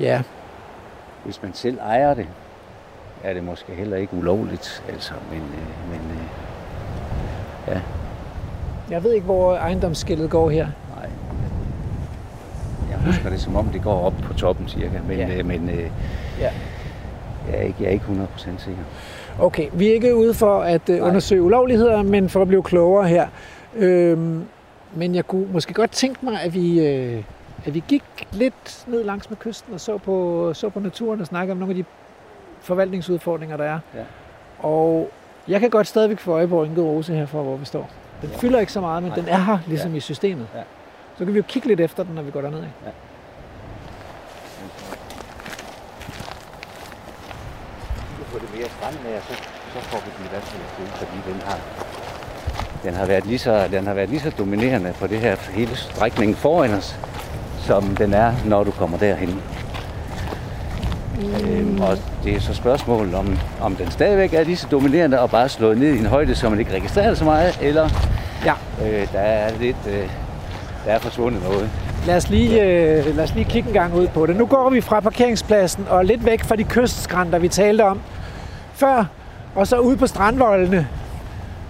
Ja, 0.00 0.22
Hvis 1.24 1.42
man 1.42 1.54
selv 1.54 1.78
ejer 1.78 2.14
det, 2.14 2.26
er 3.24 3.34
det 3.34 3.44
måske 3.44 3.72
heller 3.72 3.96
ikke 3.96 4.14
ulovligt, 4.14 4.82
altså, 4.88 5.12
men, 5.30 5.40
øh, 5.40 5.90
men 5.90 6.00
øh, 7.68 7.80
jeg 8.90 9.04
ved 9.04 9.12
ikke, 9.12 9.24
hvor 9.24 9.54
ejendomsskillet 9.56 10.30
går 10.30 10.50
her. 10.50 10.68
Husker 13.06 13.30
det 13.30 13.40
som 13.40 13.56
om, 13.56 13.66
det 13.66 13.82
går 13.82 14.00
op 14.00 14.14
på 14.22 14.34
toppen 14.34 14.68
cirka, 14.68 14.98
men, 15.08 15.16
Ja. 15.18 15.26
ja. 15.26 15.38
øh, 15.38 15.46
men 15.46 15.68
øh, 15.70 15.90
Ja. 16.40 16.50
jeg, 17.50 17.58
er 17.58 17.62
ikke, 17.62 17.76
jeg 17.80 17.86
er 17.88 17.92
ikke 17.92 18.04
100% 18.04 18.38
sikker. 18.58 18.82
Okay, 19.40 19.68
vi 19.72 19.88
er 19.88 19.94
ikke 19.94 20.16
ude 20.16 20.34
for 20.34 20.60
at 20.60 20.88
Nej. 20.88 21.00
undersøge 21.00 21.42
ulovligheder, 21.42 22.02
men 22.02 22.28
for 22.28 22.42
at 22.42 22.48
blive 22.48 22.62
klogere 22.62 23.08
her. 23.08 23.26
Øhm, 23.76 24.44
men 24.94 25.14
jeg 25.14 25.26
kunne 25.26 25.46
måske 25.52 25.74
godt 25.74 25.90
tænke 25.90 26.24
mig, 26.24 26.40
at 26.42 26.54
vi, 26.54 26.86
øh, 26.88 27.22
at 27.66 27.74
vi 27.74 27.82
gik 27.88 28.02
lidt 28.32 28.84
ned 28.86 29.04
langs 29.04 29.30
med 29.30 29.36
kysten 29.38 29.74
og 29.74 29.80
så 29.80 29.98
på, 29.98 30.50
så 30.54 30.68
på 30.68 30.80
naturen 30.80 31.20
og 31.20 31.26
snakke 31.26 31.52
om 31.52 31.58
nogle 31.58 31.70
af 31.72 31.76
de 31.76 31.84
forvaltningsudfordringer, 32.60 33.56
der 33.56 33.64
er. 33.64 33.78
Ja. 33.94 34.00
Og 34.58 35.10
jeg 35.48 35.60
kan 35.60 35.70
godt 35.70 35.86
stadigvæk 35.86 36.18
få 36.18 36.32
øje 36.32 36.48
på 36.48 36.62
Rynket 36.62 36.84
Rose 36.84 37.14
her 37.14 37.26
for, 37.26 37.42
hvor 37.42 37.56
vi 37.56 37.64
står. 37.64 37.90
Den 38.22 38.30
Ja. 38.32 38.36
fylder 38.38 38.58
ikke 38.60 38.72
så 38.72 38.80
meget, 38.80 39.02
men 39.02 39.10
Nej. 39.12 39.20
den 39.20 39.28
er 39.28 39.38
her 39.38 39.58
ligesom 39.66 39.94
i 39.94 40.00
systemet. 40.00 40.46
Ja. 40.54 40.60
Så 41.18 41.24
kan 41.24 41.34
vi 41.34 41.38
jo 41.38 41.44
kigge 41.48 41.68
lidt 41.68 41.80
efter 41.80 42.02
den, 42.04 42.14
når 42.14 42.22
vi 42.22 42.30
går 42.30 42.40
derned. 42.40 42.58
Ikke? 42.58 42.72
På 48.32 48.38
det 48.38 48.48
mere 48.58 48.68
strandnære, 48.78 49.20
så, 49.28 49.34
så 49.74 49.80
får 49.80 49.98
vi 50.04 50.10
den 50.18 50.24
i 50.26 50.28
hvert 50.28 50.42
fald 50.42 50.62
til, 50.76 51.06
fordi 51.06 51.32
den 51.32 51.42
har, 51.46 51.58
den 52.84 52.94
har 52.94 53.06
været 53.06 53.26
lige 53.26 53.38
så, 53.38 53.68
den 53.72 53.86
har 53.86 53.94
været 53.94 54.08
lige 54.08 54.20
så 54.20 54.30
dominerende 54.30 54.92
på 55.00 55.06
det 55.06 55.18
her 55.20 55.36
hele 55.50 55.76
strækningen 55.76 56.36
foran 56.36 56.70
os, 56.70 56.96
som 57.60 57.96
den 57.96 58.14
er, 58.14 58.32
når 58.44 58.64
du 58.64 58.70
kommer 58.70 58.98
derhen. 58.98 59.42
Øhm, 61.42 61.80
og 61.80 61.98
det 62.24 62.34
er 62.36 62.40
så 62.40 62.54
spørgsmålet, 62.54 63.14
om, 63.14 63.38
om 63.60 63.76
den 63.76 63.90
stadigvæk 63.90 64.34
er 64.34 64.44
lige 64.44 64.56
så 64.56 64.66
dominerende 64.70 65.20
og 65.20 65.30
bare 65.30 65.48
slået 65.48 65.78
ned 65.78 65.94
i 65.94 65.98
en 65.98 66.06
højde, 66.06 66.34
så 66.34 66.48
man 66.48 66.58
ikke 66.58 66.72
registrerer 66.74 67.08
det 67.08 67.18
så 67.18 67.24
meget, 67.24 67.58
eller 67.62 67.88
Ja. 68.44 68.54
øh, 68.84 69.12
der 69.12 69.18
er 69.20 69.58
lidt, 69.58 69.76
øh, 69.88 70.10
der 70.86 70.92
er 70.92 70.98
forsvundet 70.98 71.42
noget. 71.42 71.70
Lad 72.06 72.16
os, 72.16 72.30
lige, 72.30 72.62
øh, 72.62 73.16
lad 73.16 73.24
os 73.24 73.34
lige 73.34 73.44
kigge 73.44 73.68
en 73.68 73.74
gang 73.74 73.94
ud 73.94 74.08
på 74.08 74.26
det. 74.26 74.36
Nu 74.36 74.46
går 74.46 74.70
vi 74.70 74.80
fra 74.80 75.00
parkeringspladsen 75.00 75.86
og 75.90 76.04
lidt 76.04 76.24
væk 76.24 76.44
fra 76.44 76.56
de 76.56 76.64
kystskrænter, 76.64 77.38
vi 77.38 77.48
talte 77.48 77.84
om 77.84 78.00
før, 78.74 79.04
og 79.54 79.66
så 79.66 79.78
ud 79.78 79.96
på 79.96 80.06
strandvoldene. 80.06 80.88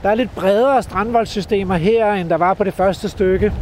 Der 0.03 0.09
er 0.09 0.15
lidt 0.15 0.35
bredere 0.35 0.83
strandvoldsystemer 0.83 1.77
her, 1.77 2.13
end 2.13 2.31
der 2.31 2.37
var 2.37 2.55
på 2.55 2.65
det 2.65 2.75
første 2.75 3.09
stykke. 3.09 3.53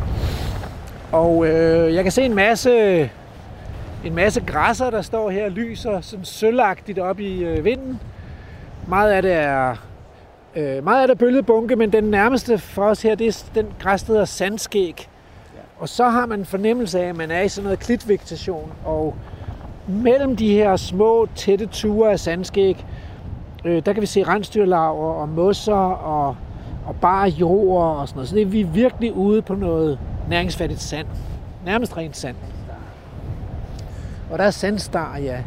Og 1.13 1.47
øh, 1.47 1.95
jeg 1.95 2.03
kan 2.03 2.13
se 2.13 2.23
en 2.23 2.35
masse, 2.35 3.01
en 4.05 4.15
masse 4.15 4.41
græsser, 4.41 4.91
der 4.91 5.03
står 5.03 5.31
her 5.31 5.45
og 5.45 5.51
lyser 5.51 6.01
sådan 6.01 6.25
sølvagtigt 6.25 6.99
op 6.99 7.21
i 7.21 7.45
øh, 7.45 7.65
vinden. 7.65 8.01
Meget 8.89 9.13
af 9.13 9.23
det 9.23 9.33
er 9.33 9.77
øh, 10.57 10.85
meget 10.85 11.03
af 11.03 11.09
det 11.09 11.19
bølgebunke, 11.19 11.47
bunke, 11.47 11.77
men 11.77 11.93
den 11.93 12.05
nærmeste 12.05 12.59
for 12.59 12.85
os 12.85 13.03
her, 13.03 13.15
det 13.15 13.27
er 13.27 13.45
den 13.55 13.67
græs, 13.83 14.03
der 14.03 14.13
hedder 14.13 14.25
sandskæg. 14.25 15.09
Og 15.85 15.89
så 15.89 16.09
har 16.09 16.27
man 16.27 16.39
en 16.39 16.45
fornemmelse 16.45 17.01
af, 17.01 17.09
at 17.09 17.17
man 17.17 17.31
er 17.31 17.41
i 17.41 17.49
sådan 17.49 17.65
noget 17.65 17.79
klitvegetation. 17.79 18.73
Og 18.85 19.15
mellem 19.89 20.37
de 20.37 20.53
her 20.53 20.77
små, 20.77 21.29
tætte 21.35 21.67
ture 21.67 22.13
af 22.13 22.21
sandskæg, 22.21 22.87
øh, 23.65 23.87
der 23.87 23.93
kan 23.93 24.01
vi 24.01 24.07
se 24.07 24.23
rensdyrlarver 24.23 25.13
og 25.13 25.29
mosser 25.29 25.75
og, 25.75 26.37
og 26.87 26.97
bare 26.97 27.29
jord 27.29 27.97
og 27.97 28.09
sådan 28.09 28.17
noget. 28.17 28.29
Så 28.29 28.35
det 28.35 28.43
er 28.43 28.47
vi 28.47 28.63
virkelig 28.63 29.13
ude 29.13 29.43
på 29.43 29.55
noget 29.55 29.99
næringsfattigt 30.29 30.81
sand. 30.81 31.07
Nærmest 31.65 31.97
rent 31.97 32.17
sand. 32.17 32.37
Og 34.31 34.39
der 34.39 34.45
er 34.45 34.51
sandstar, 34.51 35.19
ja. 35.19 35.39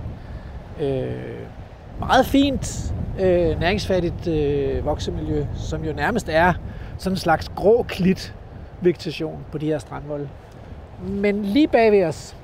Øh, 0.81 1.47
meget 1.99 2.25
fint 2.25 2.93
øh, 3.19 3.59
næringsfattigt 3.59 4.27
øh, 4.27 4.85
voksemiljø, 4.85 5.45
som 5.55 5.83
jo 5.83 5.93
nærmest 5.93 6.29
er 6.29 6.53
sådan 6.97 7.13
en 7.13 7.19
slags 7.19 7.49
grå 7.55 7.85
klit 7.87 8.33
vegetation 8.81 9.45
på 9.51 9.57
de 9.57 9.65
her 9.65 9.79
strandvolde. 9.79 10.29
Men 11.07 11.45
lige 11.45 11.67
bag 11.67 11.91
ved 11.91 12.03
os, 12.05 12.35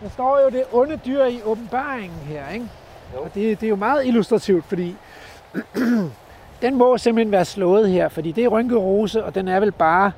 der 0.00 0.08
står 0.08 0.40
jo 0.40 0.48
det 0.50 0.64
onde 0.72 0.96
dyr 1.06 1.24
i 1.24 1.40
åbenbaringen 1.44 2.18
her, 2.18 2.48
ikke? 2.48 2.66
Jo. 3.14 3.20
Og 3.20 3.30
det, 3.34 3.60
det 3.60 3.66
er 3.66 3.70
jo 3.70 3.76
meget 3.76 4.06
illustrativt, 4.06 4.64
fordi 4.64 4.96
den 6.62 6.74
må 6.74 6.98
simpelthen 6.98 7.32
være 7.32 7.44
slået 7.44 7.90
her, 7.90 8.08
fordi 8.08 8.32
det 8.32 8.44
er 8.44 8.48
rynket 8.48 8.78
rose, 8.78 9.24
og 9.24 9.34
den 9.34 9.48
er 9.48 9.60
vel 9.60 9.72
bare 9.72 10.12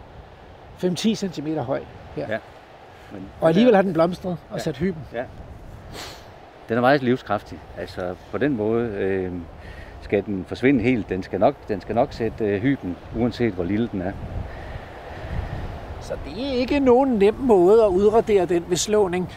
5-10 0.85 1.15
cm 1.15 1.49
høj 1.59 1.81
her. 2.17 2.27
Ja. 2.33 2.39
Men 3.13 3.23
Og 3.41 3.49
alligevel 3.49 3.75
har 3.75 3.83
den 3.83 3.93
blomstret 3.93 4.37
og 4.51 4.57
Ja. 4.57 4.63
sat 4.63 4.77
hyben. 4.77 5.01
Den 6.69 6.77
er 6.77 6.81
meget 6.81 7.03
livskraftig. 7.03 7.59
Altså 7.79 8.15
på 8.31 8.39
den 8.39 8.57
måde 8.57 8.89
øh, 8.89 9.33
skal 10.07 10.25
den 10.27 10.45
forsvinde 10.49 10.83
helt. 10.83 11.09
Den 11.09 11.23
skal 11.23 11.41
nok, 11.41 11.55
den 11.69 11.81
skal 11.81 11.95
nok 11.95 12.13
sætte 12.13 12.45
øh, 12.45 12.63
hyben, 12.63 12.97
uanset 13.19 13.53
hvor 13.53 13.65
lille 13.65 13.89
den 13.93 14.03
er. 14.03 14.13
Så 16.01 16.13
det 16.25 16.47
er 16.49 16.53
ikke 16.53 16.81
nogen 16.81 17.19
nem 17.19 17.35
måde 17.35 17.85
at 17.85 17.89
udradere 17.89 18.47
den 18.47 18.65
ved 18.69 18.77
slåning. 18.77 19.29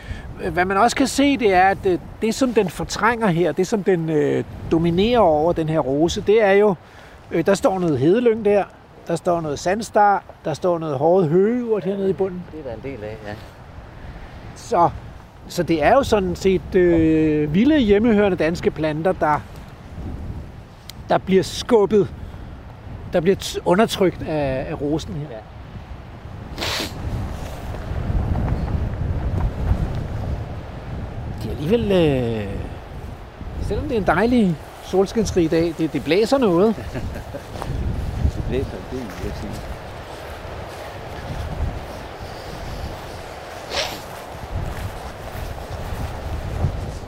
Hvad 0.52 0.66
man 0.66 0.78
også 0.78 0.96
kan 0.96 1.08
se, 1.08 1.38
det 1.38 1.54
er, 1.54 1.64
at 1.64 1.86
øh, 1.86 2.00
det, 2.22 2.36
som 2.36 2.54
den 2.54 2.70
fortrænger 2.70 3.28
her, 3.28 3.52
det 3.52 3.68
som 3.68 3.84
den 3.84 4.10
øh, 4.10 4.44
dominerer 4.72 5.20
over 5.20 5.54
den 5.54 5.70
her 5.70 5.80
rose, 5.80 6.22
det 6.22 6.44
er 6.44 6.52
jo, 6.52 6.76
øh, 7.32 7.46
der 7.46 7.54
står 7.54 7.80
noget 7.80 8.00
hedelyng 8.00 8.46
der, 8.46 8.64
der 9.08 9.16
står 9.16 9.42
noget 9.42 9.60
sandstar, 9.60 10.24
der 10.46 10.54
står 10.54 10.80
noget 10.80 10.98
hårdt 10.98 11.28
høgeurt 11.28 11.84
hernede 11.84 12.10
i 12.10 12.14
bunden. 12.14 12.44
Det 12.52 12.60
er 12.60 12.64
der 12.64 12.74
en 12.74 12.96
del 12.96 13.04
af, 13.04 13.18
ja. 13.28 13.34
Så, 14.56 14.90
så 15.48 15.64
det 15.64 15.84
er 15.84 15.94
jo 15.94 16.04
sådan 16.04 16.36
set 16.36 16.76
øh, 16.76 17.54
vilde 17.54 17.80
hjemmehørende 17.80 18.38
danske 18.38 18.72
planter, 18.72 19.12
der, 19.12 19.42
der 21.10 21.18
bliver 21.18 21.44
skubbet, 21.44 22.08
der 23.14 23.20
bliver 23.22 23.60
undertrykt 23.66 24.22
af, 24.22 24.66
af 24.70 24.82
rosen 24.82 25.14
her. 25.14 25.28
Ja. 25.30 25.38
Det 31.44 31.46
er 31.46 31.52
alligevel, 31.52 31.92
øh, 31.92 32.48
selvom 33.62 33.86
det 33.88 33.94
er 33.94 34.00
en 34.00 34.08
dejlig 34.08 34.56
solskinsrig 34.84 35.52
dag, 35.52 35.74
det, 35.78 35.94
det 35.94 36.04
blæser 36.04 36.38
noget. 36.38 36.76
Det 38.36 38.44
blæser 38.50 38.78
del, 38.92 39.00
vil 39.00 39.26
jeg 39.26 39.34
sige. 39.36 39.52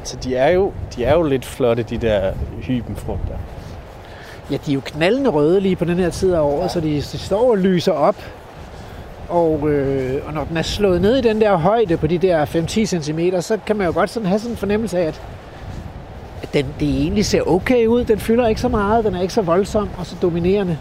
Så 0.03 0.18
de 0.18 0.36
er 0.36 0.49
jo, 0.49 0.73
de 0.95 1.06
er 1.06 1.14
jo 1.14 1.23
lidt 1.23 1.45
flotte, 1.45 1.84
de 1.84 1.98
der 1.98 2.34
hybenfrugter. 2.61 3.38
Ja, 4.51 4.57
de 4.65 4.72
er 4.72 4.76
jo 4.76 4.81
knaldende 4.85 5.30
røde 5.30 5.59
lige 5.59 5.76
på 5.76 5.85
den 5.85 5.97
her 5.97 6.09
tid 6.09 6.34
af 6.34 6.39
året, 6.39 6.72
så 6.72 6.80
de, 6.80 6.95
de 6.95 7.01
står 7.01 7.51
og 7.51 7.57
lyser 7.57 7.91
op. 7.91 8.15
Og, 9.30 9.69
øh, 9.69 10.27
og 10.27 10.34
når 10.34 10.43
den 10.43 10.57
er 10.57 10.61
slået 10.61 11.01
ned 11.01 11.15
i 11.15 11.22
den 11.22 11.41
der 11.41 11.55
højde 11.55 11.97
på 11.97 12.07
de 12.07 12.18
der 12.18 12.45
5-10 12.45 12.85
cm, 12.85 13.39
så 13.39 13.57
kan 13.65 13.76
man 13.76 13.88
jo 13.88 13.93
godt 13.93 14.09
sådan 14.09 14.27
have 14.27 14.39
sådan 14.39 14.53
en 14.53 14.57
fornemmelse 14.57 14.99
af, 14.99 15.03
at, 15.03 15.22
at 16.41 16.53
den, 16.53 16.65
det 16.80 16.89
egentlig 16.89 17.26
ser 17.26 17.41
okay 17.41 17.88
ud. 17.88 18.03
Den 18.03 18.19
fylder 18.19 18.47
ikke 18.47 18.61
så 18.61 18.68
meget, 18.68 19.05
den 19.05 19.15
er 19.15 19.22
ikke 19.22 19.34
så 19.34 19.41
voldsom 19.41 19.89
og 19.97 20.05
så 20.05 20.15
dominerende. 20.22 20.77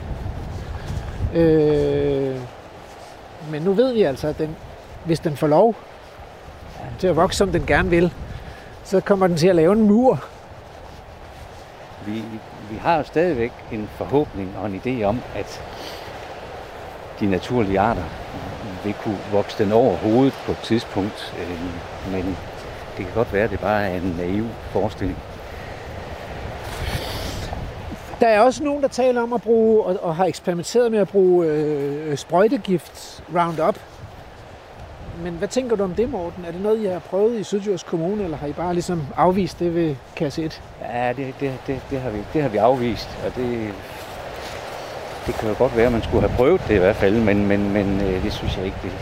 Øh, 1.34 2.36
men 3.50 3.62
nu 3.62 3.72
ved 3.72 3.92
vi 3.92 4.02
altså, 4.02 4.28
at 4.28 4.38
den, 4.38 4.56
hvis 5.04 5.20
den 5.20 5.36
får 5.36 5.46
lov 5.46 5.74
til 6.98 7.06
at 7.06 7.16
vokse, 7.16 7.38
som 7.38 7.52
den 7.52 7.66
gerne 7.66 7.90
vil, 7.90 8.12
så 8.84 9.00
kommer 9.00 9.26
den 9.26 9.36
til 9.36 9.48
at 9.48 9.56
lave 9.56 9.72
en 9.72 9.82
mur. 9.82 10.24
Vi, 12.06 12.24
vi 12.70 12.76
har 12.76 12.96
jo 12.96 13.02
stadigvæk 13.02 13.52
en 13.72 13.88
forhåbning 13.96 14.54
og 14.58 14.66
en 14.66 14.82
idé 14.84 15.04
om, 15.04 15.20
at 15.34 15.62
de 17.20 17.26
naturlige 17.26 17.80
arter 17.80 18.04
vil 18.84 18.94
kunne 18.94 19.18
vokse 19.32 19.64
den 19.64 19.72
over 19.72 19.96
hovedet 19.96 20.34
på 20.46 20.52
et 20.52 20.58
tidspunkt. 20.58 21.34
Øhm, 21.40 22.12
men 22.12 22.36
det 22.96 23.04
kan 23.06 23.14
godt 23.14 23.32
være, 23.32 23.44
at 23.44 23.50
det 23.50 23.60
bare 23.60 23.88
er 23.88 23.96
en 23.96 24.14
naiv 24.18 24.46
forestilling. 24.70 25.18
Der 28.20 28.28
er 28.28 28.40
også 28.40 28.64
nogen, 28.64 28.82
der 28.82 28.88
taler 28.88 29.22
om 29.22 29.32
at 29.32 29.42
bruge, 29.42 29.84
og, 29.84 29.96
og 30.02 30.16
har 30.16 30.24
eksperimenteret 30.24 30.90
med 30.90 30.98
at 30.98 31.08
bruge 31.08 31.46
øh, 31.46 32.16
sprøjtegift 32.16 33.24
Roundup. 33.34 33.78
Men 35.22 35.32
hvad 35.32 35.48
tænker 35.48 35.76
du 35.76 35.84
om 35.84 35.94
det, 35.94 36.10
Morten? 36.10 36.44
Er 36.44 36.50
det 36.52 36.60
noget, 36.60 36.80
I 36.82 36.84
har 36.84 36.98
prøvet 36.98 37.40
i 37.40 37.44
Sydjysk 37.44 37.86
Kommune, 37.86 38.24
eller 38.24 38.36
har 38.36 38.46
I 38.46 38.52
bare 38.52 38.72
ligesom 38.72 39.06
afvist 39.16 39.58
det 39.58 39.74
ved 39.74 39.94
kasse 40.16 40.44
1? 40.44 40.62
Ja, 40.92 41.12
det, 41.16 41.34
det, 41.40 41.52
det, 41.66 41.80
det, 41.90 42.00
har 42.00 42.10
vi, 42.10 42.18
det 42.32 42.42
har 42.42 42.48
vi 42.48 42.56
afvist, 42.58 43.08
og 43.26 43.36
det, 43.36 43.68
det 45.26 45.34
kan 45.34 45.48
jo 45.48 45.54
godt 45.58 45.76
være, 45.76 45.86
at 45.86 45.92
man 45.92 46.02
skulle 46.02 46.28
have 46.28 46.36
prøvet 46.36 46.60
det 46.68 46.74
i 46.74 46.78
hvert 46.78 46.96
fald, 46.96 47.20
men, 47.20 47.46
men, 47.46 47.72
men 47.72 48.00
øh, 48.00 48.24
det 48.24 48.32
synes 48.32 48.56
jeg 48.56 48.64
ikke. 48.64 48.76
Det, 48.82 48.92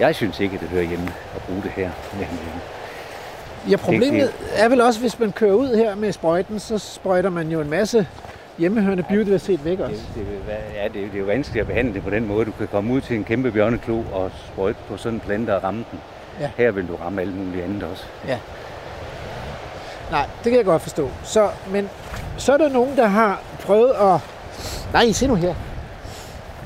jeg 0.00 0.14
synes 0.14 0.40
ikke, 0.40 0.54
at 0.54 0.60
det 0.60 0.68
hører 0.68 0.82
hjemme 0.84 1.06
at 1.36 1.42
bruge 1.42 1.62
det 1.62 1.70
her. 1.70 1.90
Men, 2.12 2.22
øh, 2.22 3.70
Ja, 3.70 3.76
problemet 3.76 4.32
er 4.56 4.68
vel 4.68 4.80
også, 4.80 5.00
hvis 5.00 5.18
man 5.18 5.32
kører 5.32 5.54
ud 5.54 5.76
her 5.76 5.94
med 5.94 6.12
sprøjten, 6.12 6.60
så 6.60 6.78
sprøjter 6.78 7.30
man 7.30 7.48
jo 7.50 7.60
en 7.60 7.70
masse 7.70 8.06
hjemmehørende 8.62 9.02
biodiversitet 9.02 9.64
væk 9.64 9.80
også. 9.80 10.02
det, 10.14 10.26
det, 10.26 10.54
ja, 10.74 10.84
det, 10.84 10.94
det 10.94 11.14
er 11.14 11.18
jo 11.18 11.24
vanskeligt 11.24 11.60
at 11.60 11.66
behandle 11.66 11.94
det 11.94 12.02
på 12.02 12.10
den 12.10 12.26
måde. 12.26 12.44
Du 12.44 12.50
kan 12.50 12.68
komme 12.68 12.94
ud 12.94 13.00
til 13.00 13.16
en 13.16 13.24
kæmpe 13.24 13.52
bjørneklo 13.52 14.02
og 14.12 14.30
sprøjte 14.46 14.78
på 14.88 14.96
sådan 14.96 15.16
en 15.16 15.20
plante 15.20 15.56
og 15.56 15.64
ramme 15.64 15.84
den. 15.90 16.00
Ja. 16.40 16.50
Her 16.56 16.70
vil 16.70 16.88
du 16.88 16.94
ramme 16.94 17.20
alt 17.20 17.36
muligt 17.36 17.64
andet 17.64 17.82
også. 17.82 18.04
Nej, 20.10 20.26
det 20.44 20.50
kan 20.50 20.56
jeg 20.56 20.64
godt 20.64 20.82
forstå. 20.82 21.10
Så, 21.24 21.48
men 21.70 21.88
så 22.36 22.52
er 22.52 22.56
der 22.56 22.68
nogen, 22.68 22.96
der 22.96 23.06
har 23.06 23.42
prøvet 23.60 23.90
at... 23.90 24.20
Nej, 24.92 25.12
se 25.12 25.26
nu 25.26 25.34
her. 25.34 25.54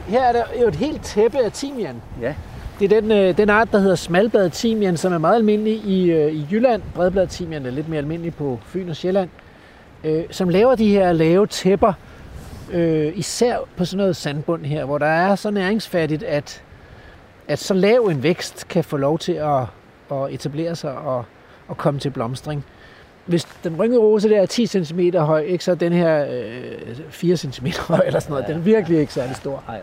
Her 0.09 0.23
er 0.23 0.33
der 0.33 0.45
jo 0.61 0.69
et 0.69 0.77
helt 0.77 1.03
tæppe 1.05 1.39
af 1.39 1.53
timian. 1.53 2.03
Ja. 2.21 2.35
Det 2.81 2.93
er 2.93 3.01
den, 3.01 3.13
øh, 3.13 3.37
den 3.37 3.51
art, 3.51 3.73
der 3.73 3.79
hedder 3.79 3.95
smalbladet 3.97 4.53
timian, 4.53 4.97
som 4.97 5.13
er 5.13 5.19
meget 5.19 5.37
almindelig 5.37 5.75
i, 5.75 6.11
øh, 6.11 6.33
i 6.33 6.47
Jylland. 6.51 6.83
Bredbladet 6.95 7.31
timian 7.31 7.67
er 7.67 7.71
lidt 7.71 7.89
mere 7.89 7.99
almindelig 7.99 8.35
på 8.35 8.59
Fyn 8.67 8.89
og 8.89 8.97
Sjælland. 8.97 9.29
Øh, 9.29 9.46
som 10.31 10.49
laver 10.49 10.75
de 10.75 10.89
her 10.89 11.13
lave 11.13 11.47
tæpper, 11.47 11.93
øh, 12.73 13.13
især 13.15 13.57
på 13.77 13.85
sådan 13.85 13.99
noget 13.99 14.17
sandbund 14.17 14.65
her, 14.65 14.85
hvor 14.85 14.99
der 14.99 15.07
er 15.07 15.35
så 15.35 15.51
næringsfattigt, 15.51 16.23
at, 16.23 16.63
at 17.49 17.59
så 17.59 17.75
lav 17.75 18.01
en 18.01 18.23
vækst 18.23 18.69
kan 18.69 18.85
få 18.85 18.97
lov 18.97 19.19
til 19.19 19.33
at, 19.33 19.63
at 20.13 20.35
etablere 20.35 20.77
sig 20.77 20.99
og, 20.99 21.25
og 21.69 21.77
komme 21.77 22.01
til 22.01 22.11
blomstring. 22.11 22.65
Hvis 23.27 23.45
den 23.65 23.77
rynkede 23.77 24.01
rose 24.01 24.29
der 24.29 24.41
er 24.43 24.47
10 24.47 24.67
cm 24.67 25.01
høj, 25.17 25.41
ikke, 25.41 25.65
så 25.65 25.71
er 25.71 25.75
den 25.75 25.93
her 25.93 26.27
øh, 26.31 26.97
4 27.09 27.37
cm 27.37 27.67
høj 27.89 28.01
eller 28.07 28.21
sådan 28.21 28.33
noget. 28.33 28.45
Ja. 28.45 28.53
Den 28.53 28.61
er 28.61 28.65
virkelig 28.65 29.01
ikke 29.01 29.13
særlig 29.13 29.37
stor. 29.37 29.65
Nej. 29.69 29.81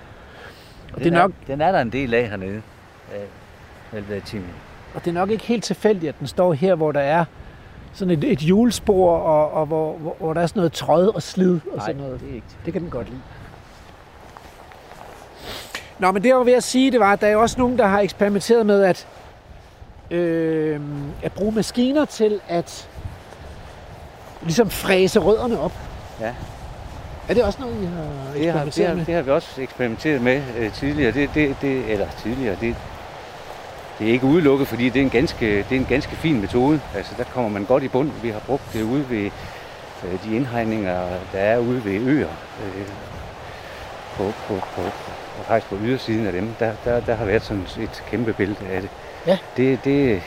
Og 0.94 1.00
det 1.00 1.08
er 1.08 1.12
nok 1.12 1.32
den 1.48 1.62
er 1.62 1.72
der 1.72 1.82
en 1.82 1.92
del 1.92 2.14
af 2.14 2.30
hernede. 2.30 2.62
Ja, 3.94 4.00
vel, 4.00 4.22
Timmy. 4.22 4.44
Og 4.94 5.06
det 5.06 5.10
er 5.10 5.14
nok 5.14 5.30
ikke 5.30 5.44
helt 5.44 5.64
tilfældigt, 5.64 6.10
at 6.10 6.20
den 6.20 6.28
står 6.28 6.54
her, 6.54 6.76
hvor 6.76 6.92
der 6.92 7.00
er 7.00 7.26
sådan 7.94 8.12
et, 8.12 8.24
et 8.24 8.40
hjulspor, 8.40 9.18
og, 9.18 9.52
og 9.52 9.66
hvor, 9.66 9.98
hvor, 9.98 10.16
hvor 10.20 10.34
der 10.34 10.42
er 10.42 10.48
sådan 10.48 10.60
noget 10.60 10.74
tråd 10.74 11.16
og 11.16 11.22
slid 11.22 11.60
og 11.74 11.82
sådan 11.82 11.96
noget. 11.96 12.20
det 12.20 12.30
er 12.30 12.34
ikke 12.36 12.48
Det 12.66 12.74
kan 12.74 12.82
den 12.82 12.90
godt 12.90 13.10
lide. 13.10 13.22
Nå, 16.00 16.12
men 16.12 16.24
det 16.24 16.30
jeg 16.30 16.38
var 16.38 16.44
ved 16.44 16.54
at 16.54 16.64
sige, 16.64 16.92
det 16.92 17.00
var, 17.00 17.14
at 17.14 17.22
der 17.22 17.28
er 17.28 17.36
også 17.36 17.60
nogen, 17.60 17.78
der 17.78 17.88
har 17.88 18.00
eksperimenteret 18.00 18.66
med 18.66 18.84
at, 18.84 19.08
øh, 20.12 20.80
at 21.24 21.32
bruge 21.32 21.52
maskiner 21.52 22.06
til 22.06 22.40
at 22.48 22.90
ligesom 24.42 24.70
fræse 24.70 25.20
rødderne 25.20 25.60
op. 25.60 25.74
Ja. 26.22 26.34
Er 27.30 27.34
det 27.34 27.44
også 27.44 27.62
noget, 27.62 27.76
I 27.82 27.86
har 27.86 28.04
Det 28.34 28.52
har, 28.52 28.60
det, 28.60 28.68
eksperimenteret 28.68 28.88
har, 28.88 28.96
med? 28.96 29.06
det 29.06 29.16
har 29.16 29.22
vi 29.22 29.32
også 29.32 29.62
eksperimenteret 29.62 30.22
med 30.22 30.42
øh, 30.58 30.74
tidligere. 30.74 31.12
Det, 31.12 31.30
det, 31.36 31.56
det, 31.62 31.92
eller 31.92 32.08
tidligere, 32.24 32.58
det, 32.62 32.76
det 34.00 34.08
er 34.08 34.12
ikke 34.12 34.26
udelukket, 34.26 34.68
fordi 34.68 34.90
det 34.90 35.00
er, 35.00 35.04
en 35.04 35.10
ganske, 35.10 35.58
det 35.58 35.72
er 35.72 35.80
en 35.80 35.86
ganske 35.90 36.16
fin 36.16 36.42
metode. 36.42 36.82
Altså, 36.96 37.14
der 37.18 37.24
kommer 37.24 37.50
man 37.50 37.66
godt 37.66 37.84
i 37.84 37.88
bund. 37.88 38.12
Vi 38.22 38.30
har 38.30 38.40
brugt 38.40 38.74
det 38.74 38.82
ude 38.82 39.10
ved 39.10 39.32
øh, 40.04 40.24
de 40.24 40.36
indhegninger, 40.36 41.08
der 41.34 41.40
er 41.40 41.58
ude 41.58 41.86
ved 41.86 42.08
øer. 42.08 42.28
Øh, 42.66 42.88
på, 44.18 44.34
på, 44.48 44.54
på, 44.76 44.82
og 45.40 45.46
faktisk 45.48 45.70
på 45.70 45.78
ydersiden 45.84 46.28
af 46.28 46.34
dem, 46.34 46.56
der, 46.60 46.74
der, 46.86 47.00
der 47.00 47.16
har 47.16 47.26
været 47.26 47.44
sådan 47.44 47.68
et 47.80 48.04
kæmpe 48.08 48.34
bælte 48.34 48.66
af 48.66 48.82
det. 48.82 48.90
Ja. 49.28 49.38
Det, 49.58 49.80
det, 49.86 50.22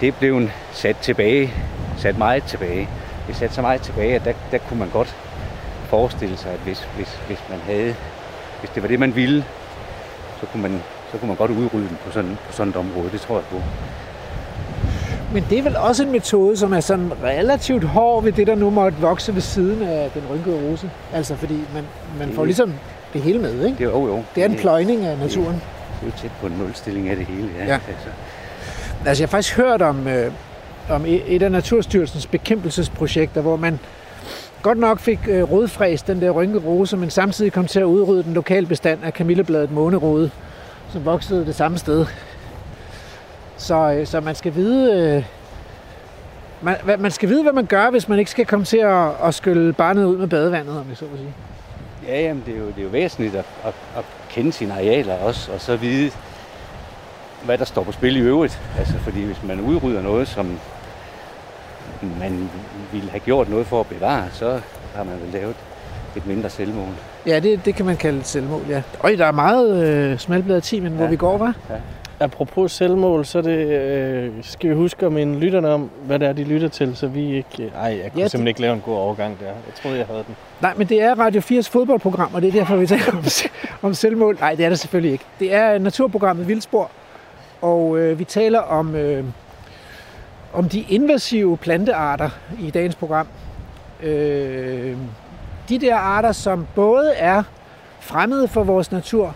det 0.00 0.14
blev 0.16 0.48
sat 0.72 0.96
tilbage, 0.96 1.54
sat 1.96 2.18
meget 2.18 2.44
tilbage. 2.44 2.88
Det 3.26 3.36
sat 3.36 3.52
så 3.52 3.62
meget 3.62 3.80
tilbage, 3.82 4.14
at 4.14 4.24
der, 4.24 4.32
der 4.50 4.58
kunne 4.58 4.78
man 4.78 4.90
godt 4.90 5.16
forestille 5.88 6.36
sig, 6.36 6.52
at 6.52 6.58
hvis, 6.58 6.88
hvis, 6.96 7.20
hvis 7.26 7.38
man 7.50 7.60
havde, 7.60 7.94
hvis 8.60 8.70
det 8.70 8.82
var 8.82 8.88
det, 8.88 9.00
man 9.00 9.14
ville, 9.14 9.44
så 10.40 10.46
kunne 10.46 10.62
man, 10.62 10.82
så 11.12 11.18
kunne 11.18 11.28
man 11.28 11.36
godt 11.36 11.50
udrydde 11.50 11.88
den 11.88 11.98
på 12.06 12.10
sådan, 12.12 12.38
på 12.46 12.52
sådan 12.52 12.70
et 12.70 12.76
område. 12.76 13.10
Det 13.12 13.20
tror 13.20 13.34
jeg 13.34 13.44
på. 13.50 13.56
Men 15.32 15.44
det 15.50 15.58
er 15.58 15.62
vel 15.62 15.76
også 15.76 16.02
en 16.02 16.12
metode, 16.12 16.56
som 16.56 16.72
er 16.72 16.80
sådan 16.80 17.12
relativt 17.24 17.84
hård 17.84 18.24
ved 18.24 18.32
det, 18.32 18.46
der 18.46 18.54
nu 18.54 18.70
måtte 18.70 18.98
vokse 18.98 19.34
ved 19.34 19.40
siden 19.42 19.82
af 19.82 20.10
den 20.14 20.22
rynkede 20.30 20.56
rose. 20.70 20.90
Altså 21.12 21.34
fordi 21.36 21.54
man, 21.74 21.84
man 22.18 22.28
får 22.28 22.42
Det- 22.42 22.46
ligesom 22.48 22.72
det 23.12 23.22
hele 23.22 23.38
med, 23.38 23.52
ikke? 23.66 23.78
Det 23.78 23.84
er 23.84 23.90
jo, 23.90 24.06
jo. 24.06 24.22
Det 24.34 24.42
er 24.42 24.48
en 24.48 24.56
pløjning 24.56 25.04
af 25.04 25.18
naturen. 25.18 25.54
Det 25.54 26.02
er 26.02 26.06
jo 26.06 26.12
tæt 26.22 26.30
på 26.40 26.46
en 26.46 26.52
nulstilling 26.52 27.08
af 27.08 27.16
det 27.16 27.26
hele, 27.26 27.48
ja. 27.58 27.64
Ja. 27.66 27.72
Altså, 27.74 28.08
Altså 29.06 29.22
jeg 29.22 29.28
har 29.28 29.30
faktisk 29.30 29.56
hørt 29.56 29.82
om, 29.82 30.08
øh, 30.08 30.32
om 30.90 31.06
et 31.06 31.22
et 31.26 31.42
af 31.42 31.52
Naturstyrelsens 31.52 32.26
bekæmpelsesprojekter, 32.26 33.40
hvor 33.40 33.56
man 33.56 33.78
godt 34.62 34.78
nok 34.78 34.98
fik 34.98 35.18
øh, 35.28 35.42
rodfræst 35.52 36.06
den 36.06 36.20
der 36.20 36.30
rynkede 36.30 36.64
rose, 36.64 36.96
men 36.96 37.10
samtidig 37.10 37.52
kom 37.52 37.66
til 37.66 37.80
at 37.80 37.84
udrydde 37.84 38.22
den 38.22 38.34
lokale 38.34 38.66
bestand 38.66 38.98
af 39.04 39.14
kamillebladet 39.14 39.72
månerode, 39.72 40.30
som 40.92 41.04
voksede 41.04 41.46
det 41.46 41.54
samme 41.54 41.78
sted. 41.78 42.06
Så, 43.56 43.74
øh, 43.92 44.06
så 44.06 44.20
man 44.20 44.34
skal 44.34 44.54
vide... 44.54 44.92
Øh, 45.16 45.24
man, 46.62 46.76
hvad- 46.84 46.96
man 46.96 47.10
skal 47.10 47.28
vide, 47.28 47.42
hvad 47.42 47.52
man 47.52 47.66
gør, 47.66 47.90
hvis 47.90 48.08
man 48.08 48.18
ikke 48.18 48.30
skal 48.30 48.46
komme 48.46 48.64
til 48.64 48.76
at, 48.78 49.10
at 49.24 49.34
skylle 49.34 49.72
barnet 49.72 50.04
ud 50.04 50.16
med 50.16 50.26
badevandet, 50.28 50.78
om 50.80 50.88
jeg 50.88 50.96
så 50.96 51.04
må 51.04 51.16
sige. 51.16 51.34
ja, 52.06 52.20
jamen, 52.20 52.42
det 52.46 52.54
er 52.54 52.58
jo, 52.58 52.66
det 52.66 52.78
er 52.78 52.82
jo 52.82 52.88
væsentligt 52.88 53.34
at, 53.34 53.44
at, 53.64 53.74
at 53.96 54.04
kende 54.30 54.52
sine 54.52 54.72
arealer 54.74 55.14
også, 55.14 55.52
og 55.52 55.60
så 55.60 55.76
vide, 55.76 56.10
hvad 57.44 57.58
der 57.58 57.64
står 57.64 57.82
på 57.84 57.92
spil 57.92 58.16
i 58.16 58.20
øvrigt. 58.20 58.60
Altså, 58.78 58.94
fordi 58.98 59.24
hvis 59.24 59.42
man 59.42 59.60
udrydder 59.60 60.02
noget, 60.02 60.28
som 60.28 60.58
man 62.20 62.50
ville 62.92 63.10
have 63.10 63.20
gjort 63.20 63.48
noget 63.48 63.66
for 63.66 63.80
at 63.80 63.86
bevare, 63.86 64.28
så 64.32 64.60
har 64.94 65.04
man 65.04 65.20
vel 65.20 65.32
lavet 65.32 65.54
et 66.16 66.26
mindre 66.26 66.50
selvmål. 66.50 66.94
Ja, 67.26 67.40
det, 67.40 67.60
det 67.64 67.74
kan 67.74 67.86
man 67.86 67.96
kalde 67.96 68.18
et 68.18 68.26
selvmål, 68.26 68.62
ja. 68.68 68.82
Øj, 69.04 69.14
der 69.18 69.26
er 69.26 69.32
meget 69.32 69.84
øh, 69.86 70.18
smalbladet 70.18 70.62
timen, 70.62 70.92
hvor 70.92 71.04
Ja. 71.04 71.10
vi 71.10 71.16
går, 71.16 71.38
var. 71.38 71.54
Apropos 72.20 72.72
selvmål, 72.72 73.24
så 73.26 73.40
det, 73.42 73.58
øh, 73.68 74.30
skal 74.42 74.70
vi 74.70 74.74
huske 74.74 75.06
at 75.06 75.12
minde 75.12 75.38
lytterne 75.38 75.68
om, 75.68 75.90
hvad 76.06 76.18
det 76.18 76.28
er, 76.28 76.32
de 76.32 76.44
lytter 76.44 76.68
til, 76.68 76.96
så 76.96 77.06
vi 77.06 77.36
ikke... 77.36 77.72
Ej, 77.76 77.82
jeg 77.82 77.90
kunne 77.92 77.94
Ja, 77.94 77.94
ja, 77.98 78.22
det- 78.22 78.30
simpelthen 78.30 78.46
ikke 78.48 78.60
lave 78.60 78.74
en 78.74 78.80
god 78.80 78.94
overgang 78.96 79.36
der. 79.40 79.46
Jeg 79.46 79.54
troede, 79.82 79.98
jeg 79.98 80.06
havde 80.06 80.24
den. 80.26 80.36
Nej, 80.62 80.74
men 80.76 80.86
det 80.86 81.02
er 81.02 81.14
Radio 81.14 81.40
4's 81.40 81.70
fodboldprogram, 81.70 82.34
og 82.34 82.42
det 82.42 82.48
er 82.48 82.52
derfor, 82.52 82.76
vi 82.76 82.86
taler 82.86 83.12
om, 83.12 83.24
om 83.82 83.94
selvmål. 83.94 84.36
Nej, 84.40 84.54
det 84.54 84.64
er 84.64 84.68
det 84.68 84.78
selvfølgelig 84.78 85.12
ikke. 85.12 85.24
Det 85.40 85.54
er 85.54 85.78
naturprogrammet 85.78 86.48
Vildspor, 86.48 86.90
og 87.62 87.98
øh, 87.98 88.18
vi 88.18 88.24
taler 88.24 88.58
om, 88.60 88.94
øh, 88.94 89.24
om 90.52 90.68
de 90.68 90.80
invasive 90.88 91.56
plantearter 91.56 92.30
i 92.60 92.70
dagens 92.70 92.94
program. 92.94 93.26
Øh, 94.02 94.96
de 95.68 95.78
der 95.78 95.96
arter, 95.96 96.32
som 96.32 96.66
både 96.74 97.12
er 97.14 97.42
fremmede 98.00 98.48
for 98.48 98.62
vores 98.62 98.92
natur 98.92 99.34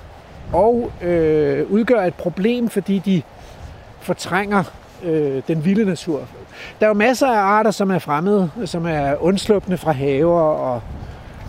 og 0.52 0.92
øh, 1.02 1.70
udgør 1.70 2.02
et 2.02 2.14
problem, 2.14 2.68
fordi 2.68 2.98
de 2.98 3.22
fortrænger 4.00 4.64
øh, 5.04 5.42
den 5.48 5.64
vilde 5.64 5.84
natur. 5.84 6.20
Der 6.80 6.86
er 6.86 6.88
jo 6.88 6.94
masser 6.94 7.26
af 7.26 7.38
arter, 7.38 7.70
som 7.70 7.90
er 7.90 7.98
fremmede, 7.98 8.50
som 8.64 8.86
er 8.86 9.22
undslupne 9.22 9.76
fra 9.76 9.92
haver 9.92 10.40
og, 10.40 10.82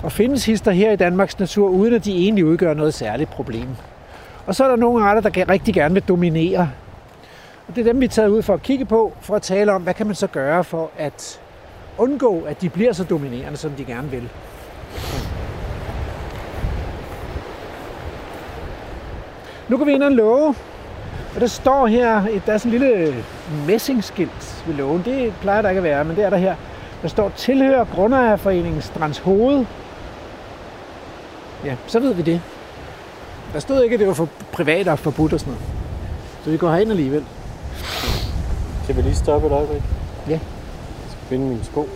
og 0.04 0.12
findes 0.12 0.46
hister 0.46 0.72
her 0.72 0.92
i 0.92 0.96
Danmarks 0.96 1.40
natur, 1.40 1.70
uden 1.70 1.94
at 1.94 2.06
de 2.06 2.12
egentlig 2.18 2.46
udgør 2.46 2.74
noget 2.74 2.94
særligt 2.94 3.30
problem. 3.30 3.68
Og 4.46 4.56
så 4.56 4.64
er 4.64 4.68
der 4.68 4.76
nogle 4.76 5.06
arter, 5.06 5.30
der 5.30 5.50
rigtig 5.50 5.74
gerne 5.74 5.94
vil 5.94 6.04
dominere. 6.04 6.70
Og 7.68 7.76
det 7.76 7.88
er 7.88 7.92
dem, 7.92 8.00
vi 8.00 8.06
er 8.06 8.10
taget 8.10 8.30
ud 8.30 8.42
for 8.42 8.54
at 8.54 8.64
kigge 8.64 8.86
på, 8.86 9.14
for 9.22 9.36
at 9.36 9.42
tale 9.42 9.72
om, 9.72 9.82
hvad 9.82 9.94
kan 9.94 10.06
man 10.06 10.16
så 10.16 10.28
gøre 10.28 10.64
for 10.64 10.92
at 10.98 11.42
undgå, 11.98 12.42
at 12.42 12.62
de 12.62 12.70
bliver 12.70 12.94
så 12.94 13.04
dominerende, 13.04 13.58
som 13.58 13.72
de 13.72 13.86
gerne 13.86 14.12
vil. 14.12 14.30
Nu 19.68 19.78
går 19.78 19.86
vi 19.86 19.92
ind 19.94 20.04
og 20.04 20.12
låge, 20.12 20.56
og 21.36 21.42
der 21.42 21.48
står 21.48 21.88
her, 21.88 22.24
et- 22.32 22.42
der 22.46 22.54
er 22.54 22.58
sådan 22.58 22.74
en 22.74 22.80
lille 22.80 23.16
messingskilt 23.68 24.64
ved 24.68 24.76
lågen. 24.76 25.02
Det 25.06 25.34
plejer 25.42 25.62
der 25.62 25.70
ikke 25.70 25.78
at 25.78 25.84
være, 25.84 26.04
men 26.04 26.16
det 26.16 26.24
er 26.26 26.30
der 26.30 26.38
her. 26.38 26.56
Der 27.02 27.08
står 27.08 27.30
tilhører 27.38 27.86
Grundejerforeningen 27.96 28.82
Strands 28.82 29.18
Hoved. 29.20 29.66
Ja, 31.66 31.76
så 31.88 32.00
ved 32.00 32.14
vi 32.14 32.22
det. 32.22 32.42
Der 33.54 33.60
stod 33.60 33.84
ikke, 33.84 33.94
at 33.94 34.00
det 34.00 34.08
var 34.08 34.14
for 34.14 34.30
privat 34.52 34.88
og 34.88 35.00
forbudt 35.00 35.34
og 35.34 35.40
sådan 35.40 35.54
noget. 35.54 35.68
Så 36.44 36.50
vi 36.50 36.58
går 36.58 36.72
herind 36.72 36.92
alligevel. 36.92 37.26
Kan 38.86 38.96
vi 38.96 39.02
lige 39.02 39.16
stoppe 39.16 39.48
et 39.48 39.54
øjeblik? 39.54 39.82
Ja. 40.28 40.32
Jeg 40.32 40.40
skal 41.10 41.22
finde 41.30 41.46
mine 41.48 41.64
sko. 41.64 41.90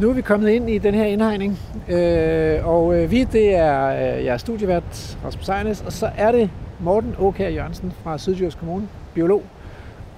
Nu 0.00 0.08
er 0.08 0.12
vi 0.12 0.22
kommet 0.22 0.48
ind 0.48 0.70
i 0.70 0.78
den 0.78 0.94
her 0.94 1.04
indhegning, 1.04 1.58
øh, 1.88 2.68
og 2.68 2.96
øh, 2.96 3.10
vi, 3.10 3.24
det 3.24 3.54
er 3.54 3.86
øh, 3.86 4.24
jeg 4.24 4.32
er 4.32 4.36
studievært 4.36 5.18
Rasmus 5.24 5.48
Ejnes, 5.48 5.82
og 5.86 5.92
så 5.92 6.10
er 6.16 6.32
det 6.32 6.50
Morten 6.78 7.14
Åkær 7.18 7.48
Jørgensen 7.48 7.92
fra 8.02 8.18
Sydjysk 8.18 8.58
Kommune, 8.58 8.88
biolog. 9.14 9.42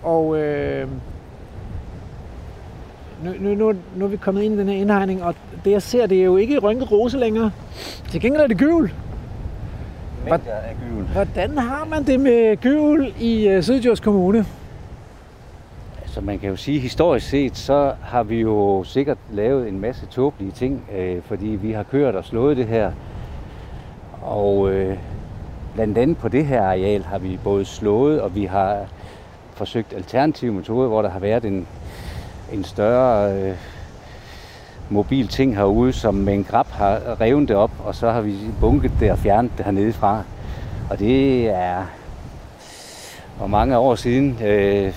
Og 0.03 0.39
øh, 0.39 0.89
nu, 3.25 3.33
nu, 3.41 3.55
nu, 3.55 3.75
nu 3.97 4.05
er 4.05 4.09
vi 4.09 4.17
kommet 4.17 4.43
ind 4.43 4.55
i 4.55 4.59
den 4.59 4.69
her 4.69 4.77
indhegning, 4.77 5.23
og 5.23 5.35
det 5.65 5.71
jeg 5.71 5.83
ser, 5.83 6.07
det 6.07 6.21
er 6.21 6.25
jo 6.25 6.37
ikke 6.37 6.59
rynket 6.59 6.93
rose 6.93 7.19
længere. 7.19 7.51
Til 8.11 8.21
gengæld 8.21 8.43
er 8.43 8.47
det 8.47 8.59
gyvel. 8.59 8.93
Mængder 10.25 10.53
af 10.53 10.77
gyvel. 10.89 11.05
Hvordan 11.05 11.59
har 11.59 11.85
man 11.91 12.05
det 12.05 12.21
med 12.21 12.57
gyvel 12.57 13.15
i 13.21 13.49
øh, 13.49 13.63
Sydjysk 13.63 14.03
Kommune? 14.03 14.47
Så 16.13 16.21
man 16.21 16.39
kan 16.39 16.49
jo 16.51 16.57
sige, 16.57 16.81
historisk 16.81 17.29
set, 17.29 17.57
så 17.57 17.93
har 18.03 18.23
vi 18.23 18.41
jo 18.41 18.85
sikkert 18.85 19.19
lavet 19.31 19.69
en 19.69 19.81
masse 19.81 20.07
tåbelige 20.07 20.53
ting, 20.53 20.85
øh, 20.97 21.23
fordi 21.23 21.47
vi 21.47 21.73
har 21.73 21.83
kørt 21.83 22.15
og 22.15 22.25
slået 22.25 22.57
det 22.57 22.67
her. 22.67 22.93
Og 24.23 24.71
øh, 24.71 24.97
blandt 25.75 25.99
andet 25.99 26.19
på 26.19 26.29
det 26.29 26.47
her 26.47 26.63
areal 26.63 27.03
har 27.03 27.19
vi 27.19 27.39
både 27.45 27.65
slået, 27.65 28.21
og 28.21 28.35
vi 28.35 28.45
har 28.45 28.79
forsøgt 29.55 29.93
alternative 29.93 30.55
metoder, 30.55 30.89
hvor 30.89 31.03
der 31.03 31.11
har 31.11 31.21
været 31.21 31.45
en, 31.45 31.67
en 32.53 32.65
større 32.65 33.35
øh, 33.35 33.57
mobil 34.91 35.29
ting 35.29 35.57
herude, 35.57 35.93
som 35.93 36.15
med 36.15 36.35
en 36.35 36.45
grab 36.45 36.67
har 36.67 37.21
revet 37.21 37.49
det 37.49 37.57
op, 37.57 37.73
og 37.85 37.95
så 37.95 38.11
har 38.11 38.21
vi 38.21 38.37
bunket 38.61 38.93
det 39.01 39.11
og 39.13 39.19
fjernet 39.19 39.53
det 39.57 39.65
hernede 39.65 39.93
fra. 39.93 40.23
Og 40.91 40.99
det 40.99 41.49
er 41.49 41.85
hvor 43.37 43.47
mange 43.47 43.79
år 43.79 43.95
siden, 43.95 44.39
øh, 44.45 44.93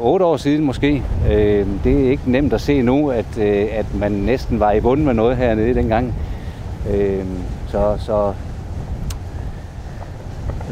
otte 0.00 0.24
år 0.24 0.36
siden 0.36 0.64
måske. 0.64 1.02
Øh, 1.30 1.66
det 1.84 2.06
er 2.06 2.10
ikke 2.10 2.30
nemt 2.30 2.52
at 2.52 2.60
se 2.60 2.82
nu, 2.82 3.10
at, 3.10 3.38
øh, 3.38 3.66
at 3.72 3.94
man 3.94 4.12
næsten 4.12 4.60
var 4.60 4.72
i 4.72 4.80
bunden 4.80 5.06
med 5.06 5.14
noget 5.14 5.36
hernede 5.36 5.74
dengang. 5.74 6.14
Øh, 6.90 7.24
så 7.68 7.96
så 7.98 8.32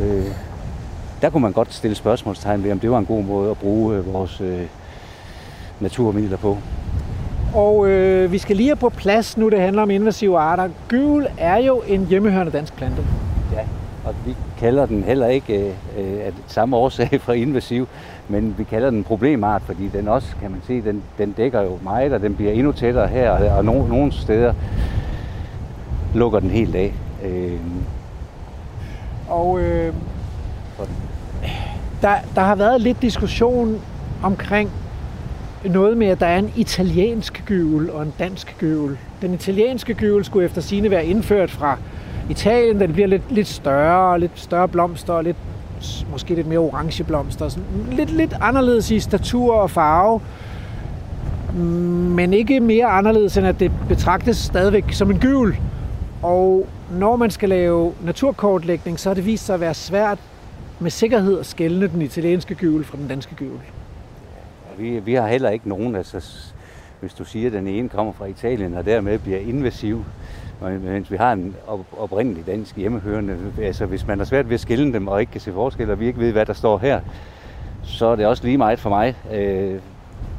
øh, 0.03 0.27
der 1.23 1.31
kunne 1.31 1.43
man 1.43 1.53
godt 1.53 1.75
stille 1.75 1.95
spørgsmålstegn 1.95 2.65
ved, 2.65 2.73
om 2.73 2.81
det 2.81 2.91
var 2.91 2.99
en 2.99 3.07
god 3.07 3.23
måde 3.23 3.51
at 3.51 3.59
bruge 3.59 3.97
øh, 3.97 4.13
vores 4.13 4.41
øh, 4.41 4.63
naturmidler 5.81 6.37
på. 6.37 6.59
Og 7.55 7.89
øh, 7.89 8.33
vi 8.33 8.39
skal 8.39 8.57
lige 8.57 8.69
have 8.69 8.77
på 8.77 8.89
plads 8.89 9.37
nu, 9.37 9.49
det 9.49 9.61
handler 9.61 9.83
om 9.83 9.91
invasive 9.91 10.39
arter. 10.39 10.69
Gyvel 10.89 11.29
er 11.39 11.57
jo 11.57 11.83
en 11.89 12.07
hjemmehørende 12.07 12.53
dansk 12.53 12.77
plante. 12.77 13.03
Og 14.09 14.14
vi 14.26 14.36
kalder 14.59 14.86
den 14.86 15.02
heller 15.02 15.26
ikke 15.26 15.74
øh, 15.98 16.26
af 16.26 16.32
samme 16.47 16.76
årsag 16.76 17.20
for 17.20 17.32
invasiv, 17.32 17.89
men 18.28 18.55
vi 18.59 18.64
kalder 18.64 18.90
den 18.90 19.05
problemart, 19.05 19.62
fordi 19.62 19.89
den 19.89 20.09
også, 20.09 20.36
kan 20.40 20.51
man 20.51 20.60
se, 20.66 20.82
den, 20.82 21.02
den 21.18 21.32
dækker 21.32 21.62
jo 21.62 21.78
meget, 21.82 22.12
og 22.12 22.20
den 22.20 22.35
bliver 22.35 22.52
endnu 22.52 22.72
tættere 22.72 23.09
her, 23.09 23.30
og, 23.30 23.56
og 23.56 23.64
no, 23.64 23.86
nogle 23.86 24.12
steder 24.12 24.55
lukker 26.14 26.40
den 26.40 26.51
helt 26.51 26.74
af. 26.74 26.93
Øh, 27.24 27.60
Og 29.28 29.60
øh, 29.60 29.93
der, 32.02 32.14
der 32.35 32.40
har 32.40 32.55
været 32.55 32.80
lidt 32.80 33.02
diskussion 33.02 33.80
omkring 34.22 34.70
noget 35.64 35.97
med, 35.97 36.06
at 36.06 36.20
der 36.20 36.26
er 36.26 36.39
en 36.39 36.52
italiensk 36.56 37.43
gyvel 37.47 37.90
og 37.90 38.02
en 38.02 38.14
dansk 38.18 38.56
gyvel. 38.59 38.98
Den 39.22 39.35
italienske 39.35 39.94
gyvel 39.94 40.24
skulle 40.24 40.44
efter 40.44 40.60
sine 40.60 40.90
være 40.90 41.06
indført 41.06 41.51
fra 41.51 41.78
Italien. 42.29 42.81
Den 42.81 42.93
bliver 42.93 43.09
lidt, 43.09 43.33
lidt 43.33 43.49
større, 43.49 44.21
lidt 44.21 44.33
større 44.35 44.69
blomster 44.69 45.13
og 45.13 45.25
lidt, 45.25 45.37
måske 46.11 46.35
lidt 46.35 46.47
mere 46.47 46.59
orange 46.59 47.05
blomster. 47.05 47.49
Sådan 47.49 47.65
lidt, 47.93 48.11
lidt 48.11 48.35
anderledes 48.41 48.91
i 48.91 49.01
statur 49.01 49.55
og 49.55 49.71
farve. 49.71 50.21
Men 52.15 52.33
ikke 52.33 52.61
mere 52.61 52.87
anderledes, 52.87 53.37
end 53.37 53.47
at 53.47 53.61
det 53.61 53.73
betragtes 53.89 54.37
stadigvæk 54.37 54.93
som 54.93 55.11
en 55.11 55.19
gyvel. 55.19 55.57
Og 56.23 56.67
når 56.91 57.17
man 57.17 57.31
skal 57.31 57.49
lave 57.49 57.93
naturkortlægning, 58.05 59.01
så 59.01 59.09
har 59.09 59.15
det 59.15 59.27
vist 59.27 59.47
sig 59.47 59.55
at 59.55 59.61
være 59.61 59.75
svært 59.75 60.19
med 60.81 60.91
sikkerhed 60.91 61.39
at 61.39 61.47
skelne 61.47 61.89
den 61.89 62.03
italienske 62.03 62.55
gyvel 62.55 62.85
fra 62.85 62.97
den 62.97 63.09
danske 63.09 63.35
gyvel. 63.35 63.61
vi, 64.79 64.99
vi 64.99 65.15
har 65.15 65.27
heller 65.27 65.51
ikke 65.51 65.69
nogen, 65.69 65.97
altså 65.97 66.25
hvis 67.01 67.15
du 67.15 67.25
siger, 67.25 67.47
at 67.47 67.53
den 67.53 67.67
ene 67.67 67.89
kommer 67.89 68.13
fra 68.13 68.27
Italien 68.27 68.75
og 68.75 68.85
dermed 68.85 69.19
bliver 69.19 69.39
invasiv, 69.39 70.05
mens 70.60 71.10
vi 71.10 71.16
har 71.16 71.32
en 71.32 71.56
op, 71.66 71.80
oprindelig 71.98 72.47
dansk 72.47 72.76
hjemmehørende, 72.76 73.36
altså 73.62 73.86
hvis 73.86 74.06
man 74.06 74.18
har 74.18 74.24
svært 74.24 74.48
ved 74.48 74.55
at 74.55 74.60
skille 74.60 74.93
dem 74.93 75.09
og 75.09 75.20
ikke 75.20 75.32
kan 75.32 75.40
se 75.40 75.52
forskel, 75.52 75.90
og 75.90 76.01
vi 76.01 76.06
ikke 76.06 76.20
ved, 76.20 76.32
hvad 76.32 76.47
der 76.47 76.52
står 76.52 76.78
her, 76.78 77.01
så 77.82 78.06
er 78.06 78.16
det 78.16 78.26
også 78.26 78.44
lige 78.44 78.59
meget 78.59 78.80
for 78.80 78.90
mig. 78.90 79.16
Øh, 79.32 79.80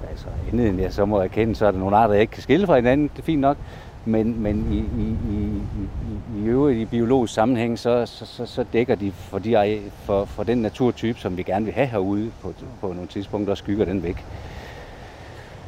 altså 0.09 0.27
andet 0.51 0.67
end 0.67 0.81
jeg 0.81 0.93
så 0.93 1.05
må 1.05 1.17
erkende, 1.17 1.55
så 1.55 1.65
er 1.65 1.71
der 1.71 1.79
nogle 1.79 1.97
arter, 1.97 2.13
jeg 2.13 2.21
ikke 2.21 2.33
kan 2.33 2.43
skille 2.43 2.65
fra 2.65 2.75
hinanden, 2.75 3.09
det 3.15 3.19
er 3.19 3.25
fint 3.25 3.41
nok, 3.41 3.57
men, 4.05 4.41
men 4.41 4.67
i, 4.71 4.77
i, 4.77 5.07
i, 5.31 5.43
i, 5.81 6.43
i 6.43 6.47
øvrigt 6.47 6.79
i 6.79 6.85
biologisk 6.85 7.33
sammenhæng, 7.33 7.79
så, 7.79 8.05
så, 8.05 8.25
så, 8.25 8.45
så 8.45 8.65
dækker 8.73 8.95
de 8.95 9.11
for, 9.11 9.39
de, 9.39 9.79
for, 10.03 10.25
for 10.25 10.43
den 10.43 10.57
naturtype, 10.57 11.19
som 11.19 11.37
vi 11.37 11.43
gerne 11.43 11.65
vil 11.65 11.73
have 11.73 11.87
herude 11.87 12.31
på, 12.41 12.53
på 12.81 12.87
nogle 12.87 13.07
tidspunkter, 13.07 13.51
og 13.51 13.57
skygger 13.57 13.85
den 13.85 14.03
væk. 14.03 14.25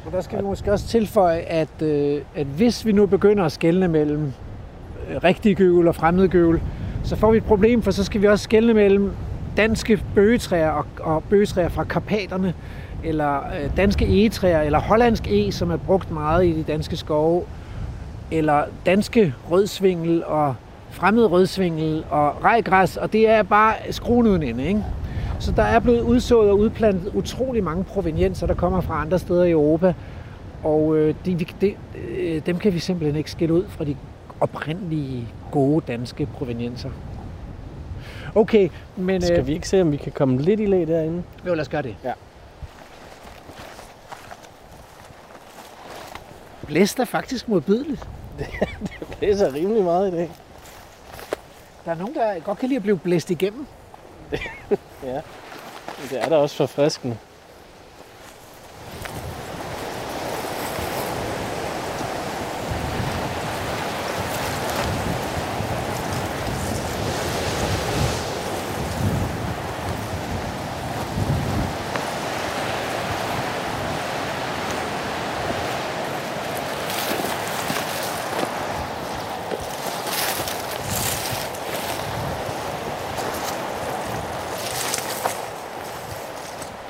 Og 0.06 0.12
der 0.12 0.20
skal 0.20 0.38
vi 0.38 0.44
måske 0.44 0.72
også 0.72 0.86
tilføje, 0.86 1.38
at, 1.38 1.82
øh, 1.82 2.20
at 2.34 2.46
hvis 2.46 2.86
vi 2.86 2.92
nu 2.92 3.06
begynder 3.06 3.44
at 3.44 3.52
skelne 3.52 3.88
mellem 3.88 4.32
øh, 5.10 5.24
rigtig 5.24 5.56
gøvel 5.56 5.88
og 5.88 5.94
fremmed 5.94 6.28
gøvel, 6.28 6.60
så 7.04 7.16
får 7.16 7.30
vi 7.30 7.36
et 7.36 7.44
problem, 7.44 7.82
for 7.82 7.90
så 7.90 8.04
skal 8.04 8.22
vi 8.22 8.26
også 8.26 8.42
skelne 8.44 8.74
mellem 8.74 9.12
danske 9.56 10.02
bøgetræer 10.14 10.70
og, 10.70 10.86
og 11.00 11.22
bøgetræer 11.22 11.68
fra 11.68 11.84
Karpaterne, 11.84 12.54
eller 13.04 13.36
øh, 13.36 13.76
danske 13.76 14.04
egetræer, 14.04 14.60
eller 14.60 14.78
hollandsk 14.78 15.26
e, 15.28 15.52
som 15.52 15.70
er 15.70 15.76
brugt 15.76 16.10
meget 16.10 16.46
i 16.46 16.52
de 16.52 16.62
danske 16.62 16.96
skove, 16.96 17.42
eller 18.30 18.64
danske 18.86 19.34
rødsvingel 19.50 20.24
og 20.24 20.54
fremmed 20.90 21.24
rødsvingel 21.24 22.04
og 22.10 22.44
rejgræs, 22.44 22.96
og 22.96 23.12
det 23.12 23.28
er 23.28 23.42
bare 23.42 23.74
skruen 23.90 24.26
uden 24.26 24.42
ende, 24.42 24.66
ikke? 24.66 24.84
Så 25.42 25.52
der 25.52 25.62
er 25.62 25.78
blevet 25.78 26.00
udsået 26.00 26.50
og 26.50 26.58
udplantet 26.58 27.12
utrolig 27.14 27.64
mange 27.64 27.84
provenienser, 27.84 28.46
der 28.46 28.54
kommer 28.54 28.80
fra 28.80 29.00
andre 29.00 29.18
steder 29.18 29.44
i 29.44 29.50
Europa. 29.50 29.94
Og 30.62 30.96
øh, 30.96 31.14
de, 31.26 31.46
det, 31.60 31.76
øh, 32.08 32.46
dem 32.46 32.58
kan 32.58 32.74
vi 32.74 32.78
simpelthen 32.78 33.16
ikke 33.16 33.30
skille 33.30 33.54
ud 33.54 33.64
fra 33.68 33.84
de 33.84 33.96
oprindelige 34.40 35.28
gode 35.50 35.84
danske 35.88 36.26
provenienser. 36.26 36.90
Okay, 38.34 38.68
men... 38.96 39.16
øh, 39.16 39.22
Skal 39.22 39.46
vi 39.46 39.52
ikke 39.52 39.68
se, 39.68 39.80
om 39.80 39.92
vi 39.92 39.96
kan 39.96 40.12
komme 40.12 40.38
lidt 40.38 40.60
i 40.60 40.66
læ 40.66 40.84
derinde? 40.84 41.22
Jo, 41.46 41.54
lad 41.54 41.60
os 41.60 41.68
gøre 41.68 41.82
det. 41.82 41.96
Ja. 42.04 42.12
Blæst 46.66 47.00
er 47.00 47.04
faktisk 47.04 47.48
modbydeligt. 47.48 48.08
Det 48.38 49.16
blæser 49.18 49.54
rimelig 49.54 49.84
meget 49.84 50.08
i 50.08 50.16
dag. 50.16 50.30
Der 51.84 51.90
er 51.90 51.96
nogen, 51.96 52.14
der 52.14 52.40
godt 52.40 52.58
kan 52.58 52.68
lide 52.68 52.76
at 52.76 52.82
blive 52.82 52.98
blæst 52.98 53.30
igennem. 53.30 53.66
Ja. 55.12 55.20
Det 56.10 56.22
er 56.22 56.28
da 56.28 56.36
også 56.36 56.56
forfriskende. 56.56 57.16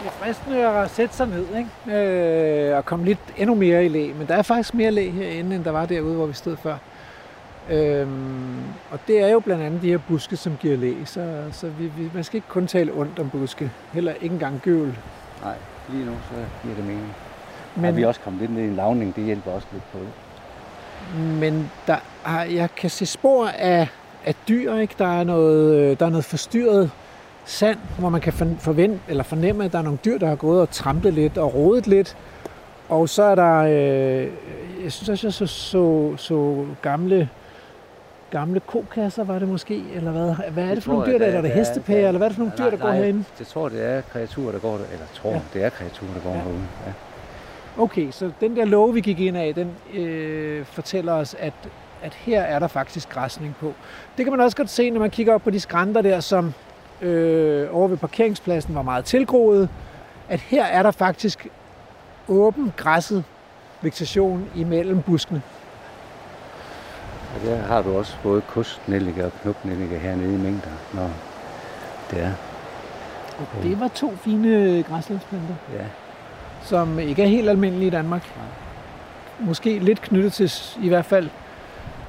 Det 0.03 0.09
er 0.09 0.25
fristende 0.25 0.57
at 0.83 0.91
sætte 0.91 1.17
sig 1.17 1.27
ned 1.29 1.47
ikke? 1.59 1.99
Øh, 2.71 2.77
og 2.77 2.85
komme 2.85 3.05
lidt 3.05 3.19
endnu 3.37 3.55
mere 3.55 3.85
i 3.85 3.89
læ. 3.89 4.13
Men 4.13 4.27
der 4.27 4.35
er 4.35 4.43
faktisk 4.43 4.75
mere 4.75 4.91
læ 4.91 5.11
herinde, 5.11 5.57
end 5.57 5.65
der 5.65 5.71
var 5.71 5.87
derude, 5.87 6.15
hvor 6.15 6.27
vi 6.27 6.33
stod 6.33 6.57
før. 6.57 6.77
Øhm, 7.71 8.57
og 8.91 8.99
det 9.07 9.23
er 9.23 9.29
jo 9.29 9.41
blandt 9.41 9.63
andet 9.63 9.83
de 9.83 9.91
her 9.91 9.99
buske, 10.09 10.37
som 10.37 10.57
giver 10.61 10.77
læ. 10.77 10.95
Så, 11.05 11.43
så 11.53 11.67
vi, 11.69 11.85
vi, 11.87 12.11
man 12.15 12.25
skal 12.25 12.37
ikke 12.37 12.49
kun 12.49 12.67
tale 12.67 12.93
ondt 12.93 13.19
om 13.19 13.31
buske. 13.31 13.71
Heller 13.93 14.13
ikke 14.13 14.33
engang 14.33 14.61
gøvel. 14.65 14.99
Nej, 15.43 15.55
lige 15.89 16.05
nu 16.05 16.13
så 16.31 16.37
giver 16.63 16.75
det 16.75 16.85
mening. 16.85 17.15
Men 17.75 17.83
Men, 17.83 17.97
vi 17.97 18.03
er 18.03 18.07
også 18.09 18.21
kommet 18.21 18.41
lidt 18.41 18.53
ned 18.55 18.63
i 18.63 18.67
en 18.67 18.77
lavning, 18.77 19.17
det 19.17 19.25
hjælper 19.25 19.51
også 19.51 19.67
lidt 19.73 19.85
på 19.93 19.99
det. 19.99 20.09
men 21.41 21.71
der 21.87 21.97
er, 22.27 22.43
jeg 22.43 22.75
kan 22.75 22.91
se 22.91 23.07
spor 23.07 23.47
af, 23.47 23.89
af 24.25 24.35
dyr. 24.49 24.75
Ikke? 24.75 24.95
Der, 24.99 25.21
er 25.21 25.25
noget, 25.25 25.75
øh, 25.77 25.99
der 25.99 26.07
er 26.07 26.11
noget 26.11 26.25
forstyrret 26.25 26.91
sand, 27.45 27.79
hvor 27.99 28.09
man 28.09 28.21
kan 28.21 28.33
for- 28.33 28.57
forvente, 28.59 28.99
eller 29.09 29.23
fornemme, 29.23 29.65
at 29.65 29.73
der 29.73 29.79
er 29.79 29.83
nogle 29.83 29.99
dyr, 30.05 30.19
der 30.19 30.27
har 30.29 30.37
gået 30.37 30.61
og 30.61 30.71
trampet 30.71 31.13
lidt 31.15 31.39
og 31.39 31.55
rodet 31.55 31.87
lidt. 31.87 32.17
Og 32.89 33.09
så 33.09 33.23
er 33.23 33.35
der, 33.35 33.57
øh, 33.59 34.29
jeg 34.85 34.93
synes 34.93 35.09
også, 35.09 35.27
jeg 35.27 35.33
så, 35.33 35.47
så, 35.47 36.13
så 36.17 36.65
gamle, 36.83 37.29
gamle 38.31 38.61
kokasser, 38.61 39.25
var 39.25 39.39
det 39.39 39.49
måske, 39.49 39.83
eller 39.95 40.11
hvad? 40.11 40.35
Hvad 40.51 40.65
er 40.65 40.75
det 40.75 40.83
for 40.85 40.93
nogle 40.93 41.07
dyr, 41.07 41.13
der, 41.13 41.19
der- 41.19 41.27
eller 41.27 41.39
er 41.39 41.43
det 41.43 41.51
der- 41.51 41.57
hestepærer, 41.59 42.01
der- 42.01 42.09
eller 42.09 42.19
hvad 42.19 42.27
er 42.27 42.31
det 42.31 42.37
for 42.37 42.43
nogle 42.43 42.57
dyr, 42.59 42.63
Nej, 42.63 42.71
der 42.71 42.77
går 42.77 42.89
nej, 42.89 42.97
herinde? 42.97 43.25
Jeg 43.39 43.47
tror, 43.47 43.69
det 43.69 43.85
er 43.85 44.01
kreaturer, 44.13 44.53
der 44.53 44.59
går 44.59 44.73
der. 44.77 44.85
Eller 44.93 45.07
tror, 45.15 45.31
Ja. 45.31 45.41
det 45.55 45.65
er 45.65 45.69
kreaturer, 45.71 46.13
der 46.15 46.21
går 46.21 46.31
ja. 46.31 46.37
herude. 46.37 46.63
Ja. 46.87 46.93
Okay, 47.83 48.11
så 48.11 48.31
den 48.41 48.57
der 48.57 48.65
lov, 48.65 48.95
vi 48.95 49.01
gik 49.01 49.21
ind 49.21 49.37
af, 49.37 49.55
den 49.55 49.71
øh, 49.95 50.65
fortæller 50.65 51.13
os, 51.13 51.37
at, 51.39 51.53
at 52.03 52.15
her 52.15 52.41
er 52.41 52.59
der 52.59 52.67
faktisk 52.69 53.09
græsning 53.11 53.57
på. 53.61 53.73
Det 54.17 54.25
kan 54.25 54.31
man 54.33 54.41
også 54.41 54.57
godt 54.57 54.71
se, 54.71 54.91
når 54.91 55.01
man 55.01 55.11
kigger 55.11 55.35
op 55.35 55.43
på 55.43 55.51
de 55.51 55.61
skrænter 55.61 56.03
der, 56.03 56.21
som 56.21 56.53
øh, 57.03 57.77
over 57.77 57.89
ved 57.89 57.97
parkeringspladsen 57.97 58.75
var 58.75 58.83
meget 58.83 59.05
tilgroet, 59.05 59.69
at 60.29 60.41
her 60.41 60.65
er 60.65 60.83
der 60.83 60.91
faktisk 60.91 61.47
åben 62.29 62.73
græsset 62.77 63.25
vegetation 63.81 64.49
imellem 64.57 65.03
buskene. 65.03 65.43
Og 67.35 67.47
der 67.47 67.57
har 67.57 67.83
du 67.83 67.97
også 67.97 68.17
både 68.23 68.41
kustnellike 68.41 69.25
og 69.25 69.33
knopnellike 69.43 69.99
hernede 69.99 70.35
i 70.35 70.39
mængder, 70.39 70.71
når 70.95 71.11
det 72.11 72.23
er. 72.23 72.33
Og 73.39 73.63
det 73.63 73.81
var 73.81 73.89
to 73.89 74.17
fine 74.17 74.83
græslandsplanter, 74.83 75.55
Ja, 75.73 75.85
som 76.63 76.99
ikke 76.99 77.23
er 77.23 77.27
helt 77.27 77.49
almindelige 77.49 77.87
i 77.87 77.91
Danmark. 77.91 78.33
Måske 79.39 79.79
lidt 79.79 80.03
knyttet 80.03 80.33
til, 80.33 80.53
i 80.83 80.89
hvert 80.89 81.05
fald, 81.05 81.31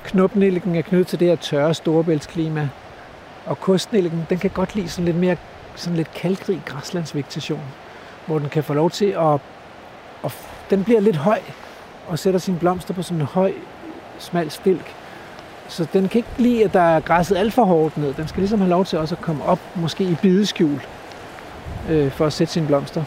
knopnelliken 0.04 0.76
er 0.76 0.82
knyttet 0.82 1.08
til 1.08 1.20
det 1.20 1.28
her 1.28 1.36
tørre 1.36 1.74
storebæltsklima. 1.74 2.70
Og 3.46 3.60
kustnelliken, 3.60 4.26
den 4.30 4.38
kan 4.38 4.50
godt 4.50 4.76
lide 4.76 4.90
sådan 4.90 5.06
lidt 5.06 5.18
mere 5.18 5.38
sådan 5.76 5.98
lidt 5.98 6.14
kalkrig 6.14 6.62
græslandsvegetation, 6.66 7.62
hvor 8.26 8.40
den 8.40 8.50
kan 8.50 8.64
få 8.64 8.74
lov 8.74 8.90
til 8.90 9.06
at, 9.06 9.40
at 10.24 10.34
den 10.70 10.84
bliver 10.84 11.00
lidt 11.00 11.16
høj 11.16 11.40
og 12.08 12.20
sætter 12.20 12.40
sine 12.40 12.60
blomster 12.60 12.94
på 12.94 13.02
sådan 13.02 13.22
en 13.22 13.28
høj, 13.28 13.54
smal 14.20 14.52
stilk. 14.52 14.96
Så 15.68 15.88
den 15.94 16.10
kan 16.10 16.20
ikke 16.20 16.30
lide, 16.38 16.64
at 16.64 16.74
der 16.74 16.82
er 16.82 17.00
græsset 17.00 17.38
alt 17.38 17.54
for 17.54 17.64
hårdt 17.64 17.98
ned. 17.98 18.14
Den 18.14 18.28
skal 18.28 18.40
ligesom 18.42 18.60
have 18.60 18.70
lov 18.70 18.86
til 18.86 19.00
også 19.00 19.16
at 19.16 19.22
komme 19.22 19.46
op, 19.46 19.60
måske 19.76 20.04
i 20.04 20.16
bideskjul, 20.22 20.82
øh, 21.90 22.12
for 22.12 22.26
at 22.26 22.34
sætte 22.34 22.54
sine 22.54 22.68
blomster. 22.68 23.04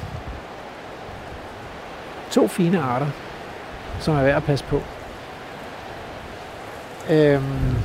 To 2.31 2.49
fine 2.49 2.81
arter, 2.81 3.07
som 4.01 4.17
er 4.17 4.23
værd 4.23 4.37
at 4.37 4.45
passe 4.45 4.65
på. 4.65 4.81
Øhm, 7.11 7.77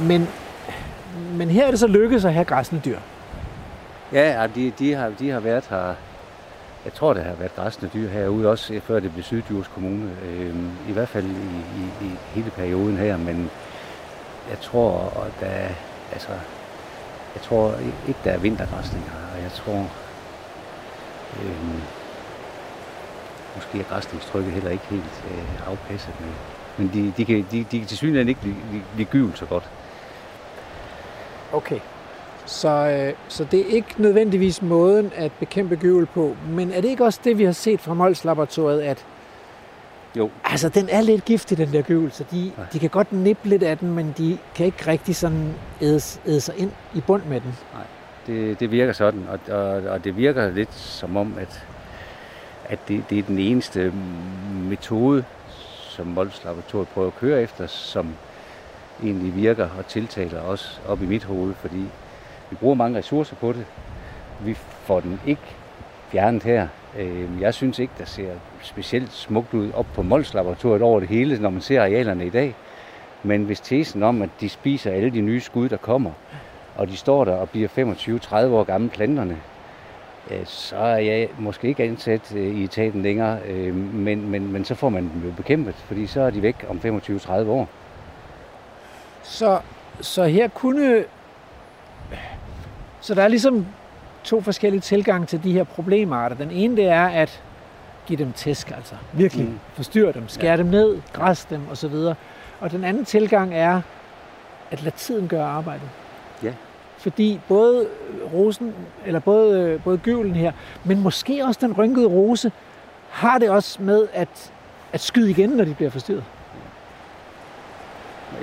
men, 0.00 0.28
men 1.32 1.50
her 1.50 1.66
er 1.66 1.70
det 1.70 1.80
så 1.80 1.86
lykkedes 1.86 2.24
at 2.24 2.32
have 2.32 2.44
græsne 2.44 2.80
dyr. 2.84 2.98
ja 4.12 4.46
de, 4.54 4.72
de, 4.78 4.94
har, 4.94 5.12
de 5.18 5.30
har 5.30 5.40
været 5.40 5.64
her, 5.70 5.94
jeg 6.84 6.92
tror, 6.94 7.12
der 7.14 7.22
har 7.22 7.34
været 7.34 7.54
græsne 7.56 7.90
dyr 7.94 8.08
herude, 8.08 8.50
også 8.50 8.74
eh, 8.74 8.80
før 8.80 9.00
det 9.00 9.12
blev 9.12 9.24
Syddjurs 9.24 9.68
Kommune. 9.68 10.10
Øhm, 10.24 10.70
I 10.88 10.92
hvert 10.92 11.08
fald 11.08 11.26
i, 11.26 11.28
i, 11.80 12.06
i 12.06 12.10
hele 12.34 12.50
perioden 12.50 12.96
her, 12.96 13.16
men 13.16 13.50
jeg 14.50 14.60
tror, 14.60 15.22
at 15.26 15.32
der, 15.40 15.68
altså, 16.12 16.32
jeg 17.34 17.42
tror 17.42 17.74
ikke, 18.08 18.20
der 18.24 18.30
er 18.30 18.38
vintergræsning 18.38 19.04
her, 19.04 19.36
og 19.36 19.42
jeg 19.42 19.50
tror, 19.50 19.90
øhm, 21.42 21.80
måske 23.54 23.78
er 23.78 23.84
græsningstrykket 23.84 24.52
heller 24.52 24.70
ikke 24.70 24.84
helt 24.90 25.24
øh, 25.30 25.70
afpasset, 25.70 26.14
men, 26.20 26.34
men 26.76 26.90
de, 26.94 27.12
de, 27.16 27.24
kan, 27.24 27.46
de, 27.50 27.64
de 27.70 27.78
kan 27.78 27.88
til 27.88 27.96
synligheden 27.96 28.28
ikke 28.28 28.40
blive, 28.40 28.56
lide, 28.96 29.04
gyvel 29.04 29.36
så 29.36 29.46
godt. 29.46 29.70
Okay. 31.54 31.80
Så, 32.46 32.68
øh, 32.68 33.12
så 33.28 33.44
det 33.50 33.60
er 33.60 33.64
ikke 33.64 33.94
nødvendigvis 33.96 34.62
måden 34.62 35.12
at 35.16 35.32
bekæmpe 35.32 35.76
gyvel 35.76 36.06
på, 36.06 36.36
men 36.48 36.72
er 36.72 36.80
det 36.80 36.88
ikke 36.88 37.04
også 37.04 37.20
det, 37.24 37.38
vi 37.38 37.44
har 37.44 37.52
set 37.52 37.80
fra 37.80 37.94
Mols 37.94 38.24
Laboratoriet, 38.24 38.80
at 38.82 39.06
Jo, 40.16 40.30
altså, 40.44 40.68
den 40.68 40.88
er 40.88 41.00
lidt 41.00 41.24
giftig, 41.24 41.58
den 41.58 41.72
der 41.72 41.82
gyvel, 41.82 42.12
så 42.12 42.24
de, 42.30 42.52
Nej. 42.56 42.66
de 42.72 42.78
kan 42.78 42.90
godt 42.90 43.12
nippe 43.12 43.48
lidt 43.48 43.62
af 43.62 43.78
den, 43.78 43.94
men 43.94 44.14
de 44.18 44.38
kan 44.54 44.66
ikke 44.66 44.86
rigtig 44.86 45.16
sådan 45.16 45.54
æde, 45.80 46.00
æde 46.26 46.40
sig 46.40 46.54
ind 46.58 46.72
i 46.94 47.00
bund 47.00 47.22
med 47.22 47.40
den. 47.40 47.54
det, 48.26 48.60
det 48.60 48.70
virker 48.70 48.92
sådan, 48.92 49.26
og, 49.28 49.54
og, 49.56 49.70
og 49.70 50.04
det 50.04 50.16
virker 50.16 50.50
lidt 50.50 50.74
som 50.74 51.16
om, 51.16 51.34
at, 51.38 51.64
at 52.64 52.78
det, 52.88 53.04
det 53.10 53.18
er 53.18 53.22
den 53.22 53.38
eneste 53.38 53.92
metode, 54.68 55.24
som 55.88 56.06
Mols 56.06 56.44
Laboratoriet 56.44 56.88
prøver 56.88 57.06
at 57.06 57.16
køre 57.16 57.42
efter, 57.42 57.66
som 57.66 58.14
egentlig 59.02 59.36
virker 59.36 59.68
og 59.78 59.86
tiltaler 59.86 60.40
os 60.40 60.80
op 60.88 61.02
i 61.02 61.06
mit 61.06 61.24
hoved, 61.24 61.54
fordi 61.54 61.84
vi 62.50 62.56
bruger 62.56 62.74
mange 62.74 62.98
ressourcer 62.98 63.36
på 63.36 63.52
det. 63.52 63.66
Vi 64.40 64.54
får 64.54 65.00
den 65.00 65.20
ikke 65.26 65.42
fjernet 66.08 66.42
her. 66.42 66.68
Øhm, 66.98 67.40
jeg 67.40 67.54
synes 67.54 67.78
ikke, 67.78 67.92
der 67.98 68.04
ser 68.04 68.30
specielt 68.62 69.12
smukt 69.12 69.54
ud 69.54 69.70
op 69.74 69.86
på 69.94 70.02
Mols 70.02 70.34
Laboratoriet 70.34 70.82
over 70.82 71.00
det 71.00 71.08
hele, 71.08 71.38
når 71.38 71.50
man 71.50 71.60
ser 71.60 71.80
arealerne 71.80 72.26
i 72.26 72.30
dag. 72.30 72.54
Men 73.22 73.44
hvis 73.44 73.60
tesen 73.60 74.02
om, 74.02 74.22
at 74.22 74.30
de 74.40 74.48
spiser 74.48 74.90
alle 74.90 75.10
de 75.10 75.20
nye 75.20 75.40
skud, 75.40 75.68
der 75.68 75.76
kommer, 75.76 76.10
og 76.76 76.88
de 76.88 76.96
står 76.96 77.24
der 77.24 77.32
og 77.32 77.50
bliver 77.50 77.68
25-30 77.68 78.34
år 78.34 78.64
gamle 78.64 78.88
planterne, 78.88 79.36
øh, 80.30 80.40
så 80.44 80.76
er 80.76 80.96
jeg 80.96 81.28
måske 81.38 81.68
ikke 81.68 81.82
ansat 81.82 82.34
øh, 82.36 82.56
i 82.56 82.64
etaten 82.64 83.02
længere, 83.02 83.38
øhm, 83.48 83.76
men, 83.76 84.30
men, 84.30 84.52
men 84.52 84.64
så 84.64 84.74
får 84.74 84.88
man 84.88 85.02
dem 85.02 85.22
jo 85.24 85.32
bekæmpet, 85.36 85.74
fordi 85.74 86.06
så 86.06 86.20
er 86.20 86.30
de 86.30 86.42
væk 86.42 86.66
om 86.68 86.80
25-30 86.84 87.32
år. 87.32 87.68
Så, 89.24 89.60
så 90.00 90.24
her 90.24 90.48
kunne... 90.48 91.04
Så 93.00 93.14
der 93.14 93.22
er 93.22 93.28
ligesom 93.28 93.66
to 94.24 94.40
forskellige 94.40 94.80
tilgange 94.80 95.26
til 95.26 95.44
de 95.44 95.52
her 95.52 95.64
problemarter. 95.64 96.36
Den 96.36 96.50
ene, 96.50 96.76
det 96.76 96.88
er 96.88 97.06
at 97.06 97.42
give 98.06 98.18
dem 98.18 98.32
tæsk, 98.32 98.70
altså 98.70 98.94
virkelig 99.12 99.46
Mm. 99.46 99.58
forstyrre 99.74 100.12
dem, 100.12 100.28
skære 100.28 100.50
ja. 100.50 100.56
dem 100.56 100.66
ned, 100.66 101.00
græs 101.12 101.44
dem 101.44 101.60
osv. 101.70 101.94
Og 102.60 102.70
den 102.70 102.84
anden 102.84 103.04
tilgang 103.04 103.54
er 103.54 103.80
at 104.70 104.82
lade 104.82 104.96
tiden 104.96 105.28
gøre 105.28 105.46
arbejdet. 105.46 105.88
Ja. 106.42 106.52
Fordi 106.98 107.40
både 107.48 107.86
rosen, 108.32 108.74
eller 109.06 109.20
både, 109.20 109.80
både 109.84 109.98
gyvlen 109.98 110.34
her, 110.34 110.52
men 110.84 111.00
måske 111.00 111.44
også 111.44 111.60
den 111.62 111.72
rynkede 111.72 112.06
rose, 112.06 112.52
har 113.10 113.38
det 113.38 113.50
også 113.50 113.82
med 113.82 114.06
at, 114.12 114.52
at 114.92 115.00
skyde 115.00 115.30
igen, 115.30 115.50
når 115.50 115.64
de 115.64 115.74
bliver 115.74 115.90
forstyrret. 115.90 116.24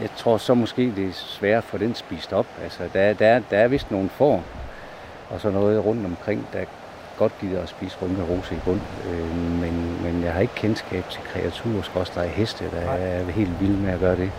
Jeg 0.01 0.09
tror 0.17 0.37
så 0.37 0.53
måske, 0.53 0.81
det 0.95 1.07
er 1.07 1.13
svært 1.13 1.57
at 1.57 1.63
få 1.63 1.77
den 1.77 1.95
spist 1.95 2.33
op. 2.33 2.45
Altså, 2.63 2.83
der, 2.93 3.13
der, 3.13 3.27
er- 3.27 3.41
der 3.49 3.57
er 3.57 3.67
vist 3.67 3.91
nogle 3.91 4.09
får, 4.09 4.43
og 5.29 5.41
så 5.41 5.49
noget 5.49 5.85
rundt 5.85 6.05
omkring, 6.05 6.47
der 6.53 6.59
godt 7.17 7.31
gider 7.41 7.61
at 7.63 7.69
spise 7.69 7.97
rynke 8.01 8.21
rose 8.29 8.55
i 8.55 8.57
bund. 8.65 8.79
Øh, 9.09 9.35
men, 9.61 9.97
men 10.03 10.23
jeg 10.23 10.33
har 10.33 10.41
ikke 10.41 10.55
kendskab 10.55 11.09
til 11.09 11.21
kreaturer, 11.33 11.81
skorstræk 11.81 12.29
heste, 12.29 12.65
der 12.71 12.85
Nej. 12.85 12.97
er 12.99 13.23
helt 13.31 13.61
vilde 13.61 13.77
med 13.77 13.89
at 13.93 13.99
gøre 13.99 14.15
det. 14.15 14.31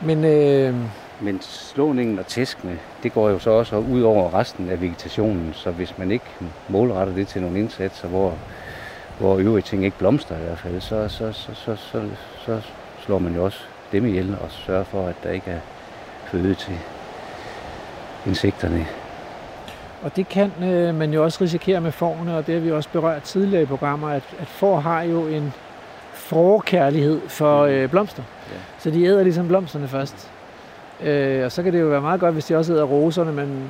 Men 0.00 0.24
øh, 0.24 0.74
Men 1.22 1.38
slåningen 1.42 2.18
og 2.18 2.26
tæskene, 2.26 2.78
det 3.02 3.12
går 3.12 3.30
jo 3.30 3.38
så 3.38 3.50
også 3.50 3.76
ud 3.76 4.02
over 4.02 4.34
resten 4.34 4.70
af 4.70 4.80
vegetationen, 4.80 5.50
så 5.54 5.70
hvis 5.70 5.98
man 5.98 6.10
ikke 6.10 6.24
målretter 6.68 7.14
det 7.14 7.28
til 7.28 7.42
nogle 7.42 7.58
indsatser, 7.58 8.08
hvor, 8.08 8.34
hvor 9.20 9.38
øvrige 9.38 9.62
ting 9.62 9.84
ikke 9.84 9.98
blomstrer 9.98 10.36
i 10.36 10.42
hvert 10.42 10.58
fald, 10.58 10.80
så, 10.80 11.08
så, 11.08 11.32
så, 11.32 11.54
så, 11.54 11.76
så, 11.76 12.02
så 12.46 12.60
slår 13.04 13.18
man 13.18 13.34
jo 13.34 13.44
også 13.44 13.58
dem 13.92 14.06
ihjel 14.06 14.36
og 14.42 14.50
sørger 14.50 14.84
for, 14.84 15.06
at 15.06 15.14
der 15.22 15.30
ikke 15.30 15.50
er 15.50 15.60
føde 16.26 16.54
til 16.54 16.74
insekterne. 18.26 18.86
Og 20.02 20.16
det 20.16 20.28
kan 20.28 20.52
øh, 20.62 20.94
man 20.94 21.12
jo 21.12 21.24
også 21.24 21.38
risikere 21.44 21.80
med 21.80 21.92
fårene, 21.92 22.36
og 22.36 22.46
det 22.46 22.54
har 22.54 22.60
vi 22.60 22.72
også 22.72 22.88
berørt 22.92 23.22
tidligere 23.22 23.62
i 23.62 23.66
programmer, 23.66 24.08
at, 24.08 24.22
at 24.40 24.46
får 24.46 24.80
har 24.80 25.02
jo 25.02 25.26
en 25.26 25.52
forkærlighed 26.14 27.20
for 27.28 27.66
Mm. 27.66 27.72
øh, 27.72 27.90
blomster. 27.90 28.22
Ja. 28.52 28.56
Så 28.78 28.90
de 28.90 29.04
æder 29.04 29.22
ligesom 29.22 29.48
blomsterne 29.48 29.88
først. 29.88 30.30
Øh, 31.02 31.44
og 31.44 31.52
så 31.52 31.62
kan 31.62 31.72
det 31.72 31.80
jo 31.80 31.86
være 31.86 32.00
meget 32.00 32.20
godt, 32.20 32.32
hvis 32.32 32.44
de 32.44 32.56
også 32.56 32.72
æder 32.72 32.84
roserne, 32.84 33.32
men, 33.32 33.68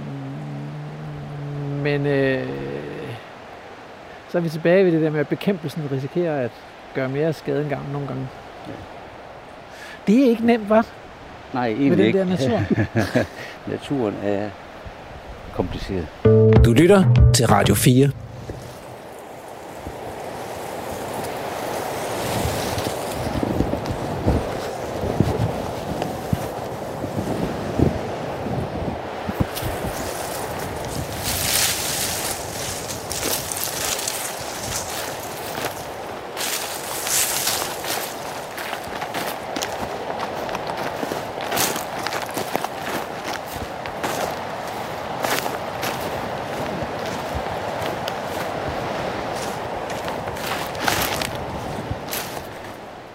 men 1.83 2.07
øh, 2.07 2.49
så 4.31 4.39
er 4.39 4.43
vi 4.43 4.49
tilbage 4.49 4.85
ved 4.85 4.93
det 4.93 5.03
der 5.03 5.11
med, 5.11 5.21
at 5.21 5.29
bekæmpelsen 5.29 5.83
risikerer 5.93 6.45
at 6.45 6.51
gøre 6.95 7.09
mere 7.09 7.33
skade 7.33 7.61
end 7.61 7.69
gavn 7.69 7.87
nogle 7.93 8.09
gange. 8.09 8.29
Ja. 8.67 8.73
Det 10.07 10.25
er 10.25 10.29
ikke 10.29 10.47
nemt, 10.47 10.69
var 10.69 10.87
Nej, 11.53 11.69
med 11.69 11.79
egentlig 11.79 11.99
den 11.99 12.07
ikke. 12.07 12.19
der 12.19 12.25
natur. 12.25 12.61
Naturen 13.73 14.15
er 14.23 14.51
kompliceret. 15.55 16.07
Du 16.65 16.73
lytter 16.73 17.31
til 17.35 17.47
Radio 17.47 17.75
4. 17.75 18.11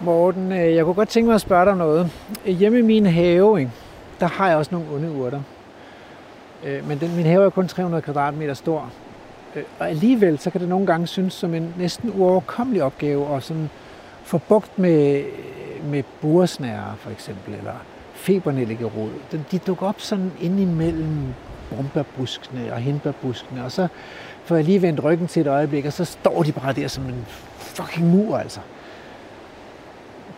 Morten, 0.05 0.51
øh, 0.51 0.75
jeg 0.75 0.83
kunne 0.85 0.93
godt 1.05 1.11
tænke 1.11 1.27
mig 1.27 1.35
at 1.35 1.41
spørge 1.41 1.65
dig 1.65 1.75
noget. 1.75 2.11
Hjemme 2.45 2.79
i 2.79 2.81
min 2.81 3.05
have, 3.05 3.59
ikke, 3.59 3.71
der 4.19 4.25
har 4.27 4.47
jeg 4.47 4.57
også 4.57 4.69
nogle 4.71 4.87
onde 4.95 5.11
urter. 5.11 5.41
Øh, 6.63 6.87
Men 6.87 6.99
den, 6.99 7.15
min 7.15 7.25
have 7.25 7.45
er 7.45 7.49
kun 7.49 7.67
300 7.67 8.01
kvadratmeter 8.01 8.53
stor. 8.53 8.91
Øh, 9.55 9.63
Og 9.79 9.89
alligevel, 9.89 10.39
så 10.39 10.49
kan 10.49 10.61
det 10.61 10.69
nogle 10.69 10.85
gange 10.85 11.07
synes 11.07 11.33
som 11.33 11.53
en 11.53 11.73
næsten 11.77 12.11
uoverkommelig 12.15 12.83
opgave 12.83 13.35
at 13.35 13.43
sådan 13.43 13.69
få 14.23 14.37
bugt 14.37 14.79
med, 14.79 15.23
med 15.83 16.03
buresnærer 16.21 16.95
for 16.97 17.09
eksempel, 17.11 17.53
eller 17.53 17.73
febernellikerod. 18.13 19.09
De 19.51 19.59
dukker 19.59 19.87
op 19.87 20.01
sådan 20.01 20.31
ind 20.41 20.59
imellem 20.59 21.17
brumbærbuskene 21.69 22.73
og 22.73 22.79
hindbærbuskene, 22.79 23.65
og 23.65 23.71
så 23.71 23.87
får 24.45 24.55
jeg 24.55 24.65
lige 24.65 24.81
vendt 24.81 25.03
ryggen 25.03 25.27
til 25.27 25.41
et 25.41 25.47
øjeblik, 25.47 25.85
og 25.85 25.93
så 25.93 26.05
står 26.05 26.43
de 26.43 26.51
bare 26.51 26.73
der 26.73 26.87
som 26.87 27.05
en 27.05 27.25
fucking 27.57 28.07
mur, 28.07 28.37
altså. 28.37 28.59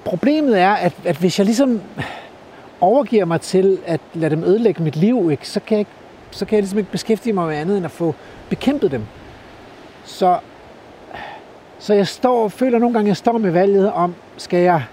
Problemet 0.08 0.60
er, 0.60 0.74
at, 0.74 0.94
at 1.06 1.18
hvis 1.18 1.40
jeg 1.40 1.46
ligesom 1.46 1.82
overgiver 2.82 3.26
mig 3.26 3.42
til 3.42 3.78
at 3.86 4.02
lade 4.14 4.36
dem 4.36 4.44
ødelægge 4.44 4.84
mit 4.84 4.96
liv, 4.96 5.28
ikke, 5.32 5.48
så, 5.48 5.60
kan 5.60 5.76
jeg 5.76 5.80
ikke, 5.80 5.92
så 6.32 6.46
kan 6.46 6.56
jeg 6.56 6.62
ligesom 6.62 6.80
ikke 6.80 6.92
beskæftige 6.92 7.34
mig 7.34 7.48
med 7.48 7.56
andet 7.56 7.78
end 7.78 7.86
at 7.86 7.92
få 7.92 8.16
bekæmpet 8.50 8.92
dem. 8.92 9.04
Så, 10.06 10.38
så 11.80 11.94
jeg 11.94 12.08
står, 12.08 12.48
føler 12.48 12.80
nogle 12.80 12.94
gange, 12.94 13.08
jeg 13.08 13.18
står 13.18 13.38
med 13.38 13.52
valget 13.52 13.92
om, 13.92 14.16
skal 14.38 14.60
jeg, 14.60 14.84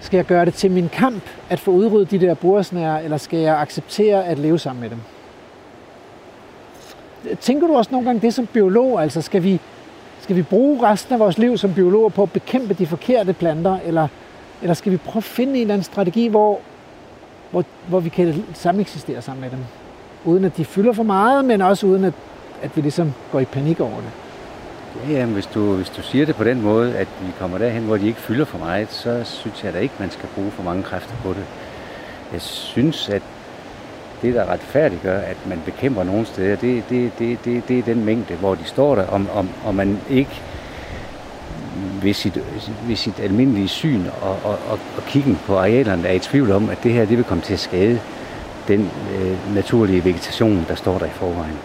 skal 0.00 0.16
jeg 0.16 0.26
gøre 0.26 0.44
det 0.44 0.54
til 0.54 0.70
min 0.70 0.88
kamp 0.88 1.22
at 1.50 1.60
få 1.60 1.70
udryddet 1.70 2.10
de 2.10 2.20
der 2.20 2.34
buresnærer, 2.34 2.98
eller 2.98 3.16
skal 3.16 3.38
jeg 3.38 3.60
acceptere 3.60 4.26
at 4.26 4.38
leve 4.38 4.58
sammen 4.58 4.80
med 4.80 4.90
dem? 4.90 4.98
Tænker 7.40 7.66
du 7.66 7.76
også 7.76 7.90
nogle 7.90 8.06
gange 8.06 8.20
det 8.20 8.34
som 8.34 8.46
biolog? 8.46 9.02
Altså 9.02 9.22
skal 9.22 9.42
vi, 9.42 9.60
skal 10.20 10.36
vi 10.36 10.42
bruge 10.42 10.90
resten 10.90 11.14
af 11.14 11.20
vores 11.20 11.38
liv 11.38 11.58
som 11.58 11.74
biologer 11.74 12.08
på 12.08 12.22
at 12.22 12.32
bekæmpe 12.32 12.74
de 12.74 12.86
forkerte 12.86 13.32
planter, 13.32 13.78
eller, 13.84 14.08
eller 14.62 14.74
skal 14.74 14.92
vi 14.92 14.96
prøve 14.96 15.16
at 15.16 15.24
finde 15.24 15.52
en 15.52 15.60
eller 15.60 15.74
anden 15.74 15.84
strategi, 15.84 16.28
hvor, 16.28 16.60
hvor, 17.50 17.64
hvor 17.88 18.00
vi 18.00 18.08
kan 18.08 18.44
sameksistere 18.54 19.22
sammen 19.22 19.40
med 19.40 19.50
dem? 19.50 19.58
Uden 20.24 20.44
at 20.44 20.56
de 20.56 20.64
fylder 20.64 20.92
for 20.92 21.02
meget, 21.02 21.44
men 21.44 21.62
også 21.62 21.86
uden 21.86 22.04
at, 22.04 22.12
at 22.62 22.76
vi 22.76 22.80
ligesom 22.80 23.12
går 23.32 23.40
i 23.40 23.44
panik 23.44 23.80
over 23.80 23.96
det. 23.96 24.10
Ja, 25.08 25.18
jamen, 25.18 25.34
hvis 25.34 25.46
du, 25.46 25.74
hvis 25.74 25.90
du 25.90 26.02
siger 26.02 26.26
det 26.26 26.36
på 26.36 26.44
den 26.44 26.62
måde, 26.62 26.96
at 26.96 27.08
vi 27.20 27.32
kommer 27.38 27.58
derhen, 27.58 27.82
hvor 27.82 27.96
de 27.96 28.06
ikke 28.06 28.20
fylder 28.20 28.44
for 28.44 28.58
meget, 28.58 28.92
så 28.92 29.20
synes 29.24 29.64
jeg 29.64 29.72
da 29.72 29.78
ikke, 29.78 29.94
man 29.98 30.10
skal 30.10 30.28
bruge 30.34 30.50
for 30.50 30.62
mange 30.62 30.82
kræfter 30.82 31.14
på 31.22 31.28
det. 31.28 31.44
Jeg 32.32 32.40
synes, 32.40 33.08
at 33.08 33.22
det, 34.22 34.34
der 34.34 34.52
retfærdiggør, 34.52 35.18
at 35.18 35.36
man 35.46 35.62
bekæmper 35.64 36.04
nogle 36.04 36.26
steder, 36.26 36.56
det, 36.56 36.84
det, 36.88 37.18
det, 37.18 37.44
det, 37.44 37.68
det 37.68 37.78
er 37.78 37.82
den 37.82 38.04
mængde, 38.04 38.34
hvor 38.34 38.54
de 38.54 38.64
står 38.64 38.94
der, 38.94 39.06
om, 39.06 39.28
om, 39.34 39.48
og 39.64 39.74
man 39.74 40.00
ikke 40.10 40.42
ved 42.02 42.14
sit, 42.14 42.38
ved 42.86 42.96
sit 42.96 43.20
almindelige 43.20 43.68
syn 43.68 44.06
og, 44.22 44.36
og, 44.44 44.58
og, 44.70 44.78
og 44.96 45.02
kiggen 45.06 45.38
på 45.46 45.58
arealerne 45.58 46.08
er 46.08 46.12
i 46.12 46.18
tvivl 46.18 46.52
om, 46.52 46.70
at 46.70 46.78
det 46.82 46.92
her 46.92 47.04
det 47.04 47.16
vil 47.16 47.24
komme 47.24 47.42
til 47.42 47.52
at 47.52 47.60
skade 47.60 48.00
den 48.68 48.90
øh, 49.14 49.54
naturlige 49.54 50.04
vegetation, 50.04 50.66
der 50.68 50.74
står 50.74 50.98
der 50.98 51.06
i 51.06 51.10
forvejen. 51.10 51.58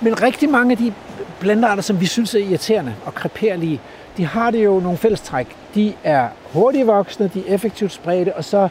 Men 0.00 0.22
rigtig 0.22 0.50
mange 0.50 0.72
af 0.72 0.78
de 0.78 0.92
plantearter, 1.40 1.82
som 1.82 2.00
vi 2.00 2.06
synes 2.06 2.34
er 2.34 2.38
irriterende 2.38 2.94
og 3.04 3.14
kreperlige, 3.14 3.80
de 4.16 4.24
har 4.24 4.50
det 4.50 4.64
jo 4.64 4.80
nogle 4.80 4.98
fællestræk. 4.98 5.56
De 5.74 5.94
er 6.04 6.28
hurtigt 6.52 6.86
voksne, 6.86 7.30
de 7.34 7.48
er 7.48 7.54
effektivt 7.54 7.92
spredte, 7.92 8.36
og 8.36 8.44
så, 8.44 8.68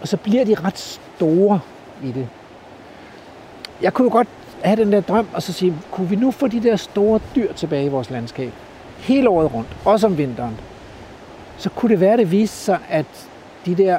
og 0.00 0.08
så 0.08 0.16
bliver 0.16 0.44
de 0.44 0.54
ret 0.54 0.78
store 0.78 1.60
i 2.04 2.12
det. 2.12 2.28
Jeg 3.82 3.94
kunne 3.94 4.04
jo 4.04 4.12
godt 4.12 4.28
have 4.62 4.76
den 4.76 4.92
der 4.92 5.00
drøm, 5.00 5.28
og 5.32 5.42
så 5.42 5.52
sige, 5.52 5.74
kunne 5.90 6.08
vi 6.08 6.16
nu 6.16 6.30
få 6.30 6.48
de 6.48 6.62
der 6.62 6.76
store 6.76 7.20
dyr 7.36 7.52
tilbage 7.52 7.84
i 7.84 7.88
vores 7.88 8.10
landskab? 8.10 8.52
Hele 9.00 9.28
året 9.28 9.54
rundt, 9.54 9.76
også 9.84 10.06
om 10.06 10.18
vinteren. 10.18 10.60
Så 11.56 11.70
kunne 11.70 11.90
det 11.90 12.00
være, 12.00 12.16
det 12.16 12.30
viste 12.30 12.56
sig, 12.56 12.78
at 12.88 13.06
de 13.66 13.74
der 13.74 13.98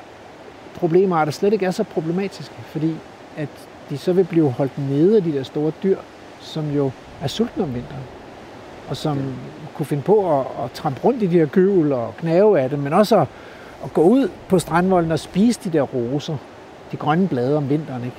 problemarter 0.75 1.31
slet 1.31 1.53
ikke 1.53 1.65
er 1.65 1.71
så 1.71 1.83
problematiske, 1.83 2.55
fordi 2.65 2.95
at 3.37 3.49
de 3.89 3.97
så 3.97 4.13
vil 4.13 4.23
blive 4.23 4.51
holdt 4.51 4.89
nede 4.89 5.17
af 5.17 5.23
de 5.23 5.31
der 5.33 5.43
store 5.43 5.71
dyr, 5.83 5.97
som 6.39 6.71
jo 6.71 6.91
er 7.21 7.27
sultne 7.27 7.63
om 7.63 7.73
vinteren, 7.73 8.03
og 8.89 8.97
som 8.97 9.33
kunne 9.73 9.85
finde 9.85 10.03
på 10.03 10.39
at, 10.39 10.45
at 10.63 10.71
trampe 10.71 11.01
rundt 11.03 11.23
i 11.23 11.25
de 11.25 11.39
her 11.39 11.45
gøvel 11.45 11.93
og 11.93 12.13
knave 12.17 12.59
af 12.59 12.69
det, 12.69 12.79
men 12.79 12.93
også 12.93 13.19
at, 13.19 13.27
at 13.83 13.93
gå 13.93 14.01
ud 14.01 14.29
på 14.47 14.59
strandvolden 14.59 15.11
og 15.11 15.19
spise 15.19 15.59
de 15.63 15.77
der 15.77 15.81
roser, 15.81 16.37
de 16.91 16.97
grønne 16.97 17.27
blade 17.27 17.57
om 17.57 17.69
vinteren. 17.69 18.03
Ikke? 18.03 18.17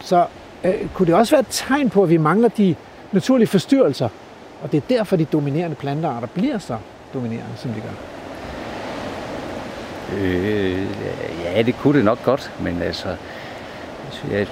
Så 0.00 0.26
øh, 0.64 0.88
kunne 0.94 1.06
det 1.06 1.14
også 1.14 1.32
være 1.32 1.40
et 1.40 1.46
tegn 1.50 1.90
på, 1.90 2.02
at 2.02 2.10
vi 2.10 2.16
mangler 2.16 2.48
de 2.48 2.74
naturlige 3.12 3.46
forstyrrelser, 3.46 4.08
og 4.62 4.72
det 4.72 4.76
er 4.76 4.88
derfor, 4.88 5.16
de 5.16 5.24
dominerende 5.24 5.76
plantearter 5.76 6.28
bliver 6.28 6.58
så 6.58 6.76
dominerende, 7.14 7.56
som 7.56 7.70
de 7.70 7.80
gør. 7.80 7.90
Øh, 10.18 10.86
ja, 11.44 11.62
det 11.62 11.76
kunne 11.76 11.96
det 11.96 12.04
nok 12.04 12.24
godt, 12.24 12.52
men 12.60 12.82
altså, 12.82 13.16
jeg, 14.30 14.46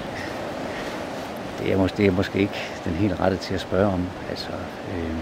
det, 1.59 1.73
er 1.73 1.77
måske, 1.77 1.97
det 1.97 2.07
er 2.07 2.11
måske 2.11 2.39
ikke 2.39 2.59
den 2.85 2.93
helt 2.93 3.19
rette 3.19 3.37
til 3.37 3.53
at 3.53 3.61
spørge 3.61 3.93
om. 3.93 4.07
Altså, 4.29 4.49
øh, 4.95 5.15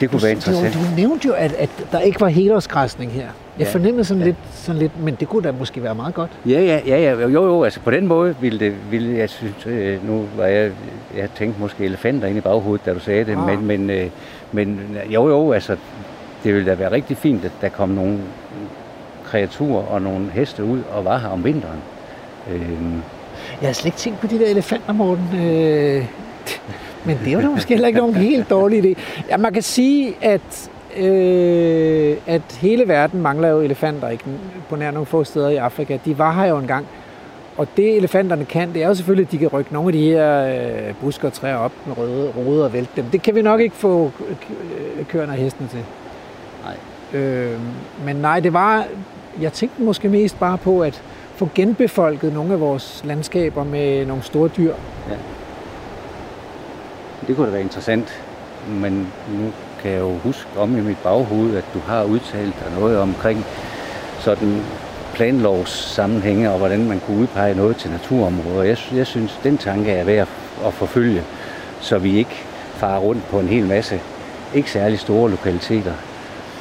det 0.00 0.10
kunne 0.10 0.22
være 0.22 0.32
interessant. 0.32 0.74
Du, 0.74 0.78
du 0.78 0.94
nævnte 0.96 1.28
jo, 1.28 1.34
at, 1.34 1.52
at 1.52 1.70
der 1.92 2.00
ikke 2.00 2.20
var 2.20 2.28
helårsgræsning 2.28 3.12
her. 3.12 3.28
Jeg 3.58 3.66
fornemmede 3.66 4.04
sådan, 4.04 4.20
Ja. 4.20 4.26
lidt, 4.26 4.36
sådan 4.52 4.78
lidt, 4.78 5.02
men 5.04 5.14
det 5.20 5.28
kunne 5.28 5.42
da 5.42 5.52
måske 5.58 5.82
være 5.82 5.94
meget 5.94 6.14
godt. 6.14 6.30
Ja, 6.46 6.60
ja, 6.60 6.80
ja, 6.86 6.98
ja, 6.98 7.10
jo, 7.20 7.28
jo, 7.46 7.64
altså 7.64 7.80
på 7.80 7.90
den 7.90 8.06
måde 8.06 8.34
ville 8.40 8.60
det, 8.60 8.74
ville 8.90 9.18
jeg 9.18 9.30
synes, 9.30 9.66
øh, 9.66 10.08
nu 10.08 10.24
var 10.36 10.44
jeg, 10.46 10.70
jeg 11.16 11.28
tænkte 11.38 11.60
måske 11.60 11.84
elefanter 11.84 12.28
ind 12.28 12.38
i 12.38 12.40
baghovedet, 12.40 12.86
da 12.86 12.94
du 12.94 13.00
sagde 13.00 13.24
det, 13.24 13.32
Ah. 13.32 13.46
men, 13.46 13.66
men, 13.66 13.90
øh, 13.90 14.06
men 14.52 14.80
jo, 15.10 15.28
jo, 15.28 15.52
altså 15.52 15.76
det 16.44 16.54
ville 16.54 16.70
da 16.70 16.74
være 16.74 16.92
rigtig 16.92 17.16
fint, 17.16 17.44
at 17.44 17.52
der 17.60 17.68
kom 17.68 17.88
nogle 17.88 18.18
kreaturer 19.24 19.82
og 19.86 20.02
nogle 20.02 20.30
heste 20.30 20.64
ud 20.64 20.80
og 20.92 21.04
var 21.04 21.18
her 21.18 21.28
om 21.28 21.44
vinteren. 21.44 21.78
Øh, 22.52 22.60
Jeg 23.60 23.68
har 23.68 23.72
slet 23.72 23.86
ikke 23.86 23.98
tænkt 23.98 24.20
på 24.20 24.26
de 24.26 24.38
der 24.38 24.46
elefanter, 24.50 24.92
Morten. 24.92 25.24
Øh, 25.34 26.04
men 27.06 27.18
det 27.24 27.28
er 27.28 27.32
jo 27.32 27.40
da 27.40 27.48
måske 27.48 27.68
heller 27.68 27.86
ikke 27.88 27.98
nogen 28.00 28.14
helt 28.14 28.50
dårlig 28.50 28.84
idé. 28.84 29.00
Ja, 29.30 29.36
man 29.36 29.52
kan 29.52 29.62
sige, 29.62 30.14
at, 30.22 30.70
øh, 30.98 32.16
at 32.26 32.58
hele 32.60 32.88
verden 32.88 33.22
mangler 33.22 33.48
jo 33.48 33.60
elefanter, 33.60 34.08
ikke? 34.08 34.24
på 34.68 34.76
nær 34.76 34.90
nogle 34.90 35.06
få 35.06 35.24
steder 35.24 35.48
i 35.48 35.56
Afrika. 35.56 35.98
De 36.04 36.18
var 36.18 36.32
her 36.32 36.44
jo 36.44 36.58
engang. 36.58 36.86
Og 37.56 37.68
det 37.76 37.96
elefanterne 37.96 38.44
kan, 38.44 38.72
det 38.74 38.82
er 38.82 38.88
jo 38.88 38.94
selvfølgelig, 38.94 39.26
at 39.26 39.32
de 39.32 39.38
kan 39.38 39.48
rykke 39.48 39.72
nogle 39.72 39.88
af 39.88 39.92
de 39.92 40.02
her 40.02 40.46
øh, 40.88 40.94
busker 41.00 41.28
og 41.28 41.34
træer 41.34 41.56
op 41.56 41.72
med 41.86 41.98
røde 41.98 42.32
roder 42.36 42.64
og 42.64 42.72
vælte 42.72 42.92
dem. 42.96 43.04
Det 43.04 43.22
kan 43.22 43.34
vi 43.34 43.42
nok 43.42 43.60
ikke 43.60 43.76
få 43.76 44.10
øh, 44.28 45.06
køerne 45.06 45.32
og 45.32 45.38
hestene 45.38 45.68
til. 45.68 45.84
nej. 46.64 47.20
Øh, 47.20 47.60
men 48.04 48.16
nej, 48.16 48.40
det 48.40 48.52
var, 48.52 48.86
jeg 49.40 49.52
tænkte 49.52 49.82
måske 49.82 50.08
mest 50.08 50.38
bare 50.38 50.58
på 50.58 50.82
at 50.82 51.02
få 51.34 51.48
genbefolket 51.54 52.32
nogle 52.32 52.52
af 52.52 52.60
vores 52.60 53.02
landskaber 53.04 53.64
med 53.64 54.06
nogle 54.06 54.22
store 54.22 54.48
dyr. 54.48 54.74
Det 57.26 57.36
kunne 57.36 57.46
da 57.46 57.52
være 57.52 57.62
interessant, 57.62 58.24
men 58.68 59.12
nu 59.28 59.52
kan 59.86 59.94
jeg 59.94 60.00
jo 60.00 60.18
huske 60.18 60.48
om 60.56 60.78
i 60.78 60.80
mit 60.80 60.98
baghoved, 60.98 61.56
at 61.56 61.64
du 61.74 61.78
har 61.86 62.04
udtalt 62.04 62.54
dig 62.60 62.80
noget 62.80 62.98
omkring 62.98 63.44
sådan 64.18 64.62
planlovs 65.14 65.70
sammenhænge 65.70 66.50
og 66.50 66.58
hvordan 66.58 66.88
man 66.88 67.00
kunne 67.00 67.18
udpege 67.18 67.54
noget 67.54 67.76
til 67.76 67.90
naturområder. 67.90 68.62
Jeg, 68.62 68.78
jeg 68.94 69.06
synes, 69.06 69.40
den 69.42 69.58
tanke 69.58 69.90
er 69.90 70.04
værd 70.04 70.18
at, 70.18 70.28
at 70.66 70.74
forfølge, 70.74 71.22
så 71.80 71.98
vi 71.98 72.18
ikke 72.18 72.44
farer 72.74 72.98
rundt 72.98 73.28
på 73.30 73.40
en 73.40 73.48
hel 73.48 73.66
masse 73.66 74.00
ikke 74.54 74.70
særlig 74.70 74.98
store 74.98 75.30
lokaliteter 75.30 75.92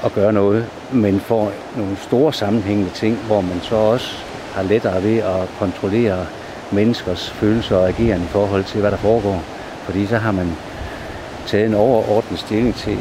og 0.04 0.14
gør 0.14 0.32
noget, 0.32 0.66
men 0.92 1.20
får 1.20 1.52
nogle 1.76 1.98
store 1.98 2.34
sammenhængende 2.34 2.92
ting, 2.92 3.18
hvor 3.28 3.42
man 3.42 3.62
så 3.62 3.76
også 3.76 4.18
har 4.54 4.64
lettere 4.64 5.04
ved 5.04 5.18
at 5.18 5.50
kontrollere 5.60 6.26
menneskers 6.72 7.30
følelser 7.30 7.78
og 7.78 7.88
ageren 7.88 8.22
i 8.22 8.28
forhold 8.28 8.64
til, 8.64 8.82
hvad 8.82 8.92
der 8.92 8.98
foregår. 8.98 9.44
Fordi 9.86 10.06
så 10.06 10.18
har 10.18 10.32
man 10.32 10.52
taget 11.48 11.66
en 11.66 11.74
overordnet 11.74 12.40
stilling 12.40 12.76
til, 12.76 12.98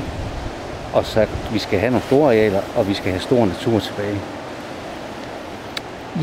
og 0.93 1.07
sagt, 1.07 1.31
at 1.31 1.55
vi 1.55 1.59
skal 1.59 1.79
have 1.79 1.91
nogle 1.91 2.07
store 2.07 2.27
arealer, 2.27 2.61
og 2.77 2.89
vi 2.89 2.95
skal 2.95 3.11
have 3.11 3.21
stor 3.21 3.47
natur 3.47 3.79
tilbage. 3.79 4.21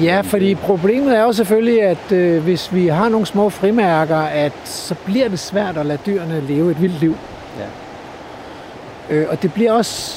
Ja, 0.01 0.21
fordi 0.21 0.55
problemet 0.55 1.17
er 1.17 1.21
jo 1.23 1.33
selvfølgelig, 1.33 1.83
at 1.83 2.11
øh, 2.11 2.43
hvis 2.43 2.73
vi 2.73 2.87
har 2.87 3.09
nogle 3.09 3.25
små 3.25 3.49
frimærker, 3.49 4.17
at 4.17 4.53
så 4.63 4.95
bliver 5.05 5.29
det 5.29 5.39
svært 5.39 5.77
at 5.77 5.85
lade 5.85 5.99
dyrene 6.05 6.41
leve 6.47 6.71
et 6.71 6.81
vildt 6.81 6.99
liv. 6.99 7.17
Ja. 7.59 9.15
Øh, 9.15 9.27
og 9.29 9.41
det 9.41 9.53
bliver 9.53 9.71
også 9.71 10.11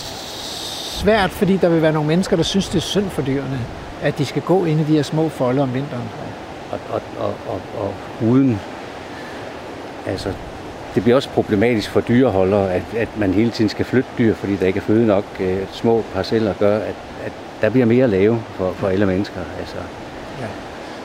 svært, 1.01 1.31
fordi 1.31 1.57
der 1.57 1.69
vil 1.69 1.83
være 1.83 1.93
nogle 1.93 2.09
mennesker, 2.09 2.37
der 2.37 2.43
synes, 2.43 2.69
det 2.69 2.77
er 2.77 2.83
synd 2.83 3.11
for 3.11 3.23
dyrene, 3.23 3.61
at 4.03 4.19
de 4.19 4.27
skal 4.27 4.43
gå 4.43 4.65
ind 4.65 4.81
i 4.81 4.85
de 4.85 4.97
her 4.97 5.03
små 5.03 5.29
folder 5.29 5.63
om 5.63 5.75
vinteren. 5.75 6.09
Og, 6.71 6.79
og, 6.91 7.01
og, 7.19 7.35
og, 7.49 7.61
og 7.79 7.95
uden, 8.29 8.61
altså, 10.07 10.33
det 10.95 11.03
bliver 11.03 11.17
også 11.17 11.29
problematisk 11.29 11.91
for 11.91 12.01
dyreholdere, 12.01 12.73
at, 12.73 12.83
at 12.97 13.09
man 13.19 13.35
hele 13.35 13.51
tiden 13.51 13.69
skal 13.69 13.85
flytte 13.85 14.09
dyr, 14.19 14.35
fordi 14.35 14.57
der 14.57 14.67
ikke 14.67 14.77
er 14.77 14.83
føde 14.83 15.07
nok. 15.07 15.25
Øh, 15.41 15.59
små 15.73 16.05
parceller 16.15 16.55
gør, 16.59 16.77
at, 16.77 16.95
at 17.25 17.33
der 17.61 17.71
bliver 17.71 17.87
mere 17.87 18.05
at 18.05 18.11
lave 18.11 18.43
for, 18.55 18.73
for 18.73 18.89
alle 18.89 19.07
mennesker. 19.07 19.41
Altså, 19.59 19.77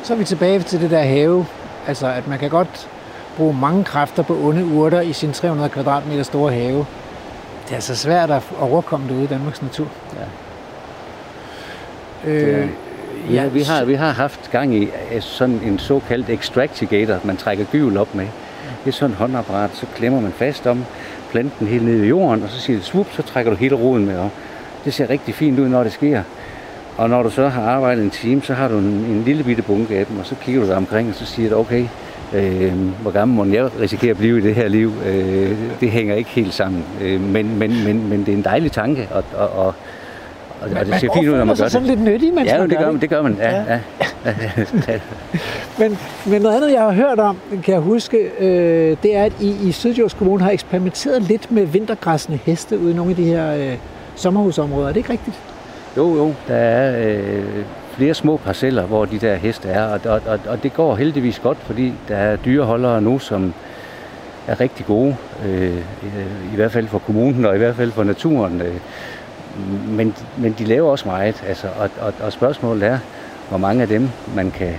Så 0.03 0.13
er 0.13 0.17
vi 0.17 0.23
tilbage 0.23 0.59
til 0.59 0.81
det 0.81 0.91
der 0.91 0.99
have. 1.03 1.45
Altså, 1.87 2.07
at 2.07 2.27
man 2.27 2.39
kan 2.39 2.49
godt 2.49 2.89
bruge 3.37 3.53
mange 3.53 3.83
kræfter 3.83 4.23
på 4.23 4.37
onde 4.43 4.65
urter 4.65 5.01
i 5.01 5.13
sin 5.13 5.33
300 5.33 5.69
kvadratmeter 5.69 6.23
store 6.23 6.51
have. 6.51 6.85
Det 7.65 7.71
er 7.71 7.75
altså 7.75 7.95
svært 7.95 8.31
at 8.31 8.43
overkomme 8.59 9.07
det 9.07 9.15
ude 9.15 9.23
i 9.23 9.27
Danmarks 9.27 9.61
natur. 9.61 9.87
Ja. 12.25 12.31
Øh, 12.31 12.69
Ja, 13.31 13.47
vi 13.47 13.61
har, 13.61 13.83
vi 13.85 13.93
har 13.93 14.11
haft 14.11 14.51
gang 14.51 14.75
i 14.75 14.83
øh, 14.83 15.21
sådan 15.21 15.61
en 15.65 15.79
såkaldt 15.79 16.29
extractigator, 16.29 17.19
man 17.23 17.37
trækker 17.37 17.65
gyvel 17.65 17.97
op 17.97 18.15
med. 18.15 18.27
Det 18.85 18.91
er 18.91 18.95
sådan 18.95 19.11
et 19.11 19.17
håndapparat, 19.17 19.69
så 19.73 19.85
klemmer 19.95 20.21
man 20.21 20.31
fast 20.31 20.67
om 20.67 20.85
planten 21.31 21.67
helt 21.67 21.85
ned 21.85 22.03
i 22.03 22.07
jorden, 22.07 22.43
og 22.43 22.49
så 22.49 22.59
siger 22.59 22.77
det 22.77 22.85
svup, 22.85 23.07
så 23.11 23.21
trækker 23.21 23.51
du 23.51 23.57
hele 23.57 23.75
roden 23.75 24.05
med 24.05 24.17
op. 24.17 24.31
Det 24.85 24.93
ser 24.93 25.09
rigtig 25.09 25.35
fint 25.35 25.59
ud, 25.59 25.67
når 25.67 25.83
det 25.83 25.91
sker. 25.91 26.23
Og 26.97 27.09
når 27.09 27.23
du 27.23 27.29
så 27.29 27.47
har 27.47 27.61
arbejdet 27.61 28.03
en 28.03 28.09
time, 28.09 28.41
så 28.41 28.53
har 28.53 28.67
du 28.67 28.77
en, 28.77 28.85
en 28.85 29.23
lille 29.23 29.43
bitte 29.43 29.61
bunke 29.61 29.97
af 29.97 30.05
dem, 30.05 30.19
og 30.19 30.25
så 30.25 30.35
kigger 30.41 30.61
du 30.61 30.67
dig 30.67 30.75
omkring, 30.75 31.09
og 31.09 31.15
så 31.15 31.25
siger 31.25 31.49
du, 31.49 31.55
okay, 31.55 31.85
øh, 32.33 32.73
hvor 33.01 33.11
gammel 33.11 33.37
må 33.37 33.45
jeg 33.45 33.79
risikere 33.79 34.11
at 34.11 34.17
blive 34.17 34.37
i 34.37 34.41
det 34.41 34.55
her 34.55 34.67
liv? 34.67 34.93
Øh, 35.05 35.57
det 35.79 35.91
hænger 35.91 36.15
ikke 36.15 36.29
helt 36.29 36.53
sammen. 36.53 36.83
Øh, 37.01 37.21
men, 37.21 37.59
men, 37.59 37.83
men, 37.83 38.09
men 38.09 38.19
det 38.19 38.29
er 38.29 38.37
en 38.37 38.43
dejlig 38.43 38.71
tanke, 38.71 39.07
og, 39.11 39.23
og, 39.37 39.49
og, 39.49 39.73
og, 40.61 40.69
og 40.79 40.85
det 40.85 40.95
ser 40.99 41.09
fint 41.13 41.27
ud, 41.27 41.37
når 41.37 41.45
man 41.45 41.55
gør 41.55 41.63
det. 41.63 41.71
sådan 41.71 41.87
lidt 41.87 42.01
nyttig, 42.01 42.33
mens 42.33 42.47
Ja, 42.47 42.59
man 42.59 42.69
det 42.69 42.77
gør 42.77 42.85
det. 42.85 42.93
man, 42.93 43.01
det 43.01 43.09
gør 43.09 43.21
man. 43.21 43.37
Ja, 43.39 43.55
ja. 43.55 43.79
ja. 44.25 44.99
Men, 45.79 45.97
men 46.25 46.41
noget 46.41 46.55
andet, 46.55 46.71
jeg 46.73 46.81
har 46.81 46.91
hørt 46.91 47.19
om, 47.19 47.37
kan 47.63 47.73
jeg 47.73 47.81
huske, 47.81 48.17
øh, 48.39 48.97
det 49.03 49.15
er, 49.15 49.23
at 49.23 49.33
I 49.41 49.55
i 49.67 49.71
Sydjords 49.71 50.13
Kommune 50.13 50.43
har 50.43 50.51
eksperimenteret 50.51 51.21
lidt 51.21 51.51
med 51.51 51.65
vintergræssende 51.65 52.39
heste 52.45 52.79
ude 52.79 52.91
i 52.91 52.95
nogle 52.95 53.09
af 53.11 53.15
de 53.15 53.23
her 53.23 53.53
øh, 53.55 53.73
sommerhusområder. 54.15 54.87
Er 54.87 54.91
det 54.91 54.97
ikke 54.97 55.11
rigtigt? 55.11 55.39
Jo, 55.97 56.15
jo, 56.15 56.33
der 56.47 56.55
er 56.55 57.07
øh, 57.09 57.43
flere 57.91 58.13
små 58.13 58.37
parceller, 58.37 58.83
hvor 58.83 59.05
de 59.05 59.19
der 59.19 59.35
heste 59.35 59.69
er, 59.69 59.83
og, 59.83 59.99
og, 60.05 60.21
og, 60.27 60.39
og 60.47 60.63
det 60.63 60.73
går 60.73 60.95
heldigvis 60.95 61.39
godt, 61.39 61.57
fordi 61.65 61.93
der 62.07 62.15
er 62.15 62.35
dyreholdere 62.35 63.01
nu, 63.01 63.19
som 63.19 63.53
er 64.47 64.59
rigtig 64.59 64.85
gode, 64.85 65.15
øh, 65.45 65.77
i 66.53 66.55
hvert 66.55 66.71
fald 66.71 66.87
for 66.87 66.99
kommunen 66.99 67.45
og 67.45 67.55
i 67.55 67.57
hvert 67.57 67.75
fald 67.75 67.91
for 67.91 68.03
naturen. 68.03 68.61
Øh, 68.61 68.73
men, 69.87 70.15
men 70.37 70.55
de 70.59 70.65
laver 70.65 70.91
også 70.91 71.07
meget, 71.07 71.43
altså, 71.47 71.67
og, 71.79 71.89
og, 72.01 72.13
og 72.21 72.33
spørgsmålet 72.33 72.83
er, 72.83 72.99
hvor 73.49 73.57
mange 73.57 73.81
af 73.81 73.87
dem 73.87 74.09
man 74.35 74.51
kan 74.51 74.75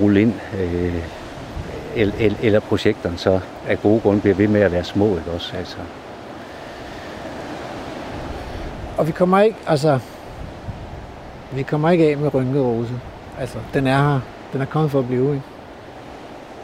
rulle 0.00 0.20
ind, 0.22 0.34
øh, 0.60 0.94
el, 1.96 2.14
el, 2.18 2.36
eller 2.42 2.60
projekterne 2.60 3.18
så 3.18 3.40
af 3.68 3.82
gode 3.82 4.00
grunde 4.00 4.20
bliver 4.20 4.34
ved 4.34 4.48
med 4.48 4.60
at 4.60 4.72
være 4.72 4.84
små, 4.84 5.16
ikke 5.16 5.30
også? 5.30 5.56
Altså, 5.56 5.76
Og 8.98 9.06
vi 9.06 9.12
kommer 9.12 9.40
ikke, 9.40 9.56
altså, 9.66 9.98
vi 11.52 11.62
kommer 11.62 11.90
ikke 11.90 12.10
af 12.10 12.16
med 12.16 12.34
rynket 12.34 12.62
rose. 12.62 12.94
Altså, 13.40 13.58
den 13.74 13.86
er 13.86 14.12
her. 14.12 14.20
Den 14.52 14.60
er 14.60 14.64
kommet 14.64 14.90
for 14.90 14.98
at 14.98 15.06
blive, 15.06 15.34
ikke? 15.34 15.42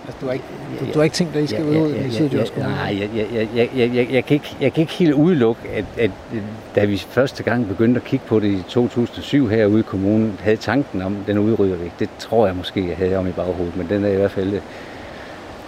Altså, 0.06 0.18
du 0.20 0.26
har 0.26 0.32
ikke, 0.32 0.44
du, 0.80 0.84
du 0.94 0.98
har 0.98 1.04
ikke 1.04 1.14
tænkt 1.14 1.34
dig, 1.34 1.42
at 1.42 1.44
I 1.44 1.54
skal 1.54 1.64
ud 1.64 1.94
i 1.94 2.10
Sydjords 2.10 2.50
Kommune? 2.50 2.74
Nej, 2.74 2.96
jeg, 3.00 3.10
jeg, 3.34 3.48
jeg, 3.54 3.70
jeg, 3.94 4.08
jeg, 4.12 4.24
kan 4.24 4.34
ikke, 4.34 4.56
jeg 4.60 4.72
kan 4.72 4.80
ikke 4.80 4.92
helt 4.92 5.12
udelukke, 5.12 5.60
at, 5.74 5.84
at 5.98 6.10
da 6.74 6.84
vi 6.84 6.96
første 6.98 7.42
gang 7.42 7.68
begyndte 7.68 8.00
at 8.00 8.04
kigge 8.04 8.26
på 8.26 8.40
det 8.40 8.48
i 8.48 8.62
2007 8.68 9.48
herude 9.48 9.80
i 9.80 9.82
kommunen, 9.82 10.38
havde 10.42 10.56
tanken 10.56 11.02
om, 11.02 11.16
den 11.26 11.38
udrydder 11.38 11.76
vi. 11.76 11.92
Det 11.98 12.08
tror 12.18 12.46
jeg 12.46 12.56
måske, 12.56 12.88
jeg 12.88 12.96
havde 12.96 13.16
om 13.16 13.28
i 13.28 13.32
baghovedet, 13.32 13.76
men 13.76 13.86
den 13.88 14.04
er 14.04 14.08
i 14.08 14.16
hvert 14.16 14.30
fald 14.30 14.60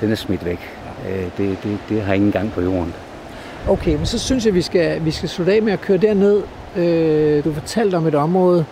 den 0.00 0.12
er 0.12 0.16
smidt 0.16 0.44
væk. 0.44 0.60
Øh, 1.08 1.24
Det, 1.38 1.56
det, 1.62 1.78
det 1.88 2.02
har 2.02 2.14
ingen 2.14 2.32
gang 2.32 2.52
på 2.52 2.60
jorden. 2.60 2.94
Okay, 3.68 3.96
men 3.96 4.06
så 4.06 4.18
synes 4.18 4.46
jeg, 4.46 4.54
vi 4.54 4.62
skal, 4.62 5.04
vi 5.04 5.10
skal 5.10 5.28
slutte 5.28 5.52
af 5.52 5.62
med 5.62 5.72
at 5.72 5.80
køre 5.80 5.98
derned. 5.98 6.42
Øh, 6.76 7.44
du 7.44 7.52
fortalte 7.52 7.94
om 7.94 8.06
et 8.06 8.14
område 8.14 8.64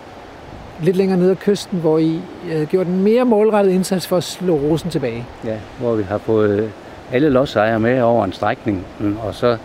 lidt 0.81 0.95
længere 0.95 1.17
nede 1.19 1.31
ad 1.31 1.35
kysten, 1.35 1.79
hvor 1.79 1.97
I 1.97 2.19
havde 2.51 2.65
gjort 2.65 2.87
en 2.87 3.03
mere 3.03 3.25
målrettet 3.25 3.71
indsats 3.71 4.07
for 4.07 4.17
at 4.17 4.23
slå 4.23 4.55
rosen 4.55 4.89
tilbage. 4.89 5.25
Ja, 5.45 5.57
hvor 5.79 5.95
vi 5.95 6.03
har 6.03 6.17
fået 6.17 6.69
alle 7.11 7.29
lodsejere 7.29 7.79
med 7.79 8.01
over 8.01 8.25
en 8.25 8.33
strækning, 8.33 8.85
mm, 8.99 9.17
og 9.27 9.35
så 9.35 9.57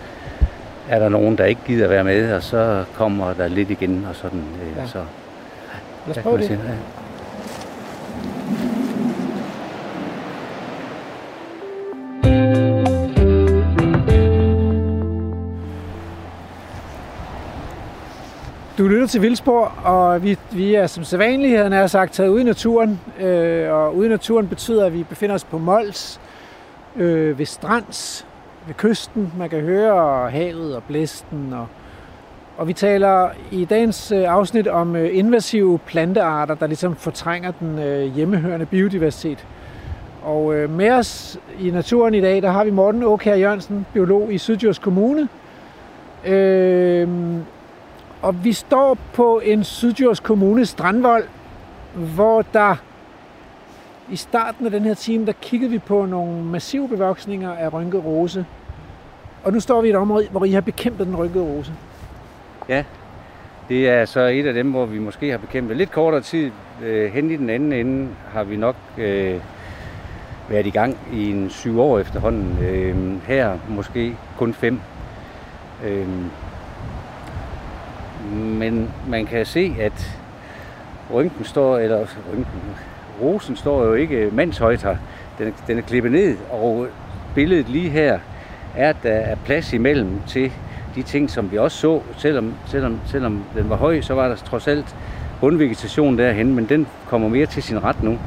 er 0.88 0.98
der 0.98 1.08
nogen, 1.08 1.38
der 1.38 1.44
ikke 1.44 1.60
gider 1.66 1.88
være 1.88 2.04
med, 2.04 2.32
og 2.32 2.42
så 2.42 2.84
kommer 2.96 3.32
der 3.32 3.48
lidt 3.48 3.70
igen, 3.70 4.06
og 4.10 4.16
sådan. 4.16 4.38
øh, 4.62 4.76
Ja. 4.76 4.86
Så, 4.86 4.98
Lad 6.06 6.16
os 6.16 6.22
prøve 6.22 6.38
det. 6.38 6.46
sige, 6.46 6.58
ja. 6.66 6.72
Du 18.80 18.88
lytter 18.88 19.06
til 19.06 19.22
Vildspor, 19.22 19.64
og 19.84 20.22
vi, 20.22 20.38
vi 20.52 20.74
er 20.74 20.86
som 20.86 21.04
sædvanligt, 21.04 21.58
havde 21.58 21.76
jeg 21.76 21.90
sagt, 21.90 22.12
taget 22.12 22.28
ud 22.28 22.40
i 22.40 22.44
naturen. 22.44 23.00
Øh, 23.20 23.72
og 23.72 23.96
ude 23.96 24.06
i 24.06 24.08
naturen 24.08 24.48
betyder, 24.48 24.86
at 24.86 24.94
vi 24.94 25.02
befinder 25.02 25.34
os 25.34 25.44
på 25.44 25.58
Mols, 25.58 26.20
øh, 26.96 27.38
ved 27.38 27.46
Strands, 27.46 28.26
ved 28.66 28.74
kysten. 28.74 29.32
Man 29.38 29.50
kan 29.50 29.60
høre 29.60 30.30
havet 30.30 30.76
og 30.76 30.82
blæsten. 30.82 31.52
Og, 31.52 31.66
og 32.56 32.68
vi 32.68 32.72
taler 32.72 33.28
i 33.50 33.64
dagens 33.64 34.12
øh, 34.12 34.32
afsnit 34.32 34.68
om 34.68 34.96
øh, 34.96 35.18
invasive 35.18 35.78
plantearter, 35.78 36.54
der 36.54 36.66
ligesom 36.66 36.96
fortrænger 36.96 37.50
den 37.50 37.78
øh, 37.78 38.14
hjemmehørende 38.14 38.66
biodiversitet. 38.66 39.46
Og 40.22 40.54
øh, 40.54 40.70
med 40.70 40.90
os 40.90 41.38
i 41.60 41.70
naturen 41.70 42.14
i 42.14 42.20
dag, 42.20 42.42
der 42.42 42.50
har 42.50 42.64
vi 42.64 42.70
Morten 42.70 43.02
Åkær 43.02 43.34
Jørgensen, 43.34 43.86
biolog 43.92 44.32
i 44.32 44.38
Sydjurs 44.38 44.78
Kommune. 44.78 45.28
Øh, 46.26 47.08
og 48.22 48.44
vi 48.44 48.52
står 48.52 48.98
på 49.12 49.40
en 49.44 49.64
Sydjords 49.64 50.20
Kommune 50.20 50.66
strandvold, 50.66 51.24
hvor 51.94 52.42
der 52.42 52.76
i 54.10 54.16
starten 54.16 54.64
af 54.64 54.70
den 54.70 54.82
her 54.82 54.94
time, 54.94 55.26
der 55.26 55.32
kiggede 55.32 55.70
vi 55.70 55.78
på 55.78 56.06
nogle 56.06 56.44
massive 56.44 56.88
bevoksninger 56.88 57.52
af 57.52 57.72
rynket 57.72 58.04
rose. 58.04 58.46
Og 59.44 59.52
nu 59.52 59.60
står 59.60 59.80
vi 59.80 59.88
i 59.88 59.90
et 59.90 59.96
område, 59.96 60.28
hvor 60.30 60.44
I 60.44 60.50
har 60.50 60.60
bekæmpet 60.60 61.06
den 61.06 61.16
rynkede 61.16 61.44
rose. 61.44 61.72
Ja, 62.68 62.84
det 63.68 63.88
er 63.88 64.04
så 64.04 64.20
et 64.20 64.46
af 64.46 64.54
dem, 64.54 64.70
hvor 64.70 64.86
vi 64.86 64.98
måske 64.98 65.30
har 65.30 65.38
bekæmpet 65.38 65.76
lidt 65.76 65.90
kortere 65.90 66.20
tid. 66.20 66.50
Øh, 66.82 67.12
hen 67.12 67.30
i 67.30 67.36
den 67.36 67.50
anden 67.50 67.72
ende 67.72 68.08
har 68.32 68.44
vi 68.44 68.56
nok 68.56 68.76
øh, 68.98 69.40
været 70.48 70.66
i 70.66 70.70
gang 70.70 70.98
i 71.12 71.30
en 71.30 71.50
syv 71.50 71.80
år 71.80 71.98
efterhånden. 71.98 72.58
Øh, 72.62 73.22
her 73.26 73.58
måske 73.68 74.16
kun 74.38 74.54
fem. 74.54 74.80
Øh, 75.86 76.06
men 78.32 78.90
man 79.08 79.26
kan 79.26 79.46
se, 79.46 79.76
at 79.80 80.18
rynken 81.14 81.44
står, 81.44 81.78
eller 81.78 81.98
rynken, 82.32 82.60
rosen 83.22 83.56
står 83.56 83.84
jo 83.84 83.94
ikke 83.94 84.28
mandshøjt 84.32 84.82
her. 84.82 84.96
Den 85.38 85.54
den 85.66 85.78
er 85.78 85.82
klippet 85.82 86.12
ned, 86.12 86.36
og 86.50 86.86
billedet 87.34 87.68
lige 87.68 87.90
her 87.90 88.18
er, 88.76 88.90
at 88.90 88.96
der 89.02 89.12
er 89.12 89.36
plads 89.44 89.72
imellem 89.72 90.20
til 90.26 90.52
de 90.94 91.02
ting, 91.02 91.30
som 91.30 91.52
vi 91.52 91.58
også 91.58 91.78
så, 91.78 92.00
selvom, 92.16 92.54
selvom, 92.66 93.00
selvom 93.06 93.44
den 93.56 93.70
var 93.70 93.76
høj, 93.76 94.00
så 94.00 94.14
var 94.14 94.28
der 94.28 94.36
trods 94.36 94.68
alt 94.68 94.96
bundvegetation 95.40 96.18
derhen, 96.18 96.54
men 96.54 96.64
den 96.68 96.86
kommer 97.08 97.28
mere 97.28 97.46
til 97.46 97.62
sin 97.62 97.84
ret 97.84 98.02
nu. 98.02 98.18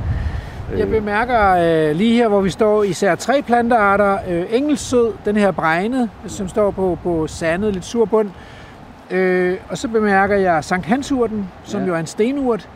Jeg 0.77 0.89
bemærker 0.89 1.51
øh, 1.51 1.95
lige 1.95 2.15
her, 2.15 2.27
hvor 2.27 2.41
vi 2.41 2.49
står, 2.49 2.83
især 2.83 3.15
tre 3.15 3.41
plantearter. 3.41 4.17
Øh, 4.29 4.45
engelsød, 4.51 5.13
den 5.25 5.35
her 5.35 5.51
bregne, 5.51 6.09
som 6.27 6.47
står 6.47 6.71
på, 6.71 6.97
på 7.03 7.27
sandet, 7.27 7.73
lidt 7.73 7.85
sur 7.85 8.05
bund. 8.05 8.29
Øh, 9.14 9.57
og 9.69 9.77
så 9.77 9.88
bemærker 9.88 10.35
jeg 10.35 10.64
Sankt 10.64 10.85
Hansurten, 10.85 11.49
som 11.64 11.81
ja. 11.81 11.88
Jo 11.88 11.94
er 11.94 11.99
en 11.99 12.07
stenurt, 12.07 12.69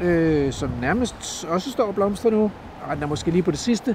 øh, 0.00 0.52
som 0.52 0.70
nærmest 0.80 1.46
også 1.48 1.70
står 1.70 1.84
og 1.84 1.94
blomstrer 1.94 2.30
nu. 2.30 2.50
Og 2.88 2.94
den 2.94 3.02
er 3.02 3.06
måske 3.06 3.30
lige 3.30 3.42
på 3.42 3.50
det 3.50 3.58
sidste. 3.58 3.94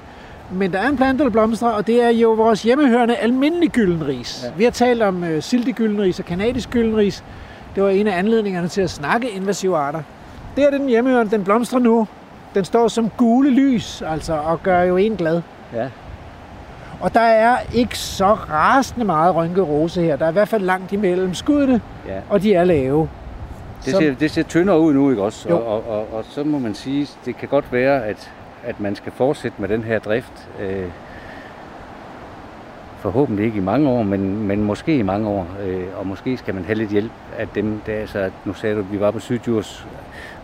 Men 0.52 0.72
der 0.72 0.78
er 0.78 0.88
en 0.88 0.96
plante, 0.96 1.24
der 1.24 1.30
blomstrer, 1.30 1.68
og 1.68 1.86
det 1.86 2.02
er 2.02 2.08
jo 2.08 2.32
vores 2.32 2.62
hjemmehørende 2.62 3.16
almindelig 3.16 3.70
gyldenris. 3.70 4.40
Ja. 4.42 4.48
Ja. 4.48 4.54
Vi 4.56 4.64
har 4.64 4.70
talt 4.70 5.02
om 5.02 5.24
øh, 5.24 5.42
siltegyldenris 5.42 6.18
og 6.18 6.24
kanadisk 6.24 6.70
gyldenris. 6.70 7.24
Det 7.74 7.82
var 7.82 7.88
en 7.88 8.06
af 8.06 8.18
anledningerne 8.18 8.68
til 8.68 8.80
at 8.80 8.90
snakke 8.90 9.30
invasive 9.30 9.76
arter. 9.76 10.02
Det 10.56 10.64
er 10.64 10.70
den 10.70 10.88
hjemmehørende, 10.88 11.32
den 11.32 11.44
blomstrer 11.44 11.78
nu. 11.78 12.08
Den 12.54 12.64
står 12.64 12.88
som 12.88 13.10
gule 13.16 13.50
lys, 13.50 14.02
altså, 14.02 14.34
og 14.34 14.62
gør 14.62 14.82
jo 14.82 14.96
en 14.96 15.16
glad. 15.16 15.42
Ja, 15.72 15.88
Og 17.00 17.14
der 17.14 17.20
er 17.20 17.56
ikke 17.74 17.98
så 17.98 18.34
rasende 18.34 19.04
meget 19.04 19.34
rynket 19.34 19.68
rose 19.68 20.02
her. 20.02 20.16
Der 20.16 20.24
er 20.24 20.30
i 20.30 20.32
hvert 20.32 20.48
fald 20.48 20.62
langt 20.62 20.92
imellem 20.92 21.34
skuddene, 21.34 21.80
ja. 22.08 22.20
og 22.28 22.42
de 22.42 22.54
er 22.54 22.64
lave. 22.64 23.08
Det 23.84 23.94
ser, 23.94 24.14
det 24.14 24.30
ser 24.30 24.42
tyndere 24.42 24.80
ud 24.80 24.94
nu, 24.94 25.10
ikke 25.10 25.22
også? 25.22 25.48
Jo. 25.48 25.56
Og, 25.56 25.66
og, 25.66 25.88
og, 25.88 26.06
og 26.12 26.24
så 26.24 26.44
må 26.44 26.58
man 26.58 26.74
sige, 26.74 27.08
det 27.24 27.36
kan 27.36 27.48
godt 27.48 27.72
være, 27.72 28.04
at, 28.04 28.32
at 28.64 28.80
man 28.80 28.96
skal 28.96 29.12
fortsætte 29.12 29.60
med 29.60 29.68
den 29.68 29.84
her 29.84 29.98
drift. 29.98 30.48
Øh, 30.60 30.88
forhåbentlig 32.98 33.46
ikke 33.46 33.58
i 33.58 33.62
mange 33.62 33.88
år, 33.88 34.02
men, 34.02 34.46
men 34.46 34.64
måske 34.64 34.96
i 34.96 35.02
mange 35.02 35.28
år. 35.28 35.46
Øh, 35.66 35.84
og 35.98 36.06
måske 36.06 36.36
skal 36.36 36.54
man 36.54 36.64
have 36.64 36.74
lidt 36.74 36.90
hjælp 36.90 37.12
af 37.38 37.48
dem. 37.48 37.80
Der, 37.86 37.92
altså, 37.92 38.30
nu 38.44 38.52
sagde 38.52 38.74
du, 38.74 38.80
at 38.80 38.92
vi 38.92 39.00
var 39.00 39.10
på 39.10 39.18
Sydjurs 39.18 39.86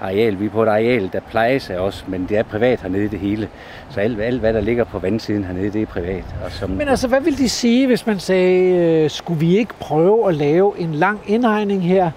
areal. 0.02 0.40
Vi 0.40 0.46
er 0.46 0.50
på 0.50 0.62
et 0.62 0.68
areal, 0.68 1.10
der 1.12 1.20
plejes 1.20 1.70
af 1.70 1.78
os, 1.78 2.04
men 2.08 2.26
det 2.28 2.38
er 2.38 2.42
privat 2.42 2.80
hernede 2.80 3.08
det 3.08 3.18
hele. 3.18 3.48
Så 3.90 4.00
alt, 4.00 4.20
alt 4.20 4.40
hvad 4.40 4.52
der 4.54 4.60
ligger 4.60 4.84
på 4.84 4.98
vandsiden 4.98 5.44
hernede, 5.44 5.70
det 5.70 5.82
er 5.82 5.86
privat. 5.86 6.24
Og 6.44 6.50
som, 6.50 6.70
Men 6.70 6.88
altså, 6.88 7.08
hvad 7.08 7.20
vil 7.20 7.38
de 7.38 7.48
sige, 7.48 7.86
hvis 7.86 8.06
man 8.06 8.18
sagde, 8.18 8.76
øh, 8.76 9.10
skulle 9.10 9.40
vi 9.40 9.56
ikke 9.56 9.74
prøve 9.80 10.28
at 10.28 10.34
lave 10.34 10.78
en 10.78 10.94
lang 10.94 11.20
indhegning 11.26 11.82
her, 11.82 12.10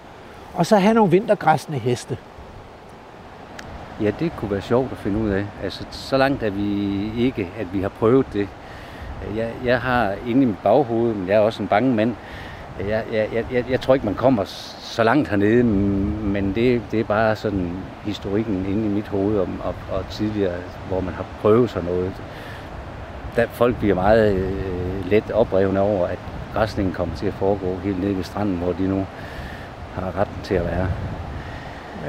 og 0.53 0.65
så 0.65 0.77
have 0.77 0.93
nogle 0.93 1.11
vintergræsne 1.11 1.77
heste? 1.77 2.17
Ja, 4.01 4.11
det 4.19 4.31
kunne 4.37 4.51
være 4.51 4.61
sjovt 4.61 4.91
at 4.91 4.97
finde 4.97 5.19
ud 5.19 5.29
af. 5.29 5.45
Altså, 5.63 5.83
så 5.91 6.17
langt 6.17 6.43
er 6.43 6.49
vi 6.49 7.11
ikke, 7.17 7.49
at 7.59 7.67
vi 7.73 7.81
har 7.81 7.89
prøvet 7.89 8.25
det. 8.33 8.47
Jeg, 9.35 9.49
jeg 9.65 9.81
har 9.81 10.13
inde 10.27 10.41
i 10.41 10.45
mit 10.45 10.57
baghoved, 10.63 11.13
men 11.13 11.27
jeg 11.27 11.35
er 11.35 11.39
også 11.39 11.63
en 11.63 11.67
bange 11.67 11.93
mand, 11.93 12.15
Jeg, 12.79 13.03
jeg, 13.13 13.45
jeg, 13.51 13.65
jeg, 13.69 13.81
tror 13.81 13.93
ikke, 13.93 14.05
man 14.05 14.15
kommer 14.15 14.43
så 14.79 15.03
langt 15.03 15.29
hernede, 15.29 15.63
men 15.63 16.55
det, 16.55 16.81
det 16.91 16.99
er 16.99 17.03
bare 17.03 17.35
sådan 17.35 17.71
historikken 18.03 18.65
inde 18.69 18.85
i 18.85 18.89
mit 18.89 19.07
hoved 19.07 19.39
om, 19.39 19.61
og, 19.63 19.75
og 19.91 20.09
tidligere, 20.09 20.55
hvor 20.87 20.99
man 20.99 21.13
har 21.13 21.25
prøvet 21.41 21.69
sådan 21.69 21.89
noget. 21.89 22.11
Der, 23.35 23.47
folk 23.47 23.77
bliver 23.77 23.95
meget 23.95 24.35
øh, 24.35 25.09
let 25.09 25.31
oprevne 25.31 25.79
over, 25.79 26.07
at 26.07 26.19
græsningen 26.53 26.93
kommer 26.93 27.15
til 27.15 27.25
at 27.25 27.33
foregå 27.33 27.75
helt 27.83 28.03
nede 28.03 28.17
ved 28.17 28.23
stranden, 28.23 28.57
hvor 28.57 28.73
de 28.73 28.87
nu 28.87 29.05
har 29.95 30.19
retten 30.19 30.37
til 30.43 30.55
at 30.55 30.65
være. 30.65 30.87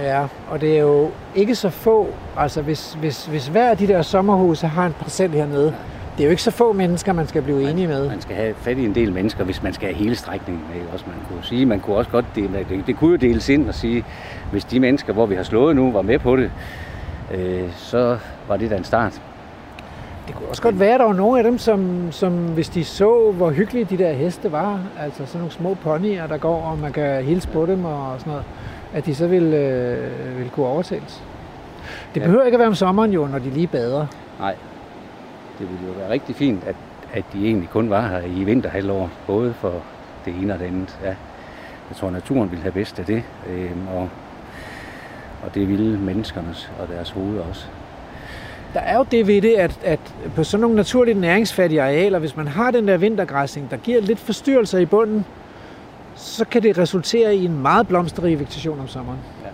Ja, 0.02 0.26
og 0.50 0.60
det 0.60 0.76
er 0.76 0.80
jo 0.80 1.10
ikke 1.34 1.54
så 1.54 1.70
få, 1.70 2.08
altså 2.36 2.62
hvis, 2.62 2.94
hvis, 2.94 3.26
hvis 3.26 3.48
hver 3.48 3.70
af 3.70 3.76
de 3.76 3.86
der 3.86 4.02
sommerhuse 4.02 4.66
har 4.66 4.86
en 4.86 4.92
procent 4.92 5.34
hernede, 5.34 5.74
det 6.16 6.22
er 6.22 6.24
jo 6.24 6.30
ikke 6.30 6.42
så 6.42 6.50
få 6.50 6.72
mennesker, 6.72 7.12
man 7.12 7.26
skal 7.26 7.42
blive 7.42 7.70
enige 7.70 7.86
med. 7.86 8.08
Man 8.08 8.20
skal 8.20 8.36
have 8.36 8.54
fat 8.54 8.78
i 8.78 8.84
en 8.84 8.94
del 8.94 9.12
mennesker, 9.12 9.44
hvis 9.44 9.62
man 9.62 9.72
skal 9.72 9.88
have 9.88 9.96
hele 9.96 10.16
strækningen 10.16 10.64
med. 10.74 10.82
Også 10.92 11.04
man 11.08 11.16
kunne 11.28 11.44
sige, 11.44 11.66
man 11.66 11.80
kunne 11.80 11.96
også 11.96 12.10
godt 12.10 12.24
dele, 12.34 12.66
det, 12.70 12.86
det 12.86 12.96
kunne 12.96 13.10
jo 13.10 13.16
deles 13.16 13.48
ind 13.48 13.68
og 13.68 13.74
sige, 13.74 14.04
hvis 14.50 14.64
de 14.64 14.80
mennesker, 14.80 15.12
hvor 15.12 15.26
vi 15.26 15.34
har 15.34 15.42
slået 15.42 15.76
nu, 15.76 15.92
var 15.92 16.02
med 16.02 16.18
på 16.18 16.36
det, 16.36 16.50
øh, 17.34 17.72
så 17.76 18.18
var 18.48 18.56
det 18.56 18.70
da 18.70 18.76
en 18.76 18.84
start. 18.84 19.22
Det 20.26 20.34
kunne 20.34 20.48
også 20.48 20.62
godt 20.62 20.80
være, 20.80 20.94
at 20.94 21.00
der 21.00 21.06
var 21.06 21.12
nogle 21.12 21.38
af 21.38 21.44
dem, 21.44 21.58
som, 21.58 22.08
som 22.10 22.32
hvis 22.32 22.68
de 22.68 22.84
så, 22.84 23.30
hvor 23.30 23.50
hyggelige 23.50 23.84
de 23.84 23.98
der 23.98 24.12
heste 24.12 24.52
var, 24.52 24.80
altså 25.00 25.26
sådan 25.26 25.38
nogle 25.38 25.52
små 25.52 25.74
ponyer, 25.74 26.26
der 26.26 26.36
går, 26.36 26.62
og 26.62 26.78
man 26.78 26.92
kan 26.92 27.24
hilse 27.24 27.48
på 27.48 27.66
dem 27.66 27.84
og 27.84 28.14
sådan 28.18 28.30
noget, 28.30 28.44
at 28.94 29.06
de 29.06 29.14
så 29.14 29.26
ville, 29.26 29.56
øh, 29.56 30.36
ville 30.36 30.50
kunne 30.50 30.66
overtales. 30.66 31.22
Det 32.14 32.22
behøver 32.22 32.42
ja. 32.42 32.46
ikke 32.46 32.56
at 32.56 32.58
være 32.58 32.68
om 32.68 32.74
sommeren 32.74 33.12
jo, 33.12 33.26
når 33.26 33.38
de 33.38 33.50
lige 33.50 33.66
bader. 33.66 34.06
Nej, 34.40 34.54
det 35.58 35.70
ville 35.70 35.86
jo 35.86 35.92
være 35.92 36.10
rigtig 36.10 36.36
fint, 36.36 36.64
at, 36.64 36.76
at 37.12 37.24
de 37.32 37.46
egentlig 37.46 37.70
kun 37.70 37.90
var 37.90 38.08
her 38.08 38.20
i 38.20 38.44
vinterhalvår, 38.44 39.10
både 39.26 39.54
for 39.54 39.82
det 40.24 40.34
ene 40.34 40.52
og 40.52 40.58
det 40.58 40.64
andet. 40.64 40.98
Ja. 41.02 41.14
Jeg 41.88 41.96
tror, 41.96 42.10
naturen 42.10 42.50
ville 42.50 42.62
have 42.62 42.72
bedst 42.72 42.98
af 42.98 43.04
det, 43.04 43.22
øh, 43.48 43.70
og, 43.94 44.08
og 45.44 45.54
det 45.54 45.68
ville 45.68 45.98
menneskernes 45.98 46.70
og 46.80 46.88
deres 46.88 47.10
hoveder 47.10 47.42
også. 47.42 47.66
Der 48.74 48.80
er 48.80 48.96
jo 48.96 49.06
det 49.10 49.26
ved 49.26 49.42
det, 49.42 49.54
at, 49.54 49.80
at 49.84 50.00
på 50.36 50.44
sådan 50.44 50.60
nogle 50.60 50.76
naturligt 50.76 51.18
næringsfattige 51.18 51.82
arealer, 51.82 52.18
hvis 52.18 52.36
man 52.36 52.48
har 52.48 52.70
den 52.70 52.88
der 52.88 52.96
vintergræsning, 52.96 53.70
der 53.70 53.76
giver 53.76 54.00
lidt 54.00 54.18
forstyrrelser 54.18 54.78
i 54.78 54.86
bunden, 54.86 55.24
så 56.14 56.44
kan 56.44 56.62
det 56.62 56.78
resultere 56.78 57.36
i 57.36 57.44
en 57.44 57.62
meget 57.62 57.88
blomsterrig 57.88 58.38
vegetation 58.38 58.80
om 58.80 58.88
sommeren. 58.88 59.18
Ja. 59.44 59.48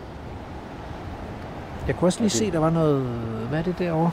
Jeg 1.87 1.97
kunne 1.97 2.09
også 2.09 2.21
lige 2.21 2.31
se, 2.31 2.51
der 2.51 2.59
var 2.59 2.71
noget... 2.71 3.03
Hvad 3.49 3.59
er 3.59 3.63
det 3.63 3.79
derovre? 3.79 4.11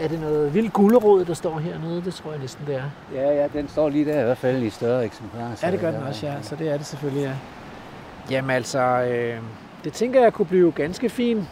Er 0.00 0.08
det 0.08 0.20
noget 0.20 0.54
vildt 0.54 0.72
gulderod, 0.72 1.24
der 1.24 1.34
står 1.34 1.58
hernede? 1.58 2.02
Det 2.04 2.14
tror 2.14 2.30
jeg 2.30 2.40
næsten, 2.40 2.66
det 2.66 2.74
er. 2.76 2.82
Ja, 3.14 3.32
ja, 3.34 3.48
den 3.52 3.68
står 3.68 3.88
lige 3.88 4.04
der 4.04 4.20
i 4.20 4.24
hvert 4.24 4.38
fald 4.38 4.62
i 4.62 4.70
større 4.70 5.04
eksemplarer. 5.04 5.50
Ja, 5.62 5.70
det 5.70 5.80
gør 5.80 5.90
den 5.90 6.02
også, 6.02 6.26
ja. 6.26 6.34
Så 6.42 6.56
det 6.56 6.72
er 6.72 6.76
det 6.76 6.86
selvfølgelig, 6.86 7.22
ja. 7.22 7.32
Jamen 8.30 8.50
altså, 8.50 8.80
øh, 8.80 9.38
det 9.84 9.92
tænker 9.92 10.22
jeg 10.22 10.32
kunne 10.32 10.46
blive 10.46 10.72
ganske 10.72 11.08
fin, 11.08 11.46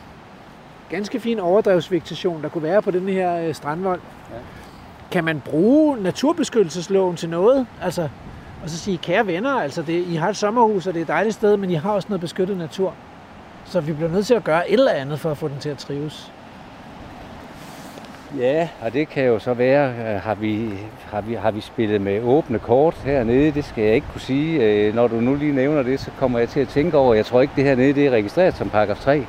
ganske 0.91 1.21
fin 1.21 1.41
overdrevsvegetation, 1.41 2.43
der 2.43 2.49
kunne 2.49 2.63
være 2.63 2.83
på 2.83 2.91
den 2.91 3.09
her 3.09 3.37
øh, 3.37 3.55
strandvold. 3.55 4.01
Ja. 4.31 4.37
Kan 5.11 5.25
man 5.25 5.41
bruge 5.41 6.03
naturbeskyttelsesloven 6.03 7.17
til 7.17 7.29
noget? 7.29 7.67
Altså, 7.83 8.09
og 8.63 8.71
så 8.71 8.79
sige, 8.79 8.99
kære 8.99 9.27
venner, 9.27 9.51
altså 9.51 9.83
det, 9.83 10.07
I 10.07 10.15
har 10.15 10.29
et 10.29 10.37
sommerhus, 10.37 10.87
og 10.87 10.95
det 10.95 11.01
er 11.01 11.05
et 11.05 11.09
dejligt 11.09 11.35
sted, 11.35 11.57
men 11.57 11.71
I 11.71 11.75
har 11.75 11.93
også 11.93 12.09
noget 12.09 12.21
beskyttet 12.21 12.57
natur. 12.57 12.95
Så 13.65 13.81
vi 13.81 13.93
bliver 13.93 14.11
nødt 14.11 14.27
til 14.27 14.35
at 14.35 14.45
gøre 14.45 14.71
et 14.71 14.73
eller 14.73 14.93
andet 14.93 15.21
for 15.21 15.31
at 15.31 15.39
få 15.39 15.49
den 15.49 15.59
til 15.59 15.69
at 15.69 15.79
trives. 15.79 16.33
Ja, 18.39 18.69
og 18.81 18.93
det 18.93 19.09
kan 19.09 19.25
jo 19.25 19.39
så 19.39 19.55
være, 19.55 19.89
øh, 19.89 20.21
har 20.21 20.35
vi, 20.35 20.71
har 21.11 21.21
vi, 21.21 21.35
har 21.35 21.51
vi 21.51 21.61
spillet 21.61 22.01
med 22.01 22.23
åbne 22.23 22.59
kort 22.59 22.95
hernede, 22.95 23.51
det 23.51 23.65
skal 23.65 23.85
jeg 23.85 23.95
ikke 23.95 24.07
kunne 24.13 24.21
sige. 24.21 24.63
Øh, 24.65 24.95
når 24.95 25.09
du 25.09 25.21
nu 25.21 25.35
lige 25.35 25.53
nævner 25.53 25.83
det, 25.83 26.01
så 26.01 26.11
kommer 26.19 26.39
jeg 26.39 26.49
til 26.49 26.61
at 26.61 26.69
tænke 26.69 26.97
over, 26.99 27.15
jeg 27.15 27.27
tror 27.27 27.41
ikke 27.41 27.53
det 27.57 27.65
hernede 27.65 27.93
det 27.93 28.07
er 28.07 28.11
registreret 28.11 28.57
som 28.57 28.71
paragraf 28.71 28.99
3. 28.99 29.27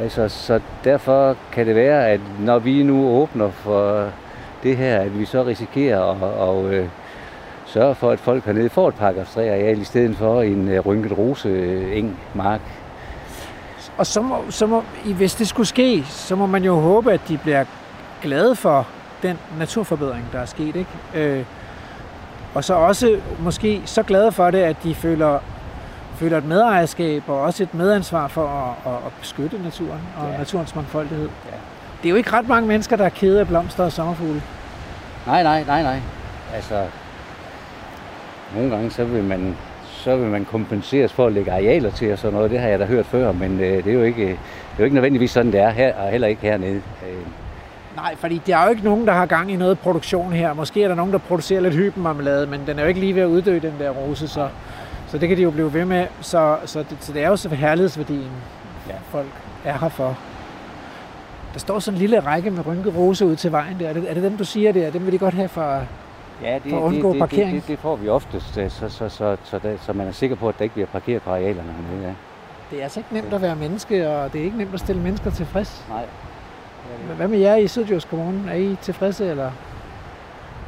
Altså, 0.00 0.28
så 0.28 0.60
derfor 0.84 1.36
kan 1.52 1.66
det 1.66 1.74
være, 1.74 2.08
at 2.08 2.20
når 2.40 2.58
vi 2.58 2.82
nu 2.82 3.08
åbner 3.08 3.50
for 3.50 4.08
det 4.62 4.76
her, 4.76 4.98
at 4.98 5.18
vi 5.18 5.24
så 5.24 5.42
risikerer 5.46 6.02
at, 6.02 6.22
og, 6.22 6.66
at 6.66 6.72
øh, 6.72 6.86
sørge 7.66 7.94
for, 7.94 8.10
at 8.10 8.20
folk 8.20 8.44
hernede 8.44 8.70
får 8.70 8.88
et 8.88 8.94
paragraf 8.94 9.26
3 9.26 9.50
areal 9.50 9.80
i 9.80 9.84
stedet 9.84 10.16
for 10.16 10.42
en 10.42 10.80
rynket 10.80 11.18
rose 11.18 11.50
eng 11.94 12.18
mark. 12.34 12.60
Og 13.96 14.06
så 14.06 14.22
må, 14.22 14.36
så 14.50 14.66
må, 14.66 14.82
hvis 15.04 15.34
det 15.34 15.48
skulle 15.48 15.66
ske, 15.66 16.04
så 16.04 16.36
må 16.36 16.46
man 16.46 16.64
jo 16.64 16.74
håbe, 16.74 17.12
at 17.12 17.20
de 17.28 17.38
bliver 17.38 17.64
glade 18.22 18.56
for 18.56 18.86
den 19.22 19.38
naturforbedring, 19.58 20.28
der 20.32 20.38
er 20.38 20.46
sket. 20.46 20.76
Ikke? 20.76 20.90
Øh, 21.14 21.44
og 22.54 22.64
så 22.64 22.74
også 22.74 23.20
måske 23.40 23.82
så 23.84 24.02
glade 24.02 24.32
for 24.32 24.50
det, 24.50 24.58
at 24.58 24.76
de 24.82 24.94
føler, 24.94 25.38
føler 26.16 26.38
et 26.38 26.44
medejerskab 26.44 27.22
og 27.28 27.40
også 27.40 27.62
et 27.62 27.74
medansvar 27.74 28.28
for 28.28 28.76
at, 28.86 28.92
at, 29.06 29.12
beskytte 29.20 29.62
naturen 29.62 30.00
og 30.16 30.30
ja. 30.30 30.38
naturens 30.38 30.74
mangfoldighed. 30.74 31.28
Ja. 31.46 31.56
Det 32.02 32.08
er 32.08 32.10
jo 32.10 32.16
ikke 32.16 32.32
ret 32.32 32.48
mange 32.48 32.68
mennesker, 32.68 32.96
der 32.96 33.04
er 33.04 33.08
kede 33.08 33.40
af 33.40 33.48
blomster 33.48 33.84
og 33.84 33.92
sommerfugle. 33.92 34.42
Nej, 35.26 35.42
nej, 35.42 35.64
nej, 35.64 35.82
nej. 35.82 36.00
Altså, 36.54 36.86
nogle 38.54 38.70
gange 38.70 38.90
så 38.90 39.04
vil 39.04 39.24
man 39.24 39.56
så 40.02 40.16
vil 40.16 40.26
man 40.26 40.44
kompenseres 40.44 41.12
for 41.12 41.26
at 41.26 41.32
lægge 41.32 41.52
arealer 41.52 41.90
til 41.90 42.12
og 42.12 42.18
sådan 42.18 42.34
noget. 42.34 42.50
Det 42.50 42.60
har 42.60 42.68
jeg 42.68 42.78
da 42.78 42.84
hørt 42.84 43.06
før, 43.06 43.32
men 43.32 43.60
øh, 43.60 43.84
det 43.84 43.86
er 43.86 43.94
jo 43.94 44.02
ikke, 44.02 44.26
det 44.26 44.32
er 44.32 44.78
jo 44.78 44.84
ikke 44.84 44.94
nødvendigvis 44.94 45.30
sådan, 45.30 45.52
det 45.52 45.60
er 45.60 45.70
her, 45.70 45.94
og 45.94 46.10
heller 46.10 46.28
ikke 46.28 46.42
hernede. 46.42 46.82
Øh, 47.08 47.26
Nej, 47.96 48.16
fordi 48.16 48.40
der 48.46 48.56
er 48.56 48.64
jo 48.64 48.70
ikke 48.70 48.84
nogen, 48.84 49.06
der 49.06 49.12
har 49.12 49.26
gang 49.26 49.52
i 49.52 49.56
noget 49.56 49.78
produktion 49.78 50.32
her. 50.32 50.52
Måske 50.52 50.84
er 50.84 50.88
der 50.88 50.94
nogen, 50.94 51.12
der 51.12 51.18
producerer 51.18 51.60
lidt 51.60 51.74
hybenmarmelade, 51.74 52.46
men 52.46 52.66
den 52.66 52.78
er 52.78 52.82
jo 52.82 52.88
ikke 52.88 53.00
lige 53.00 53.14
ved 53.14 53.22
at 53.22 53.26
uddø, 53.26 53.58
den 53.58 53.74
der 53.78 53.90
rose, 53.90 54.28
så, 54.28 54.48
så 55.08 55.18
det 55.18 55.28
kan 55.28 55.38
de 55.38 55.42
jo 55.42 55.50
blive 55.50 55.74
ved 55.74 55.84
med. 55.84 56.06
Så, 56.20 56.56
så, 56.64 56.78
det, 56.78 56.96
så 57.00 57.12
det 57.12 57.22
er 57.22 57.28
jo 57.28 57.36
så 57.36 57.48
herlighedsværdien, 57.48 58.30
ja. 58.88 58.94
folk 59.10 59.26
er 59.64 59.78
her 59.78 59.88
for. 59.88 60.18
Der 61.52 61.58
står 61.58 61.78
sådan 61.78 61.96
en 61.96 62.00
lille 62.00 62.20
række 62.20 62.50
med 62.50 62.66
rynket 62.66 62.96
rose 62.96 63.26
ud 63.26 63.36
til 63.36 63.52
vejen 63.52 63.80
der. 63.80 63.88
Er 63.88 63.92
det, 63.92 64.10
er 64.10 64.14
det 64.14 64.22
dem, 64.22 64.36
du 64.36 64.44
siger 64.44 64.72
det? 64.72 64.92
Dem 64.92 65.04
vil 65.04 65.12
de 65.12 65.18
godt 65.18 65.34
have 65.34 65.48
for, 65.48 65.82
ja, 66.42 66.54
det, 66.54 66.70
for 66.70 66.78
at 66.78 66.82
undgå 66.82 67.12
det, 67.12 67.18
parkering? 67.18 67.54
Det, 67.54 67.62
det, 67.62 67.68
det, 67.68 67.78
får 67.78 67.96
vi 67.96 68.08
oftest, 68.08 68.54
så, 68.54 68.68
så, 68.68 68.88
så, 68.88 69.08
så, 69.08 69.36
så, 69.44 69.58
det, 69.58 69.78
så 69.80 69.92
man 69.92 70.06
er 70.08 70.12
sikker 70.12 70.36
på, 70.36 70.48
at 70.48 70.54
der 70.58 70.62
ikke 70.62 70.72
bliver 70.72 70.88
parkeret 70.88 71.22
på 71.22 71.30
arealerne. 71.30 71.74
Ja. 72.02 72.12
Det 72.70 72.78
er 72.78 72.82
altså 72.82 73.00
ikke 73.00 73.14
nemt 73.14 73.34
at 73.34 73.42
være 73.42 73.56
menneske, 73.56 74.08
og 74.08 74.32
det 74.32 74.40
er 74.40 74.44
ikke 74.44 74.58
nemt 74.58 74.74
at 74.74 74.80
stille 74.80 75.02
mennesker 75.02 75.30
tilfreds. 75.30 75.84
Nej, 75.88 76.04
hvad 77.16 77.28
med 77.28 77.38
jer 77.38 77.56
i 77.56 77.68
Sydjysk 77.68 78.10
Kommune? 78.10 78.50
Er 78.50 78.54
I 78.54 78.76
tilfredse, 78.82 79.30
eller? 79.30 79.50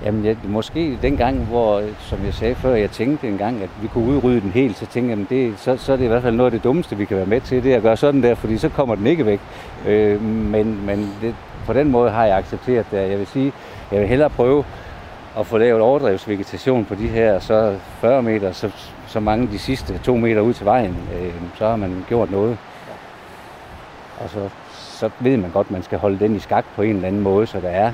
Jamen, 0.04 0.24
jeg, 0.24 0.36
måske 0.44 0.98
dengang, 1.02 1.44
hvor, 1.44 1.82
som 1.98 2.24
jeg 2.24 2.34
sagde 2.34 2.54
før, 2.54 2.74
jeg 2.74 2.90
tænkte 2.90 3.28
engang, 3.28 3.62
at 3.62 3.68
vi 3.82 3.88
kunne 3.88 4.04
udrydde 4.04 4.40
den 4.40 4.50
helt, 4.50 4.76
så 4.76 4.86
tænkte 4.86 5.16
jeg, 5.18 5.26
det, 5.30 5.58
så, 5.58 5.76
så 5.76 5.92
er 5.92 5.96
det 5.96 6.04
i 6.04 6.08
hvert 6.08 6.22
fald 6.22 6.36
noget 6.36 6.46
af 6.46 6.58
det 6.58 6.64
dummeste, 6.64 6.96
vi 6.96 7.04
kan 7.04 7.16
være 7.16 7.26
med 7.26 7.40
til, 7.40 7.64
det 7.64 7.72
er 7.72 7.76
at 7.76 7.82
gøre 7.82 7.96
sådan 7.96 8.22
der, 8.22 8.34
fordi 8.34 8.58
så 8.58 8.68
kommer 8.68 8.94
den 8.94 9.06
ikke 9.06 9.26
væk. 9.26 9.40
Øh, 9.86 10.22
men 10.22 10.86
men 10.86 11.12
det, 11.22 11.34
på 11.66 11.72
den 11.72 11.90
måde 11.90 12.10
har 12.10 12.24
jeg 12.24 12.36
accepteret 12.36 12.86
det. 12.90 13.10
Jeg 13.10 13.18
vil 13.18 13.26
sige, 13.26 13.52
jeg 13.92 14.00
vil 14.00 14.08
hellere 14.08 14.30
prøve 14.30 14.64
at 15.38 15.46
få 15.46 15.58
lavet 15.58 15.80
overdrevsvegetation 15.80 16.84
på 16.84 16.94
de 16.94 17.08
her 17.08 17.38
så 17.38 17.76
40 18.00 18.22
meter, 18.22 18.52
så, 18.52 18.70
så 19.06 19.20
mange 19.20 19.48
de 19.52 19.58
sidste 19.58 19.98
to 19.98 20.16
meter 20.16 20.40
ud 20.40 20.54
til 20.54 20.66
vejen, 20.66 20.96
øh, 21.14 21.32
så 21.58 21.68
har 21.68 21.76
man 21.76 22.04
gjort 22.08 22.30
noget. 22.30 22.58
Og 24.20 24.30
så 24.30 24.48
så 24.94 25.10
ved 25.20 25.36
man 25.36 25.50
godt, 25.50 25.66
at 25.66 25.70
man 25.70 25.82
skal 25.82 25.98
holde 25.98 26.18
den 26.18 26.36
i 26.36 26.38
skak 26.38 26.64
på 26.76 26.82
en 26.82 26.94
eller 26.94 27.08
anden 27.08 27.22
måde, 27.22 27.46
så 27.46 27.60
der 27.60 27.68
er, 27.68 27.92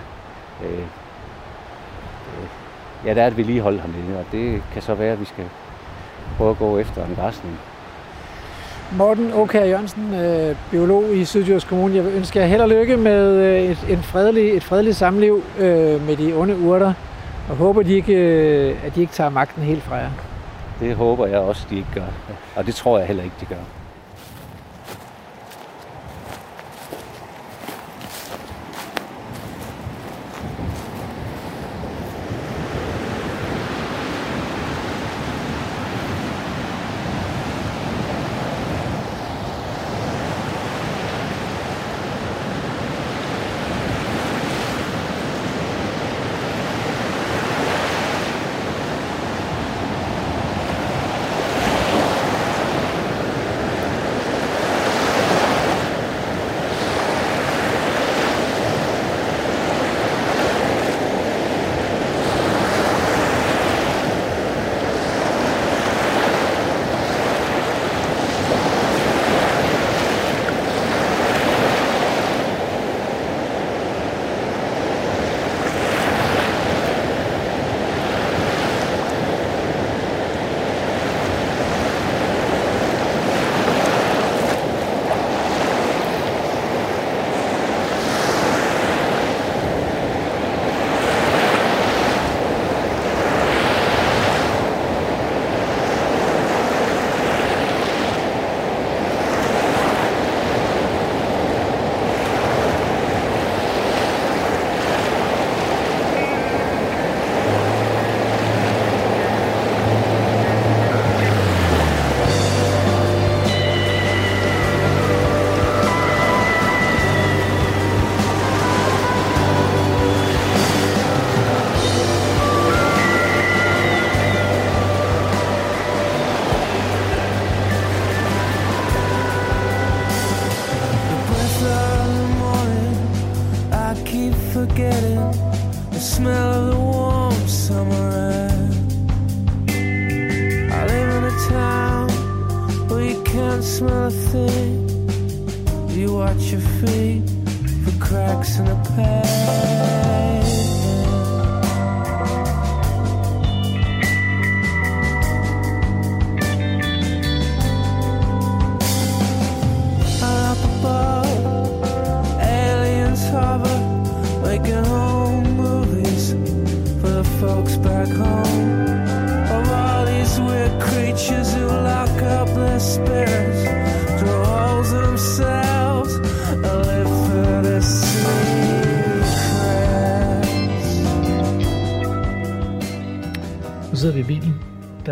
øh, 0.65 0.79
øh, 0.79 2.47
ja, 3.07 3.15
der 3.15 3.23
er 3.23 3.27
et 3.27 3.37
vedligehold 3.37 3.81
hernede, 3.81 4.19
og 4.19 4.25
det 4.33 4.63
kan 4.73 4.83
så 4.83 4.95
være, 4.95 5.13
at 5.13 5.21
vi 5.21 5.25
skal 5.25 5.45
prøve 6.37 6.51
at 6.51 6.59
gå 6.59 6.79
efter 6.79 7.07
en 7.07 7.15
græsning. 7.15 7.59
Morten 8.93 9.33
Åkær 9.35 9.65
Jørgensen, 9.65 10.15
øh, 10.15 10.57
biolog 10.71 11.17
i 11.17 11.25
Sydjysk 11.25 11.69
Kommune. 11.69 11.95
Jeg 11.95 12.05
vil 12.05 12.13
ønske 12.13 12.39
jer 12.39 12.47
held 12.47 12.61
og 12.61 12.69
lykke 12.69 12.97
med 12.97 13.37
øh, 13.37 13.63
et, 13.63 13.87
en 13.89 14.03
fredelig, 14.03 14.57
et 14.57 14.65
fredeligt 14.65 14.97
samliv 14.97 15.43
øh, 15.59 16.07
med 16.07 16.17
de 16.17 16.33
onde 16.33 16.59
urter, 16.59 16.93
og 17.51 17.57
håber, 17.57 17.83
de 17.83 17.95
ikke, 17.95 18.15
øh, 18.15 18.87
at 18.87 18.95
de 18.95 19.01
ikke 19.01 19.13
tager 19.13 19.31
magten 19.31 19.63
helt 19.63 19.83
fra 19.83 19.95
jer. 19.95 20.11
Det 20.81 20.97
håber 20.97 21.27
jeg 21.27 21.39
også, 21.39 21.67
de 21.71 21.77
ikke 21.77 21.89
gør. 21.95 22.07
Og 22.57 22.67
det 22.67 22.75
tror 22.75 22.99
jeg 22.99 23.07
heller 23.07 23.23
ikke, 23.23 23.37
de 23.41 23.47
gør. 23.47 23.80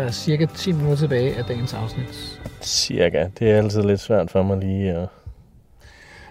Er 0.09 0.13
cirka 0.13 0.45
10 0.55 0.71
minutter 0.71 0.95
tilbage 0.97 1.35
af 1.37 1.45
dagens 1.45 1.73
afsnit. 1.73 2.39
Cirka. 2.61 3.27
Det 3.39 3.51
er 3.51 3.57
altid 3.57 3.81
lidt 3.83 3.99
svært 3.99 4.31
for 4.31 4.43
mig 4.43 4.57
lige 4.57 4.91
at 4.91 5.07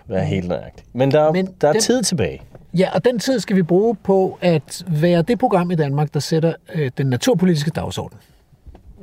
være 0.06 0.24
helt 0.24 0.48
nøjagtig. 0.48 0.86
Men 0.92 1.10
der, 1.10 1.32
Men 1.32 1.48
der 1.60 1.68
er 1.68 1.72
den- 1.72 1.80
tid 1.82 2.02
tilbage. 2.02 2.42
Ja, 2.78 2.90
og 2.94 3.04
den 3.04 3.18
tid 3.18 3.40
skal 3.40 3.56
vi 3.56 3.62
bruge 3.62 3.94
på 3.96 4.38
at 4.40 4.84
være 4.88 5.22
det 5.22 5.38
program 5.38 5.70
i 5.70 5.74
Danmark, 5.74 6.14
der 6.14 6.20
sætter 6.20 6.54
øh, 6.74 6.90
den 6.98 7.06
naturpolitiske 7.06 7.70
dagsorden. 7.70 8.18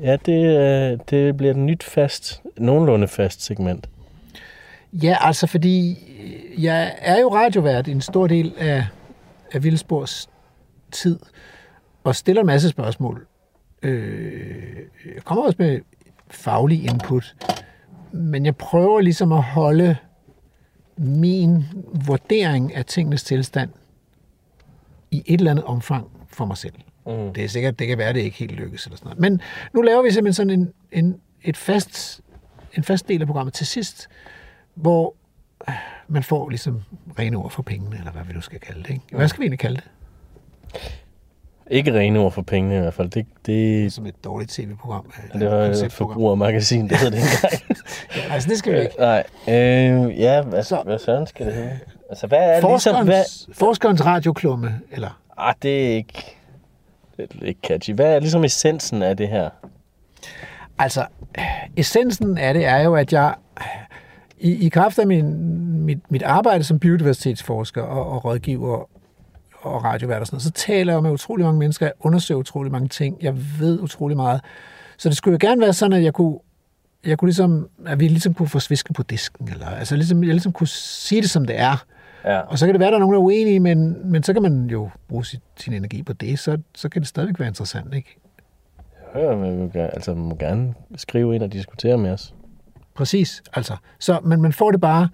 Ja, 0.01 0.15
det, 0.25 0.57
øh, 0.57 0.99
det 1.09 1.37
bliver 1.37 1.51
et 1.51 1.57
nyt 1.59 1.83
fast, 1.83 2.41
nogenlunde 2.57 3.07
fast 3.07 3.43
segment. 3.45 3.89
Ja, 4.93 5.17
altså 5.21 5.47
fordi 5.47 5.91
øh, 6.23 6.63
jeg 6.63 6.93
er 7.01 7.19
jo 7.19 7.27
radiovært 7.35 7.87
i 7.87 7.91
en 7.91 8.01
stor 8.01 8.27
del 8.27 8.53
af, 8.57 8.85
af 9.53 9.63
Vildsborgs 9.63 10.29
tid, 10.91 11.19
og 12.03 12.15
stiller 12.15 12.41
en 12.41 12.47
masse 12.47 12.69
spørgsmål. 12.69 13.27
Øh, 13.81 14.75
jeg 15.15 15.23
kommer 15.23 15.43
også 15.43 15.55
med 15.59 15.79
faglig 16.27 16.83
input, 16.83 17.35
men 18.11 18.45
jeg 18.45 18.55
prøver 18.55 19.01
ligesom 19.01 19.31
at 19.31 19.43
holde 19.43 19.97
min 20.97 21.63
vurdering 22.05 22.75
af 22.75 22.85
tingenes 22.85 23.23
tilstand 23.23 23.69
i 25.11 25.23
et 25.25 25.39
eller 25.39 25.51
andet 25.51 25.65
omfang 25.65 26.07
for 26.27 26.45
mig 26.45 26.57
selv. 26.57 26.73
Mm. 27.05 27.33
Det 27.33 27.43
er 27.43 27.47
sikkert, 27.47 27.79
det 27.79 27.87
kan 27.87 27.97
være, 27.97 28.13
det 28.13 28.19
ikke 28.19 28.37
helt 28.37 28.51
lykkes 28.51 28.85
eller 28.85 28.97
sådan 28.97 29.07
noget. 29.07 29.19
Men 29.19 29.41
nu 29.73 29.81
laver 29.81 30.03
vi 30.03 30.11
simpelthen 30.11 30.33
sådan 30.33 30.59
en, 30.59 30.73
en, 30.91 31.21
et 31.43 31.57
fast, 31.57 32.21
en 32.73 32.83
fast 32.83 33.07
del 33.07 33.21
af 33.21 33.27
programmet 33.27 33.53
til 33.53 33.67
sidst, 33.67 34.07
hvor 34.75 35.15
man 36.07 36.23
får 36.23 36.49
ligesom 36.49 36.81
rene 37.19 37.37
ord 37.37 37.51
for 37.51 37.63
pengene, 37.63 37.97
eller 37.97 38.11
hvad 38.11 38.23
vi 38.23 38.33
nu 38.33 38.41
skal 38.41 38.59
kalde 38.59 38.83
det. 38.83 38.89
Ikke? 38.89 39.03
Hvad 39.11 39.27
skal 39.27 39.39
vi 39.39 39.43
egentlig 39.43 39.59
kalde 39.59 39.75
det? 39.75 39.91
Ikke 41.71 41.93
rene 41.99 42.19
ord 42.19 42.31
for 42.31 42.41
pengene 42.41 42.77
i 42.77 42.79
hvert 42.79 42.93
fald. 42.93 43.09
Det, 43.09 43.25
det, 43.45 43.93
Som 43.93 44.05
et 44.05 44.23
dårligt 44.23 44.51
tv-program. 44.51 45.05
øh, 45.33 45.39
det 45.41 45.51
var 45.51 45.57
et 45.85 45.91
forbrugermagasin, 45.93 46.89
det 46.89 46.97
hed 46.97 47.11
det 47.11 47.19
engang. 47.19 47.79
Ja, 48.15 48.33
altså, 48.33 48.49
det 48.49 48.57
skal 48.57 48.73
vi 48.73 48.79
ikke. 48.79 48.95
Nej, 48.99 49.23
øh, 49.47 50.19
ja, 50.19 50.41
hvad, 50.41 50.63
Så- 50.63 50.81
hvad 50.85 50.99
søren 50.99 51.27
skal 51.27 51.45
det 51.45 51.53
hedde? 51.55 51.79
Altså, 52.09 52.27
hvad 52.27 52.37
er 52.39 52.45
ligesom... 52.53 52.69
Forskerens, 52.69 53.07
Hvad, 53.07 53.53
forskerens 53.55 54.05
radioklumme, 54.05 54.79
eller 54.91 55.21
ah, 55.37 55.53
det 55.61 55.91
er 55.91 55.95
ikke... 55.95 56.35
Det 57.17 57.27
er 57.41 57.45
ikke 57.45 57.59
catchy. 57.67 57.93
Hvad 57.93 58.15
er 58.15 58.19
ligesom 58.19 58.43
essensen 58.43 59.01
af 59.01 59.17
det 59.17 59.27
her? 59.27 59.49
Altså, 60.79 61.05
essensen 61.77 62.37
af 62.37 62.53
det 62.53 62.65
er 62.65 62.79
jo, 62.79 62.95
at 62.95 63.13
jeg 63.13 63.33
i, 64.39 64.65
i 64.65 64.69
kraft 64.69 64.99
af 64.99 65.07
min, 65.07 65.35
mit, 65.85 66.11
mit 66.11 66.23
arbejde 66.23 66.63
som 66.63 66.79
biodiversitetsforsker 66.79 67.81
og, 67.81 68.09
og 68.11 68.25
rådgiver 68.25 68.89
og 69.65 69.83
radiovært 69.83 70.21
og 70.21 70.27
sådan 70.27 70.35
noget, 70.35 70.43
så 70.43 70.51
taler 70.51 70.93
jeg 70.93 71.03
med 71.03 71.11
utrolig 71.11 71.45
mange 71.45 71.59
mennesker, 71.59 71.85
jeg 71.85 71.93
undersøger 71.99 72.39
utrolig 72.39 72.71
mange 72.71 72.87
ting, 72.87 73.17
jeg 73.21 73.33
ved 73.59 73.79
utrolig 73.79 74.17
meget. 74.17 74.41
Så 74.97 75.09
det 75.09 75.17
skulle 75.17 75.37
jo 75.41 75.49
gerne 75.49 75.61
være 75.61 75.73
sådan, 75.73 75.93
at 75.93 76.03
jeg 76.03 76.13
kunne, 76.13 76.39
jeg 77.05 77.17
kunne 77.17 77.27
ligesom, 77.27 77.69
at 77.85 77.99
vi 77.99 78.07
ligesom 78.07 78.33
kunne 78.33 78.47
få 78.47 78.59
svisken 78.59 78.93
på 78.93 79.03
disken, 79.03 79.49
eller 79.51 79.67
altså 79.67 79.95
ligesom, 79.95 80.23
jeg 80.23 80.33
ligesom 80.33 80.51
kunne 80.51 80.67
sige 80.67 81.21
det, 81.21 81.29
som 81.29 81.45
det 81.45 81.59
er. 81.59 81.85
Ja. 82.25 82.39
Og 82.39 82.59
så 82.59 82.65
kan 82.65 82.73
det 82.73 82.79
være, 82.79 82.87
at 82.87 82.91
der 82.91 82.97
er 82.97 82.99
nogen, 82.99 83.13
der 83.13 83.19
er 83.19 83.23
uenige, 83.23 83.59
men, 83.59 84.11
men 84.11 84.23
så 84.23 84.33
kan 84.33 84.41
man 84.41 84.65
jo 84.65 84.89
bruge 85.07 85.25
sit, 85.25 85.41
sin 85.57 85.73
energi 85.73 86.03
på 86.03 86.13
det, 86.13 86.39
så, 86.39 86.57
så 86.75 86.89
kan 86.89 87.01
det 87.01 87.09
stadigvæk 87.09 87.39
være 87.39 87.47
interessant, 87.47 87.93
ikke? 87.93 88.17
Hør, 89.13 89.37
man 89.37 89.61
vil 89.61 89.71
gerne, 89.73 89.95
altså, 89.95 90.13
man 90.13 90.23
må 90.23 90.35
gerne 90.35 90.73
skrive 90.97 91.35
ind 91.35 91.43
og 91.43 91.53
diskutere 91.53 91.97
med 91.97 92.11
os. 92.11 92.33
Præcis, 92.93 93.43
altså. 93.53 93.75
Så, 93.99 94.19
men 94.23 94.41
man 94.41 94.53
får 94.53 94.71
det 94.71 94.81
bare 94.81 95.09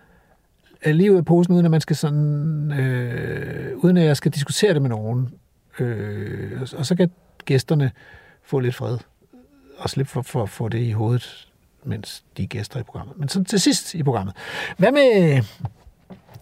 lige 0.85 1.11
ud 1.11 1.17
af 1.17 1.25
posen, 1.25 1.53
uden 1.53 1.65
at 1.65 1.71
man 1.71 1.81
skal 1.81 1.95
sådan, 1.95 2.71
øh, 2.71 3.77
uden 3.77 3.97
at 3.97 4.05
jeg 4.05 4.17
skal 4.17 4.31
diskutere 4.31 4.73
det 4.73 4.81
med 4.81 4.89
nogen. 4.89 5.29
Øh, 5.79 6.61
og- 6.61 6.67
og 6.77 6.85
så 6.85 6.95
kan 6.95 7.11
gæsterne 7.45 7.91
få 8.43 8.59
lidt 8.59 8.75
fred 8.75 8.97
og 9.77 9.89
slippe 9.89 10.11
for, 10.11 10.21
for 10.21 10.45
få 10.45 10.69
det 10.69 10.79
i 10.79 10.91
hovedet, 10.91 11.47
mens 11.83 12.23
de 12.37 12.43
er 12.43 12.47
gæster 12.47 12.79
i 12.79 12.83
programmet. 12.83 13.17
Men 13.17 13.29
så 13.29 13.43
til 13.43 13.59
sidst 13.59 13.95
i 13.95 14.03
programmet. 14.03 14.35
Hvad 14.77 14.91
med... 14.91 15.41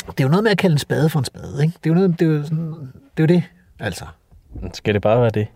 Det 0.07 0.19
er 0.19 0.23
jo 0.23 0.29
noget 0.29 0.43
med 0.43 0.51
at 0.51 0.57
kalde 0.57 0.73
en 0.73 0.77
spade 0.79 1.09
for 1.09 1.19
en 1.19 1.25
spade, 1.25 1.61
ikke? 1.63 1.73
Det 1.83 1.89
er 1.89 1.93
jo, 1.93 1.95
noget, 1.95 2.19
det 2.19 2.27
er 2.27 2.31
jo, 2.31 2.43
sådan, 2.43 2.71
det, 3.17 3.23
er 3.23 3.23
jo 3.23 3.25
det, 3.25 3.43
altså. 3.79 4.05
Skal 4.73 4.93
det 4.93 5.01
bare 5.01 5.21
være 5.21 5.29
det? 5.29 5.47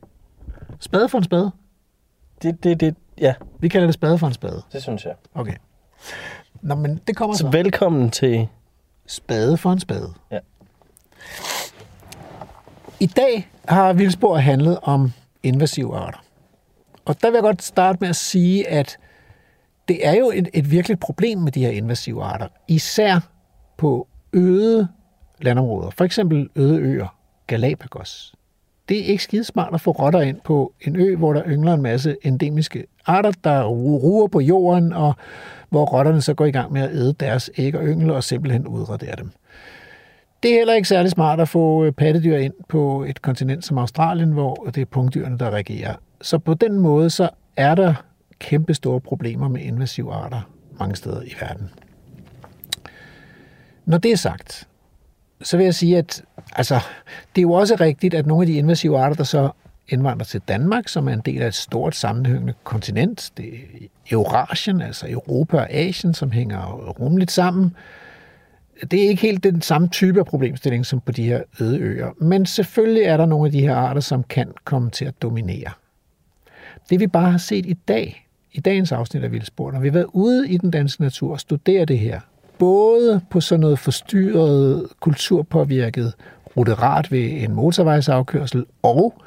Spade 0.79 1.09
for 1.09 1.17
en 1.17 1.23
spade. 1.23 1.51
Det, 2.41 2.63
det, 2.63 2.79
det, 2.79 2.95
ja, 3.17 3.33
Vi 3.59 3.67
kalder 3.67 3.87
det 3.87 3.93
spade 3.93 4.17
for 4.17 4.27
en 4.27 4.33
spade. 4.33 4.61
det 4.73 4.81
synes 4.81 5.05
jeg. 5.05 5.13
Okay. 5.33 5.53
Nå, 6.61 6.75
men 6.75 6.99
det 7.07 7.15
kommer 7.15 7.35
så. 7.35 7.39
Så 7.41 7.49
velkommen 7.49 8.09
til... 8.11 8.47
Spade 9.07 9.57
for 9.57 9.71
en 9.71 9.79
spade. 9.79 10.13
Ja. 10.31 10.39
I 12.99 13.05
dag 13.05 13.49
har 13.67 13.93
Vildsborg 13.93 14.43
handlet 14.43 14.79
om 14.81 15.11
invasive 15.43 15.97
arter. 15.97 16.23
Og 17.05 17.21
der 17.21 17.29
vil 17.29 17.35
jeg 17.35 17.43
godt 17.43 17.63
starte 17.63 17.97
med 18.01 18.09
at 18.09 18.15
sige, 18.15 18.67
at 18.67 18.97
det 19.87 20.07
er 20.07 20.13
jo 20.13 20.31
et, 20.35 20.49
et 20.53 20.71
virkeligt 20.71 20.99
problem 20.99 21.39
med 21.39 21.51
de 21.51 21.59
her 21.59 21.69
invasive 21.69 22.23
arter. 22.23 22.47
Især 22.67 23.19
på 23.77 24.07
øde 24.33 24.87
landområder. 25.41 25.89
For 25.89 26.03
eksempel 26.05 26.49
øde 26.55 26.79
øer, 26.79 27.17
Galapagos. 27.47 28.35
Det 28.89 28.99
er 28.99 29.03
ikke 29.03 29.23
skide 29.23 29.43
smart 29.43 29.73
at 29.73 29.81
få 29.81 29.91
rotter 29.91 30.21
ind 30.21 30.37
på 30.43 30.73
en 30.81 30.95
ø, 30.95 31.15
hvor 31.15 31.33
der 31.33 31.43
yngler 31.47 31.73
en 31.73 31.81
masse 31.81 32.15
endemiske 32.21 32.85
arter, 33.05 33.31
der 33.43 33.63
ruer 33.63 34.27
på 34.27 34.39
jorden, 34.39 34.93
og 34.93 35.15
hvor 35.69 35.85
rotterne 35.85 36.21
så 36.21 36.33
går 36.33 36.45
i 36.45 36.51
gang 36.51 36.73
med 36.73 36.81
at 36.81 36.91
æde 36.91 37.13
deres 37.13 37.49
æg 37.57 37.75
og 37.75 37.85
yngel 37.85 38.11
og 38.11 38.23
simpelthen 38.23 38.67
udradere 38.67 39.15
dem. 39.17 39.31
Det 40.43 40.51
er 40.51 40.55
heller 40.57 40.73
ikke 40.73 40.87
særlig 40.87 41.11
smart 41.11 41.39
at 41.39 41.49
få 41.49 41.85
øh, 41.85 41.91
pattedyr 41.91 42.37
ind 42.37 42.53
på 42.69 43.03
et 43.03 43.21
kontinent 43.21 43.65
som 43.65 43.77
Australien, 43.77 44.31
hvor 44.31 44.55
det 44.75 44.81
er 44.81 44.85
punktdyrene, 44.85 45.37
der 45.37 45.49
regerer. 45.49 45.95
Så 46.21 46.37
på 46.37 46.53
den 46.53 46.79
måde, 46.79 47.09
så 47.09 47.29
er 47.57 47.75
der 47.75 47.93
kæmpe 48.39 48.73
store 48.73 49.01
problemer 49.01 49.47
med 49.47 49.61
invasive 49.61 50.13
arter 50.13 50.41
mange 50.79 50.95
steder 50.95 51.21
i 51.21 51.33
verden. 51.41 51.69
Når 53.85 53.97
det 53.97 54.11
er 54.11 54.17
sagt, 54.17 54.67
så 55.43 55.57
vil 55.57 55.63
jeg 55.63 55.75
sige, 55.75 55.97
at 55.97 56.23
altså, 56.55 56.75
det 57.35 57.41
er 57.41 57.43
jo 57.43 57.51
også 57.51 57.75
rigtigt, 57.79 58.13
at 58.13 58.25
nogle 58.25 58.43
af 58.43 58.47
de 58.47 58.53
invasive 58.53 58.99
arter, 58.99 59.15
der 59.15 59.23
så 59.23 59.49
indvandrer 59.89 60.25
til 60.25 60.41
Danmark, 60.47 60.87
som 60.87 61.07
er 61.07 61.13
en 61.13 61.21
del 61.25 61.41
af 61.41 61.47
et 61.47 61.53
stort 61.53 61.95
sammenhængende 61.95 62.53
kontinent, 62.63 63.31
det 63.37 63.47
er 63.53 63.87
Eurasien, 64.11 64.81
altså 64.81 65.05
Europa 65.09 65.57
og 65.57 65.71
Asien, 65.71 66.13
som 66.13 66.31
hænger 66.31 66.91
rumligt 66.99 67.31
sammen, 67.31 67.75
det 68.91 69.03
er 69.03 69.07
ikke 69.07 69.21
helt 69.21 69.43
den 69.43 69.61
samme 69.61 69.87
type 69.87 70.19
af 70.19 70.25
problemstilling 70.25 70.85
som 70.85 71.01
på 71.01 71.11
de 71.11 71.23
her 71.23 71.41
øde 71.59 71.79
øer, 71.79 72.11
men 72.21 72.45
selvfølgelig 72.45 73.03
er 73.03 73.17
der 73.17 73.25
nogle 73.25 73.45
af 73.45 73.51
de 73.51 73.61
her 73.61 73.75
arter, 73.75 74.01
som 74.01 74.23
kan 74.23 74.51
komme 74.63 74.89
til 74.89 75.05
at 75.05 75.21
dominere. 75.21 75.71
Det 76.89 76.99
vi 76.99 77.07
bare 77.07 77.31
har 77.31 77.37
set 77.37 77.65
i 77.65 77.73
dag, 77.73 78.27
i 78.51 78.59
dagens 78.59 78.91
afsnit 78.91 79.23
af 79.23 79.31
Vildspor, 79.31 79.71
når 79.71 79.79
vi 79.79 79.87
har 79.87 79.93
været 79.93 80.07
ude 80.13 80.49
i 80.49 80.57
den 80.57 80.71
danske 80.71 81.01
natur 81.01 81.31
og 81.31 81.39
studeret 81.39 81.87
det 81.87 81.99
her, 81.99 82.19
både 82.63 83.21
på 83.29 83.41
sådan 83.41 83.59
noget 83.59 83.79
forstyrret, 83.79 84.87
kulturpåvirket 84.99 86.13
ruderat 86.57 87.11
ved 87.11 87.43
en 87.43 87.53
motorvejsafkørsel 87.53 88.65
og 88.81 89.21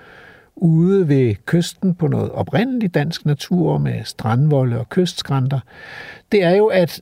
ude 0.57 1.09
ved 1.09 1.35
kysten 1.47 1.95
på 1.95 2.07
noget 2.07 2.31
oprindeligt 2.31 2.95
dansk 2.95 3.27
natur 3.27 3.79
med 3.79 4.05
strandvolde 4.05 4.79
og 4.79 4.89
kystskrænter, 4.89 5.61
det 6.33 6.43
er 6.43 6.51
jo, 6.51 6.67
at 6.67 7.01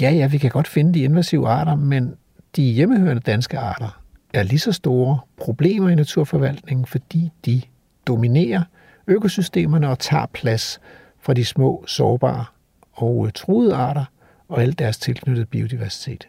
ja, 0.00 0.10
ja, 0.10 0.26
vi 0.26 0.38
kan 0.38 0.50
godt 0.50 0.68
finde 0.68 0.94
de 0.94 1.02
invasive 1.02 1.48
arter, 1.48 1.74
men 1.74 2.14
de 2.56 2.62
hjemmehørende 2.62 3.22
danske 3.22 3.58
arter 3.58 4.00
er 4.34 4.42
lige 4.42 4.58
så 4.58 4.72
store 4.72 5.18
problemer 5.36 5.88
i 5.88 5.94
naturforvaltningen, 5.94 6.86
fordi 6.86 7.30
de 7.44 7.62
dominerer 8.06 8.62
økosystemerne 9.06 9.88
og 9.88 9.98
tager 9.98 10.26
plads 10.26 10.80
fra 11.20 11.34
de 11.34 11.44
små, 11.44 11.84
sårbare 11.86 12.44
og 12.92 13.30
truede 13.34 13.74
arter 13.74 14.04
og 14.50 14.62
alt 14.62 14.78
deres 14.78 14.98
tilknyttede 14.98 15.46
biodiversitet. 15.46 16.28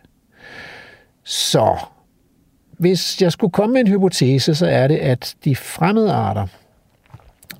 Så 1.23 1.77
hvis 2.77 3.21
jeg 3.21 3.31
skulle 3.31 3.51
komme 3.51 3.73
med 3.73 3.81
en 3.81 3.87
hypotese, 3.87 4.55
så 4.55 4.67
er 4.67 4.87
det, 4.87 4.97
at 4.97 5.35
de 5.45 5.55
fremmede 5.55 6.11
arter 6.11 6.47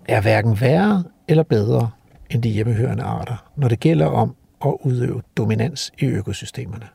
er 0.08 0.22
hverken 0.22 0.62
værre 0.62 1.04
eller 1.28 1.44
bedre 1.44 1.92
end 2.30 2.44
de 2.44 2.50
hjemmehørende 2.50 3.04
arter, 3.04 3.52
når 3.56 3.68
det 3.68 3.80
gælder 3.80 4.06
om 4.06 4.36
at 4.66 4.74
udøve 4.84 5.22
dominans 5.38 5.92
i 6.00 6.06
økosystemerne. 6.06 6.88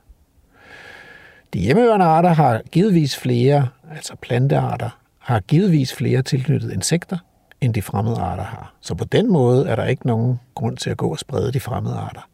De 1.52 1.58
hjemmehørende 1.58 2.04
arter 2.06 2.28
har 2.28 2.62
givetvis 2.72 3.16
flere, 3.16 3.68
altså 3.96 4.16
plantearter, 4.22 4.98
har 5.18 5.40
givetvis 5.40 5.94
flere 5.94 6.22
tilknyttede 6.22 6.74
insekter, 6.74 7.18
end 7.60 7.74
de 7.74 7.82
fremmede 7.82 8.16
arter 8.16 8.44
har. 8.44 8.74
Så 8.80 8.94
på 8.94 9.04
den 9.04 9.32
måde 9.32 9.68
er 9.68 9.76
der 9.76 9.84
ikke 9.84 10.06
nogen 10.06 10.40
grund 10.54 10.76
til 10.76 10.90
at 10.90 10.96
gå 10.96 11.08
og 11.08 11.18
sprede 11.18 11.52
de 11.52 11.60
fremmede 11.60 11.94
arter. 11.94 12.28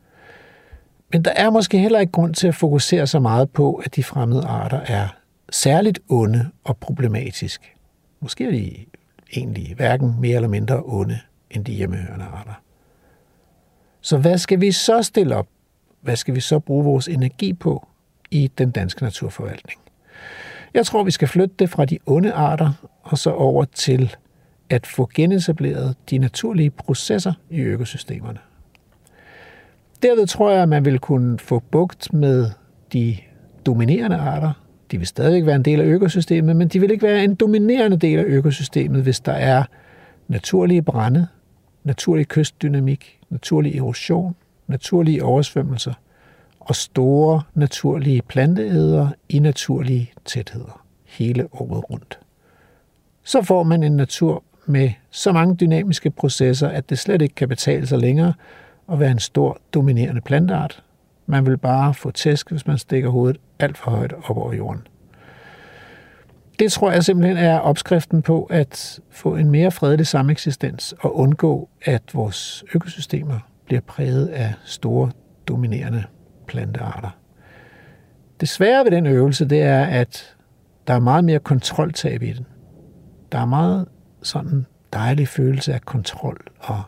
Men 1.13 1.25
der 1.25 1.31
er 1.31 1.51
måske 1.51 1.79
heller 1.79 2.01
ikke 2.01 2.13
grund 2.13 2.35
til 2.35 2.49
at 2.49 2.55
fokusere 2.55 3.07
så 3.07 3.21
meget 3.21 3.51
på, 3.51 3.75
at 3.75 3.97
de 3.97 4.05
fremmede 4.05 4.45
arter 4.45 4.81
er 4.81 5.09
særligt 5.51 6.01
onde 6.09 6.51
og 6.65 6.77
problematisk. 6.77 7.75
Måske 8.21 8.47
er 8.47 8.51
de 8.51 8.77
egentlig 9.37 9.75
hverken 9.77 10.15
mere 10.21 10.35
eller 10.35 10.49
mindre 10.49 10.83
onde 10.85 11.19
end 11.51 11.65
de 11.65 11.73
hjemmehørende 11.73 12.25
arter. 12.25 12.63
Så 14.01 14.19
hvad 14.19 14.39
skal 14.39 14.61
vi 14.61 14.73
så 14.73 15.03
stille 15.03 15.37
op? 15.37 15.47
Hvad 16.01 16.17
skal 16.17 16.35
vi 16.35 16.41
så 16.41 16.59
bruge 16.59 16.85
vores 16.85 17.09
energi 17.09 17.53
på 17.53 17.89
i 18.31 18.51
den 18.59 18.71
danske 18.71 19.03
naturforvaltning? 19.03 19.81
Jeg 20.75 20.87
tror, 20.87 21.05
vi 21.05 21.11
skal 21.11 21.29
flytte 21.29 21.55
det 21.59 21.71
fra 21.71 21.85
de 21.85 21.99
onde 22.07 22.33
arter 22.33 22.73
og 23.03 23.19
så 23.19 23.31
over 23.31 23.65
til 23.65 24.17
at 24.71 24.87
få 24.87 25.11
genetableret 25.15 25.97
de 26.11 26.19
naturlige 26.19 26.71
processer 26.71 27.33
i 27.51 27.61
økosystemerne. 27.61 28.39
Derved 30.03 30.27
tror 30.27 30.51
jeg, 30.51 30.63
at 30.63 30.69
man 30.69 30.85
vil 30.85 30.99
kunne 30.99 31.39
få 31.39 31.63
bugt 31.71 32.13
med 32.13 32.51
de 32.93 33.17
dominerende 33.67 34.17
arter. 34.17 34.53
De 34.91 34.99
vil 34.99 35.07
stadigvæk 35.07 35.47
være 35.47 35.57
en 35.57 35.63
del 35.63 35.81
af 35.81 35.85
økosystemet, 35.85 36.57
men 36.57 36.69
de 36.69 36.81
vil 36.81 36.91
ikke 36.91 37.07
være 37.07 37.25
en 37.25 37.35
dominerende 37.35 37.97
del 37.97 38.19
af 38.19 38.25
økosystemet, 38.25 39.03
hvis 39.03 39.21
der 39.21 39.33
er 39.33 39.65
naturlige 40.29 40.83
brænde, 40.83 41.27
naturlig 41.85 42.29
kystdynamik, 42.29 43.19
naturlig 43.31 43.77
erosion, 43.77 44.35
naturlige 44.67 45.25
oversvømmelser 45.25 45.95
og 46.61 46.77
store 46.77 47.43
naturlige 47.55 48.23
planteæder 48.23 49.09
i 49.29 49.39
naturlige 49.39 50.13
tætheder 50.25 50.85
hele 51.05 51.49
året 51.53 51.91
rundt. 51.91 52.19
Så 53.25 53.43
får 53.43 53.63
man 53.63 53.83
en 53.83 53.97
natur 53.97 54.45
med 54.67 54.91
så 55.11 55.33
mange 55.33 55.57
dynamiske 55.57 56.11
processer, 56.11 56.69
at 56.69 56.91
det 56.91 56.99
slet 56.99 57.23
ikke 57.23 57.35
kan 57.35 57.49
betale 57.49 57.87
sig 57.87 57.99
længere 57.99 58.33
at 58.93 59.01
være 59.01 59.11
en 59.11 59.19
stor 59.19 59.59
dominerende 59.75 60.21
planteart. 60.21 60.83
Man 61.27 61.47
vil 61.47 61.59
bare 61.59 61.95
få 61.95 62.11
tæsk, 62.11 62.51
hvis 62.51 62.67
man 62.67 62.79
stikker 62.79 63.09
hovedet 63.09 63.41
alt 63.59 63.79
for 63.79 63.91
højt 63.91 64.13
op 64.13 64.37
over 64.37 64.53
jorden. 64.53 64.87
Det 66.59 66.73
tror 66.73 66.93
jeg 66.93 67.05
simpelthen 67.05 67.37
er 67.37 67.59
opskriften 67.59 68.23
på 68.23 68.45
at 68.45 69.01
få 69.11 69.37
en 69.37 69.51
mere 69.51 69.71
fredelig 69.71 70.07
sameksistens 70.07 70.95
og 71.01 71.17
undgå, 71.17 71.69
at 71.85 72.03
vores 72.15 72.65
økosystemer 72.75 73.39
bliver 73.67 73.81
præget 73.81 74.27
af 74.27 74.55
store 74.65 75.11
dominerende 75.49 76.05
plantearter. 76.47 77.11
Det 78.41 78.49
svære 78.49 78.85
ved 78.85 78.91
den 78.91 79.07
øvelse, 79.07 79.45
det 79.45 79.63
er, 79.63 79.85
at 79.85 80.37
der 80.87 80.95
er 80.95 81.01
meget 81.01 81.25
mere 81.25 81.39
kontroltab 81.39 82.23
i 82.23 82.33
den. 82.33 82.47
Der 83.33 83.39
er 83.39 83.45
meget 83.45 83.89
sådan 84.23 84.67
dejlig 84.93 85.29
følelse 85.29 85.75
af 85.75 85.81
kontrol 85.81 86.47
og 86.61 86.83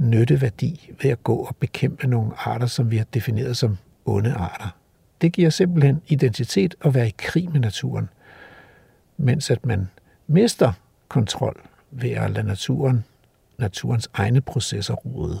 nytteværdi 0.00 0.90
ved 1.02 1.10
at 1.10 1.22
gå 1.22 1.36
og 1.36 1.56
bekæmpe 1.56 2.06
nogle 2.06 2.32
arter, 2.36 2.66
som 2.66 2.90
vi 2.90 2.96
har 2.96 3.04
defineret 3.04 3.56
som 3.56 3.78
onde 4.04 4.32
arter. 4.32 4.68
Det 5.20 5.32
giver 5.32 5.50
simpelthen 5.50 6.02
identitet 6.06 6.74
at 6.80 6.94
være 6.94 7.08
i 7.08 7.14
krig 7.18 7.50
med 7.50 7.60
naturen, 7.60 8.08
mens 9.16 9.50
at 9.50 9.66
man 9.66 9.88
mister 10.26 10.72
kontrol 11.08 11.60
ved 11.90 12.10
at 12.10 12.30
lade 12.30 12.46
naturen, 12.46 13.04
naturens 13.58 14.10
egne 14.14 14.40
processer 14.40 14.94
rode. 14.94 15.40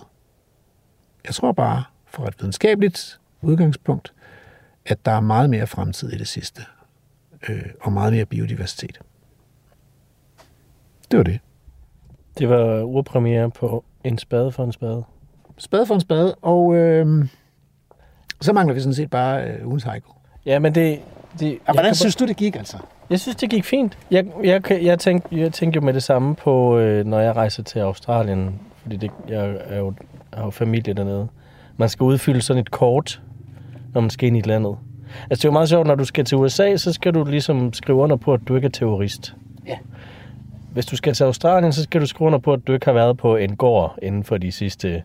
Jeg 1.26 1.34
tror 1.34 1.52
bare, 1.52 1.84
fra 2.06 2.28
et 2.28 2.34
videnskabeligt 2.40 3.20
udgangspunkt, 3.40 4.12
at 4.86 5.04
der 5.04 5.12
er 5.12 5.20
meget 5.20 5.50
mere 5.50 5.66
fremtid 5.66 6.12
i 6.12 6.18
det 6.18 6.28
sidste, 6.28 6.62
øh, 7.48 7.62
og 7.80 7.92
meget 7.92 8.12
mere 8.12 8.24
biodiversitet. 8.24 9.00
Det 11.10 11.18
var 11.18 11.22
det. 11.24 11.40
Det 12.38 12.48
var 12.48 12.82
urpremiere 12.82 13.50
på 13.50 13.84
en 14.04 14.18
spade 14.18 14.52
for 14.52 14.64
en 14.64 14.72
spade. 14.72 15.04
Spade 15.58 15.86
for 15.86 15.94
en 15.94 16.00
spade, 16.00 16.34
og 16.42 16.74
øh, 16.76 17.24
så 18.40 18.52
mangler 18.52 18.74
vi 18.74 18.80
sådan 18.80 18.94
set 18.94 19.10
bare 19.10 19.44
øh, 19.44 19.66
ugens 19.66 19.82
haiku. 19.84 20.12
Ja, 20.46 20.58
men 20.58 20.74
det... 20.74 20.98
det 21.40 21.48
Og 21.52 21.60
jeg 21.66 21.72
hvordan 21.74 21.94
synes 21.94 22.16
du, 22.16 22.26
det 22.26 22.36
gik 22.36 22.56
altså? 22.56 22.76
Jeg 23.10 23.20
synes, 23.20 23.36
det 23.36 23.50
gik 23.50 23.64
fint. 23.64 23.98
Jeg, 24.10 24.26
jeg, 24.44 24.62
kan- 24.62 24.84
jeg, 24.84 24.98
tænkte, 24.98 25.38
jeg 25.40 25.52
tænkte 25.52 25.76
jo 25.76 25.84
med 25.84 25.94
det 25.94 26.02
samme 26.02 26.34
på, 26.34 26.78
øh, 26.78 27.06
når 27.06 27.20
jeg 27.20 27.36
rejser 27.36 27.62
til 27.62 27.78
Australien, 27.78 28.60
fordi 28.82 28.96
det, 28.96 29.10
jeg 29.28 29.54
er 29.64 29.78
jo, 29.78 29.94
har 30.32 30.44
jo 30.44 30.50
familie 30.50 30.94
dernede. 30.94 31.28
Man 31.76 31.88
skal 31.88 32.04
udfylde 32.04 32.40
sådan 32.42 32.60
et 32.60 32.70
kort, 32.70 33.22
når 33.94 34.00
man 34.00 34.10
skal 34.10 34.26
ind 34.26 34.36
i 34.36 34.40
landet. 34.40 34.76
Altså, 35.30 35.42
det 35.42 35.44
er 35.44 35.48
jo 35.48 35.52
meget 35.52 35.68
sjovt, 35.68 35.86
når 35.86 35.94
du 35.94 36.04
skal 36.04 36.24
til 36.24 36.36
USA, 36.38 36.76
så 36.76 36.92
skal 36.92 37.14
du 37.14 37.24
ligesom 37.24 37.72
skrive 37.72 37.98
under 37.98 38.16
på, 38.16 38.34
at 38.34 38.40
du 38.48 38.56
ikke 38.56 38.66
er 38.66 38.70
terrorist. 38.70 39.34
Ja. 39.66 39.78
Hvis 40.72 40.86
du 40.86 40.96
skal 40.96 41.14
til 41.14 41.24
Australien, 41.24 41.72
så 41.72 41.82
skal 41.82 42.00
du 42.00 42.06
skrive 42.06 42.26
under 42.26 42.38
på, 42.38 42.52
at 42.52 42.66
du 42.66 42.72
ikke 42.72 42.86
har 42.86 42.92
været 42.92 43.16
på 43.16 43.36
en 43.36 43.56
gård 43.56 43.98
inden 44.02 44.24
for 44.24 44.38
de 44.38 44.52
sidste 44.52 45.02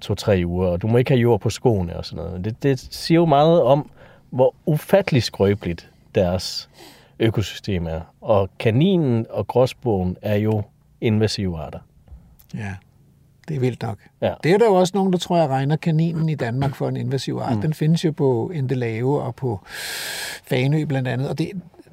to-tre 0.00 0.42
uger, 0.46 0.68
og 0.68 0.82
du 0.82 0.86
må 0.86 0.98
ikke 0.98 1.10
have 1.10 1.20
jord 1.20 1.40
på 1.40 1.50
skoene 1.50 1.96
og 1.96 2.04
sådan 2.04 2.24
noget. 2.24 2.44
Det, 2.44 2.62
det 2.62 2.78
siger 2.80 3.20
jo 3.20 3.26
meget 3.26 3.62
om, 3.62 3.90
hvor 4.30 4.54
ufattelig 4.66 5.22
skrøbeligt 5.22 5.90
deres 6.14 6.70
økosystem 7.18 7.86
er. 7.86 8.00
Og 8.20 8.50
kaninen 8.58 9.26
og 9.30 9.46
gråsbogen 9.46 10.16
er 10.22 10.34
jo 10.34 10.62
invasive 11.00 11.58
arter. 11.58 11.78
Ja, 12.54 12.74
det 13.48 13.56
er 13.56 13.60
vildt 13.60 13.82
nok. 13.82 13.98
Ja. 14.20 14.34
Det 14.42 14.52
er 14.52 14.58
der 14.58 14.66
jo 14.66 14.74
også 14.74 14.92
nogen, 14.94 15.12
der 15.12 15.18
tror 15.18 15.38
jeg 15.38 15.48
regner 15.48 15.76
kaninen 15.76 16.28
i 16.28 16.34
Danmark 16.34 16.74
for 16.74 16.88
en 16.88 16.96
invasiv 16.96 17.38
art. 17.42 17.56
Mm. 17.56 17.62
Den 17.62 17.74
findes 17.74 18.04
jo 18.04 18.12
på 18.12 18.50
Endelave 18.54 19.22
og 19.22 19.34
på 19.34 19.60
Fanø 20.44 20.84
blandt 20.84 21.08
andet. 21.08 21.28
Og 21.28 21.38
det, 21.38 21.50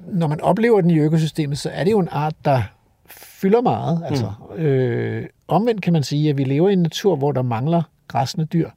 når 0.08 0.28
man 0.28 0.42
oplever 0.42 0.82
den 0.82 0.90
i 0.90 1.00
økosystemet, 1.00 1.58
så 1.58 1.70
er 1.70 1.84
det 1.84 1.92
jo 1.92 2.00
en 2.00 2.10
art, 2.12 2.36
der 2.46 2.62
fylder 3.10 3.62
meget. 3.62 4.04
Altså, 4.06 4.32
mm. 4.50 4.62
øh, 4.62 5.28
omvendt 5.48 5.82
kan 5.82 5.94
man 5.94 6.04
sige, 6.04 6.30
at 6.30 6.38
vi 6.38 6.44
lever 6.44 6.70
i 6.70 6.74
en 6.74 6.82
natur, 6.82 7.16
hvor 7.16 7.32
der 7.32 7.42
mangler 7.42 7.82
græsne 8.08 8.46
dyr 8.46 8.70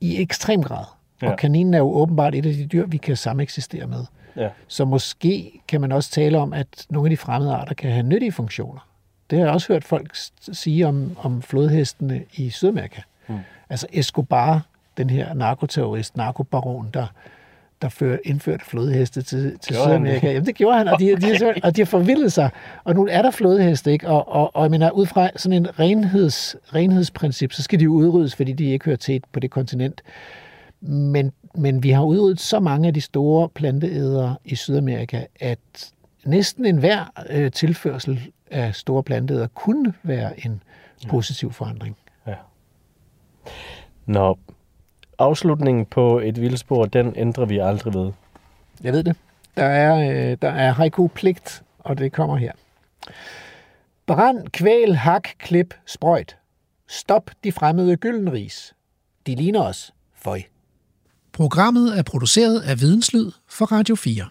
i 0.00 0.22
ekstrem 0.22 0.62
grad. 0.62 0.84
Ja. 1.22 1.30
Og 1.30 1.38
kaninen 1.38 1.74
er 1.74 1.78
jo 1.78 1.92
åbenbart 1.92 2.34
et 2.34 2.46
af 2.46 2.52
de 2.52 2.66
dyr, 2.66 2.86
vi 2.86 2.96
kan 2.96 3.16
sameksistere 3.16 3.86
med. 3.86 4.04
Ja. 4.36 4.48
Så 4.68 4.84
måske 4.84 5.60
kan 5.68 5.80
man 5.80 5.92
også 5.92 6.10
tale 6.10 6.38
om, 6.38 6.52
at 6.52 6.86
nogle 6.90 7.06
af 7.06 7.10
de 7.10 7.16
fremmede 7.16 7.54
arter 7.54 7.74
kan 7.74 7.90
have 7.90 8.02
nyttige 8.02 8.32
funktioner. 8.32 8.88
Det 9.30 9.38
har 9.38 9.46
jeg 9.46 9.54
også 9.54 9.72
hørt 9.72 9.84
folk 9.84 10.10
sige 10.52 10.86
om, 10.86 11.16
om 11.18 11.42
flodhestene 11.42 12.24
i 12.34 12.50
Sydamerika. 12.50 13.00
Mm. 13.28 13.38
Altså 13.70 13.86
Escobar, 13.92 14.66
den 14.96 15.10
her 15.10 15.34
narkoterrorist, 15.34 16.16
narkobaron, 16.16 16.90
der, 16.94 17.06
der 17.82 17.88
før, 17.88 18.16
indførte 18.24 18.64
flodheste 18.64 19.22
til, 19.22 19.58
til 19.58 19.74
Gjorde 19.74 19.88
Sydamerika. 19.88 20.26
Jamen 20.26 20.46
det 20.46 20.54
gjorde 20.54 20.78
han, 20.78 20.88
og 20.88 20.98
de, 20.98 21.16
de, 21.16 21.38
de, 21.38 21.54
og 21.62 21.76
de 21.76 21.80
har 21.80 21.86
forvildet 21.86 22.32
sig. 22.32 22.50
Og 22.84 22.94
nu 22.94 23.08
er 23.10 23.22
der 23.22 23.30
flodheste, 23.30 23.92
ikke? 23.92 24.08
Og, 24.08 24.28
og, 24.28 24.56
og 24.56 24.62
jeg 24.62 24.70
mener, 24.70 24.90
ud 24.90 25.06
fra 25.06 25.30
sådan 25.36 25.56
en 25.56 25.78
renheds, 25.78 26.56
renhedsprincip, 26.74 27.52
så 27.52 27.62
skal 27.62 27.78
de 27.78 27.84
jo 27.84 27.92
udryddes, 27.92 28.36
fordi 28.36 28.52
de 28.52 28.64
ikke 28.64 28.84
hører 28.84 28.96
til 28.96 29.22
på 29.32 29.40
det 29.40 29.50
kontinent. 29.50 30.02
Men, 30.80 31.32
men 31.54 31.82
vi 31.82 31.90
har 31.90 32.02
udryddet 32.02 32.40
så 32.40 32.60
mange 32.60 32.88
af 32.88 32.94
de 32.94 33.00
store 33.00 33.48
planteædere 33.48 34.36
i 34.44 34.54
Sydamerika, 34.54 35.24
at 35.40 35.92
næsten 36.24 36.66
enhver 36.66 37.12
øh, 37.30 37.50
tilførsel 37.50 38.20
af 38.50 38.74
store 38.74 39.02
planteædere 39.02 39.48
kunne 39.48 39.92
være 40.02 40.46
en 40.46 40.62
positiv 41.08 41.52
forandring. 41.52 41.96
Nå, 44.06 44.38
afslutningen 45.20 45.86
på 45.86 46.18
et 46.18 46.40
vildspor, 46.40 46.84
den 46.84 47.12
ændrer 47.16 47.44
vi 47.44 47.58
aldrig 47.58 47.94
ved. 47.94 48.12
Jeg 48.82 48.92
ved 48.92 49.04
det. 49.04 49.16
Der 49.56 49.64
er, 49.64 50.10
øh, 50.10 50.36
der 50.42 50.48
er 50.50 50.72
haiku-pligt, 50.72 51.62
og 51.78 51.98
det 51.98 52.12
kommer 52.12 52.36
her. 52.36 52.52
Brand, 54.06 54.48
kvæl, 54.48 54.94
hak, 54.94 55.28
klip, 55.38 55.74
sprøjt. 55.86 56.36
Stop 56.88 57.30
de 57.44 57.52
fremmede 57.52 57.96
gyldenris. 57.96 58.74
De 59.26 59.34
ligner 59.34 59.62
os. 59.62 59.94
Føj. 60.14 60.42
Programmet 61.32 61.98
er 61.98 62.02
produceret 62.02 62.60
af 62.60 62.80
Videnslyd 62.80 63.30
for 63.48 63.64
Radio 63.64 63.94
4. 63.94 64.28